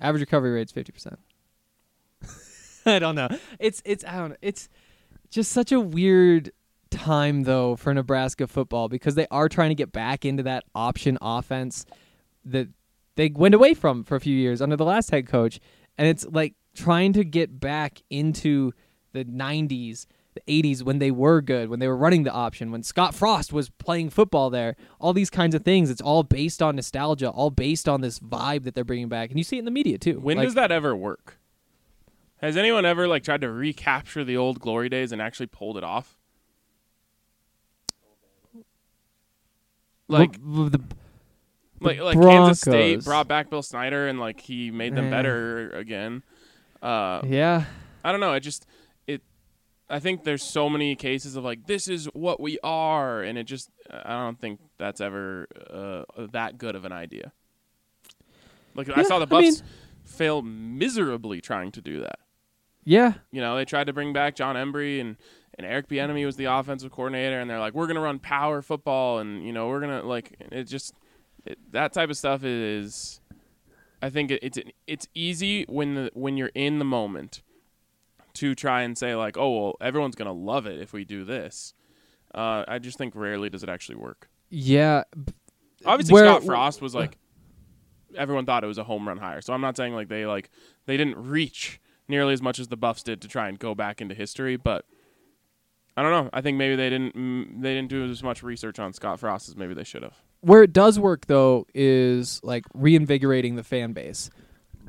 Average 0.00 0.20
recovery 0.22 0.50
rate's 0.50 0.72
50%. 0.72 1.16
I 2.86 2.98
don't 2.98 3.14
know. 3.14 3.28
It's 3.58 3.82
it's 3.84 4.04
I 4.04 4.16
don't 4.16 4.30
know. 4.30 4.36
It's 4.42 4.68
just 5.30 5.52
such 5.52 5.70
a 5.72 5.78
weird 5.80 6.50
time 6.90 7.44
though 7.44 7.76
for 7.76 7.92
Nebraska 7.94 8.46
football 8.46 8.88
because 8.88 9.14
they 9.14 9.26
are 9.30 9.48
trying 9.48 9.68
to 9.70 9.74
get 9.74 9.92
back 9.92 10.24
into 10.24 10.42
that 10.44 10.64
option 10.74 11.18
offense 11.20 11.86
that 12.46 12.68
they 13.16 13.30
went 13.34 13.54
away 13.54 13.74
from 13.74 14.04
for 14.04 14.16
a 14.16 14.20
few 14.20 14.36
years 14.36 14.60
under 14.62 14.76
the 14.76 14.84
last 14.84 15.10
head 15.10 15.26
coach 15.26 15.60
and 15.98 16.08
it's 16.08 16.26
like 16.26 16.54
trying 16.74 17.12
to 17.12 17.24
get 17.24 17.60
back 17.60 18.02
into 18.10 18.72
the 19.12 19.24
90s 19.24 20.06
the 20.34 20.62
80s 20.62 20.84
when 20.84 21.00
they 21.00 21.10
were 21.10 21.40
good 21.40 21.68
when 21.68 21.80
they 21.80 21.88
were 21.88 21.96
running 21.96 22.22
the 22.22 22.30
option 22.30 22.70
when 22.70 22.84
Scott 22.84 23.14
Frost 23.14 23.52
was 23.52 23.68
playing 23.68 24.10
football 24.10 24.48
there 24.48 24.76
all 25.00 25.12
these 25.12 25.30
kinds 25.30 25.54
of 25.56 25.64
things 25.64 25.90
it's 25.90 26.00
all 26.00 26.22
based 26.22 26.62
on 26.62 26.76
nostalgia 26.76 27.28
all 27.28 27.50
based 27.50 27.88
on 27.88 28.00
this 28.00 28.20
vibe 28.20 28.62
that 28.62 28.74
they're 28.74 28.84
bringing 28.84 29.08
back 29.08 29.30
and 29.30 29.38
you 29.38 29.44
see 29.44 29.56
it 29.56 29.60
in 29.60 29.64
the 29.64 29.70
media 29.72 29.98
too 29.98 30.20
When 30.20 30.36
Like, 30.36 30.46
does 30.46 30.54
that 30.54 30.70
ever 30.70 30.94
work? 30.94 31.38
Has 32.40 32.56
anyone 32.56 32.86
ever 32.86 33.06
like 33.08 33.22
tried 33.24 33.40
to 33.42 33.50
recapture 33.50 34.24
the 34.24 34.36
old 34.36 34.60
glory 34.60 34.88
days 34.88 35.12
and 35.12 35.20
actually 35.20 35.46
pulled 35.48 35.76
it 35.76 35.84
off? 35.84 36.16
Like 40.08 40.32
w- 40.32 40.68
w- 40.68 40.70
the, 40.70 40.80
like 41.80 41.98
like 42.00 42.20
Kansas 42.20 42.60
State 42.60 43.04
brought 43.04 43.28
back 43.28 43.50
Bill 43.50 43.62
Snyder 43.62 44.06
and 44.08 44.18
like 44.20 44.40
he 44.40 44.70
made 44.70 44.94
them 44.94 45.10
better 45.10 45.70
again. 45.70 46.22
Uh, 46.82 47.20
yeah 47.26 47.64
I 48.04 48.12
don't 48.12 48.20
know. 48.20 48.32
It 48.34 48.40
just 48.40 48.66
it. 49.06 49.22
I 49.88 49.98
think 49.98 50.24
there's 50.24 50.42
so 50.42 50.70
many 50.70 50.96
cases 50.96 51.36
of 51.36 51.44
like 51.44 51.66
this 51.66 51.88
is 51.88 52.06
what 52.06 52.40
we 52.40 52.58
are, 52.62 53.22
and 53.22 53.36
it 53.38 53.44
just 53.44 53.70
I 53.90 54.24
don't 54.24 54.40
think 54.40 54.60
that's 54.78 55.00
ever 55.00 55.46
uh, 56.16 56.26
that 56.32 56.56
good 56.58 56.74
of 56.76 56.84
an 56.84 56.92
idea. 56.92 57.32
Like 58.74 58.88
I 58.96 59.02
saw 59.02 59.18
the 59.18 59.34
I 59.36 59.40
mean- 59.40 59.54
fail 60.04 60.42
miserably 60.42 61.40
trying 61.40 61.70
to 61.72 61.80
do 61.80 62.00
that. 62.00 62.18
yeah 62.84 63.14
You 63.30 63.40
know, 63.40 63.56
they 63.56 63.64
tried 63.64 63.84
to 63.88 63.92
bring 63.92 64.12
back 64.12 64.34
Jon 64.36 64.56
Embree 64.56 65.00
and 65.00 65.16
and 65.58 65.66
Eric 65.66 65.88
Bieniemy 65.88 66.24
was 66.24 66.36
the 66.36 66.46
offensive 66.46 66.90
coordinator, 66.90 67.38
and 67.38 67.50
they're 67.50 67.58
like, 67.60 67.74
we're 67.74 67.86
gonna 67.86 68.00
run 68.00 68.18
power 68.18 68.62
football, 68.62 69.18
and 69.18 69.44
you 69.44 69.52
know, 69.52 69.68
we're 69.68 69.80
gonna 69.80 70.02
like 70.02 70.34
it. 70.50 70.64
Just 70.64 70.94
it, 71.46 71.58
that 71.72 71.92
type 71.92 72.10
of 72.10 72.16
stuff 72.16 72.44
is, 72.44 73.20
I 74.02 74.10
think 74.10 74.30
it, 74.30 74.40
it's 74.42 74.58
it's 74.86 75.08
easy 75.14 75.64
when 75.68 75.94
the 75.94 76.10
when 76.14 76.36
you're 76.36 76.52
in 76.54 76.78
the 76.78 76.84
moment 76.84 77.42
to 78.34 78.54
try 78.54 78.82
and 78.82 78.96
say 78.96 79.14
like, 79.14 79.36
oh 79.36 79.50
well, 79.58 79.76
everyone's 79.80 80.14
gonna 80.16 80.32
love 80.32 80.66
it 80.66 80.80
if 80.80 80.92
we 80.92 81.04
do 81.04 81.24
this. 81.24 81.74
Uh, 82.34 82.64
I 82.68 82.78
just 82.78 82.96
think 82.98 83.14
rarely 83.16 83.50
does 83.50 83.62
it 83.62 83.68
actually 83.68 83.96
work. 83.96 84.28
yeah 84.50 85.02
Obviously, 85.84 86.12
Where- 86.14 86.26
Scott 86.26 86.44
Frost 86.44 86.82
was 86.82 86.94
like, 86.94 87.16
everyone 88.16 88.44
thought 88.46 88.62
it 88.64 88.66
was 88.68 88.78
a 88.78 88.84
home 88.84 89.08
run 89.08 89.16
hire. 89.16 89.40
So 89.40 89.52
I'm 89.52 89.60
not 89.60 89.76
saying 89.76 89.94
like 89.94 90.08
they 90.08 90.26
like 90.26 90.50
they 90.86 90.96
didn't 90.96 91.16
reach 91.16 91.80
nearly 92.06 92.32
as 92.32 92.42
much 92.42 92.58
as 92.58 92.68
the 92.68 92.76
Buffs 92.76 93.02
did 93.02 93.20
to 93.22 93.28
try 93.28 93.48
and 93.48 93.58
go 93.58 93.74
back 93.74 94.00
into 94.00 94.14
history, 94.14 94.56
but 94.56 94.84
I 95.96 96.02
don't 96.02 96.12
know. 96.12 96.30
I 96.32 96.40
think 96.40 96.56
maybe 96.58 96.76
they 96.76 96.90
didn't 96.90 97.60
they 97.62 97.74
didn't 97.74 97.88
do 97.88 98.04
as 98.04 98.22
much 98.22 98.42
research 98.42 98.78
on 98.78 98.92
Scott 98.92 99.20
Frost 99.20 99.48
as 99.48 99.56
maybe 99.56 99.74
they 99.74 99.84
should 99.84 100.02
have. 100.02 100.16
Where 100.40 100.62
it 100.62 100.72
does 100.72 100.98
work 100.98 101.26
though 101.26 101.66
is 101.74 102.40
like 102.42 102.64
reinvigorating 102.74 103.56
the 103.56 103.62
fan 103.64 103.92
base 103.92 104.30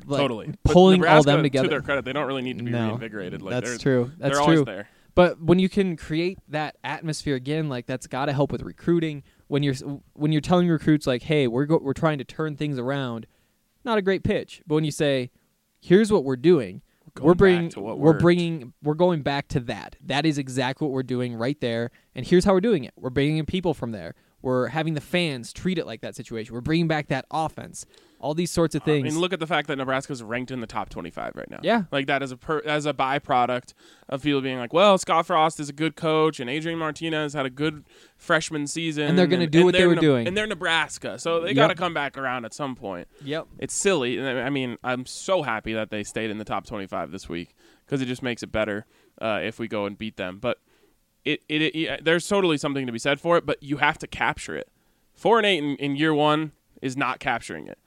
like, 0.06 0.20
totally, 0.20 0.54
pulling 0.64 1.04
all 1.06 1.22
them 1.22 1.42
together 1.42 1.66
To 1.66 1.70
their 1.70 1.82
credit, 1.82 2.04
they 2.04 2.12
don't 2.12 2.26
really 2.26 2.42
need 2.42 2.58
to 2.58 2.64
be 2.64 2.70
No, 2.70 2.88
reinvigorated. 2.88 3.42
Like 3.42 3.52
that's 3.52 3.70
they're, 3.70 3.78
true 3.78 4.12
that's 4.18 4.36
they're 4.36 4.44
true 4.44 4.54
always 4.54 4.64
there. 4.64 4.88
But 5.14 5.40
when 5.42 5.58
you 5.58 5.68
can 5.68 5.96
create 5.96 6.38
that 6.48 6.76
atmosphere 6.82 7.36
again, 7.36 7.68
like 7.68 7.86
that's 7.86 8.06
got 8.06 8.26
to 8.26 8.32
help 8.32 8.50
with 8.50 8.62
recruiting. 8.62 9.22
When 9.48 9.62
you're 9.62 9.74
when 10.14 10.32
you're 10.32 10.40
telling 10.40 10.68
recruits 10.68 11.06
like, 11.06 11.22
"Hey, 11.22 11.46
we're 11.46 11.66
go- 11.66 11.80
we're 11.82 11.92
trying 11.92 12.18
to 12.18 12.24
turn 12.24 12.56
things 12.56 12.78
around," 12.78 13.26
not 13.84 13.98
a 13.98 14.02
great 14.02 14.24
pitch. 14.24 14.62
But 14.66 14.76
when 14.76 14.84
you 14.84 14.90
say, 14.90 15.30
"Here's 15.80 16.10
what 16.10 16.24
we're 16.24 16.36
doing," 16.36 16.80
Going 17.14 17.26
we're 17.26 17.34
bringing 17.34 17.72
we're 17.76 17.94
worked. 17.94 18.22
bringing 18.22 18.72
we're 18.82 18.94
going 18.94 19.20
back 19.20 19.48
to 19.48 19.60
that. 19.60 19.96
That 20.00 20.24
is 20.24 20.38
exactly 20.38 20.86
what 20.86 20.94
we're 20.94 21.02
doing 21.02 21.34
right 21.34 21.60
there. 21.60 21.90
And 22.14 22.26
here's 22.26 22.46
how 22.46 22.54
we're 22.54 22.62
doing 22.62 22.84
it. 22.84 22.94
We're 22.96 23.10
bringing 23.10 23.36
in 23.36 23.44
people 23.44 23.74
from 23.74 23.92
there. 23.92 24.14
We're 24.42 24.66
having 24.68 24.94
the 24.94 25.00
fans 25.00 25.52
treat 25.52 25.78
it 25.78 25.86
like 25.86 26.00
that 26.02 26.14
situation. 26.16 26.52
We're 26.54 26.60
bringing 26.60 26.88
back 26.88 27.06
that 27.08 27.24
offense. 27.30 27.86
All 28.18 28.34
these 28.34 28.52
sorts 28.52 28.76
of 28.76 28.82
I 28.82 28.84
things. 28.84 29.04
mean, 29.14 29.18
look 29.20 29.32
at 29.32 29.40
the 29.40 29.48
fact 29.48 29.66
that 29.66 29.76
Nebraska's 29.78 30.22
ranked 30.22 30.52
in 30.52 30.60
the 30.60 30.66
top 30.68 30.88
25 30.90 31.34
right 31.34 31.50
now. 31.50 31.58
Yeah. 31.62 31.84
like 31.90 32.06
that 32.06 32.22
is 32.22 32.30
a 32.30 32.36
per, 32.36 32.60
as 32.64 32.86
a 32.86 32.92
byproduct 32.92 33.74
of 34.08 34.22
people 34.22 34.40
being 34.40 34.58
like, 34.58 34.72
well, 34.72 34.96
Scott 34.96 35.26
Frost 35.26 35.58
is 35.58 35.68
a 35.68 35.72
good 35.72 35.96
coach, 35.96 36.38
and 36.38 36.48
Adrian 36.48 36.78
Martinez 36.78 37.32
had 37.34 37.46
a 37.46 37.50
good 37.50 37.84
freshman 38.16 38.68
season, 38.68 39.04
And 39.08 39.18
they're 39.18 39.26
gonna 39.26 39.48
do 39.48 39.64
what 39.64 39.74
they 39.74 39.86
were 39.86 39.96
Ne- 39.96 40.00
doing. 40.00 40.28
and 40.28 40.36
they're 40.36 40.46
Nebraska, 40.46 41.18
so 41.18 41.40
they 41.40 41.48
Yep. 41.48 41.56
got 41.56 41.68
to 41.68 41.74
come 41.74 41.94
back 41.94 42.16
around 42.16 42.44
at 42.44 42.54
some 42.54 42.76
point. 42.76 43.08
yep. 43.24 43.48
It's 43.58 43.74
silly. 43.74 44.18
and 44.18 44.38
I 44.38 44.50
mean, 44.50 44.76
I'm 44.84 45.04
so 45.04 45.42
happy 45.42 45.72
that 45.72 45.90
they 45.90 46.04
stayed 46.04 46.30
in 46.30 46.38
the 46.38 46.44
top 46.44 46.64
25 46.64 47.10
this 47.10 47.28
week 47.28 47.54
because 47.84 48.00
it 48.02 48.06
just 48.06 48.22
makes 48.22 48.44
it 48.44 48.52
better 48.52 48.86
uh, 49.20 49.40
if 49.42 49.58
we 49.58 49.66
go 49.66 49.84
and 49.86 49.98
beat 49.98 50.16
them. 50.16 50.38
But 50.40 50.58
it, 51.24 51.42
it, 51.48 51.62
it, 51.62 52.04
there's 52.04 52.26
totally 52.26 52.58
something 52.58 52.86
to 52.86 52.92
be 52.92 52.98
said 52.98 53.20
for 53.20 53.36
it, 53.36 53.46
but 53.46 53.62
you 53.62 53.76
have 53.78 53.98
to 53.98 54.06
capture 54.06 54.56
it. 54.56 54.68
Four 55.14 55.38
and 55.38 55.46
eight 55.46 55.58
in, 55.58 55.76
in 55.76 55.96
year 55.96 56.12
one 56.14 56.52
is 56.80 56.96
not 56.96 57.20
capturing 57.20 57.66
it. 57.66 57.78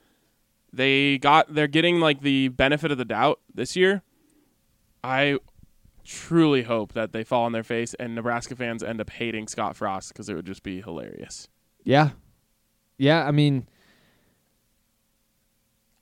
They 0.72 1.18
got 1.18 1.54
they're 1.54 1.68
getting 1.68 2.00
like 2.00 2.22
the 2.22 2.50
benefit 2.50 2.92
of 2.92 2.98
the 2.98 3.06
doubt 3.06 3.40
this 3.54 3.76
year. 3.76 4.04
I 5.04 5.40
truly 6.04 6.64
hope 6.64 6.94
that 6.94 7.12
they 7.14 7.24
fall 7.24 7.46
on 7.46 7.52
their 7.52 7.64
face 7.64 7.94
and 7.96 8.14
Nebraska 8.14 8.56
fans 8.56 8.84
end 8.84 9.02
up 9.02 9.10
hating 9.10 9.48
Scott 9.48 9.76
Frost 9.76 10.10
because 10.10 10.30
it 10.30 10.36
would 10.36 10.46
just 10.46 10.64
be 10.64 10.82
hilarious. 10.82 11.48
Yeah. 11.84 12.12
Yeah, 12.98 13.26
I 13.26 13.32
mean 13.32 13.68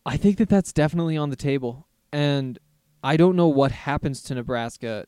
I 0.05 0.17
think 0.17 0.37
that 0.37 0.49
that's 0.49 0.73
definitely 0.73 1.17
on 1.17 1.29
the 1.29 1.35
table 1.35 1.87
and 2.11 2.59
I 3.03 3.17
don't 3.17 3.35
know 3.35 3.47
what 3.47 3.71
happens 3.71 4.21
to 4.23 4.35
Nebraska 4.35 5.05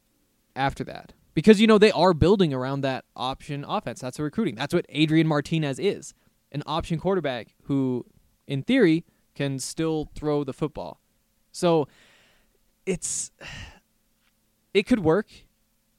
after 0.55 0.83
that. 0.85 1.13
Because 1.35 1.61
you 1.61 1.67
know 1.67 1.77
they 1.77 1.91
are 1.91 2.15
building 2.15 2.53
around 2.53 2.81
that 2.81 3.05
option 3.15 3.63
offense. 3.67 4.01
That's 4.01 4.17
the 4.17 4.23
recruiting. 4.23 4.55
That's 4.55 4.73
what 4.73 4.85
Adrian 4.89 5.27
Martinez 5.27 5.77
is, 5.77 6.15
an 6.51 6.63
option 6.65 6.97
quarterback 6.97 7.53
who, 7.63 8.05
in 8.47 8.63
theory, 8.63 9.03
can 9.35 9.59
still 9.59 10.09
throw 10.15 10.43
the 10.43 10.53
football. 10.53 11.01
So, 11.51 11.87
it's 12.85 13.31
it 14.73 14.87
could 14.87 15.01
work, 15.01 15.27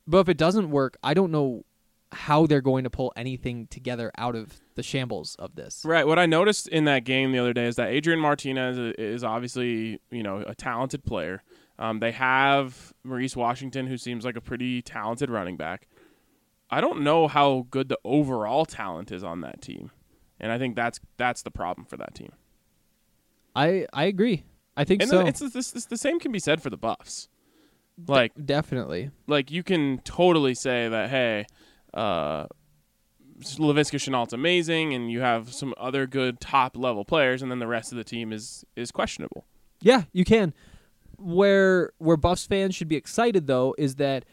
but 0.09 0.19
if 0.19 0.29
it 0.29 0.39
doesn't 0.39 0.71
work, 0.71 0.97
I 1.05 1.15
don't 1.15 1.31
know 1.31 1.65
how 2.13 2.47
they're 2.47 2.61
going 2.61 2.85
to 2.85 2.91
pull 2.91 3.13
anything 3.17 3.67
together 3.67 4.11
out 4.17 4.35
of 4.35 4.61
the 4.75 4.83
shambles 4.83 5.35
of 5.37 5.55
this. 5.55 5.83
Right. 5.85 6.07
What 6.07 6.19
I 6.19 6.27
noticed 6.27 6.69
in 6.69 6.85
that 6.85 7.05
game 7.05 7.33
the 7.33 7.39
other 7.39 7.53
day 7.53 7.67
is 7.67 7.77
that 7.77 7.89
Adrian 7.89 8.21
Martinez 8.21 8.79
is 8.99 9.23
obviously 9.23 10.01
you 10.11 10.23
know 10.23 10.43
a 10.47 10.55
talented 10.55 11.05
player. 11.05 11.43
Um, 11.79 12.01
they 12.01 12.13
have 12.13 12.93
Maurice 13.05 13.37
Washington, 13.37 13.87
who 13.87 13.99
seems 13.99 14.25
like 14.25 14.37
a 14.37 14.41
pretty 14.41 14.81
talented 14.83 15.29
running 15.31 15.57
back. 15.57 15.89
I 16.71 16.81
don't 16.81 17.03
know 17.03 17.29
how 17.29 17.67
good 17.71 17.89
the 17.89 17.99
overall 18.05 18.65
talent 18.65 19.13
is 19.13 19.23
on 19.23 19.43
that 19.43 19.61
team, 19.61 19.91
and 20.41 20.51
I 20.51 20.59
think 20.59 20.75
that's 20.75 20.99
that's 21.17 21.43
the 21.43 21.51
problem 21.51 21.87
for 21.87 21.97
that 21.99 22.15
team. 22.15 22.33
I 23.55 23.87
I 23.93 24.05
agree. 24.05 24.45
I 24.77 24.85
think 24.85 25.01
And 25.03 25.11
so. 25.11 25.19
then 25.19 25.27
it's, 25.29 25.41
it's, 25.41 25.75
it's 25.75 25.87
the 25.87 25.97
same 25.97 26.21
can 26.21 26.33
be 26.33 26.39
said 26.39 26.61
for 26.61 26.69
the 26.71 26.77
Buffs. 26.77 27.29
Like 28.07 28.33
Definitely. 28.45 29.11
like 29.27 29.51
you 29.51 29.63
can 29.63 30.01
totally 30.05 30.55
say 30.55 30.87
that 30.89 31.09
hey 31.09 31.47
uh 31.95 32.45
Laviska 33.41 33.99
Shenault's 33.99 34.33
amazing 34.35 34.93
and 34.93 35.11
you 35.11 35.21
have 35.21 35.53
some 35.53 35.73
other 35.79 36.07
good 36.07 36.39
top 36.41 36.77
level 36.77 37.05
players 37.07 37.41
and 37.43 37.51
then 37.51 37.59
the 37.59 37.67
rest 37.67 37.93
of 37.93 37.97
the 37.97 38.05
team 38.05 38.33
is 38.35 38.65
is 38.77 38.91
questionable 38.91 39.47
Yeah, 39.81 40.03
you 40.13 40.25
can. 40.27 40.53
Where 41.19 41.93
where 41.99 42.17
Buffs 42.17 42.47
fans 42.47 42.75
should 42.75 42.89
be 42.89 42.97
excited 42.97 43.47
though 43.47 43.75
is 43.79 43.97
that 43.97 44.25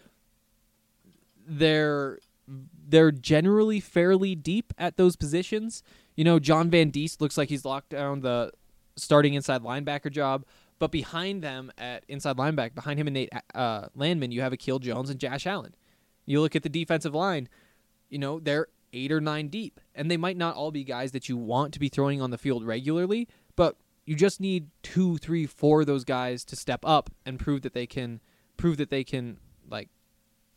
they're 1.45 2.19
they're 2.47 3.11
generally 3.11 3.79
fairly 3.79 4.36
deep 4.36 4.73
at 4.77 4.97
those 4.97 5.15
positions. 5.15 5.84
You 6.15 6.23
know, 6.23 6.39
John 6.39 6.69
Van 6.69 6.91
Diest 6.91 7.21
looks 7.21 7.38
like 7.38 7.49
he's 7.49 7.65
locked 7.65 7.89
down 7.89 8.21
the 8.21 8.51
starting 8.95 9.34
inside 9.34 9.63
linebacker 9.63 10.11
job, 10.11 10.45
but 10.79 10.91
behind 10.91 11.41
them 11.41 11.71
at 11.77 12.03
inside 12.07 12.38
linebacker, 12.38 12.75
behind 12.75 12.99
him 12.99 13.07
and 13.07 13.13
Nate 13.13 13.29
uh, 13.55 13.88
Landman, 13.95 14.31
you 14.31 14.41
have 14.41 14.53
Akil 14.53 14.79
Jones 14.79 15.09
and 15.09 15.19
Josh 15.19 15.47
Allen. 15.47 15.73
You 16.25 16.41
look 16.41 16.55
at 16.55 16.63
the 16.63 16.69
defensive 16.69 17.15
line, 17.15 17.49
you 18.09 18.19
know, 18.19 18.39
they're 18.39 18.67
eight 18.93 19.11
or 19.11 19.19
nine 19.19 19.47
deep, 19.47 19.79
and 19.95 20.09
they 20.09 20.17
might 20.17 20.38
not 20.38 20.55
all 20.55 20.71
be 20.71 20.84
guys 20.84 21.11
that 21.11 21.27
you 21.27 21.36
want 21.36 21.73
to 21.73 21.79
be 21.79 21.89
throwing 21.89 22.21
on 22.21 22.31
the 22.31 22.38
field 22.38 22.65
regularly, 22.65 23.27
but 23.55 23.77
you 24.06 24.16
just 24.16 24.39
need 24.41 24.68
two, 24.82 25.18
three, 25.18 25.45
four 25.45 25.82
of 25.82 25.88
those 25.88 26.04
guys 26.04 26.43
to 26.45 26.56
step 26.56 26.82
up 26.84 27.10
and 27.26 27.39
prove 27.39 27.62
that 27.62 27.74
they 27.74 27.86
can 27.88 28.20
prove 28.58 28.78
that 28.78 28.89
they 28.89 29.04
can 29.04 29.38
like 29.70 29.89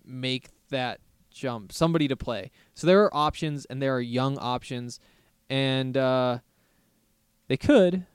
make 0.05 0.49
that 0.71 1.01
jump. 1.31 1.73
Somebody 1.73 2.09
to 2.09 2.17
play. 2.17 2.51
So 2.75 2.87
there 2.87 3.03
are 3.05 3.15
options, 3.15 3.65
and 3.67 3.81
there 3.81 3.95
are 3.95 4.01
young 4.01 4.37
options, 4.39 4.99
and 5.49 5.97
uh, 5.97 6.39
they 7.49 7.57
could 7.57 8.07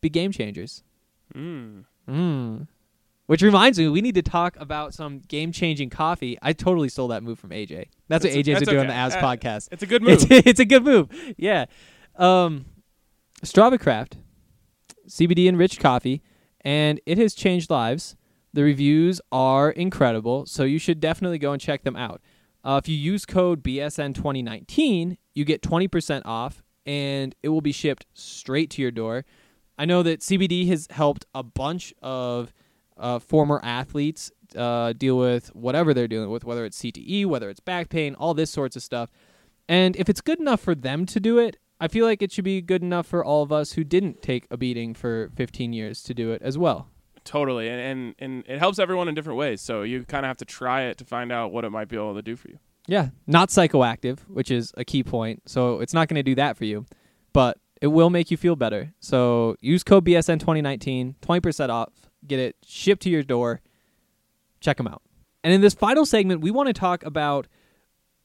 be 0.00 0.08
game 0.08 0.32
changers. 0.32 0.82
mm. 1.34 1.84
Mm. 2.08 2.66
Which 3.26 3.42
reminds 3.42 3.78
me, 3.78 3.86
we 3.88 4.00
need 4.00 4.16
to 4.16 4.22
talk 4.22 4.56
about 4.58 4.92
some 4.92 5.20
game 5.20 5.52
changing 5.52 5.90
coffee. 5.90 6.36
I 6.42 6.52
totally 6.52 6.88
stole 6.88 7.06
that 7.08 7.22
move 7.22 7.38
from 7.38 7.50
AJ. 7.50 7.84
That's, 8.08 8.24
That's- 8.24 8.34
what 8.34 8.44
AJ's 8.44 8.54
that's 8.58 8.68
doing 8.68 8.80
on 8.80 8.86
the 8.88 8.94
As 8.94 9.14
Uh, 9.14 9.20
podcast. 9.22 9.68
it's 9.70 9.84
a 9.84 9.86
good 9.86 10.02
move 10.02 10.14
It's, 10.14 10.26
it's 10.30 10.58
a 10.58 10.64
good 10.64 10.82
move. 10.82 11.08
Yeah. 11.38 11.66
Um, 12.16 12.64
Strava 13.44 13.78
Craft, 13.78 14.16
CBD 15.10 15.48
enriched 15.48 15.80
coffee, 15.80 16.22
and 16.60 17.00
it 17.04 17.18
has 17.18 17.34
changed 17.34 17.68
lives. 17.68 18.16
The 18.52 18.62
reviews 18.62 19.20
are 19.32 19.70
incredible, 19.70 20.46
so 20.46 20.64
you 20.64 20.78
should 20.78 21.00
definitely 21.00 21.38
go 21.38 21.52
and 21.52 21.60
check 21.60 21.82
them 21.82 21.96
out. 21.96 22.20
Uh, 22.64 22.80
if 22.82 22.88
you 22.88 22.96
use 22.96 23.26
code 23.26 23.62
BSN2019, 23.62 25.16
you 25.34 25.44
get 25.44 25.62
20% 25.62 26.22
off, 26.24 26.62
and 26.86 27.34
it 27.42 27.48
will 27.48 27.60
be 27.60 27.72
shipped 27.72 28.06
straight 28.14 28.70
to 28.70 28.82
your 28.82 28.90
door. 28.90 29.24
I 29.78 29.84
know 29.84 30.02
that 30.02 30.20
CBD 30.20 30.68
has 30.68 30.86
helped 30.90 31.26
a 31.34 31.42
bunch 31.42 31.94
of 32.02 32.52
uh, 32.96 33.18
former 33.18 33.60
athletes 33.64 34.30
uh, 34.54 34.92
deal 34.92 35.16
with 35.16 35.54
whatever 35.54 35.94
they're 35.94 36.08
dealing 36.08 36.30
with, 36.30 36.44
whether 36.44 36.64
it's 36.64 36.78
CTE, 36.80 37.26
whether 37.26 37.48
it's 37.48 37.60
back 37.60 37.88
pain, 37.88 38.14
all 38.14 38.34
this 38.34 38.50
sorts 38.50 38.76
of 38.76 38.82
stuff. 38.82 39.10
And 39.68 39.96
if 39.96 40.08
it's 40.08 40.20
good 40.20 40.38
enough 40.40 40.60
for 40.60 40.74
them 40.74 41.06
to 41.06 41.20
do 41.20 41.38
it, 41.38 41.56
I 41.80 41.88
feel 41.88 42.04
like 42.06 42.22
it 42.22 42.30
should 42.32 42.44
be 42.44 42.60
good 42.60 42.82
enough 42.82 43.06
for 43.06 43.24
all 43.24 43.42
of 43.42 43.50
us 43.52 43.72
who 43.72 43.84
didn't 43.84 44.22
take 44.22 44.46
a 44.50 44.56
beating 44.56 44.92
for 44.94 45.30
15 45.36 45.72
years 45.72 46.02
to 46.04 46.14
do 46.14 46.30
it 46.32 46.42
as 46.42 46.56
well. 46.58 46.88
totally 47.24 47.68
and, 47.68 47.80
and 47.80 48.14
and 48.18 48.44
it 48.48 48.58
helps 48.58 48.78
everyone 48.78 49.08
in 49.08 49.14
different 49.14 49.38
ways 49.38 49.60
so 49.60 49.82
you 49.82 50.04
kind 50.04 50.24
of 50.24 50.28
have 50.28 50.36
to 50.38 50.44
try 50.44 50.82
it 50.82 50.96
to 50.98 51.04
find 51.04 51.30
out 51.30 51.52
what 51.52 51.64
it 51.64 51.70
might 51.70 51.88
be 51.88 51.96
able 51.96 52.14
to 52.14 52.22
do 52.22 52.34
for 52.36 52.48
you 52.48 52.58
Yeah, 52.86 53.10
not 53.26 53.50
psychoactive, 53.50 54.18
which 54.28 54.50
is 54.50 54.72
a 54.76 54.84
key 54.84 55.02
point. 55.04 55.42
So 55.46 55.80
it's 55.80 55.94
not 55.94 56.08
going 56.08 56.16
to 56.16 56.22
do 56.22 56.34
that 56.36 56.56
for 56.56 56.64
you, 56.64 56.86
but 57.32 57.58
it 57.80 57.86
will 57.88 58.10
make 58.10 58.30
you 58.30 58.36
feel 58.36 58.56
better. 58.56 58.92
So 59.00 59.54
use 59.60 59.82
code 59.84 60.04
BSN2019, 60.06 61.16
20% 61.20 61.68
off, 61.68 61.92
get 62.26 62.38
it 62.40 62.56
shipped 62.66 63.02
to 63.02 63.10
your 63.10 63.22
door. 63.22 63.60
Check 64.60 64.76
them 64.78 64.88
out. 64.88 65.02
And 65.44 65.52
in 65.54 65.60
this 65.60 65.74
final 65.74 66.04
segment, 66.04 66.40
we 66.40 66.50
want 66.50 66.66
to 66.68 66.72
talk 66.72 67.04
about 67.04 67.46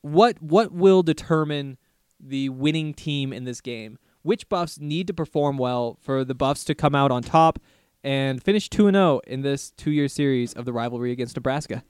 what 0.01 0.41
what 0.41 0.71
will 0.71 1.03
determine 1.03 1.77
the 2.19 2.49
winning 2.49 2.93
team 2.93 3.31
in 3.33 3.43
this 3.43 3.61
game. 3.61 3.97
Which 4.23 4.49
buffs 4.49 4.79
need 4.79 5.07
to 5.07 5.13
perform 5.13 5.57
well 5.57 5.97
for 6.01 6.23
the 6.25 6.33
buffs 6.35 6.63
to 6.65 6.73
come 6.75 6.95
out 6.95 7.11
on 7.11 7.21
top 7.21 7.59
and 8.03 8.41
finish 8.41 8.69
2 8.69 8.89
0 8.91 9.21
in 9.27 9.41
this 9.41 9.71
2-year 9.77 10.07
series 10.07 10.53
of 10.53 10.65
the 10.65 10.73
rivalry 10.73 11.11
against 11.11 11.35
Nebraska. 11.35 11.83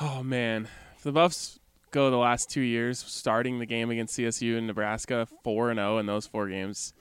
oh 0.00 0.22
man 0.22 0.68
if 0.96 1.02
the 1.02 1.12
buffs 1.12 1.58
go 1.90 2.10
the 2.10 2.16
last 2.16 2.48
two 2.50 2.60
years 2.60 2.98
starting 3.00 3.58
the 3.58 3.66
game 3.66 3.90
against 3.90 4.16
csu 4.16 4.56
and 4.56 4.68
nebraska 4.68 5.26
4 5.42 5.70
and 5.70 5.78
0 5.78 5.98
in 5.98 6.06
those 6.06 6.24
four 6.28 6.48
games 6.48 6.92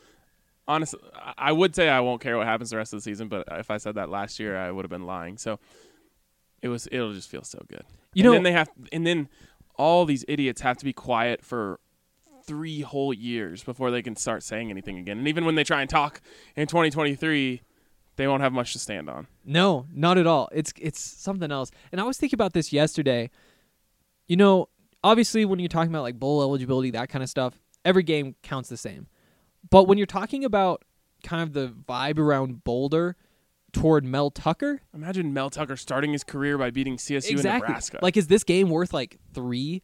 honestly 0.67 0.99
I- 1.13 1.33
i 1.37 1.51
would 1.51 1.75
say 1.75 1.89
i 1.89 1.99
won't 1.99 2.21
care 2.21 2.37
what 2.37 2.47
happens 2.47 2.71
the 2.71 2.77
rest 2.77 2.91
of 2.93 2.97
the 2.97 3.01
season 3.03 3.27
but 3.27 3.47
if 3.51 3.69
i 3.69 3.77
said 3.77 3.93
that 3.95 4.09
last 4.09 4.39
year 4.39 4.57
i 4.57 4.71
would 4.71 4.83
have 4.83 4.89
been 4.89 5.05
lying 5.05 5.37
so 5.37 5.59
it 6.63 6.69
was 6.69 6.87
it'll 6.91 7.13
just 7.13 7.29
feel 7.29 7.43
so 7.43 7.63
good 7.67 7.83
You 8.15 8.21
and 8.21 8.25
know- 8.25 8.33
then 8.33 8.43
they 8.43 8.51
have 8.51 8.69
and 8.91 9.05
then 9.05 9.29
all 9.75 10.05
these 10.05 10.25
idiots 10.27 10.61
have 10.61 10.77
to 10.77 10.85
be 10.85 10.93
quiet 10.93 11.45
for 11.45 11.79
three 12.49 12.81
whole 12.81 13.13
years 13.13 13.63
before 13.63 13.91
they 13.91 14.01
can 14.01 14.15
start 14.15 14.41
saying 14.41 14.69
anything 14.71 14.97
again 14.97 15.19
and 15.19 15.27
even 15.27 15.45
when 15.45 15.55
they 15.55 15.63
try 15.63 15.81
and 15.81 15.89
talk 15.89 16.19
in 16.55 16.65
2023 16.67 17.61
they 18.19 18.27
won't 18.27 18.41
have 18.41 18.51
much 18.51 18.73
to 18.73 18.79
stand 18.79 19.09
on 19.09 19.27
No, 19.45 19.85
not 19.93 20.17
at 20.17 20.27
all. 20.27 20.49
It's 20.51 20.73
it's 20.77 20.99
something 20.99 21.51
else. 21.53 21.71
And 21.93 22.01
I 22.01 22.03
was 22.03 22.17
thinking 22.17 22.35
about 22.35 22.51
this 22.51 22.73
yesterday. 22.73 23.29
You 24.27 24.35
know, 24.35 24.67
obviously 25.03 25.45
when 25.45 25.59
you're 25.59 25.69
talking 25.69 25.89
about 25.89 26.01
like 26.01 26.19
bowl 26.19 26.41
eligibility, 26.41 26.91
that 26.91 27.07
kind 27.07 27.23
of 27.23 27.29
stuff, 27.29 27.57
every 27.85 28.03
game 28.03 28.35
counts 28.43 28.67
the 28.67 28.75
same. 28.75 29.07
But 29.69 29.87
when 29.87 29.97
you're 29.97 30.05
talking 30.05 30.43
about 30.43 30.83
kind 31.23 31.41
of 31.41 31.53
the 31.53 31.69
vibe 31.69 32.19
around 32.19 32.65
Boulder 32.65 33.15
toward 33.71 34.03
Mel 34.03 34.31
Tucker, 34.31 34.81
Imagine 34.93 35.33
Mel 35.33 35.49
Tucker 35.49 35.77
starting 35.77 36.11
his 36.11 36.25
career 36.25 36.57
by 36.57 36.71
beating 36.71 36.97
CSU 36.97 37.31
exactly. 37.31 37.67
Nebraska. 37.69 37.99
Like, 38.01 38.17
is 38.17 38.27
this 38.27 38.43
game 38.43 38.69
worth 38.69 38.93
like 38.93 39.17
three? 39.33 39.81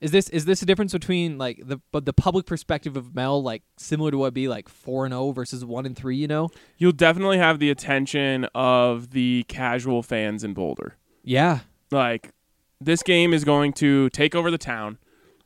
Is 0.00 0.10
this 0.10 0.28
is 0.28 0.44
this 0.44 0.60
a 0.60 0.66
difference 0.66 0.92
between 0.92 1.38
like 1.38 1.60
the 1.64 1.80
but 1.92 2.04
the 2.04 2.12
public 2.12 2.46
perspective 2.46 2.96
of 2.96 3.14
Mel 3.14 3.42
like 3.42 3.62
similar 3.78 4.10
to 4.10 4.18
what 4.18 4.34
be 4.34 4.48
like 4.48 4.68
four 4.68 5.06
and 5.06 5.12
zero 5.12 5.32
versus 5.32 5.64
one 5.64 5.86
and 5.86 5.96
three? 5.96 6.16
You 6.16 6.28
know? 6.28 6.50
You'll 6.76 6.92
definitely 6.92 7.38
have 7.38 7.58
the 7.58 7.70
attention 7.70 8.46
of 8.54 9.10
the 9.10 9.44
casual 9.48 10.02
fans 10.02 10.44
in 10.44 10.52
Boulder. 10.52 10.96
Yeah. 11.22 11.60
Like 11.90 12.32
this 12.80 13.02
game 13.02 13.32
is 13.32 13.44
going 13.44 13.72
to 13.74 14.10
take 14.10 14.34
over 14.34 14.50
the 14.50 14.58
town 14.58 14.98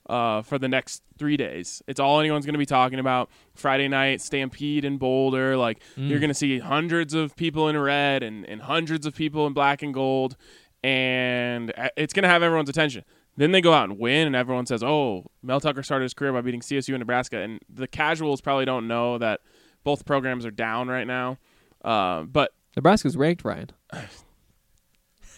uh, 0.09 0.43
for 0.43 0.59
the 0.59 0.69
next 0.69 1.03
three 1.19 1.37
days. 1.37 1.83
It's 1.87 2.01
all 2.01 2.19
anyone's 2.19 2.47
going 2.47 2.55
to 2.55 2.59
be 2.59 2.67
talking 2.67 2.99
about. 2.99 3.31
Friday 3.55 3.89
night 3.89 4.21
stampede 4.21 4.85
in 4.85 4.97
Boulder. 4.99 5.57
Like 5.57 5.81
you're 5.97 6.19
going 6.21 6.31
to 6.31 6.35
see 6.35 6.59
hundreds 6.59 7.15
of 7.15 7.37
people 7.37 7.69
in 7.69 7.79
red 7.79 8.23
and, 8.23 8.45
and 8.47 8.63
hundreds 8.63 9.07
of 9.07 9.15
people 9.15 9.47
in 9.47 9.53
black 9.53 9.83
and 9.83 9.93
gold, 9.93 10.37
and 10.83 11.73
uh, 11.77 11.91
it's 11.97 12.15
going 12.15 12.23
to 12.23 12.29
have 12.29 12.43
everyone's 12.43 12.71
attention. 12.71 13.05
Then 13.39 13.53
they 13.53 13.61
go 13.61 13.73
out 13.73 13.89
and 13.89 14.01
win, 14.01 14.27
and 14.27 14.35
everyone 14.35 14.67
says, 14.67 14.83
"Oh, 14.83 15.31
Mel 15.45 15.61
Tucker 15.61 15.85
started 15.85 16.03
his 16.03 16.13
career 16.13 16.33
by 16.33 16.41
beating 16.41 16.61
CSU 16.61 16.93
and 16.93 16.99
Nebraska." 16.99 17.39
And 17.39 17.61
the 17.73 17.87
casuals 17.87 18.41
probably 18.41 18.65
don't 18.65 18.89
know 18.89 19.17
that 19.19 19.41
both 19.85 20.05
programs 20.05 20.45
are 20.45 20.51
down 20.51 20.89
right 20.89 21.07
now. 21.07 21.39
Uh, 21.85 22.23
but 22.25 22.53
Nebraska's 22.75 23.17
ranked, 23.17 23.45
Ryan. 23.45 23.71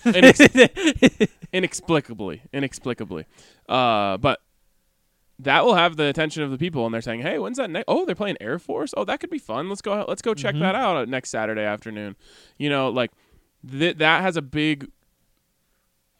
inex- 0.05 1.29
inexplicably, 1.53 2.41
inexplicably. 2.55 3.27
Uh, 3.69 4.17
but 4.17 4.41
that 5.39 5.67
will 5.67 5.75
have 5.75 5.97
the 5.97 6.07
attention 6.07 6.43
of 6.43 6.51
the 6.51 6.57
people, 6.57 6.87
and 6.87 6.95
they're 6.95 7.03
saying, 7.03 7.21
"Hey, 7.21 7.39
when's 7.39 7.59
that? 7.59 7.69
Ne- 7.69 7.85
oh, 7.87 8.07
they're 8.07 8.15
playing 8.15 8.39
Air 8.41 8.59
Force. 8.59 8.95
Oh, 8.97 9.05
that 9.05 9.21
could 9.21 9.31
be 9.31 9.39
fun. 9.39 9.69
Let's 9.69 9.83
go. 9.83 10.07
Let's 10.09 10.23
go 10.23 10.33
check 10.33 10.55
that 10.55 10.75
out 10.75 11.07
next 11.07 11.29
Saturday 11.29 11.65
afternoon." 11.65 12.17
You 12.57 12.71
know, 12.71 12.89
like 12.89 13.11
th- 13.71 13.99
that 13.99 14.23
has 14.23 14.39
a 14.39 14.43
big. 14.43 14.91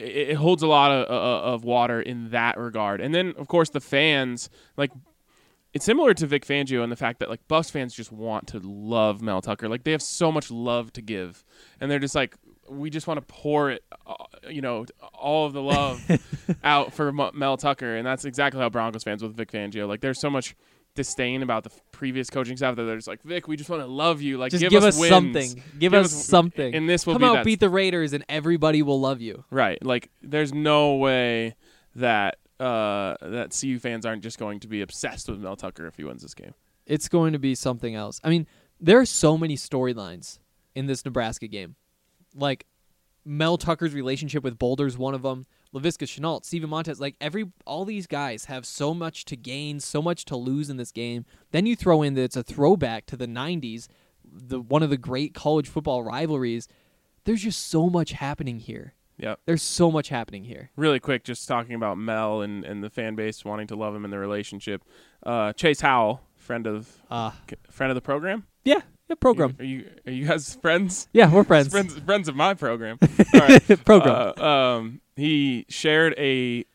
It, 0.01 0.29
it 0.29 0.35
holds 0.35 0.63
a 0.63 0.67
lot 0.67 0.91
of, 0.91 1.09
uh, 1.09 1.53
of 1.53 1.63
water 1.63 2.01
in 2.01 2.31
that 2.31 2.57
regard, 2.57 3.01
and 3.01 3.13
then 3.13 3.33
of 3.37 3.47
course 3.47 3.69
the 3.69 3.81
fans 3.81 4.49
like. 4.77 4.91
It's 5.73 5.85
similar 5.85 6.13
to 6.15 6.27
Vic 6.27 6.45
Fangio 6.45 6.83
in 6.83 6.89
the 6.89 6.97
fact 6.97 7.19
that 7.19 7.29
like 7.29 7.47
Buffs 7.47 7.69
fans 7.69 7.93
just 7.93 8.11
want 8.11 8.47
to 8.47 8.59
love 8.59 9.21
Mel 9.21 9.41
Tucker. 9.41 9.69
Like 9.69 9.85
they 9.85 9.93
have 9.93 10.01
so 10.01 10.29
much 10.29 10.51
love 10.51 10.91
to 10.91 11.01
give, 11.01 11.45
and 11.79 11.89
they're 11.89 11.97
just 11.97 12.13
like, 12.13 12.35
we 12.69 12.89
just 12.89 13.07
want 13.07 13.19
to 13.19 13.25
pour 13.33 13.71
it, 13.71 13.83
uh, 14.05 14.15
you 14.49 14.61
know, 14.61 14.85
all 15.13 15.45
of 15.45 15.53
the 15.53 15.61
love 15.61 16.01
out 16.63 16.93
for 16.93 17.07
M- 17.07 17.31
Mel 17.33 17.55
Tucker, 17.55 17.95
and 17.95 18.05
that's 18.05 18.25
exactly 18.25 18.59
how 18.59 18.69
Broncos 18.69 19.03
fans 19.03 19.23
with 19.23 19.33
Vic 19.35 19.49
Fangio. 19.49 19.87
Like, 19.87 20.01
there's 20.01 20.19
so 20.19 20.29
much 20.29 20.55
disdain 20.95 21.41
about 21.43 21.63
the 21.63 21.71
f- 21.71 21.81
previous 21.91 22.29
coaching 22.29 22.57
staff 22.57 22.75
that 22.75 22.83
they're 22.83 22.95
just 22.95 23.07
like, 23.07 23.21
Vic, 23.23 23.47
we 23.47 23.55
just 23.55 23.69
want 23.69 23.81
to 23.81 23.87
love 23.87 24.21
you. 24.21 24.37
Like, 24.37 24.51
Just 24.51 24.61
give, 24.61 24.71
give, 24.71 24.83
us, 24.83 24.99
us, 24.99 25.07
something. 25.09 25.63
Give, 25.79 25.93
us, 25.93 26.07
us- 26.07 26.25
something. 26.25 26.73
and 26.75 26.89
this 26.89 27.05
will 27.07 27.13
Come 27.13 27.23
out, 27.23 27.33
that- 27.35 27.45
beat 27.45 27.59
the 27.59 27.69
Raiders, 27.69 28.13
and 28.13 28.23
everybody 28.27 28.81
will 28.81 28.99
love 28.99 29.21
you. 29.21 29.45
Right. 29.49 29.83
Like, 29.85 30.09
there's 30.21 30.53
no 30.53 30.95
way 30.95 31.55
that 31.95 32.37
uh, 32.59 33.15
that 33.21 33.57
CU 33.59 33.79
fans 33.79 34.05
aren't 34.05 34.21
just 34.23 34.37
going 34.37 34.59
to 34.59 34.67
be 34.67 34.81
obsessed 34.81 35.27
with 35.27 35.39
Mel 35.39 35.55
Tucker 35.55 35.87
if 35.87 35.95
he 35.95 36.03
wins 36.03 36.21
this 36.21 36.33
game. 36.35 36.53
It's 36.85 37.07
going 37.09 37.33
to 37.33 37.39
be 37.39 37.55
something 37.55 37.95
else. 37.95 38.19
I 38.23 38.29
mean, 38.29 38.45
there 38.79 38.99
are 38.99 39.05
so 39.05 39.37
many 39.37 39.55
storylines 39.55 40.39
in 40.75 40.85
this 40.85 41.03
Nebraska 41.03 41.47
game. 41.47 41.75
Like 42.35 42.65
Mel 43.25 43.57
Tucker's 43.57 43.93
relationship 43.93 44.43
with 44.43 44.57
Boulder's 44.59 44.97
one 44.97 45.13
of 45.13 45.21
them. 45.21 45.45
Laviska 45.73 46.05
Shenault, 46.05 46.45
Steven 46.45 46.69
Montez, 46.69 46.99
like 46.99 47.15
every 47.21 47.45
all 47.65 47.85
these 47.85 48.07
guys 48.07 48.45
have 48.45 48.65
so 48.65 48.93
much 48.93 49.25
to 49.25 49.35
gain, 49.37 49.79
so 49.79 50.01
much 50.01 50.25
to 50.25 50.35
lose 50.35 50.69
in 50.69 50.77
this 50.77 50.91
game. 50.91 51.25
Then 51.51 51.65
you 51.65 51.75
throw 51.75 52.01
in 52.01 52.13
that 52.15 52.23
it's 52.23 52.35
a 52.35 52.43
throwback 52.43 53.05
to 53.07 53.17
the 53.17 53.27
'90s, 53.27 53.87
the 54.25 54.59
one 54.59 54.83
of 54.83 54.89
the 54.89 54.97
great 54.97 55.33
college 55.33 55.67
football 55.69 56.03
rivalries. 56.03 56.67
There's 57.23 57.43
just 57.43 57.67
so 57.69 57.89
much 57.89 58.11
happening 58.11 58.59
here. 58.59 58.95
Yep. 59.17 59.39
There's 59.45 59.61
so 59.61 59.91
much 59.91 60.09
happening 60.09 60.43
here. 60.45 60.71
Really 60.75 60.99
quick, 60.99 61.23
just 61.23 61.47
talking 61.47 61.75
about 61.75 61.97
Mel 61.99 62.41
and, 62.41 62.65
and 62.65 62.83
the 62.83 62.89
fan 62.89 63.13
base 63.15 63.45
wanting 63.45 63.67
to 63.67 63.75
love 63.75 63.93
him 63.95 64.03
in 64.03 64.09
the 64.09 64.17
relationship. 64.17 64.83
Uh, 65.23 65.53
Chase 65.53 65.81
Howell, 65.81 66.21
friend 66.35 66.65
of 66.65 67.01
Uh 67.09 67.31
friend 67.69 67.91
of 67.91 67.95
the 67.95 68.01
program. 68.01 68.47
yeah, 68.65 68.81
yeah, 69.11 69.15
program. 69.19 69.55
Are 69.59 69.65
you 69.65 69.89
are 70.05 70.11
you 70.11 70.27
guys 70.27 70.55
friends? 70.55 71.07
Yeah, 71.13 71.31
we're 71.31 71.43
friends. 71.43 71.67
friends 71.71 71.97
friends 71.99 72.27
of 72.27 72.35
my 72.35 72.53
program. 72.53 72.97
All 73.33 73.39
right. 73.39 73.85
program. 73.85 74.33
Uh, 74.37 74.43
um, 74.43 75.01
he 75.15 75.65
shared 75.69 76.13
a 76.17 76.65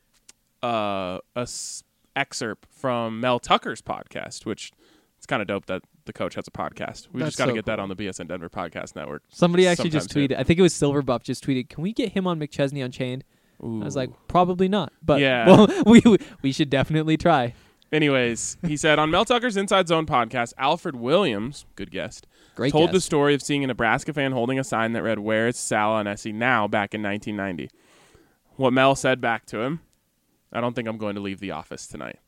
uh, 0.63 1.19
a 1.35 1.41
s- 1.41 1.83
excerpt 2.15 2.67
from 2.71 3.21
Mel 3.21 3.39
Tucker's 3.39 3.83
podcast, 3.83 4.47
which 4.47 4.73
it's 5.19 5.27
kind 5.27 5.43
of 5.43 5.49
dope 5.49 5.67
that 5.67 5.83
the 6.05 6.13
coach 6.13 6.35
has 6.35 6.47
a 6.47 6.51
podcast. 6.51 7.09
We 7.13 7.21
That's 7.21 7.31
just 7.31 7.39
got 7.39 7.47
to 7.47 7.51
so 7.53 7.55
get 7.57 7.67
that 7.67 7.79
on 7.81 7.89
the 7.89 7.97
BSN 7.97 8.29
Denver 8.29 8.49
podcast 8.49 8.97
network. 8.97 9.23
Somebody 9.29 9.67
actually 9.67 9.91
just 9.91 10.11
tweeted. 10.11 10.39
I 10.39 10.43
think 10.45 10.59
it 10.59 10.63
was 10.63 10.75
Silver 10.75 11.03
Buff 11.03 11.23
just 11.23 11.45
tweeted. 11.45 11.69
Can 11.69 11.83
we 11.83 11.93
get 11.93 12.13
him 12.13 12.27
on 12.27 12.39
McChesney 12.39 12.85
Unchained? 12.85 13.25
soon. 13.61 13.83
I 13.83 13.85
was 13.85 13.97
like, 13.97 14.11
probably 14.29 14.69
not. 14.69 14.93
But 15.03 15.21
Yeah. 15.21 15.47
well, 15.67 15.69
we 15.87 16.03
we 16.43 16.53
should 16.53 16.71
definitely 16.71 17.17
try. 17.17 17.55
Anyways, 17.93 18.57
he 18.67 18.77
said 18.77 18.99
on 18.99 19.11
Mel 19.11 19.25
Tucker's 19.25 19.57
Inside 19.57 19.89
Zone 19.89 20.07
podcast, 20.07 20.53
Alfred 20.59 20.97
Williams, 20.97 21.67
good 21.77 21.91
guest, 21.91 22.27
Great 22.55 22.73
told 22.73 22.93
the 22.93 23.01
story 23.01 23.35
of 23.35 23.43
seeing 23.43 23.63
a 23.65 23.67
Nebraska 23.67 24.13
fan 24.13 24.33
holding 24.33 24.59
a 24.59 24.65
sign 24.65 24.93
that 24.93 25.03
read 25.03 25.19
"Where 25.21 25.47
is 25.49 25.57
Sal 25.57 25.93
Aunese 25.93 26.33
now?" 26.35 26.67
back 26.67 26.95
in 26.95 27.03
1990. 27.03 27.71
What 28.57 28.73
Mel 28.73 28.95
said 28.97 29.21
back 29.21 29.47
to 29.47 29.61
him, 29.61 29.81
"I 30.53 30.61
don't 30.61 30.75
think 30.75 30.89
I'm 30.89 30.99
going 30.99 31.15
to 31.15 31.21
leave 31.21 31.41
the 31.41 31.51
office 31.53 31.87
tonight." 31.87 32.19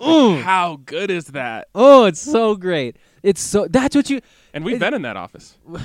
Like, 0.00 0.42
how 0.44 0.80
good 0.86 1.10
is 1.10 1.26
that? 1.26 1.68
Oh, 1.74 2.06
it's 2.06 2.20
so 2.20 2.56
great. 2.56 2.96
It's 3.22 3.40
so 3.42 3.66
that's 3.68 3.94
what 3.94 4.08
you. 4.08 4.22
And 4.54 4.64
we've 4.64 4.76
It- 4.76 4.80
been 4.80 4.94
in 4.94 5.02
that 5.02 5.16
office. 5.16 5.56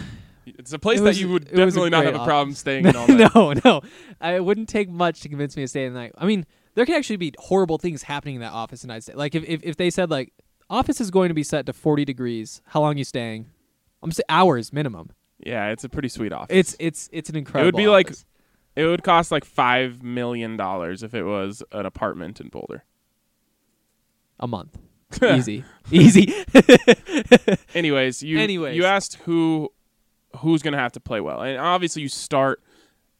It's 0.47 0.73
a 0.73 0.77
place 0.77 0.99
was- 1.01 1.17
that 1.17 1.21
you 1.21 1.31
would 1.33 1.47
it 1.51 1.53
was 1.53 1.75
a 1.75 1.79
definitely 1.79 1.89
not 1.89 2.05
have 2.05 2.21
a 2.21 2.23
problem 2.23 2.53
staying 2.53 2.85
in 2.87 2.95
all 2.95 3.07
night. 3.07 3.31
no, 3.33 3.53
no, 3.65 3.81
I 4.21 4.35
it 4.35 4.45
wouldn't 4.45 4.69
take 4.69 4.89
much 4.89 5.21
to 5.21 5.29
convince 5.29 5.57
me 5.57 5.63
to 5.63 5.67
stay 5.67 5.85
in 5.85 5.93
the 5.93 5.99
night. 5.99 6.11
I 6.19 6.27
mean, 6.27 6.45
there 6.75 6.85
could 6.85 6.95
actually 6.95 7.17
be 7.17 7.33
horrible 7.39 7.77
things 7.77 8.03
happening 8.03 8.35
in 8.35 8.41
that 8.41 8.53
office, 8.53 8.83
and 8.83 8.91
I'd 8.91 9.03
say, 9.03 9.13
like, 9.13 9.33
if, 9.35 9.43
if 9.45 9.63
if 9.63 9.75
they 9.77 9.89
said 9.89 10.09
like, 10.11 10.33
office 10.69 11.01
is 11.01 11.09
going 11.11 11.29
to 11.29 11.33
be 11.33 11.43
set 11.43 11.65
to 11.65 11.73
40 11.73 12.05
degrees. 12.05 12.61
How 12.67 12.81
long 12.81 12.97
you 12.97 13.03
staying? 13.03 13.47
I'm 14.03 14.11
saying 14.11 14.25
hours 14.29 14.71
minimum. 14.71 15.11
Yeah, 15.39 15.69
it's 15.69 15.83
a 15.83 15.89
pretty 15.89 16.09
sweet 16.09 16.31
office. 16.31 16.55
It's 16.55 16.75
it's 16.79 17.09
it's 17.11 17.29
an 17.29 17.35
incredible. 17.35 17.67
it 17.67 17.73
would 17.73 17.77
be 17.77 17.87
like 17.87 18.11
it 18.75 18.85
would 18.85 19.03
cost 19.03 19.31
like 19.31 19.43
five 19.45 20.03
million 20.03 20.57
dollars 20.57 21.01
if 21.03 21.13
it 21.13 21.23
was 21.23 21.63
an 21.71 21.85
apartment 21.85 22.39
in 22.39 22.49
Boulder. 22.49 22.83
a 24.39 24.47
month. 24.47 24.77
Easy, 25.23 25.63
easy. 25.91 26.33
Anyways, 27.75 28.21
you 28.23 28.39
Anyways. 28.39 28.75
you 28.75 28.85
asked 28.85 29.15
who 29.25 29.71
who's 30.37 30.61
going 30.61 30.73
to 30.73 30.77
have 30.79 30.91
to 30.93 30.99
play 30.99 31.21
well, 31.21 31.41
and 31.41 31.57
obviously 31.57 32.01
you 32.01 32.09
start 32.09 32.61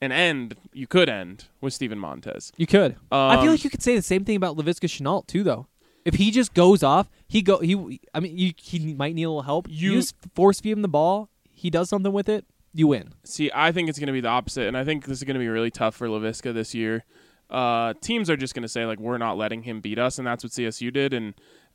and 0.01 0.11
end. 0.13 0.55
You 0.73 0.87
could 0.87 1.09
end 1.09 1.45
with 1.61 1.73
Steven 1.73 1.97
Montez. 1.99 2.51
You 2.57 2.67
could. 2.67 2.95
I 3.11 3.35
feel 3.35 3.41
Um, 3.41 3.47
like 3.47 3.63
you 3.63 3.69
could 3.69 3.81
say 3.83 3.95
the 3.95 4.01
same 4.01 4.25
thing 4.25 4.35
about 4.35 4.57
Laviska 4.57 4.87
Shenault 4.87 5.27
too, 5.27 5.43
though. 5.43 5.67
If 6.03 6.15
he 6.15 6.29
just 6.31 6.53
goes 6.53 6.83
off, 6.83 7.09
he 7.27 7.41
go 7.41 7.59
he. 7.59 7.99
I 8.13 8.19
mean, 8.19 8.37
you, 8.37 8.53
he 8.57 8.93
might 8.93 9.15
need 9.15 9.23
a 9.23 9.29
little 9.29 9.41
help. 9.43 9.67
You- 9.69 9.93
You 9.93 9.97
just 9.99 10.15
force 10.35 10.59
feed 10.61 10.71
him 10.73 10.81
the 10.81 10.87
ball. 10.87 11.29
He 11.49 11.69
does 11.69 11.89
something 11.89 12.11
with 12.13 12.29
it. 12.29 12.45
You 12.73 12.87
win. 12.87 13.13
See, 13.23 13.49
I 13.55 13.71
think 13.71 13.87
it's 13.89 13.97
going 13.97 14.07
to 14.07 14.13
be 14.13 14.19
the 14.21 14.27
opposite, 14.27 14.67
and 14.67 14.77
I 14.77 14.83
think 14.83 15.05
this 15.05 15.17
is 15.19 15.23
going 15.23 15.35
to 15.35 15.39
be 15.39 15.47
really 15.47 15.71
tough 15.71 15.95
for 15.95 16.07
Laviska 16.09 16.53
this 16.53 16.75
year. 16.75 17.05
Uh, 17.49 17.93
teams 18.01 18.29
are 18.29 18.35
just 18.35 18.53
going 18.53 18.63
to 18.63 18.67
say 18.67 18.85
like 18.85 18.99
we're 18.99 19.17
not 19.17 19.37
letting 19.37 19.63
him 19.63 19.79
beat 19.79 19.97
us, 19.97 20.17
and 20.17 20.27
that's 20.27 20.43
what 20.43 20.51
CSU 20.51 20.91
did, 20.91 21.13
and 21.13 21.33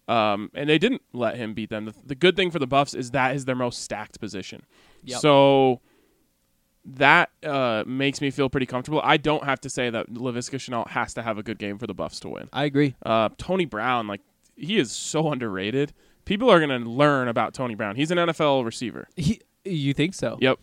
um, 0.09 0.51
and 0.55 0.69
they 0.69 0.79
didn't 0.79 1.03
let 1.13 1.37
him 1.37 1.55
beat 1.55 1.71
them. 1.71 1.87
The, 1.87 1.95
the 2.05 2.15
good 2.15 2.37
thing 2.37 2.51
for 2.51 2.59
the 2.59 2.67
Buffs 2.67 2.93
is 2.95 3.13
that 3.13 3.35
is 3.35 3.45
their 3.47 3.55
most 3.55 3.83
stacked 3.83 4.21
position. 4.21 4.63
Yep. 5.05 5.21
So 5.21 5.81
that 6.85 7.31
uh, 7.45 7.85
makes 7.87 8.21
me 8.21 8.31
feel 8.31 8.49
pretty 8.49 8.67
comfortable. 8.67 9.01
I 9.05 9.17
don't 9.19 9.45
have 9.45 9.61
to 9.63 9.71
say 9.71 9.91
that 9.91 10.09
Laviska 10.11 10.57
Shenault 10.59 10.89
has 10.89 11.15
to 11.15 11.23
have 11.23 11.37
a 11.39 11.43
good 11.43 11.59
game 11.59 11.79
for 11.79 11.87
the 11.87 11.95
Buffs 11.95 12.21
to 12.21 12.29
win. 12.29 12.49
I 12.53 12.65
agree. 12.65 12.95
Uh, 13.05 13.29
Tony 13.39 13.65
Brown, 13.67 14.07
like 14.07 14.21
he 14.57 14.79
is 14.79 14.91
so 14.93 15.31
underrated. 15.31 15.93
People 16.25 16.51
are 16.51 16.59
going 16.59 16.83
to 16.83 16.89
learn 16.89 17.29
about 17.29 17.55
Tony 17.55 17.75
Brown. 17.75 17.97
He's 17.97 18.11
an 18.11 18.19
NFL 18.19 18.65
receiver. 18.65 19.09
He, 19.17 19.41
you 19.65 19.93
think 19.95 20.15
so? 20.15 20.39
Yep. 20.41 20.59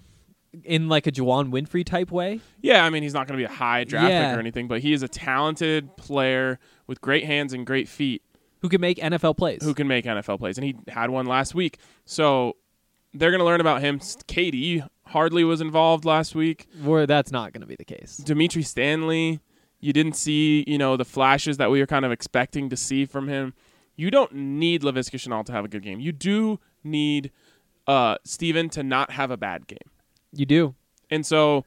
In 0.63 0.87
like 0.89 1.05
a 1.05 1.11
Juwann 1.11 1.51
Winfree 1.51 1.85
type 1.85 2.09
way. 2.11 2.39
Yeah, 2.61 2.83
I 2.83 2.89
mean 2.89 3.03
he's 3.03 3.13
not 3.13 3.27
going 3.27 3.37
to 3.39 3.41
be 3.47 3.51
a 3.51 3.55
high 3.55 3.83
draft 3.83 4.09
Yeah. 4.09 4.29
pick 4.29 4.37
or 4.37 4.39
anything, 4.39 4.67
but 4.67 4.79
he 4.79 4.93
is 4.93 5.03
a 5.03 5.07
talented 5.07 5.95
player 5.97 6.57
with 6.87 6.99
great 7.01 7.25
hands 7.25 7.53
and 7.53 7.65
great 7.65 7.87
feet 7.87 8.23
Who 8.61 8.69
can 8.69 8.81
make 8.81 8.97
NFL 8.97 9.37
plays? 9.37 9.61
who 9.61 9.73
can 9.75 9.87
make 9.87 10.05
NFL 10.05 10.39
plays, 10.39 10.57
and 10.57 10.65
he 10.65 10.75
had 10.87 11.09
one 11.11 11.25
last 11.27 11.53
week. 11.53 11.77
So 12.05 12.55
they're 13.13 13.29
going 13.29 13.39
to 13.39 13.45
learn 13.45 13.61
about 13.61 13.81
him. 13.81 13.99
KD 13.99 14.87
hardly 15.07 15.43
was 15.43 15.61
involved 15.61 16.05
last 16.05 16.35
week. 16.35 16.67
Where 16.83 17.05
that's 17.05 17.31
not 17.31 17.53
going 17.53 17.61
to 17.61 17.67
be 17.67 17.75
the 17.75 17.85
case. 17.85 18.17
Dimitri 18.17 18.63
Stanley, 18.63 19.39
you 19.79 19.93
didn't 19.93 20.15
see 20.15 20.63
you 20.67 20.77
know 20.77 20.97
the 20.97 21.05
flashes 21.05 21.57
that 21.57 21.71
we 21.71 21.79
were 21.79 21.87
kind 21.87 22.05
of 22.05 22.11
expecting 22.11 22.69
to 22.69 22.77
see 22.77 23.05
from 23.05 23.27
him. 23.27 23.53
You 23.95 24.11
don't 24.11 24.31
need 24.33 24.83
Laviska 24.83 25.15
Shenault 25.15 25.45
to 25.45 25.51
have 25.51 25.65
a 25.65 25.67
good 25.67 25.81
game. 25.81 25.99
You 25.99 26.11
do 26.11 26.59
need 26.83 27.31
uh, 27.87 28.17
Steven 28.23 28.69
to 28.69 28.83
not 28.83 29.11
have 29.11 29.31
a 29.31 29.37
bad 29.37 29.67
game. 29.67 29.89
You 30.31 30.45
do. 30.45 30.75
And 31.09 31.25
so 31.25 31.65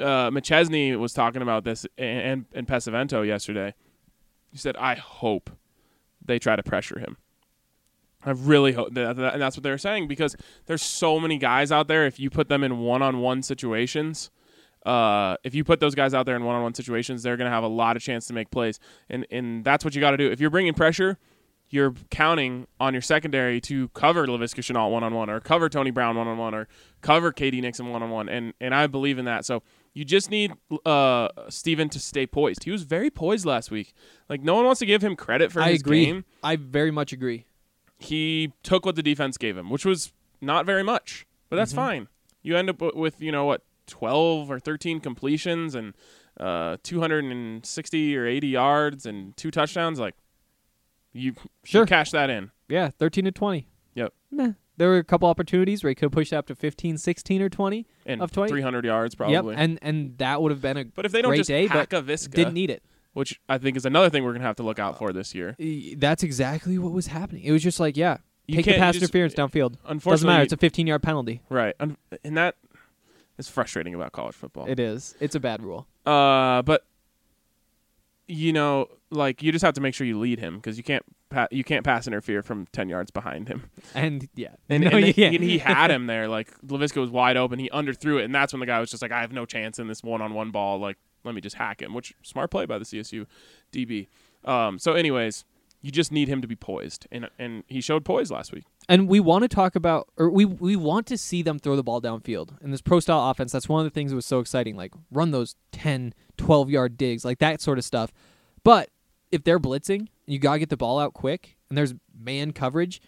uh, 0.00 0.30
McChesney 0.30 0.96
was 0.98 1.12
talking 1.12 1.42
about 1.42 1.64
this 1.64 1.86
and, 1.96 2.44
and 2.52 2.66
Pesavento 2.66 3.26
yesterday. 3.26 3.74
He 4.50 4.58
said, 4.58 4.76
I 4.76 4.94
hope 4.94 5.50
they 6.24 6.38
try 6.38 6.56
to 6.56 6.62
pressure 6.62 6.98
him. 6.98 7.16
I 8.24 8.30
really 8.30 8.72
hope 8.72 8.94
that, 8.94 9.16
and 9.16 9.40
that's 9.40 9.56
what 9.56 9.62
they're 9.62 9.78
saying 9.78 10.08
because 10.08 10.34
there's 10.66 10.82
so 10.82 11.20
many 11.20 11.38
guys 11.38 11.70
out 11.70 11.86
there. 11.88 12.06
If 12.06 12.18
you 12.18 12.30
put 12.30 12.48
them 12.48 12.64
in 12.64 12.78
one-on-one 12.80 13.42
situations, 13.42 14.30
uh, 14.84 15.36
if 15.44 15.54
you 15.54 15.62
put 15.64 15.80
those 15.80 15.94
guys 15.94 16.14
out 16.14 16.26
there 16.26 16.34
in 16.34 16.44
one-on-one 16.44 16.74
situations, 16.74 17.22
they're 17.22 17.36
going 17.36 17.48
to 17.48 17.54
have 17.54 17.64
a 17.64 17.68
lot 17.68 17.96
of 17.96 18.02
chance 18.02 18.26
to 18.26 18.32
make 18.32 18.50
plays, 18.50 18.80
and 19.08 19.26
and 19.30 19.64
that's 19.64 19.84
what 19.84 19.94
you 19.94 20.00
got 20.00 20.12
to 20.12 20.16
do. 20.16 20.30
If 20.30 20.40
you're 20.40 20.50
bringing 20.50 20.74
pressure, 20.74 21.16
you're 21.70 21.94
counting 22.10 22.66
on 22.80 22.94
your 22.94 23.02
secondary 23.02 23.60
to 23.62 23.88
cover 23.88 24.26
Laviska 24.26 24.60
Shenault 24.62 24.90
one-on-one, 24.90 25.30
or 25.30 25.40
cover 25.40 25.68
Tony 25.68 25.90
Brown 25.90 26.16
one-on-one, 26.16 26.54
or 26.54 26.66
cover 27.02 27.32
KD 27.32 27.60
Nixon 27.60 27.88
one-on-one, 27.88 28.28
and 28.28 28.52
and 28.60 28.74
I 28.74 28.88
believe 28.88 29.18
in 29.18 29.26
that. 29.26 29.44
So 29.44 29.62
you 29.94 30.04
just 30.04 30.30
need 30.30 30.52
uh, 30.84 31.28
Steven 31.48 31.88
to 31.90 31.98
stay 32.00 32.26
poised. 32.26 32.64
He 32.64 32.70
was 32.70 32.82
very 32.82 33.10
poised 33.10 33.44
last 33.46 33.70
week. 33.70 33.92
Like 34.28 34.42
no 34.42 34.54
one 34.54 34.64
wants 34.64 34.78
to 34.80 34.86
give 34.86 35.02
him 35.02 35.14
credit 35.16 35.52
for 35.52 35.60
I 35.60 35.72
his 35.72 35.80
agree. 35.80 36.04
game 36.06 36.24
I 36.42 36.56
very 36.56 36.90
much 36.90 37.12
agree. 37.12 37.46
He 37.98 38.52
took 38.62 38.86
what 38.86 38.96
the 38.96 39.02
defense 39.02 39.36
gave 39.36 39.56
him, 39.56 39.70
which 39.70 39.84
was 39.84 40.12
not 40.40 40.64
very 40.66 40.82
much, 40.82 41.26
but 41.50 41.56
that's 41.56 41.72
Mm-hmm. 41.72 41.80
fine. 41.80 42.08
You 42.42 42.56
end 42.56 42.70
up 42.70 42.80
with 42.94 43.20
you 43.20 43.32
know 43.32 43.44
what, 43.44 43.62
twelve 43.86 44.50
or 44.50 44.58
thirteen 44.60 45.00
completions 45.00 45.74
and 45.74 45.94
uh, 46.38 46.76
two 46.82 47.00
hundred 47.00 47.24
and 47.24 47.66
sixty 47.66 48.16
or 48.16 48.26
eighty 48.26 48.48
yards 48.48 49.04
and 49.06 49.36
two 49.36 49.50
touchdowns. 49.50 49.98
Like 49.98 50.14
you, 51.12 51.34
Sure. 51.64 51.82
you 51.82 51.86
cash 51.86 52.10
that 52.12 52.30
in. 52.30 52.50
Yeah, 52.68 52.90
13 52.98 53.24
to 53.24 53.32
20. 53.32 53.66
Yep, 53.94 54.12
Meh. 54.30 54.52
There 54.76 54.88
were 54.90 54.98
a 54.98 55.04
couple 55.04 55.26
opportunities 55.26 55.82
where 55.82 55.88
he 55.88 55.94
could 55.94 56.04
have 56.04 56.12
pushed 56.12 56.32
up 56.34 56.46
to 56.48 56.54
15, 56.54 56.98
16, 56.98 57.42
or 57.42 57.48
20 57.48 57.86
and 58.06 58.20
of 58.22 58.30
20. 58.30 58.48
three 58.50 58.60
hundred 58.60 58.84
yards 58.84 59.14
probably. 59.16 59.34
Yep, 59.34 59.58
and 59.58 59.78
and 59.82 60.16
that 60.18 60.40
would 60.40 60.52
have 60.52 60.60
been 60.60 60.76
a 60.76 60.84
but 60.84 61.04
if 61.06 61.10
they 61.12 61.20
don't 61.22 61.30
great 61.30 61.38
just 61.38 61.48
day, 61.48 61.66
hack 61.66 61.92
a 61.92 62.00
Visca, 62.02 62.30
didn't 62.30 62.54
need 62.54 62.70
it. 62.70 62.82
Which 63.18 63.40
I 63.48 63.58
think 63.58 63.76
is 63.76 63.84
another 63.84 64.08
thing 64.10 64.24
we're 64.24 64.32
gonna 64.32 64.44
have 64.44 64.56
to 64.56 64.62
look 64.62 64.78
out 64.78 64.96
for 64.98 65.12
this 65.12 65.34
year. 65.34 65.56
That's 65.96 66.22
exactly 66.22 66.78
what 66.78 66.92
was 66.92 67.08
happening. 67.08 67.42
It 67.44 67.52
was 67.52 67.62
just 67.62 67.80
like, 67.80 67.96
yeah, 67.96 68.18
You 68.46 68.56
take 68.56 68.66
the 68.66 68.72
pass 68.78 68.94
just- 68.94 69.02
interference 69.02 69.34
downfield. 69.34 69.74
Doesn't 70.02 70.26
matter. 70.26 70.42
It's 70.44 70.52
a 70.52 70.56
15 70.56 70.86
yard 70.86 71.02
penalty. 71.02 71.40
right, 71.50 71.74
and 71.80 71.96
that 72.36 72.56
is 73.38 73.48
frustrating 73.48 73.94
about 73.94 74.12
college 74.12 74.34
football. 74.34 74.66
It 74.68 74.80
is. 74.80 75.14
It's 75.20 75.34
a 75.34 75.40
bad 75.40 75.62
rule. 75.62 75.86
Uh, 76.06 76.62
but 76.62 76.84
you 78.26 78.52
know, 78.52 78.86
like 79.10 79.42
you 79.42 79.52
just 79.52 79.64
have 79.64 79.74
to 79.74 79.80
make 79.80 79.94
sure 79.94 80.06
you 80.06 80.18
lead 80.18 80.38
him 80.38 80.56
because 80.56 80.76
you 80.76 80.82
can't 80.84 81.02
pa- 81.30 81.48
you 81.50 81.64
can't 81.64 81.84
pass 81.84 82.06
interfere 82.06 82.42
from 82.42 82.66
ten 82.72 82.88
yards 82.88 83.10
behind 83.10 83.48
him. 83.48 83.64
And 83.94 84.28
yeah, 84.34 84.48
And, 84.68 84.84
no, 84.84 84.90
and 84.90 85.06
he, 85.06 85.24
and 85.24 85.42
he 85.42 85.58
had 85.74 85.90
him 85.90 86.06
there. 86.06 86.28
Like 86.28 86.52
Laviska 86.60 87.00
was 87.00 87.10
wide 87.10 87.36
open. 87.36 87.58
He 87.58 87.70
underthrew 87.70 88.18
it, 88.20 88.24
and 88.24 88.34
that's 88.34 88.52
when 88.52 88.60
the 88.60 88.66
guy 88.66 88.80
was 88.80 88.90
just 88.90 89.02
like, 89.02 89.12
"I 89.12 89.20
have 89.22 89.32
no 89.32 89.46
chance 89.46 89.78
in 89.78 89.88
this 89.88 90.02
one-on-one 90.02 90.50
ball. 90.50 90.78
Like, 90.78 90.98
let 91.28 91.34
me 91.34 91.40
just 91.40 91.56
hack 91.56 91.82
him." 91.82 91.94
Which 91.94 92.14
smart 92.22 92.50
play 92.50 92.66
by 92.66 92.78
the 92.78 92.84
CSU 92.84 93.26
DB. 93.72 94.08
Um, 94.44 94.78
so, 94.78 94.92
anyways, 94.92 95.44
you 95.80 95.92
just 95.92 96.10
need 96.10 96.28
him 96.28 96.40
to 96.40 96.48
be 96.48 96.56
poised, 96.56 97.06
and 97.12 97.28
and 97.38 97.64
he 97.66 97.80
showed 97.80 98.04
poise 98.04 98.30
last 98.30 98.52
week. 98.52 98.64
And 98.88 99.06
we 99.06 99.20
want 99.20 99.42
to 99.42 99.48
talk 99.48 99.76
about, 99.76 100.08
or 100.16 100.30
we 100.30 100.44
we 100.44 100.74
want 100.76 101.06
to 101.08 101.18
see 101.18 101.42
them 101.42 101.58
throw 101.58 101.76
the 101.76 101.82
ball 101.82 102.00
downfield. 102.00 102.60
In 102.62 102.70
this 102.70 102.80
pro 102.80 103.00
style 103.00 103.30
offense, 103.30 103.52
that's 103.52 103.68
one 103.68 103.84
of 103.84 103.84
the 103.84 103.94
things 103.94 104.10
that 104.10 104.16
was 104.16 104.26
so 104.26 104.40
exciting. 104.40 104.76
Like 104.76 104.92
run 105.10 105.30
those 105.30 105.56
10, 105.72 106.14
12 106.36 106.70
yard 106.70 106.96
digs, 106.96 107.24
like 107.24 107.38
that 107.38 107.60
sort 107.60 107.78
of 107.78 107.84
stuff. 107.84 108.12
But 108.64 108.90
if 109.30 109.44
they're 109.44 109.60
blitzing, 109.60 110.08
you 110.26 110.38
got 110.38 110.54
to 110.54 110.58
get 110.58 110.70
the 110.70 110.76
ball 110.76 110.98
out 110.98 111.14
quick, 111.14 111.56
and 111.68 111.76
there's 111.76 111.94
man 112.18 112.52
coverage, 112.52 113.00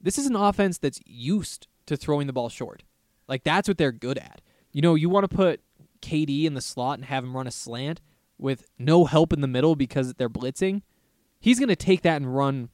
this 0.00 0.18
is 0.18 0.26
an 0.26 0.36
offense 0.36 0.78
that's 0.78 1.00
used 1.06 1.66
to 1.86 1.96
throwing 1.96 2.26
the 2.26 2.32
ball 2.32 2.48
short. 2.48 2.82
Like 3.28 3.44
that's 3.44 3.68
what 3.68 3.78
they're 3.78 3.92
good 3.92 4.18
at. 4.18 4.40
You 4.72 4.82
know, 4.82 4.94
you 4.94 5.08
want 5.08 5.28
to 5.28 5.34
put 5.34 5.60
KD 6.02 6.44
in 6.44 6.54
the 6.54 6.60
slot 6.60 6.98
and 6.98 7.06
have 7.06 7.24
him 7.24 7.36
run 7.36 7.46
a 7.46 7.50
slant 7.50 8.00
with 8.38 8.66
no 8.78 9.04
help 9.04 9.32
in 9.32 9.40
the 9.40 9.46
middle 9.46 9.76
because 9.76 10.14
they're 10.14 10.28
blitzing. 10.28 10.82
He's 11.40 11.58
going 11.58 11.68
to 11.68 11.76
take 11.76 12.02
that 12.02 12.16
and 12.16 12.34
run 12.34 12.68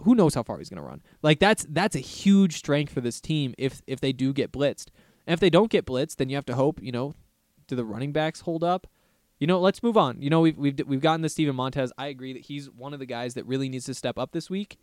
who 0.00 0.14
knows 0.14 0.34
how 0.34 0.42
far 0.42 0.58
he's 0.58 0.68
going 0.68 0.82
to 0.82 0.88
run. 0.88 1.02
Like 1.22 1.38
that's 1.38 1.66
that's 1.68 1.96
a 1.96 2.00
huge 2.00 2.56
strength 2.56 2.92
for 2.92 3.00
this 3.00 3.20
team 3.20 3.54
if 3.58 3.82
if 3.86 4.00
they 4.00 4.12
do 4.12 4.32
get 4.32 4.52
blitzed. 4.52 4.86
And 5.26 5.34
if 5.34 5.40
they 5.40 5.50
don't 5.50 5.70
get 5.70 5.86
blitzed, 5.86 6.16
then 6.16 6.28
you 6.28 6.36
have 6.36 6.46
to 6.46 6.54
hope, 6.54 6.82
you 6.82 6.92
know, 6.92 7.14
do 7.66 7.76
the 7.76 7.84
running 7.84 8.12
backs 8.12 8.40
hold 8.40 8.64
up? 8.64 8.86
You 9.38 9.46
know, 9.46 9.60
let's 9.60 9.82
move 9.82 9.96
on. 9.96 10.20
You 10.20 10.30
know, 10.30 10.40
we've 10.40 10.56
we've 10.56 10.80
we've 10.86 11.00
gotten 11.00 11.22
to 11.22 11.28
Steven 11.28 11.54
Montez. 11.54 11.92
I 11.98 12.06
agree 12.06 12.32
that 12.32 12.42
he's 12.46 12.70
one 12.70 12.92
of 12.92 13.00
the 13.00 13.06
guys 13.06 13.34
that 13.34 13.46
really 13.46 13.68
needs 13.68 13.86
to 13.86 13.94
step 13.94 14.18
up 14.18 14.32
this 14.32 14.48
week. 14.48 14.78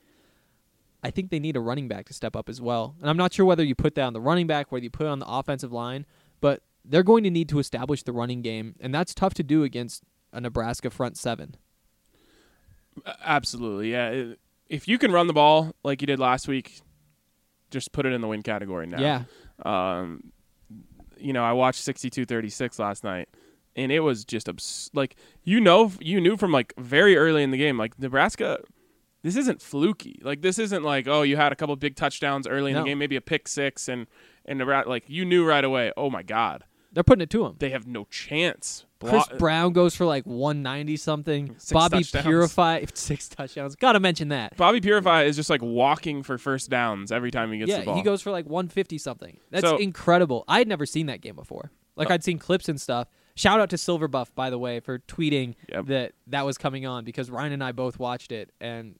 I 1.01 1.11
think 1.11 1.29
they 1.29 1.39
need 1.39 1.55
a 1.55 1.61
running 1.61 1.87
back 1.87 2.07
to 2.07 2.13
step 2.13 2.35
up 2.35 2.49
as 2.49 2.59
well. 2.59 2.95
And 2.99 3.09
I'm 3.09 3.15
not 3.15 3.33
sure 3.33 3.45
whether 3.45 3.63
you 3.63 3.73
put 3.73 3.95
that 3.95 4.03
on 4.03 4.13
the 4.13 4.19
running 4.19 4.47
back, 4.47 4.71
whether 4.71 4.83
you 4.83 4.89
put 4.89 5.05
it 5.05 5.09
on 5.09 5.19
the 5.19 5.27
offensive 5.27 5.71
line, 5.71 6.05
but 6.41 6.61
they're 6.85 7.03
going 7.03 7.23
to 7.23 7.29
need 7.29 7.49
to 7.49 7.59
establish 7.59 8.03
the 8.03 8.11
running 8.13 8.41
game, 8.41 8.75
and 8.79 8.93
that's 8.93 9.13
tough 9.13 9.33
to 9.35 9.43
do 9.43 9.63
against 9.63 10.03
a 10.33 10.41
Nebraska 10.41 10.89
front 10.89 11.17
seven. 11.17 11.55
Absolutely, 13.23 13.91
yeah. 13.91 14.33
If 14.67 14.87
you 14.87 14.97
can 14.97 15.11
run 15.11 15.27
the 15.27 15.33
ball 15.33 15.73
like 15.83 16.01
you 16.01 16.07
did 16.07 16.19
last 16.19 16.47
week, 16.47 16.81
just 17.71 17.91
put 17.91 18.05
it 18.05 18.13
in 18.13 18.21
the 18.21 18.27
win 18.27 18.43
category 18.43 18.87
now. 18.87 18.99
Yeah. 18.99 19.23
Um, 19.65 20.31
you 21.17 21.33
know, 21.33 21.43
I 21.43 21.53
watched 21.53 21.85
62-36 21.85 22.79
last 22.79 23.03
night, 23.03 23.29
and 23.75 23.91
it 23.91 24.01
was 24.01 24.25
just 24.25 24.47
abs- 24.49 24.89
like 24.93 25.15
you 25.43 25.59
know 25.59 25.91
you 25.99 26.19
knew 26.21 26.37
from 26.37 26.51
like 26.51 26.73
very 26.77 27.17
early 27.17 27.43
in 27.43 27.51
the 27.51 27.57
game 27.57 27.77
like 27.77 27.97
Nebraska. 27.99 28.59
This 29.21 29.35
isn't 29.35 29.61
fluky. 29.61 30.19
Like 30.23 30.41
this 30.41 30.57
isn't 30.59 30.83
like 30.83 31.07
oh 31.07 31.23
you 31.23 31.35
had 31.35 31.51
a 31.51 31.55
couple 31.55 31.75
big 31.75 31.95
touchdowns 31.95 32.47
early 32.47 32.71
in 32.71 32.75
No. 32.77 32.83
the 32.83 32.89
game, 32.89 32.99
maybe 32.99 33.15
a 33.15 33.21
pick 33.21 33.47
six, 33.47 33.87
and 33.89 34.07
and 34.45 34.59
Nebraska 34.59 34.89
like 34.89 35.03
you 35.07 35.25
knew 35.25 35.45
right 35.45 35.63
away. 35.63 35.91
Oh 35.97 36.09
my 36.09 36.23
God, 36.23 36.63
They're 36.91 37.03
putting 37.03 37.21
it 37.21 37.29
to 37.31 37.45
him. 37.45 37.55
they 37.59 37.69
have 37.69 37.85
no 37.87 38.05
chance. 38.05 38.85
Chris 38.99 39.27
Blo- 39.29 39.37
Brown 39.37 39.73
goes 39.73 39.95
for 39.95 40.05
like 40.05 40.25
190 40.25 40.97
something. 40.97 41.47
Six 41.57 41.71
Bobby 41.71 41.97
touchdowns. 41.99 42.25
Purify 42.25 42.85
six 42.93 43.29
touchdowns. 43.29 43.75
Got 43.75 43.93
to 43.93 43.99
mention 43.99 44.29
that. 44.29 44.57
Bobby 44.57 44.81
Purify 44.81 45.23
is 45.23 45.35
just 45.35 45.49
like 45.49 45.61
walking 45.61 46.23
for 46.23 46.37
first 46.37 46.69
downs 46.69 47.11
every 47.11 47.31
time 47.31 47.51
he 47.51 47.59
gets 47.59 47.69
yeah, 47.69 47.79
the 47.79 47.85
ball. 47.85 47.95
he 47.95 48.01
goes 48.01 48.21
for 48.21 48.31
like 48.31 48.45
150 48.45 48.97
something. 48.97 49.37
That's 49.51 49.65
So- 49.65 49.77
incredible. 49.77 50.43
I 50.47 50.57
had 50.59 50.67
never 50.67 50.85
seen 50.85 51.05
that 51.05 51.21
game 51.21 51.35
before. 51.35 51.71
Like 51.95 52.09
Oh. 52.09 52.13
I'd 52.15 52.23
seen 52.23 52.39
clips 52.39 52.67
and 52.67 52.79
stuff. 52.81 53.07
Shout 53.35 53.59
out 53.61 53.69
to 53.69 53.77
Silver 53.77 54.07
Buff 54.09 54.33
by 54.35 54.49
the 54.49 54.57
way 54.59 54.79
for 54.81 54.99
tweeting 54.99 55.55
Yep. 55.69 55.85
that 55.85 56.11
that 56.27 56.45
was 56.45 56.57
coming 56.57 56.85
on 56.85 57.05
because 57.05 57.29
Ryan 57.31 57.53
and 57.53 57.63
I 57.63 57.71
both 57.71 57.99
watched 57.99 58.31
it 58.33 58.51
and 58.59 58.95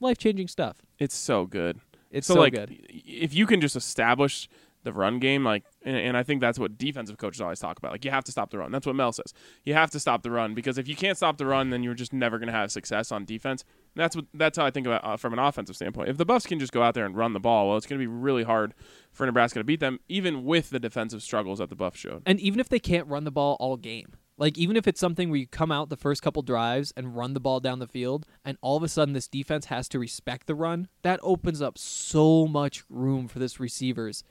life 0.00 0.18
changing 0.18 0.48
stuff. 0.48 0.78
It's 0.98 1.14
so 1.14 1.46
good. 1.46 1.78
It's 2.10 2.26
so, 2.26 2.34
so 2.34 2.40
like, 2.40 2.54
good. 2.54 2.76
If 2.88 3.32
you 3.34 3.46
can 3.46 3.60
just 3.60 3.76
establish 3.76 4.48
the 4.82 4.92
run 4.92 5.20
game, 5.20 5.44
like, 5.44 5.62
and, 5.82 5.96
and 5.96 6.16
I 6.16 6.22
think 6.22 6.40
that's 6.40 6.58
what 6.58 6.76
defensive 6.78 7.18
coaches 7.18 7.40
always 7.40 7.58
talk 7.58 7.78
about. 7.78 7.92
Like, 7.92 8.04
you 8.04 8.10
have 8.10 8.24
to 8.24 8.32
stop 8.32 8.50
the 8.50 8.58
run. 8.58 8.70
That's 8.72 8.86
what 8.86 8.96
Mel 8.96 9.12
says. 9.12 9.32
You 9.64 9.74
have 9.74 9.90
to 9.90 10.00
stop 10.00 10.22
the 10.22 10.30
run 10.30 10.54
because 10.54 10.78
if 10.78 10.88
you 10.88 10.96
can't 10.96 11.16
stop 11.16 11.38
the 11.38 11.46
run, 11.46 11.70
then 11.70 11.82
you're 11.82 11.94
just 11.94 12.12
never 12.12 12.38
going 12.38 12.48
to 12.48 12.52
have 12.52 12.70
success 12.70 13.10
on 13.10 13.24
defense. 13.24 13.64
And 13.94 14.02
that's 14.02 14.14
what 14.14 14.26
that's 14.34 14.58
how 14.58 14.66
I 14.66 14.70
think 14.70 14.86
about 14.86 15.04
uh, 15.04 15.16
from 15.16 15.32
an 15.32 15.38
offensive 15.38 15.76
standpoint. 15.76 16.08
If 16.08 16.16
the 16.16 16.24
Buffs 16.24 16.46
can 16.46 16.58
just 16.58 16.72
go 16.72 16.82
out 16.82 16.94
there 16.94 17.06
and 17.06 17.16
run 17.16 17.32
the 17.32 17.40
ball, 17.40 17.68
well, 17.68 17.76
it's 17.76 17.86
going 17.86 17.98
to 17.98 18.02
be 18.02 18.12
really 18.12 18.44
hard 18.44 18.74
for 19.12 19.26
Nebraska 19.26 19.58
to 19.58 19.64
beat 19.64 19.80
them, 19.80 20.00
even 20.08 20.44
with 20.44 20.70
the 20.70 20.78
defensive 20.78 21.22
struggles 21.22 21.58
that 21.58 21.70
the 21.70 21.76
Buffs 21.76 21.98
showed. 21.98 22.22
And 22.26 22.38
even 22.40 22.60
if 22.60 22.68
they 22.68 22.78
can't 22.78 23.06
run 23.08 23.24
the 23.24 23.30
ball 23.30 23.56
all 23.58 23.76
game, 23.76 24.14
like 24.36 24.56
even 24.56 24.76
if 24.76 24.88
it's 24.88 25.00
something 25.00 25.28
where 25.28 25.38
you 25.38 25.46
come 25.46 25.70
out 25.70 25.90
the 25.90 25.96
first 25.96 26.22
couple 26.22 26.40
drives 26.42 26.92
and 26.96 27.14
run 27.14 27.34
the 27.34 27.40
ball 27.40 27.60
down 27.60 27.78
the 27.78 27.86
field, 27.86 28.26
and 28.44 28.56
all 28.62 28.76
of 28.76 28.82
a 28.82 28.88
sudden 28.88 29.12
this 29.12 29.28
defense 29.28 29.66
has 29.66 29.88
to 29.90 29.98
respect 29.98 30.46
the 30.46 30.54
run, 30.54 30.88
that 31.02 31.20
opens 31.22 31.60
up 31.60 31.76
so 31.76 32.46
much 32.46 32.84
room 32.88 33.28
for 33.28 33.38
this 33.38 33.60
receivers. 33.60 34.24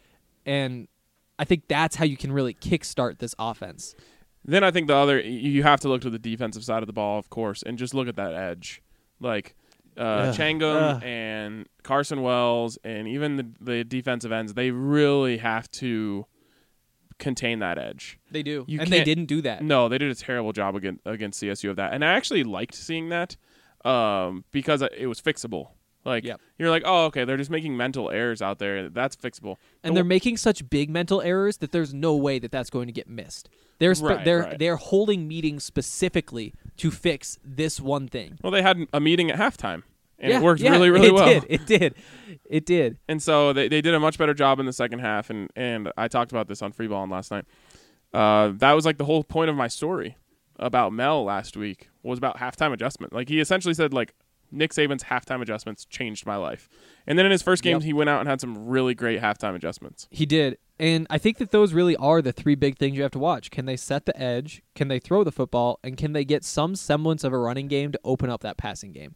And 0.46 0.88
I 1.40 1.46
think 1.46 1.68
that's 1.70 1.96
how 1.96 2.06
you 2.06 2.18
can 2.18 2.32
really 2.32 2.54
kickstart 2.54 3.20
this 3.20 3.34
offense. 3.40 3.96
Then 4.44 4.64
I 4.64 4.72
think 4.72 4.88
the 4.88 4.96
other 4.96 5.20
you 5.20 5.64
have 5.64 5.80
to 5.82 5.88
look 5.88 6.02
to 6.02 6.10
the 6.10 6.20
defensive 6.20 6.64
side 6.64 6.84
of 6.84 6.88
the 6.88 6.94
ball, 6.94 7.18
of 7.18 7.30
course, 7.30 7.64
and 7.64 7.78
just 7.78 7.94
look 7.94 8.08
at 8.08 8.18
that 8.18 8.34
edge, 8.34 8.82
like 9.20 9.56
uh, 9.98 10.02
Ugh. 10.02 10.36
Tchangam 10.36 10.96
Ugh. 10.96 11.04
and 11.04 11.68
Carson 11.84 12.22
Wells, 12.22 12.78
and 12.84 13.08
even 13.08 13.38
the, 13.38 13.48
the 13.60 13.84
defensive 13.84 14.32
ends. 14.32 14.54
They 14.54 14.72
really 14.72 15.38
have 15.38 15.72
to 15.72 16.26
contain 17.20 17.60
that 17.60 17.78
edge. 17.78 18.20
They 18.32 18.44
do. 18.44 18.66
You 18.68 18.82
and 18.82 18.90
they 18.90 19.04
didn't 19.04 19.26
do 19.26 19.42
that. 19.42 19.64
No, 19.64 19.90
they 19.90 19.98
did 19.98 20.12
a 20.12 20.16
terrible 20.16 20.52
job 20.52 20.76
against 20.76 21.02
against 21.06 21.42
CSU 21.42 21.70
of 21.70 21.78
that, 21.78 21.94
and 21.94 22.04
I 22.04 22.14
actually 22.14 22.44
liked 22.44 22.76
seeing 22.76 23.10
that 23.10 23.38
um, 23.86 24.44
because 24.52 24.82
it 24.82 25.08
was 25.08 25.22
fixable. 25.22 25.70
Like 26.06 26.24
Yep. 26.24 26.40
you're 26.58 26.70
like, 26.70 26.84
oh, 26.86 27.06
okay, 27.06 27.26
they're 27.26 27.38
just 27.38 27.50
making 27.50 27.76
mental 27.76 28.10
errors 28.10 28.42
out 28.42 28.58
there. 28.60 28.88
That's 28.90 29.16
fixable. 29.16 29.58
And 29.84 29.92
The- 29.92 29.96
they're 29.96 30.04
making 30.06 30.38
such 30.38 30.70
big 30.70 30.90
mental 30.90 31.22
errors 31.22 31.58
that 31.58 31.72
there's 31.72 31.94
no 31.94 32.16
way 32.16 32.40
that 32.40 32.52
that's 32.52 32.70
going 32.70 32.88
to 32.88 32.94
get 32.94 33.10
missed. 33.10 33.50
They're 33.80 33.96
spe- 33.96 34.04
Right, 34.04 34.26
they're 34.26 34.40
right. 34.42 34.60
they're 34.60 34.76
holding 34.78 35.28
meetings 35.28 35.64
specifically 35.64 36.54
to 36.78 36.92
fix 36.92 37.38
this 37.44 37.80
one 37.80 38.08
thing. 38.08 38.38
well, 38.42 38.52
they 38.52 38.62
had 38.62 38.86
a 38.94 39.00
meeting 39.00 39.30
at 39.32 39.38
halftime, 39.40 39.84
and 40.20 40.32
yeah, 40.32 40.40
it 40.40 40.44
worked 40.44 40.62
yeah, 40.62 40.72
really, 40.72 40.90
really 40.90 41.08
it 41.08 41.14
well. 41.14 41.26
Did. 41.26 41.46
It 41.50 41.66
did. 41.66 41.96
It 42.50 42.66
did. 42.66 42.98
And 43.08 43.22
so 43.24 43.54
they, 43.54 43.68
they 43.70 43.82
did 43.82 43.94
a 43.94 44.00
much 44.00 44.18
better 44.18 44.34
job 44.34 44.60
in 44.60 44.66
the 44.66 44.74
second 44.74 45.00
half. 45.00 45.30
And, 45.30 45.50
and 45.56 45.92
I 45.98 46.08
talked 46.10 46.32
about 46.32 46.48
this 46.48 46.62
on 46.62 46.72
Free 46.74 46.88
Ball 46.88 47.08
last 47.08 47.32
night. 47.32 47.46
Uh, 48.14 48.52
that 48.56 48.74
was 48.74 48.86
like 48.86 48.98
the 48.98 49.06
whole 49.06 49.24
point 49.24 49.50
of 49.50 49.56
my 49.56 49.68
story 49.68 50.18
about 50.58 50.92
Mel 50.92 51.24
last 51.24 51.56
week 51.56 51.90
was 52.04 52.18
about 52.18 52.38
halftime 52.38 52.74
adjustment. 52.74 53.14
Like 53.14 53.30
he 53.30 53.40
essentially 53.40 53.74
said 53.74 53.94
like 53.94 54.14
Nick 54.52 54.72
Saban's 54.74 55.04
halftime 55.06 55.42
adjustments 55.42 55.86
changed 55.86 56.26
my 56.26 56.36
life. 56.36 56.68
And 57.08 57.18
then 57.18 57.26
in 57.26 57.32
his 57.32 57.42
first 57.42 57.64
games, 57.64 57.84
Yep. 57.84 57.88
he 57.88 57.94
went 57.94 58.10
out 58.10 58.20
and 58.20 58.28
had 58.30 58.42
some 58.42 58.68
really 58.68 58.94
great 58.96 59.22
halftime 59.22 59.56
adjustments. 59.56 60.08
He 60.12 60.26
did. 60.26 60.58
And 60.80 61.06
I 61.10 61.18
think 61.18 61.38
that 61.38 61.52
those 61.52 61.74
really 61.74 61.96
are 61.98 62.22
the 62.22 62.32
three 62.32 62.56
big 62.56 62.78
things 62.78 62.96
you 62.96 63.04
have 63.04 63.12
to 63.12 63.20
watch. 63.20 63.52
Can 63.52 63.66
they 63.66 63.76
set 63.76 64.06
the 64.06 64.18
edge? 64.20 64.62
Can 64.76 64.88
they 64.88 65.00
throw 65.00 65.24
the 65.24 65.32
football? 65.32 65.80
And 65.84 65.98
can 65.98 66.14
they 66.14 66.24
get 66.26 66.44
some 66.46 66.76
semblance 66.76 67.24
of 67.24 67.34
a 67.34 67.38
running 67.38 67.68
game 67.68 67.92
to 67.92 68.00
open 68.04 68.30
up 68.30 68.42
that 68.42 68.58
passing 68.58 68.92
game? 68.94 69.16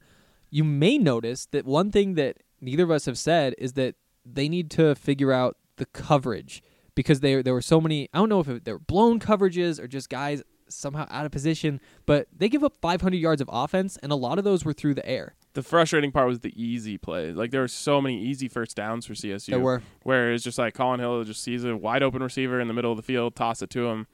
You 0.50 0.64
may 0.64 0.98
notice 0.98 1.46
that 1.48 1.66
one 1.66 1.92
thing 1.92 2.16
that 2.16 2.38
neither 2.62 2.84
of 2.84 2.92
us 2.92 3.06
have 3.06 3.18
said 3.18 3.56
is 3.58 3.74
that 3.74 3.96
they 4.26 4.48
need 4.50 4.70
to 4.72 4.94
figure 4.96 5.32
out 5.32 5.58
the 5.78 5.86
coverage 5.88 6.62
because 6.96 7.22
there 7.22 7.42
there 7.42 7.54
were 7.54 7.62
so 7.62 7.82
many. 7.82 8.08
I 8.14 8.20
don't 8.20 8.30
know 8.30 8.40
if 8.40 8.48
it, 8.48 8.66
they 8.66 8.72
were 8.74 8.80
blown 8.80 9.20
coverages 9.20 9.80
or 9.80 9.88
just 9.88 10.10
guys 10.10 10.44
somehow 10.68 11.08
out 11.10 11.26
of 11.26 11.32
position, 11.32 11.80
but 12.06 12.28
they 12.36 12.50
give 12.50 12.64
up 12.64 12.74
500 12.82 13.16
yards 13.18 13.42
of 13.42 13.50
offense, 13.52 13.98
and 14.02 14.12
a 14.12 14.16
lot 14.16 14.38
of 14.38 14.44
those 14.44 14.66
were 14.66 14.74
through 14.74 14.94
the 14.96 15.08
air. 15.08 15.36
The 15.54 15.64
frustrating 15.64 16.12
part 16.12 16.28
was 16.28 16.40
the 16.40 16.54
easy 16.62 16.98
play. 16.98 17.32
Like 17.32 17.52
there 17.52 17.62
were 17.62 17.68
so 17.68 18.02
many 18.02 18.22
easy 18.22 18.48
first 18.48 18.76
downs 18.76 19.06
for 19.06 19.14
CSU. 19.14 19.48
There 19.48 19.60
were. 19.60 19.82
Where 20.02 20.32
it's 20.34 20.44
just 20.44 20.58
like 20.58 20.74
Collin 20.74 21.00
Hill 21.00 21.24
just 21.24 21.44
sees 21.44 21.64
a 21.64 21.76
wide 21.76 22.02
open 22.04 22.24
receiver 22.24 22.60
in 22.60 22.68
the 22.68 22.74
middle 22.74 22.92
of 22.92 22.98
the 22.98 23.04
field, 23.04 23.36
toss 23.36 23.62
it 23.62 23.70
to 23.72 23.88
him, 23.88 24.08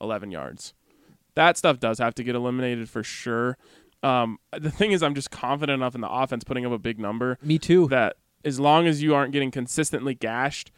11 0.00 0.30
yards. 0.30 0.74
That 1.34 1.56
stuff 1.56 1.80
does 1.80 1.98
have 1.98 2.14
to 2.16 2.24
get 2.24 2.34
eliminated 2.34 2.90
for 2.90 3.02
sure. 3.02 3.56
Um, 4.02 4.38
the 4.52 4.70
thing 4.70 4.92
is, 4.92 5.02
I'm 5.02 5.14
just 5.14 5.30
confident 5.30 5.80
enough 5.80 5.94
in 5.94 6.00
the 6.00 6.10
offense 6.10 6.44
putting 6.44 6.66
up 6.66 6.72
a 6.72 6.78
big 6.78 6.98
number 6.98 7.38
Me 7.42 7.58
too. 7.58 7.86
that 7.88 8.16
as 8.44 8.58
long 8.58 8.86
as 8.86 9.02
you 9.02 9.14
aren't 9.14 9.32
getting 9.32 9.50
consistently 9.50 10.14
gashed, 10.14 10.72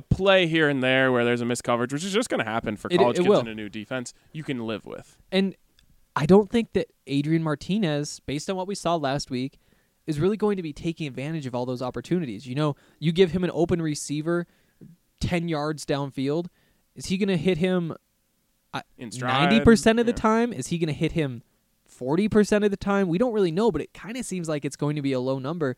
a 0.00 0.14
play 0.14 0.46
here 0.46 0.68
and 0.68 0.82
there 0.82 1.12
where 1.12 1.24
there's 1.24 1.40
a 1.40 1.44
missed 1.44 1.64
coverage, 1.64 1.92
which 1.92 2.04
is 2.04 2.12
just 2.12 2.28
going 2.28 2.42
to 2.42 2.50
happen 2.50 2.76
for 2.76 2.88
college 2.88 3.16
it 3.16 3.22
kids 3.22 3.28
will. 3.28 3.40
in 3.40 3.48
a 3.48 3.54
new 3.54 3.68
defense, 3.68 4.12
you 4.32 4.42
can 4.42 4.66
live 4.66 4.86
with. 4.86 5.16
And 5.30 5.56
I 6.16 6.26
don't 6.26 6.50
think 6.50 6.72
that 6.72 6.88
Adrian 7.06 7.42
Martinez, 7.42 8.20
based 8.26 8.50
on 8.50 8.56
what 8.56 8.66
we 8.66 8.74
saw 8.74 8.96
last 8.96 9.30
week, 9.30 9.58
is 10.06 10.18
really 10.18 10.36
going 10.36 10.56
to 10.56 10.62
be 10.62 10.72
taking 10.72 11.06
advantage 11.06 11.46
of 11.46 11.54
all 11.54 11.66
those 11.66 11.82
opportunities. 11.82 12.46
You 12.46 12.54
know, 12.54 12.76
you 12.98 13.12
give 13.12 13.30
him 13.30 13.44
an 13.44 13.50
open 13.54 13.80
receiver 13.80 14.46
10 15.20 15.48
yards 15.48 15.84
downfield, 15.84 16.46
is 16.94 17.06
he 17.06 17.16
going 17.16 17.28
to 17.28 17.36
hit 17.36 17.58
him 17.58 17.94
uh, 18.74 18.82
In 18.98 19.10
stride, 19.10 19.50
90% 19.50 20.00
of 20.00 20.06
the 20.06 20.12
time? 20.12 20.52
Is 20.52 20.68
he 20.68 20.78
going 20.78 20.88
to 20.88 20.92
hit 20.92 21.12
him 21.12 21.42
40% 21.88 22.64
of 22.64 22.70
the 22.70 22.76
time? 22.76 23.08
We 23.08 23.18
don't 23.18 23.32
really 23.32 23.52
know, 23.52 23.70
but 23.70 23.80
it 23.80 23.92
kind 23.94 24.16
of 24.16 24.24
seems 24.24 24.48
like 24.48 24.64
it's 24.64 24.76
going 24.76 24.96
to 24.96 25.02
be 25.02 25.12
a 25.12 25.20
low 25.20 25.38
number. 25.38 25.76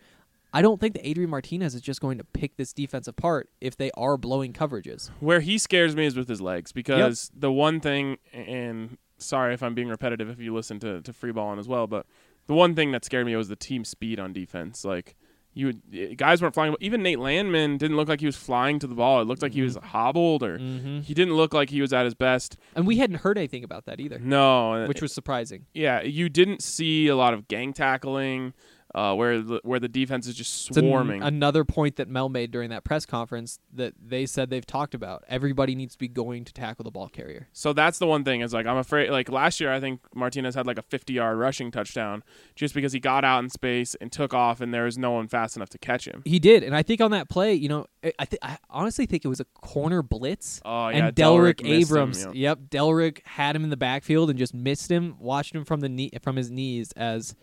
I 0.53 0.61
don't 0.63 0.81
think 0.81 0.95
that 0.95 1.07
Adrian 1.07 1.31
Martinez 1.31 1.75
is 1.75 1.81
just 1.81 2.01
going 2.01 2.19
to 2.19 2.25
pick 2.25 2.57
this 2.57 2.73
defense 2.73 3.09
apart 3.09 3.49
if 3.61 3.77
they 3.77 3.91
are 3.93 4.17
blowing 4.17 4.53
coverages. 4.53 5.11
Where 5.21 5.41
he 5.41 5.57
scares 5.59 5.97
me 5.97 6.07
is 6.07 6.17
with 6.17 6.29
his 6.29 6.41
legs 6.41 6.73
because 6.73 7.31
the 7.35 7.51
one 7.51 7.81
thing, 7.81 8.19
and 8.33 8.99
sorry 9.19 9.55
if 9.55 9.63
I'm 9.63 9.75
being 9.75 9.89
repetitive 9.89 10.29
if 10.29 10.39
you 10.41 10.55
listen 10.55 10.79
to, 10.81 11.01
to 11.01 11.13
free 11.13 11.33
balling 11.33 11.59
as 11.59 11.69
well, 11.69 11.87
but 11.87 12.07
the 12.49 12.55
one 12.55 12.75
thing 12.75 12.93
that 12.93 13.05
scared 13.05 13.25
me 13.27 13.35
was 13.37 13.49
the 13.49 13.57
team 13.57 13.85
speed 13.85 14.19
on 14.21 14.33
defense. 14.33 14.85
Like 14.85 15.17
you 15.55 15.67
would, 15.67 15.83
eh, 15.95 16.15
guys 16.17 16.43
weren't 16.43 16.55
flying. 16.55 16.75
Even 16.81 17.03
Nate 17.03 17.19
Landman 17.19 17.77
didn't 17.79 17.97
look 17.97 18.09
like 18.09 18.21
he 18.21 18.27
was 18.27 18.37
flying 18.37 18.79
to 18.81 18.87
the 18.87 18.95
ball. 18.95 19.21
It 19.21 19.27
looked 19.27 19.43
like 19.43 19.53
he 19.53 19.63
was 19.63 19.77
hobbled, 19.77 20.43
or 20.43 20.59
he 20.59 21.15
didn't 21.15 21.35
look 21.35 21.55
like 21.55 21.71
he 21.71 21.81
was 21.81 21.93
at 21.93 22.05
his 22.05 22.15
best. 22.15 22.57
And 22.75 22.87
we 22.87 22.99
hadn't 22.99 23.19
heard 23.19 23.39
anything 23.39 23.63
about 23.65 23.85
that 23.87 24.01
either, 24.01 24.19
No, 24.19 24.87
which 24.87 25.01
was 25.03 25.13
surprising. 25.15 25.67
yeah, 25.75 26.03
you 26.03 26.29
didn't 26.29 26.63
see 26.63 27.07
a 27.09 27.17
lot 27.17 27.33
of 27.35 27.49
gang 27.49 27.73
tackling, 27.75 28.55
uh, 28.95 29.15
where 29.15 29.41
the, 29.41 29.61
where 29.65 29.81
the 29.81 29.89
defense 29.89 30.27
is 30.27 30.35
just 30.35 30.69
It's 30.69 30.77
an- 30.77 30.85
swarming. 30.85 31.23
another 31.23 31.65
point 31.65 31.97
that 31.97 32.09
Mel 32.09 32.29
made 32.29 32.51
during 32.51 32.71
that 32.71 32.85
press 32.85 33.07
conference 33.07 33.59
that 33.73 33.95
they 34.05 34.27
said 34.27 34.51
they've 34.51 34.67
talked 34.67 34.95
about. 34.95 35.25
Everybody 35.29 35.75
needs 35.75 35.95
to 35.95 35.99
be 35.99 36.09
going 36.09 36.45
to 36.45 36.53
tackle 36.53 36.83
the 36.85 36.91
ball 36.91 37.09
carrier. 37.09 37.49
So 37.53 37.73
that's 37.73 37.99
the 37.99 38.07
one 38.07 38.25
thing 38.25 38.41
is 38.43 38.53
like 38.53 38.67
I'm 38.67 38.77
afraid 38.77 39.11
like 39.11 39.31
last 39.31 39.61
year 39.61 39.73
I 39.73 39.81
think 39.81 40.01
Martinez 40.15 40.55
had 40.55 40.67
like 40.67 40.79
a 40.79 40.83
50 40.83 41.13
yard 41.13 41.39
rushing 41.39 41.71
touchdown 41.71 42.23
just 42.55 42.75
because 42.75 42.93
he 42.93 43.01
got 43.01 43.25
out 43.25 43.43
in 43.43 43.49
space 43.51 43.95
and 44.01 44.13
took 44.13 44.35
off 44.35 44.61
and 44.61 44.73
there 44.75 44.85
was 44.85 44.99
no 44.99 45.13
one 45.13 45.29
fast 45.29 45.57
enough 45.57 45.71
to 45.71 45.79
catch 45.79 46.07
him. 46.07 46.23
He 46.25 46.39
did, 46.39 46.63
and 46.63 46.75
I 46.77 46.83
think 46.83 47.01
on 47.01 47.11
that 47.13 47.29
play, 47.29 47.55
you 47.55 47.69
know, 47.69 47.87
I 48.19 48.25
th- 48.25 48.41
I 48.43 48.59
honestly 48.69 49.07
think 49.07 49.25
it 49.25 49.29
was 49.29 49.41
a 49.41 49.45
corner 49.61 50.03
blitz. 50.03 50.61
Oh, 50.65 50.89
yeah, 50.89 51.07
and 51.07 51.15
Delrick, 51.15 51.59
Delrick 51.59 51.61
him, 51.61 51.67
Abrams. 51.83 52.25
yep. 52.25 52.33
Yep, 52.35 52.59
Delrick 52.71 53.23
had 53.25 53.55
him 53.57 53.65
in 53.65 53.71
the 53.71 53.77
backfield 53.77 54.29
and 54.31 54.39
just 54.39 54.53
missed 54.55 54.91
him. 54.91 55.17
Watched 55.19 55.55
him 55.55 55.65
from 55.65 55.81
the 55.81 55.89
knee 55.89 56.11
from 56.23 56.37
his 56.37 56.51
knees 56.51 56.93
as 56.93 57.35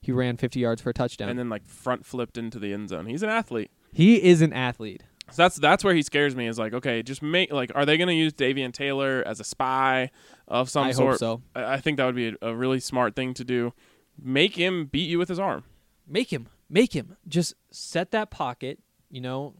he 0.00 0.12
ran 0.12 0.36
50 0.36 0.60
yards 0.60 0.80
for 0.82 0.90
a 0.90 0.94
touchdown. 0.94 1.28
And 1.28 1.38
then 1.38 1.48
like 1.48 1.66
front 1.66 2.06
flipped 2.06 2.38
into 2.38 2.58
the 2.58 2.72
end 2.72 2.88
zone. 2.88 3.06
He's 3.06 3.22
an 3.22 3.28
athlete. 3.30 3.70
he 3.92 4.22
is 4.22 4.42
an 4.42 4.52
athlete. 4.52 5.02
So 5.32 5.42
that's 5.42 5.56
that's 5.56 5.84
where 5.84 5.94
he 5.94 6.02
scares 6.02 6.34
me 6.34 6.48
is 6.48 6.58
like 6.58 6.72
okay, 6.74 7.02
just 7.04 7.22
make 7.22 7.52
like 7.52 7.70
are 7.76 7.86
they 7.86 7.96
going 7.96 8.08
to 8.08 8.14
use 8.14 8.32
Davion 8.32 8.72
Taylor 8.72 9.22
as 9.24 9.38
a 9.38 9.44
spy 9.44 10.10
of 10.48 10.68
some 10.68 10.84
I 10.84 10.88
hope 10.88 10.96
sort? 10.96 11.18
so. 11.20 11.42
I 11.54 11.74
I 11.74 11.80
think 11.80 11.98
that 11.98 12.06
would 12.06 12.16
be 12.16 12.28
a, 12.28 12.34
a 12.42 12.54
really 12.54 12.80
smart 12.80 13.14
thing 13.14 13.32
to 13.34 13.44
do. 13.44 13.72
Make 14.20 14.56
him 14.56 14.86
beat 14.86 15.08
you 15.08 15.18
with 15.18 15.28
his 15.28 15.38
arm. 15.38 15.62
Make 16.06 16.32
him, 16.32 16.48
make 16.68 16.94
him. 16.96 17.16
Just 17.28 17.54
set 17.70 18.10
that 18.10 18.30
pocket. 18.30 18.80
You 19.08 19.20
know, 19.20 19.54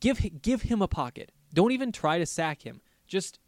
give 0.00 0.18
give 0.42 0.62
him 0.62 0.82
a 0.82 0.88
pocket. 0.88 1.30
Don't 1.54 1.70
even 1.70 1.92
try 1.92 2.18
to 2.18 2.26
sack 2.26 2.62
him. 2.62 2.80
Just 3.06 3.38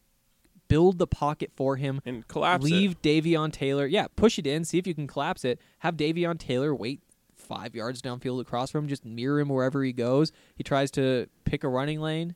build 0.68 0.98
the 0.98 1.06
pocket 1.06 1.50
for 1.56 1.76
him. 1.76 2.00
And 2.04 2.26
collapse 2.28 2.64
it. 2.64 2.70
Leave 2.70 3.02
Davion 3.02 3.52
Taylor. 3.52 3.86
Yeah, 3.86 4.06
push 4.16 4.38
it 4.38 4.46
in. 4.46 4.64
See 4.64 4.78
if 4.78 4.86
you 4.86 4.94
can 4.94 5.06
collapse 5.06 5.44
it. 5.44 5.58
Have 5.80 5.96
Davion 5.96 6.38
Taylor 6.38 6.74
wait 6.74 7.00
five 7.34 7.74
yards 7.74 8.02
downfield 8.02 8.40
across 8.40 8.70
from 8.70 8.84
him. 8.84 8.88
Just 8.88 9.04
mirror 9.04 9.40
him 9.40 9.48
wherever 9.48 9.82
he 9.82 9.92
goes. 9.92 10.32
He 10.54 10.62
tries 10.62 10.90
to 10.92 11.28
pick 11.44 11.64
a 11.64 11.68
running 11.68 12.00
lane, 12.00 12.34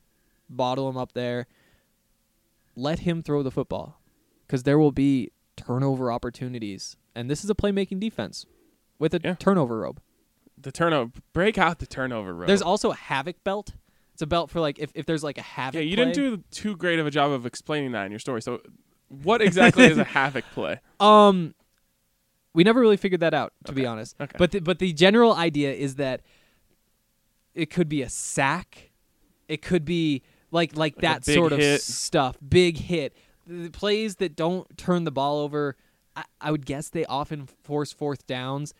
bottle 0.48 0.88
him 0.88 0.96
up 0.96 1.12
there. 1.12 1.46
Let 2.74 3.00
him 3.00 3.22
throw 3.22 3.42
the 3.42 3.50
football, 3.50 4.00
because 4.46 4.62
there 4.62 4.78
will 4.78 4.92
be 4.92 5.30
turnover 5.56 6.10
opportunities, 6.10 6.96
and 7.14 7.30
this 7.30 7.44
is 7.44 7.50
a 7.50 7.54
playmaking 7.54 8.00
defense 8.00 8.46
with 8.98 9.12
a 9.12 9.20
Yeah. 9.22 9.34
turnover 9.34 9.80
robe. 9.80 10.00
The 10.56 10.72
turnover 10.72 11.12
break 11.34 11.58
out 11.58 11.80
the 11.80 11.86
turnover 11.86 12.34
rope. 12.34 12.46
There's 12.46 12.62
also 12.62 12.90
a 12.92 12.94
havoc 12.94 13.44
belt. 13.44 13.74
It's 14.12 14.22
a 14.22 14.26
belt 14.26 14.50
for 14.50 14.60
like 14.60 14.78
if, 14.78 14.90
if 14.94 15.06
there's 15.06 15.24
like 15.24 15.38
a 15.38 15.42
havoc. 15.42 15.74
Yeah, 15.74 15.80
you 15.80 15.96
play. 15.96 16.04
didn't 16.12 16.16
do 16.16 16.44
too 16.50 16.76
great 16.76 16.98
of 16.98 17.06
a 17.06 17.10
job 17.10 17.30
of 17.30 17.46
explaining 17.46 17.92
that 17.92 18.04
in 18.04 18.12
your 18.12 18.18
story. 18.18 18.42
So, 18.42 18.60
what 19.08 19.40
exactly 19.40 19.84
is 19.84 19.98
a 19.98 20.04
havoc 20.18 20.44
play? 20.52 20.80
Um, 21.00 21.54
we 22.54 22.64
never 22.64 22.80
really 22.80 22.96
figured 22.96 23.20
that 23.20 23.34
out, 23.34 23.52
to 23.64 23.72
be 23.72 23.86
honest. 23.86 24.16
okay. 24.20 24.36
But 24.38 24.50
the, 24.52 24.60
but 24.60 24.78
the 24.78 24.92
general 24.92 25.34
idea 25.34 25.72
is 25.72 25.96
that 25.96 26.22
it 27.54 27.70
could 27.70 27.88
be 27.88 28.02
a 28.02 28.08
sack, 28.08 28.90
it 29.48 29.62
could 29.62 29.84
be 29.84 30.22
like 30.50 30.76
like, 30.76 30.98
a 30.98 31.00
that 31.00 31.24
sort 31.24 31.52
of 31.52 31.62
stuff, 31.80 32.36
big 32.46 32.76
hit. 32.76 33.16
The 33.46 33.70
plays 33.70 34.16
that 34.16 34.36
don't 34.36 34.76
turn 34.76 35.04
the 35.04 35.10
ball 35.10 35.40
over, 35.40 35.76
I, 36.14 36.24
I 36.40 36.50
would 36.50 36.66
guess 36.66 36.88
they 36.88 37.04
often 37.06 37.46
force 37.46 37.92
fourth 37.92 38.26
downs. 38.26 38.74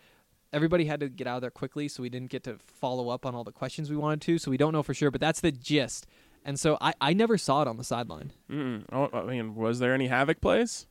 Everybody 0.53 0.85
had 0.85 1.01
to 1.01 1.09
get 1.09 1.27
out 1.27 1.37
of 1.37 1.41
there 1.41 1.51
quickly, 1.51 1.89
so 1.89 2.03
we 2.03 2.09
didn't 2.11 2.31
get 2.31 2.45
to 2.45 2.59
follow 2.59 3.09
up 3.09 3.25
on 3.25 3.35
all 3.35 3.45
the 3.45 3.53
questions 3.53 3.91
we 3.91 3.97
wanted 3.97 4.21
to. 4.23 4.39
So 4.39 4.51
we 4.51 4.57
don't 4.57 4.73
know 4.73 4.83
for 4.83 4.95
sure, 4.95 5.11
but 5.11 5.21
that's 5.21 5.41
the 5.41 5.53
gist. 5.53 6.07
And 6.45 6.59
so 6.61 6.77
I, 6.81 6.93
I 7.01 7.13
never 7.13 7.39
saw 7.39 7.63
it 7.63 7.69
on 7.69 7.77
the 7.77 7.85
sideline. 7.85 8.33
Oh, 8.93 9.09
I 9.13 9.23
mean, 9.23 9.55
was 9.55 9.79
there 9.79 9.95
any 9.95 10.09
havoc 10.09 10.41
plays? 10.41 10.87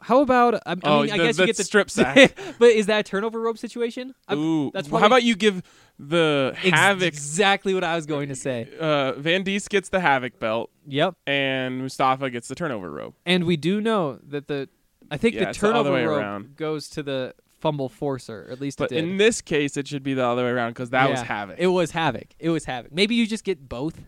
How 0.00 0.20
about? 0.20 0.54
I, 0.66 0.72
I 0.72 0.76
Oh, 0.84 1.02
mean, 1.02 1.12
I 1.12 1.16
the- 1.18 1.24
guess 1.24 1.38
you 1.38 1.46
get 1.46 1.56
the 1.56 1.64
strip 1.64 1.90
sack. 1.90 2.36
but 2.58 2.68
is 2.70 2.86
that 2.86 3.00
a 3.00 3.02
turnover 3.02 3.40
rope 3.40 3.58
situation? 3.58 4.14
I'm- 4.28 4.38
Ooh, 4.38 4.70
that's 4.72 4.88
probably 4.88 5.00
how 5.00 5.06
about 5.06 5.22
you 5.22 5.34
give 5.36 5.62
the 5.98 6.52
ex- 6.56 6.68
havoc? 6.70 7.06
exactly 7.08 7.74
what 7.74 7.84
I 7.84 7.96
was 7.96 8.06
going 8.06 8.28
to 8.28 8.34
say. 8.36 8.68
Uh, 8.78 9.12
Van 9.12 9.42
Diest 9.44 9.68
gets 9.70 9.88
the 9.90 10.00
havoc 10.00 10.38
belt, 10.38 10.70
Yep, 10.86 11.14
and 11.26 11.78
Mustafa 11.82 12.30
gets 12.30 12.48
the 12.48 12.54
turnover 12.54 12.90
rope. 12.90 13.14
and 13.26 13.44
we 13.44 13.56
do 13.56 13.80
know 13.80 14.18
that 14.28 14.48
the 14.48 14.68
I 15.10 15.16
think 15.16 15.34
Yeah, 15.34 15.40
the 15.40 15.46
the 15.46 15.52
turnover 15.54 15.92
way 15.92 16.04
rope 16.04 16.18
around. 16.18 16.56
goes 16.56 16.88
to 16.90 17.02
the 17.02 17.34
fumble 17.64 17.88
forcer, 17.88 18.46
at 18.50 18.60
least 18.60 18.76
But 18.78 18.92
it 18.92 18.96
did. 18.96 19.04
in 19.04 19.16
this 19.16 19.40
case, 19.40 19.76
it 19.78 19.88
should 19.88 20.02
be 20.02 20.12
the 20.12 20.24
other 20.24 20.44
way 20.44 20.50
around 20.50 20.72
because 20.72 20.90
that 20.90 21.08
was 21.10 21.20
havoc. 21.22 21.56
It 21.58 21.68
was 21.68 21.90
havoc. 21.92 22.28
It 22.38 22.50
was 22.50 22.66
havoc. 22.66 22.92
Maybe 22.92 23.14
you 23.14 23.26
just 23.26 23.42
get 23.42 23.68
both. 23.68 23.98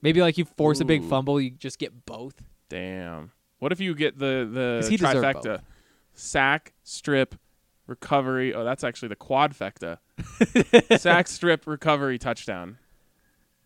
Maybe 0.00 0.20
like 0.22 0.38
you 0.38 0.44
force 0.44 0.78
a 0.80 0.84
big 0.84 1.02
fumble, 1.02 1.40
you 1.40 1.50
just 1.50 1.80
get 1.80 2.06
both. 2.06 2.40
Damn. 2.68 3.32
What 3.58 3.72
if 3.72 3.80
you 3.80 3.94
get 3.96 4.16
the 4.18 4.48
the 4.50 4.96
trifecta? 4.96 5.62
Sack, 6.14 6.72
strip, 6.84 7.34
recovery. 7.88 8.54
Oh, 8.54 8.62
that's 8.64 8.84
actually 8.84 9.08
the 9.08 9.16
quadfecta. 9.16 9.98
Sack, 11.00 11.26
strip, 11.26 11.66
recovery, 11.66 12.18
touchdown. 12.18 12.78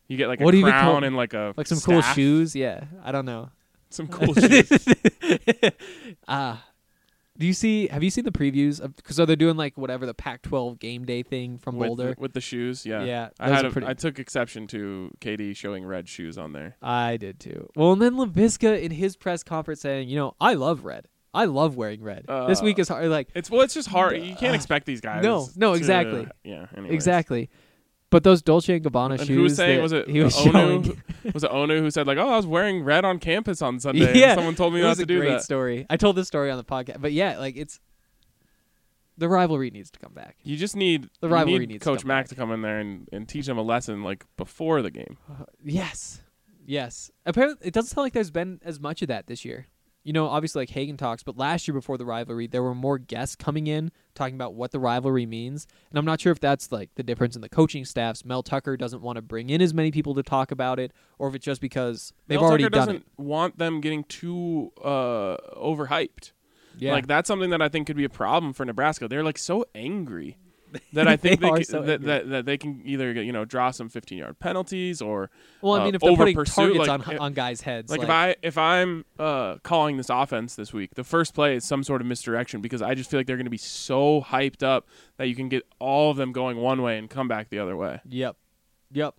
You 0.08 0.16
get 0.16 0.28
like 0.28 0.40
a 0.40 0.44
What 0.44 0.54
you 0.54 0.60
even 0.60 0.70
crown 0.72 0.84
call- 0.86 1.04
and 1.04 1.16
like 1.16 1.34
a 1.34 1.52
Like 1.56 1.66
some 1.66 1.80
cool 1.80 2.00
shoes. 2.00 2.56
Yeah, 2.56 2.84
I 3.04 3.12
don't 3.12 3.26
know. 3.26 3.50
Some 3.90 4.08
cool 4.08 4.32
shoes. 4.42 4.70
Ah. 6.28 6.64
Do 7.43 7.49
you 7.49 7.53
see? 7.55 7.88
Have 7.88 8.05
you 8.05 8.11
seen 8.11 8.22
the 8.24 8.30
previews? 8.30 8.80
Of, 8.80 8.95
cause 9.03 9.16
so 9.16 9.26
they're 9.26 9.34
doing 9.34 9.57
like 9.57 9.76
whatever 9.76 10.07
the 10.07 10.14
Pac-12 10.14 10.78
game 10.78 11.05
day 11.05 11.24
thing 11.24 11.59
from 11.59 11.74
with, 11.74 11.88
Boulder. 11.88 12.14
the, 12.14 12.20
with 12.20 12.34
the 12.34 12.40
shoes. 12.40 12.86
Yeah, 12.86 13.03
Yeah, 13.03 13.30
I 13.40 13.49
had 13.51 13.64
a, 13.64 13.70
pretty- 13.72 13.88
I 13.88 13.95
took 13.95 14.20
exception 14.20 14.68
to 14.68 15.11
KD 15.20 15.57
showing 15.57 15.84
red 15.84 16.09
shoes 16.09 16.38
on 16.38 16.53
there. 16.53 16.76
I 16.80 17.16
did 17.16 17.40
too. 17.40 17.68
Well, 17.74 17.95
and 17.95 18.01
then 18.01 18.12
Laviska 18.14 18.80
in 18.80 18.93
his 18.93 19.16
press 19.16 19.43
conference 19.43 19.80
saying, 19.80 20.09
you 20.09 20.14
know, 20.14 20.36
I 20.40 20.55
love 20.55 20.84
red. 20.84 21.09
I 21.34 21.47
love 21.47 21.76
wearing 21.76 22.01
red. 22.03 22.26
this 22.47 22.61
Uh, 22.61 22.64
week 22.64 22.78
is 22.78 22.86
hard. 22.88 23.09
Like 23.09 23.28
It's 23.34 23.51
well, 23.51 23.62
it's 23.62 23.74
just 23.74 23.88
hard. 23.88 24.16
You 24.22 24.36
can't 24.36 24.55
expect 24.55 24.86
these 24.86 25.01
guys. 25.01 25.24
No, 25.24 25.49
no, 25.57 25.72
to- 25.72 25.78
exactly. 25.78 26.28
Yeah, 26.45 26.66
anyways. 26.76 26.95
exactly. 26.95 27.51
But 28.12 28.22
those 28.24 28.42
Dolce 28.42 28.74
and 28.76 28.84
Gabbana 28.84 29.12
And 29.12 29.20
shoes. 29.20 29.28
who 29.28 29.42
was 29.42 29.56
saying 29.56 29.82
was 29.82 29.90
it 29.92 30.06
he 30.08 30.20
was 30.20 30.36
Onu? 30.36 30.96
was 31.34 31.42
it 31.42 31.50
Onu 31.50 31.78
who 31.80 31.90
said 31.90 32.06
like, 32.06 32.18
"Oh, 32.18 32.28
I 32.28 32.36
was 32.36 32.46
wearing 32.46 32.84
red 32.84 33.04
on 33.04 33.18
campus 33.18 33.60
on 33.62 33.80
Sunday"? 33.80 34.06
and 34.06 34.14
yeah, 34.16 34.34
someone 34.34 34.54
told 34.54 34.74
me 34.74 34.80
it 34.80 34.82
not 34.82 34.90
was 34.90 34.98
to 34.98 35.04
a 35.04 35.06
do 35.06 35.18
great 35.18 35.30
that. 35.30 35.42
story. 35.42 35.86
I 35.90 35.96
told 35.96 36.14
this 36.16 36.28
story 36.28 36.50
on 36.50 36.58
the 36.58 36.64
podcast, 36.64 37.00
but 37.00 37.12
yeah, 37.12 37.38
like 37.38 37.56
it's 37.56 37.80
the 39.16 39.28
rivalry 39.28 39.70
needs 39.70 39.90
to 39.92 39.98
come 39.98 40.12
back. 40.12 40.36
You 40.42 40.56
just 40.56 40.76
need 40.76 41.08
The 41.20 41.28
rivalry 41.28 41.60
need 41.60 41.68
needs 41.70 41.84
to 41.84 41.90
Coach 41.90 42.00
come 42.02 42.08
Mack 42.08 42.24
back. 42.24 42.28
to 42.30 42.34
come 42.34 42.52
in 42.52 42.60
there 42.62 42.78
and, 42.80 43.08
and 43.12 43.28
teach 43.28 43.46
them 43.46 43.56
a 43.58 43.62
lesson 43.62 44.02
like 44.02 44.24
before 44.36 44.82
the 44.82 44.90
game. 44.90 45.16
Uh, 45.30 45.44
yes, 45.64 46.20
yes. 46.66 47.10
Apparently, 47.26 47.66
it 47.66 47.72
doesn't 47.72 47.88
sound 47.94 48.04
like 48.04 48.12
there's 48.12 48.30
been 48.30 48.60
as 48.64 48.78
much 48.78 49.00
of 49.02 49.08
that 49.08 49.26
this 49.26 49.44
year. 49.44 49.66
You 50.05 50.12
know, 50.12 50.26
obviously 50.26 50.62
like 50.62 50.70
Hagen 50.70 50.96
talks, 50.96 51.22
but 51.22 51.36
last 51.36 51.68
year 51.68 51.74
before 51.74 51.96
the 51.96 52.05
rivalry, 52.05 52.46
there 52.48 52.62
were 52.62 52.74
more 52.74 52.98
guests 52.98 53.36
coming 53.36 53.68
in 53.68 53.92
talking 54.14 54.34
about 54.34 54.55
what 54.55 54.72
the 54.72 54.80
rivalry 54.80 55.26
means. 55.26 55.66
And 55.90 55.98
I'm 55.98 56.05
not 56.05 56.20
sure 56.20 56.32
if 56.32 56.40
that's 56.40 56.72
like 56.72 56.90
the 56.96 57.03
difference 57.03 57.36
in 57.36 57.40
the 57.42 57.48
coaching 57.48 57.84
staffs. 57.84 58.24
Mel 58.24 58.42
Tucker 58.42 58.76
doesn't 58.76 59.00
want 59.00 59.16
to 59.16 59.22
bring 59.22 59.48
in 59.48 59.62
as 59.62 59.72
many 59.72 59.90
people 59.92 60.14
to 60.16 60.22
talk 60.22 60.50
about 60.50 60.80
it, 60.80 60.92
or 61.18 61.28
if 61.28 61.34
it's 61.34 61.44
just 61.44 61.61
because 61.61 62.12
they've 62.26 62.40
Mel 62.40 62.48
already 62.48 62.64
Tucker 62.64 62.70
done 62.70 62.86
doesn't 62.86 62.96
it. 63.03 63.22
want 63.22 63.59
them 63.59 63.80
getting 63.80 64.05
too 64.05 64.72
uh, 64.82 65.36
overhyped. 65.57 66.32
Yeah, 66.78 66.92
Like 66.92 67.07
that's 67.07 67.28
something 67.28 67.50
that 67.50 67.61
I 67.62 67.68
think 67.68 67.86
could 67.86 67.96
be 67.96 68.05
a 68.05 68.09
problem 68.09 68.53
for 68.55 68.64
Nebraska. 68.64 69.07
They're 69.07 69.22
like 69.22 69.38
so 69.38 69.66
angry 69.74 70.38
that 70.92 71.08
I 71.08 71.16
think 71.16 71.40
They 71.40 71.46
they, 71.46 71.52
are 71.52 71.56
c- 71.58 71.64
so 71.64 71.82
that, 71.82 72.02
that 72.02 72.28
that 72.30 72.46
they 72.46 72.56
can 72.58 72.82
either 72.84 73.12
you 73.12 73.32
know 73.32 73.44
draw 73.44 73.70
some 73.70 73.88
15 73.88 74.18
yard 74.18 74.38
penalties 74.38 75.00
or 75.00 75.30
well, 75.60 75.74
I 75.74 75.80
uh, 75.80 75.84
mean, 75.84 75.94
if 75.94 76.00
they're 76.00 76.16
putting 76.16 76.36
targets 76.44 76.78
like, 76.78 76.88
on 76.88 77.00
if- 77.00 77.20
on 77.20 77.32
guys' 77.32 77.60
heads, 77.60 77.90
like, 77.90 78.00
like, 78.00 78.06
if 78.06 78.10
I 78.10 78.36
if 78.42 78.58
I'm 78.58 79.04
uh, 79.18 79.56
calling 79.62 79.96
this 79.96 80.10
offense 80.10 80.54
this 80.54 80.72
week, 80.72 80.94
the 80.94 81.05
first 81.05 81.34
play 81.34 81.56
is 81.56 81.64
some 81.64 81.82
sort 81.82 82.01
of 82.01 82.06
misdirection 82.06 82.60
because 82.60 82.82
I 82.82 82.94
just 82.94 83.10
feel 83.10 83.20
like 83.20 83.26
they're 83.26 83.36
going 83.36 83.44
to 83.47 83.51
be 83.51 83.59
so 83.59 84.20
hyped 84.22 84.62
up 84.62 84.88
that 85.16 85.28
you 85.28 85.34
can 85.34 85.48
get 85.48 85.64
all 85.78 86.10
of 86.10 86.16
them 86.16 86.32
going 86.32 86.56
one 86.56 86.82
way 86.82 86.98
and 86.98 87.09
come 87.09 87.28
back 87.28 87.48
the 87.51 87.59
other 87.59 87.76
way. 87.76 88.01
Yep. 88.09 88.36
Yep. 88.92 89.14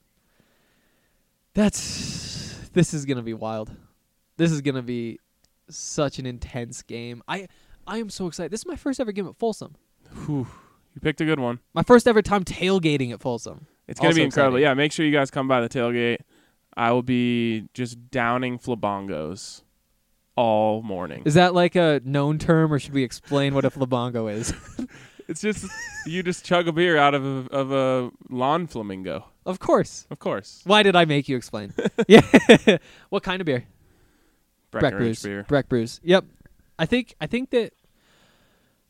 That's 1.54 2.58
this 2.74 2.94
is 2.94 3.06
gonna 3.06 3.22
be 3.22 3.34
wild. 3.34 3.72
This 4.38 4.52
is 4.52 4.62
gonna 4.62 4.82
be 4.82 5.20
such 5.70 6.20
an 6.20 6.26
intense 6.26 6.82
game. 6.82 7.22
I 7.28 7.48
I 7.86 8.00
am 8.00 8.10
so 8.10 8.28
excited. 8.28 8.52
This 8.52 8.62
is 8.62 8.68
my 8.68 8.76
first 8.76 9.00
ever 9.00 9.12
game 9.12 9.28
at 9.28 9.36
Folsom. 9.38 9.76
Whew. 10.26 10.48
You 10.94 11.02
picked 11.02 11.22
a 11.22 11.26
good 11.26 11.40
one. 11.40 11.60
My 11.74 11.84
first 11.84 12.08
ever 12.08 12.22
time 12.22 12.44
tailgating 12.44 13.12
at 13.12 13.22
Folsom. 13.22 13.68
It's 13.88 14.00
going 14.00 14.10
to 14.14 14.14
Also 14.14 14.20
be 14.20 14.24
incredible. 14.26 14.58
exciting. 14.58 14.70
Yeah, 14.70 14.74
make 14.76 14.92
sure 14.92 15.06
you 15.06 15.12
guys 15.12 15.32
come 15.32 15.48
by 15.48 15.60
the 15.62 15.70
tailgate. 15.70 16.20
I 16.76 16.92
will 16.92 17.04
be 17.04 17.68
just 17.74 18.10
downing 18.12 18.58
flabongos 18.60 19.64
all 20.36 20.82
morning. 20.82 21.24
Is 21.26 21.34
that 21.36 21.54
like 21.54 21.76
a 21.76 22.02
known 22.04 22.40
term, 22.40 22.72
or 22.74 22.80
should 22.80 22.94
we 22.94 23.04
explain 23.04 23.54
what 23.54 23.66
a 23.66 23.70
flabongo 23.72 24.32
is? 24.32 24.54
It's 25.28 25.42
just 25.42 25.66
you 26.06 26.22
just 26.24 26.44
chug 26.46 26.68
a 26.68 26.72
beer 26.72 26.98
out 26.98 27.14
of 27.14 27.24
a, 27.26 27.56
of 27.56 27.72
a 27.72 28.12
lawn 28.30 28.68
flamingo. 28.68 29.26
of 29.46 29.60
course. 29.60 30.06
Of 30.10 30.20
course. 30.20 30.62
Why 30.66 30.84
did 30.84 30.96
I 30.96 31.06
make 31.06 31.28
you 31.30 31.38
explain? 31.38 31.74
yeah. 32.08 32.22
what 33.10 33.24
kind 33.24 33.42
of 33.42 33.46
beer? 33.46 33.66
Breckenridge 34.72 35.00
Brews. 35.00 35.24
beer. 35.24 35.46
Breck 35.48 35.70
Brews. 35.70 36.00
Yep. 36.04 36.26
I 36.80 36.86
think 36.86 37.14
I 37.22 37.28
think 37.28 37.52
that 37.52 37.74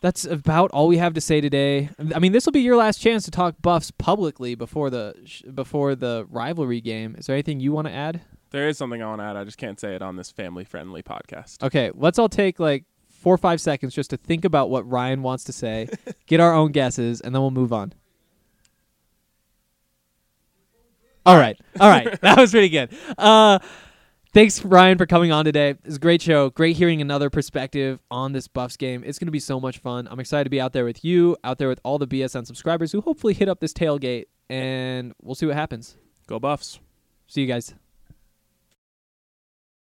that's 0.04 0.26
about 0.26 0.70
all 0.72 0.90
we 0.90 0.98
have 0.98 1.14
to 1.14 1.22
say 1.22 1.40
today. 1.40 1.90
I 2.14 2.20
mean, 2.20 2.34
this 2.34 2.46
will 2.46 2.52
be 2.52 2.60
your 2.60 2.76
last 2.76 2.98
chance 2.98 3.24
to 3.24 3.32
talk 3.32 3.56
Buffs 3.62 3.90
publicly 3.90 4.54
before 4.54 4.90
the 4.90 5.16
sh- 5.24 5.44
before 5.44 5.96
the 5.96 6.28
rivalry 6.30 6.82
game. 6.82 7.16
Is 7.18 7.28
there 7.28 7.36
anything 7.36 7.62
you 7.62 7.72
want 7.72 7.88
to 7.88 7.94
add? 7.94 8.20
There 8.50 8.68
is 8.68 8.78
something 8.78 9.02
I 9.02 9.06
want 9.06 9.22
to 9.22 9.26
add. 9.26 9.38
I 9.38 9.46
just 9.46 9.58
can't 9.58 9.80
say 9.80 9.96
it 9.96 10.02
on 10.02 10.18
this 10.18 10.30
family-friendly 10.30 11.04
podcast. 11.04 11.64
Okay, 11.64 11.90
let's 11.96 12.20
all 12.20 12.28
take 12.28 12.60
like 12.60 12.84
four 13.08 13.34
or 13.34 13.38
five 13.38 13.62
seconds 13.62 13.96
just 13.96 14.10
to 14.10 14.18
think 14.18 14.44
about 14.44 14.70
what 14.70 14.86
Ryan 14.90 15.24
wants 15.24 15.46
to 15.46 15.54
say, 15.54 15.88
get 16.28 16.42
our 16.42 16.54
own 16.54 16.74
guesses, 16.74 17.22
and 17.22 17.34
then 17.34 17.42
we'll 17.42 17.52
move 17.52 17.72
on. 17.72 17.94
All 21.26 21.38
right, 21.38 21.58
all 21.80 21.90
right, 21.90 22.20
that 22.22 22.38
was 22.38 22.52
pretty 22.52 22.68
good. 22.68 22.90
Uh, 23.18 23.60
thanks, 24.34 24.64
Ryan, 24.66 24.98
for 24.98 25.06
coming 25.06 25.32
on 25.32 25.46
today. 25.46 25.76
It's 25.86 25.96
a 25.96 26.00
great 26.00 26.22
show. 26.22 26.50
Great 26.50 26.76
hearing 26.76 27.02
another 27.02 27.30
perspective 27.30 28.00
on 28.12 28.34
this 28.34 28.48
Buffs 28.48 28.78
game. 28.78 29.04
It's 29.06 29.20
going 29.20 29.28
to 29.28 29.32
be 29.32 29.40
so 29.40 29.60
much 29.60 29.78
fun. 29.78 30.08
I'm 30.10 30.20
excited 30.20 30.46
to 30.46 30.50
be 30.50 30.60
out 30.60 30.74
there 30.74 30.86
with 30.86 31.06
you, 31.06 31.38
out 31.44 31.58
there 31.58 31.70
with 31.70 31.80
all 31.84 31.98
the 31.98 32.08
BSN 32.08 32.46
subscribers 32.46 32.92
who 32.92 33.02
hopefully 33.02 33.34
hit 33.34 33.48
up 33.48 33.60
this 33.60 33.74
tailgate, 33.74 34.26
and 34.50 35.14
we'll 35.22 35.36
see 35.36 35.46
what 35.46 35.56
happens. 35.56 35.98
Go 36.28 36.40
Buffs. 36.40 36.80
See 37.28 37.42
you 37.42 37.48
guys. 37.48 37.74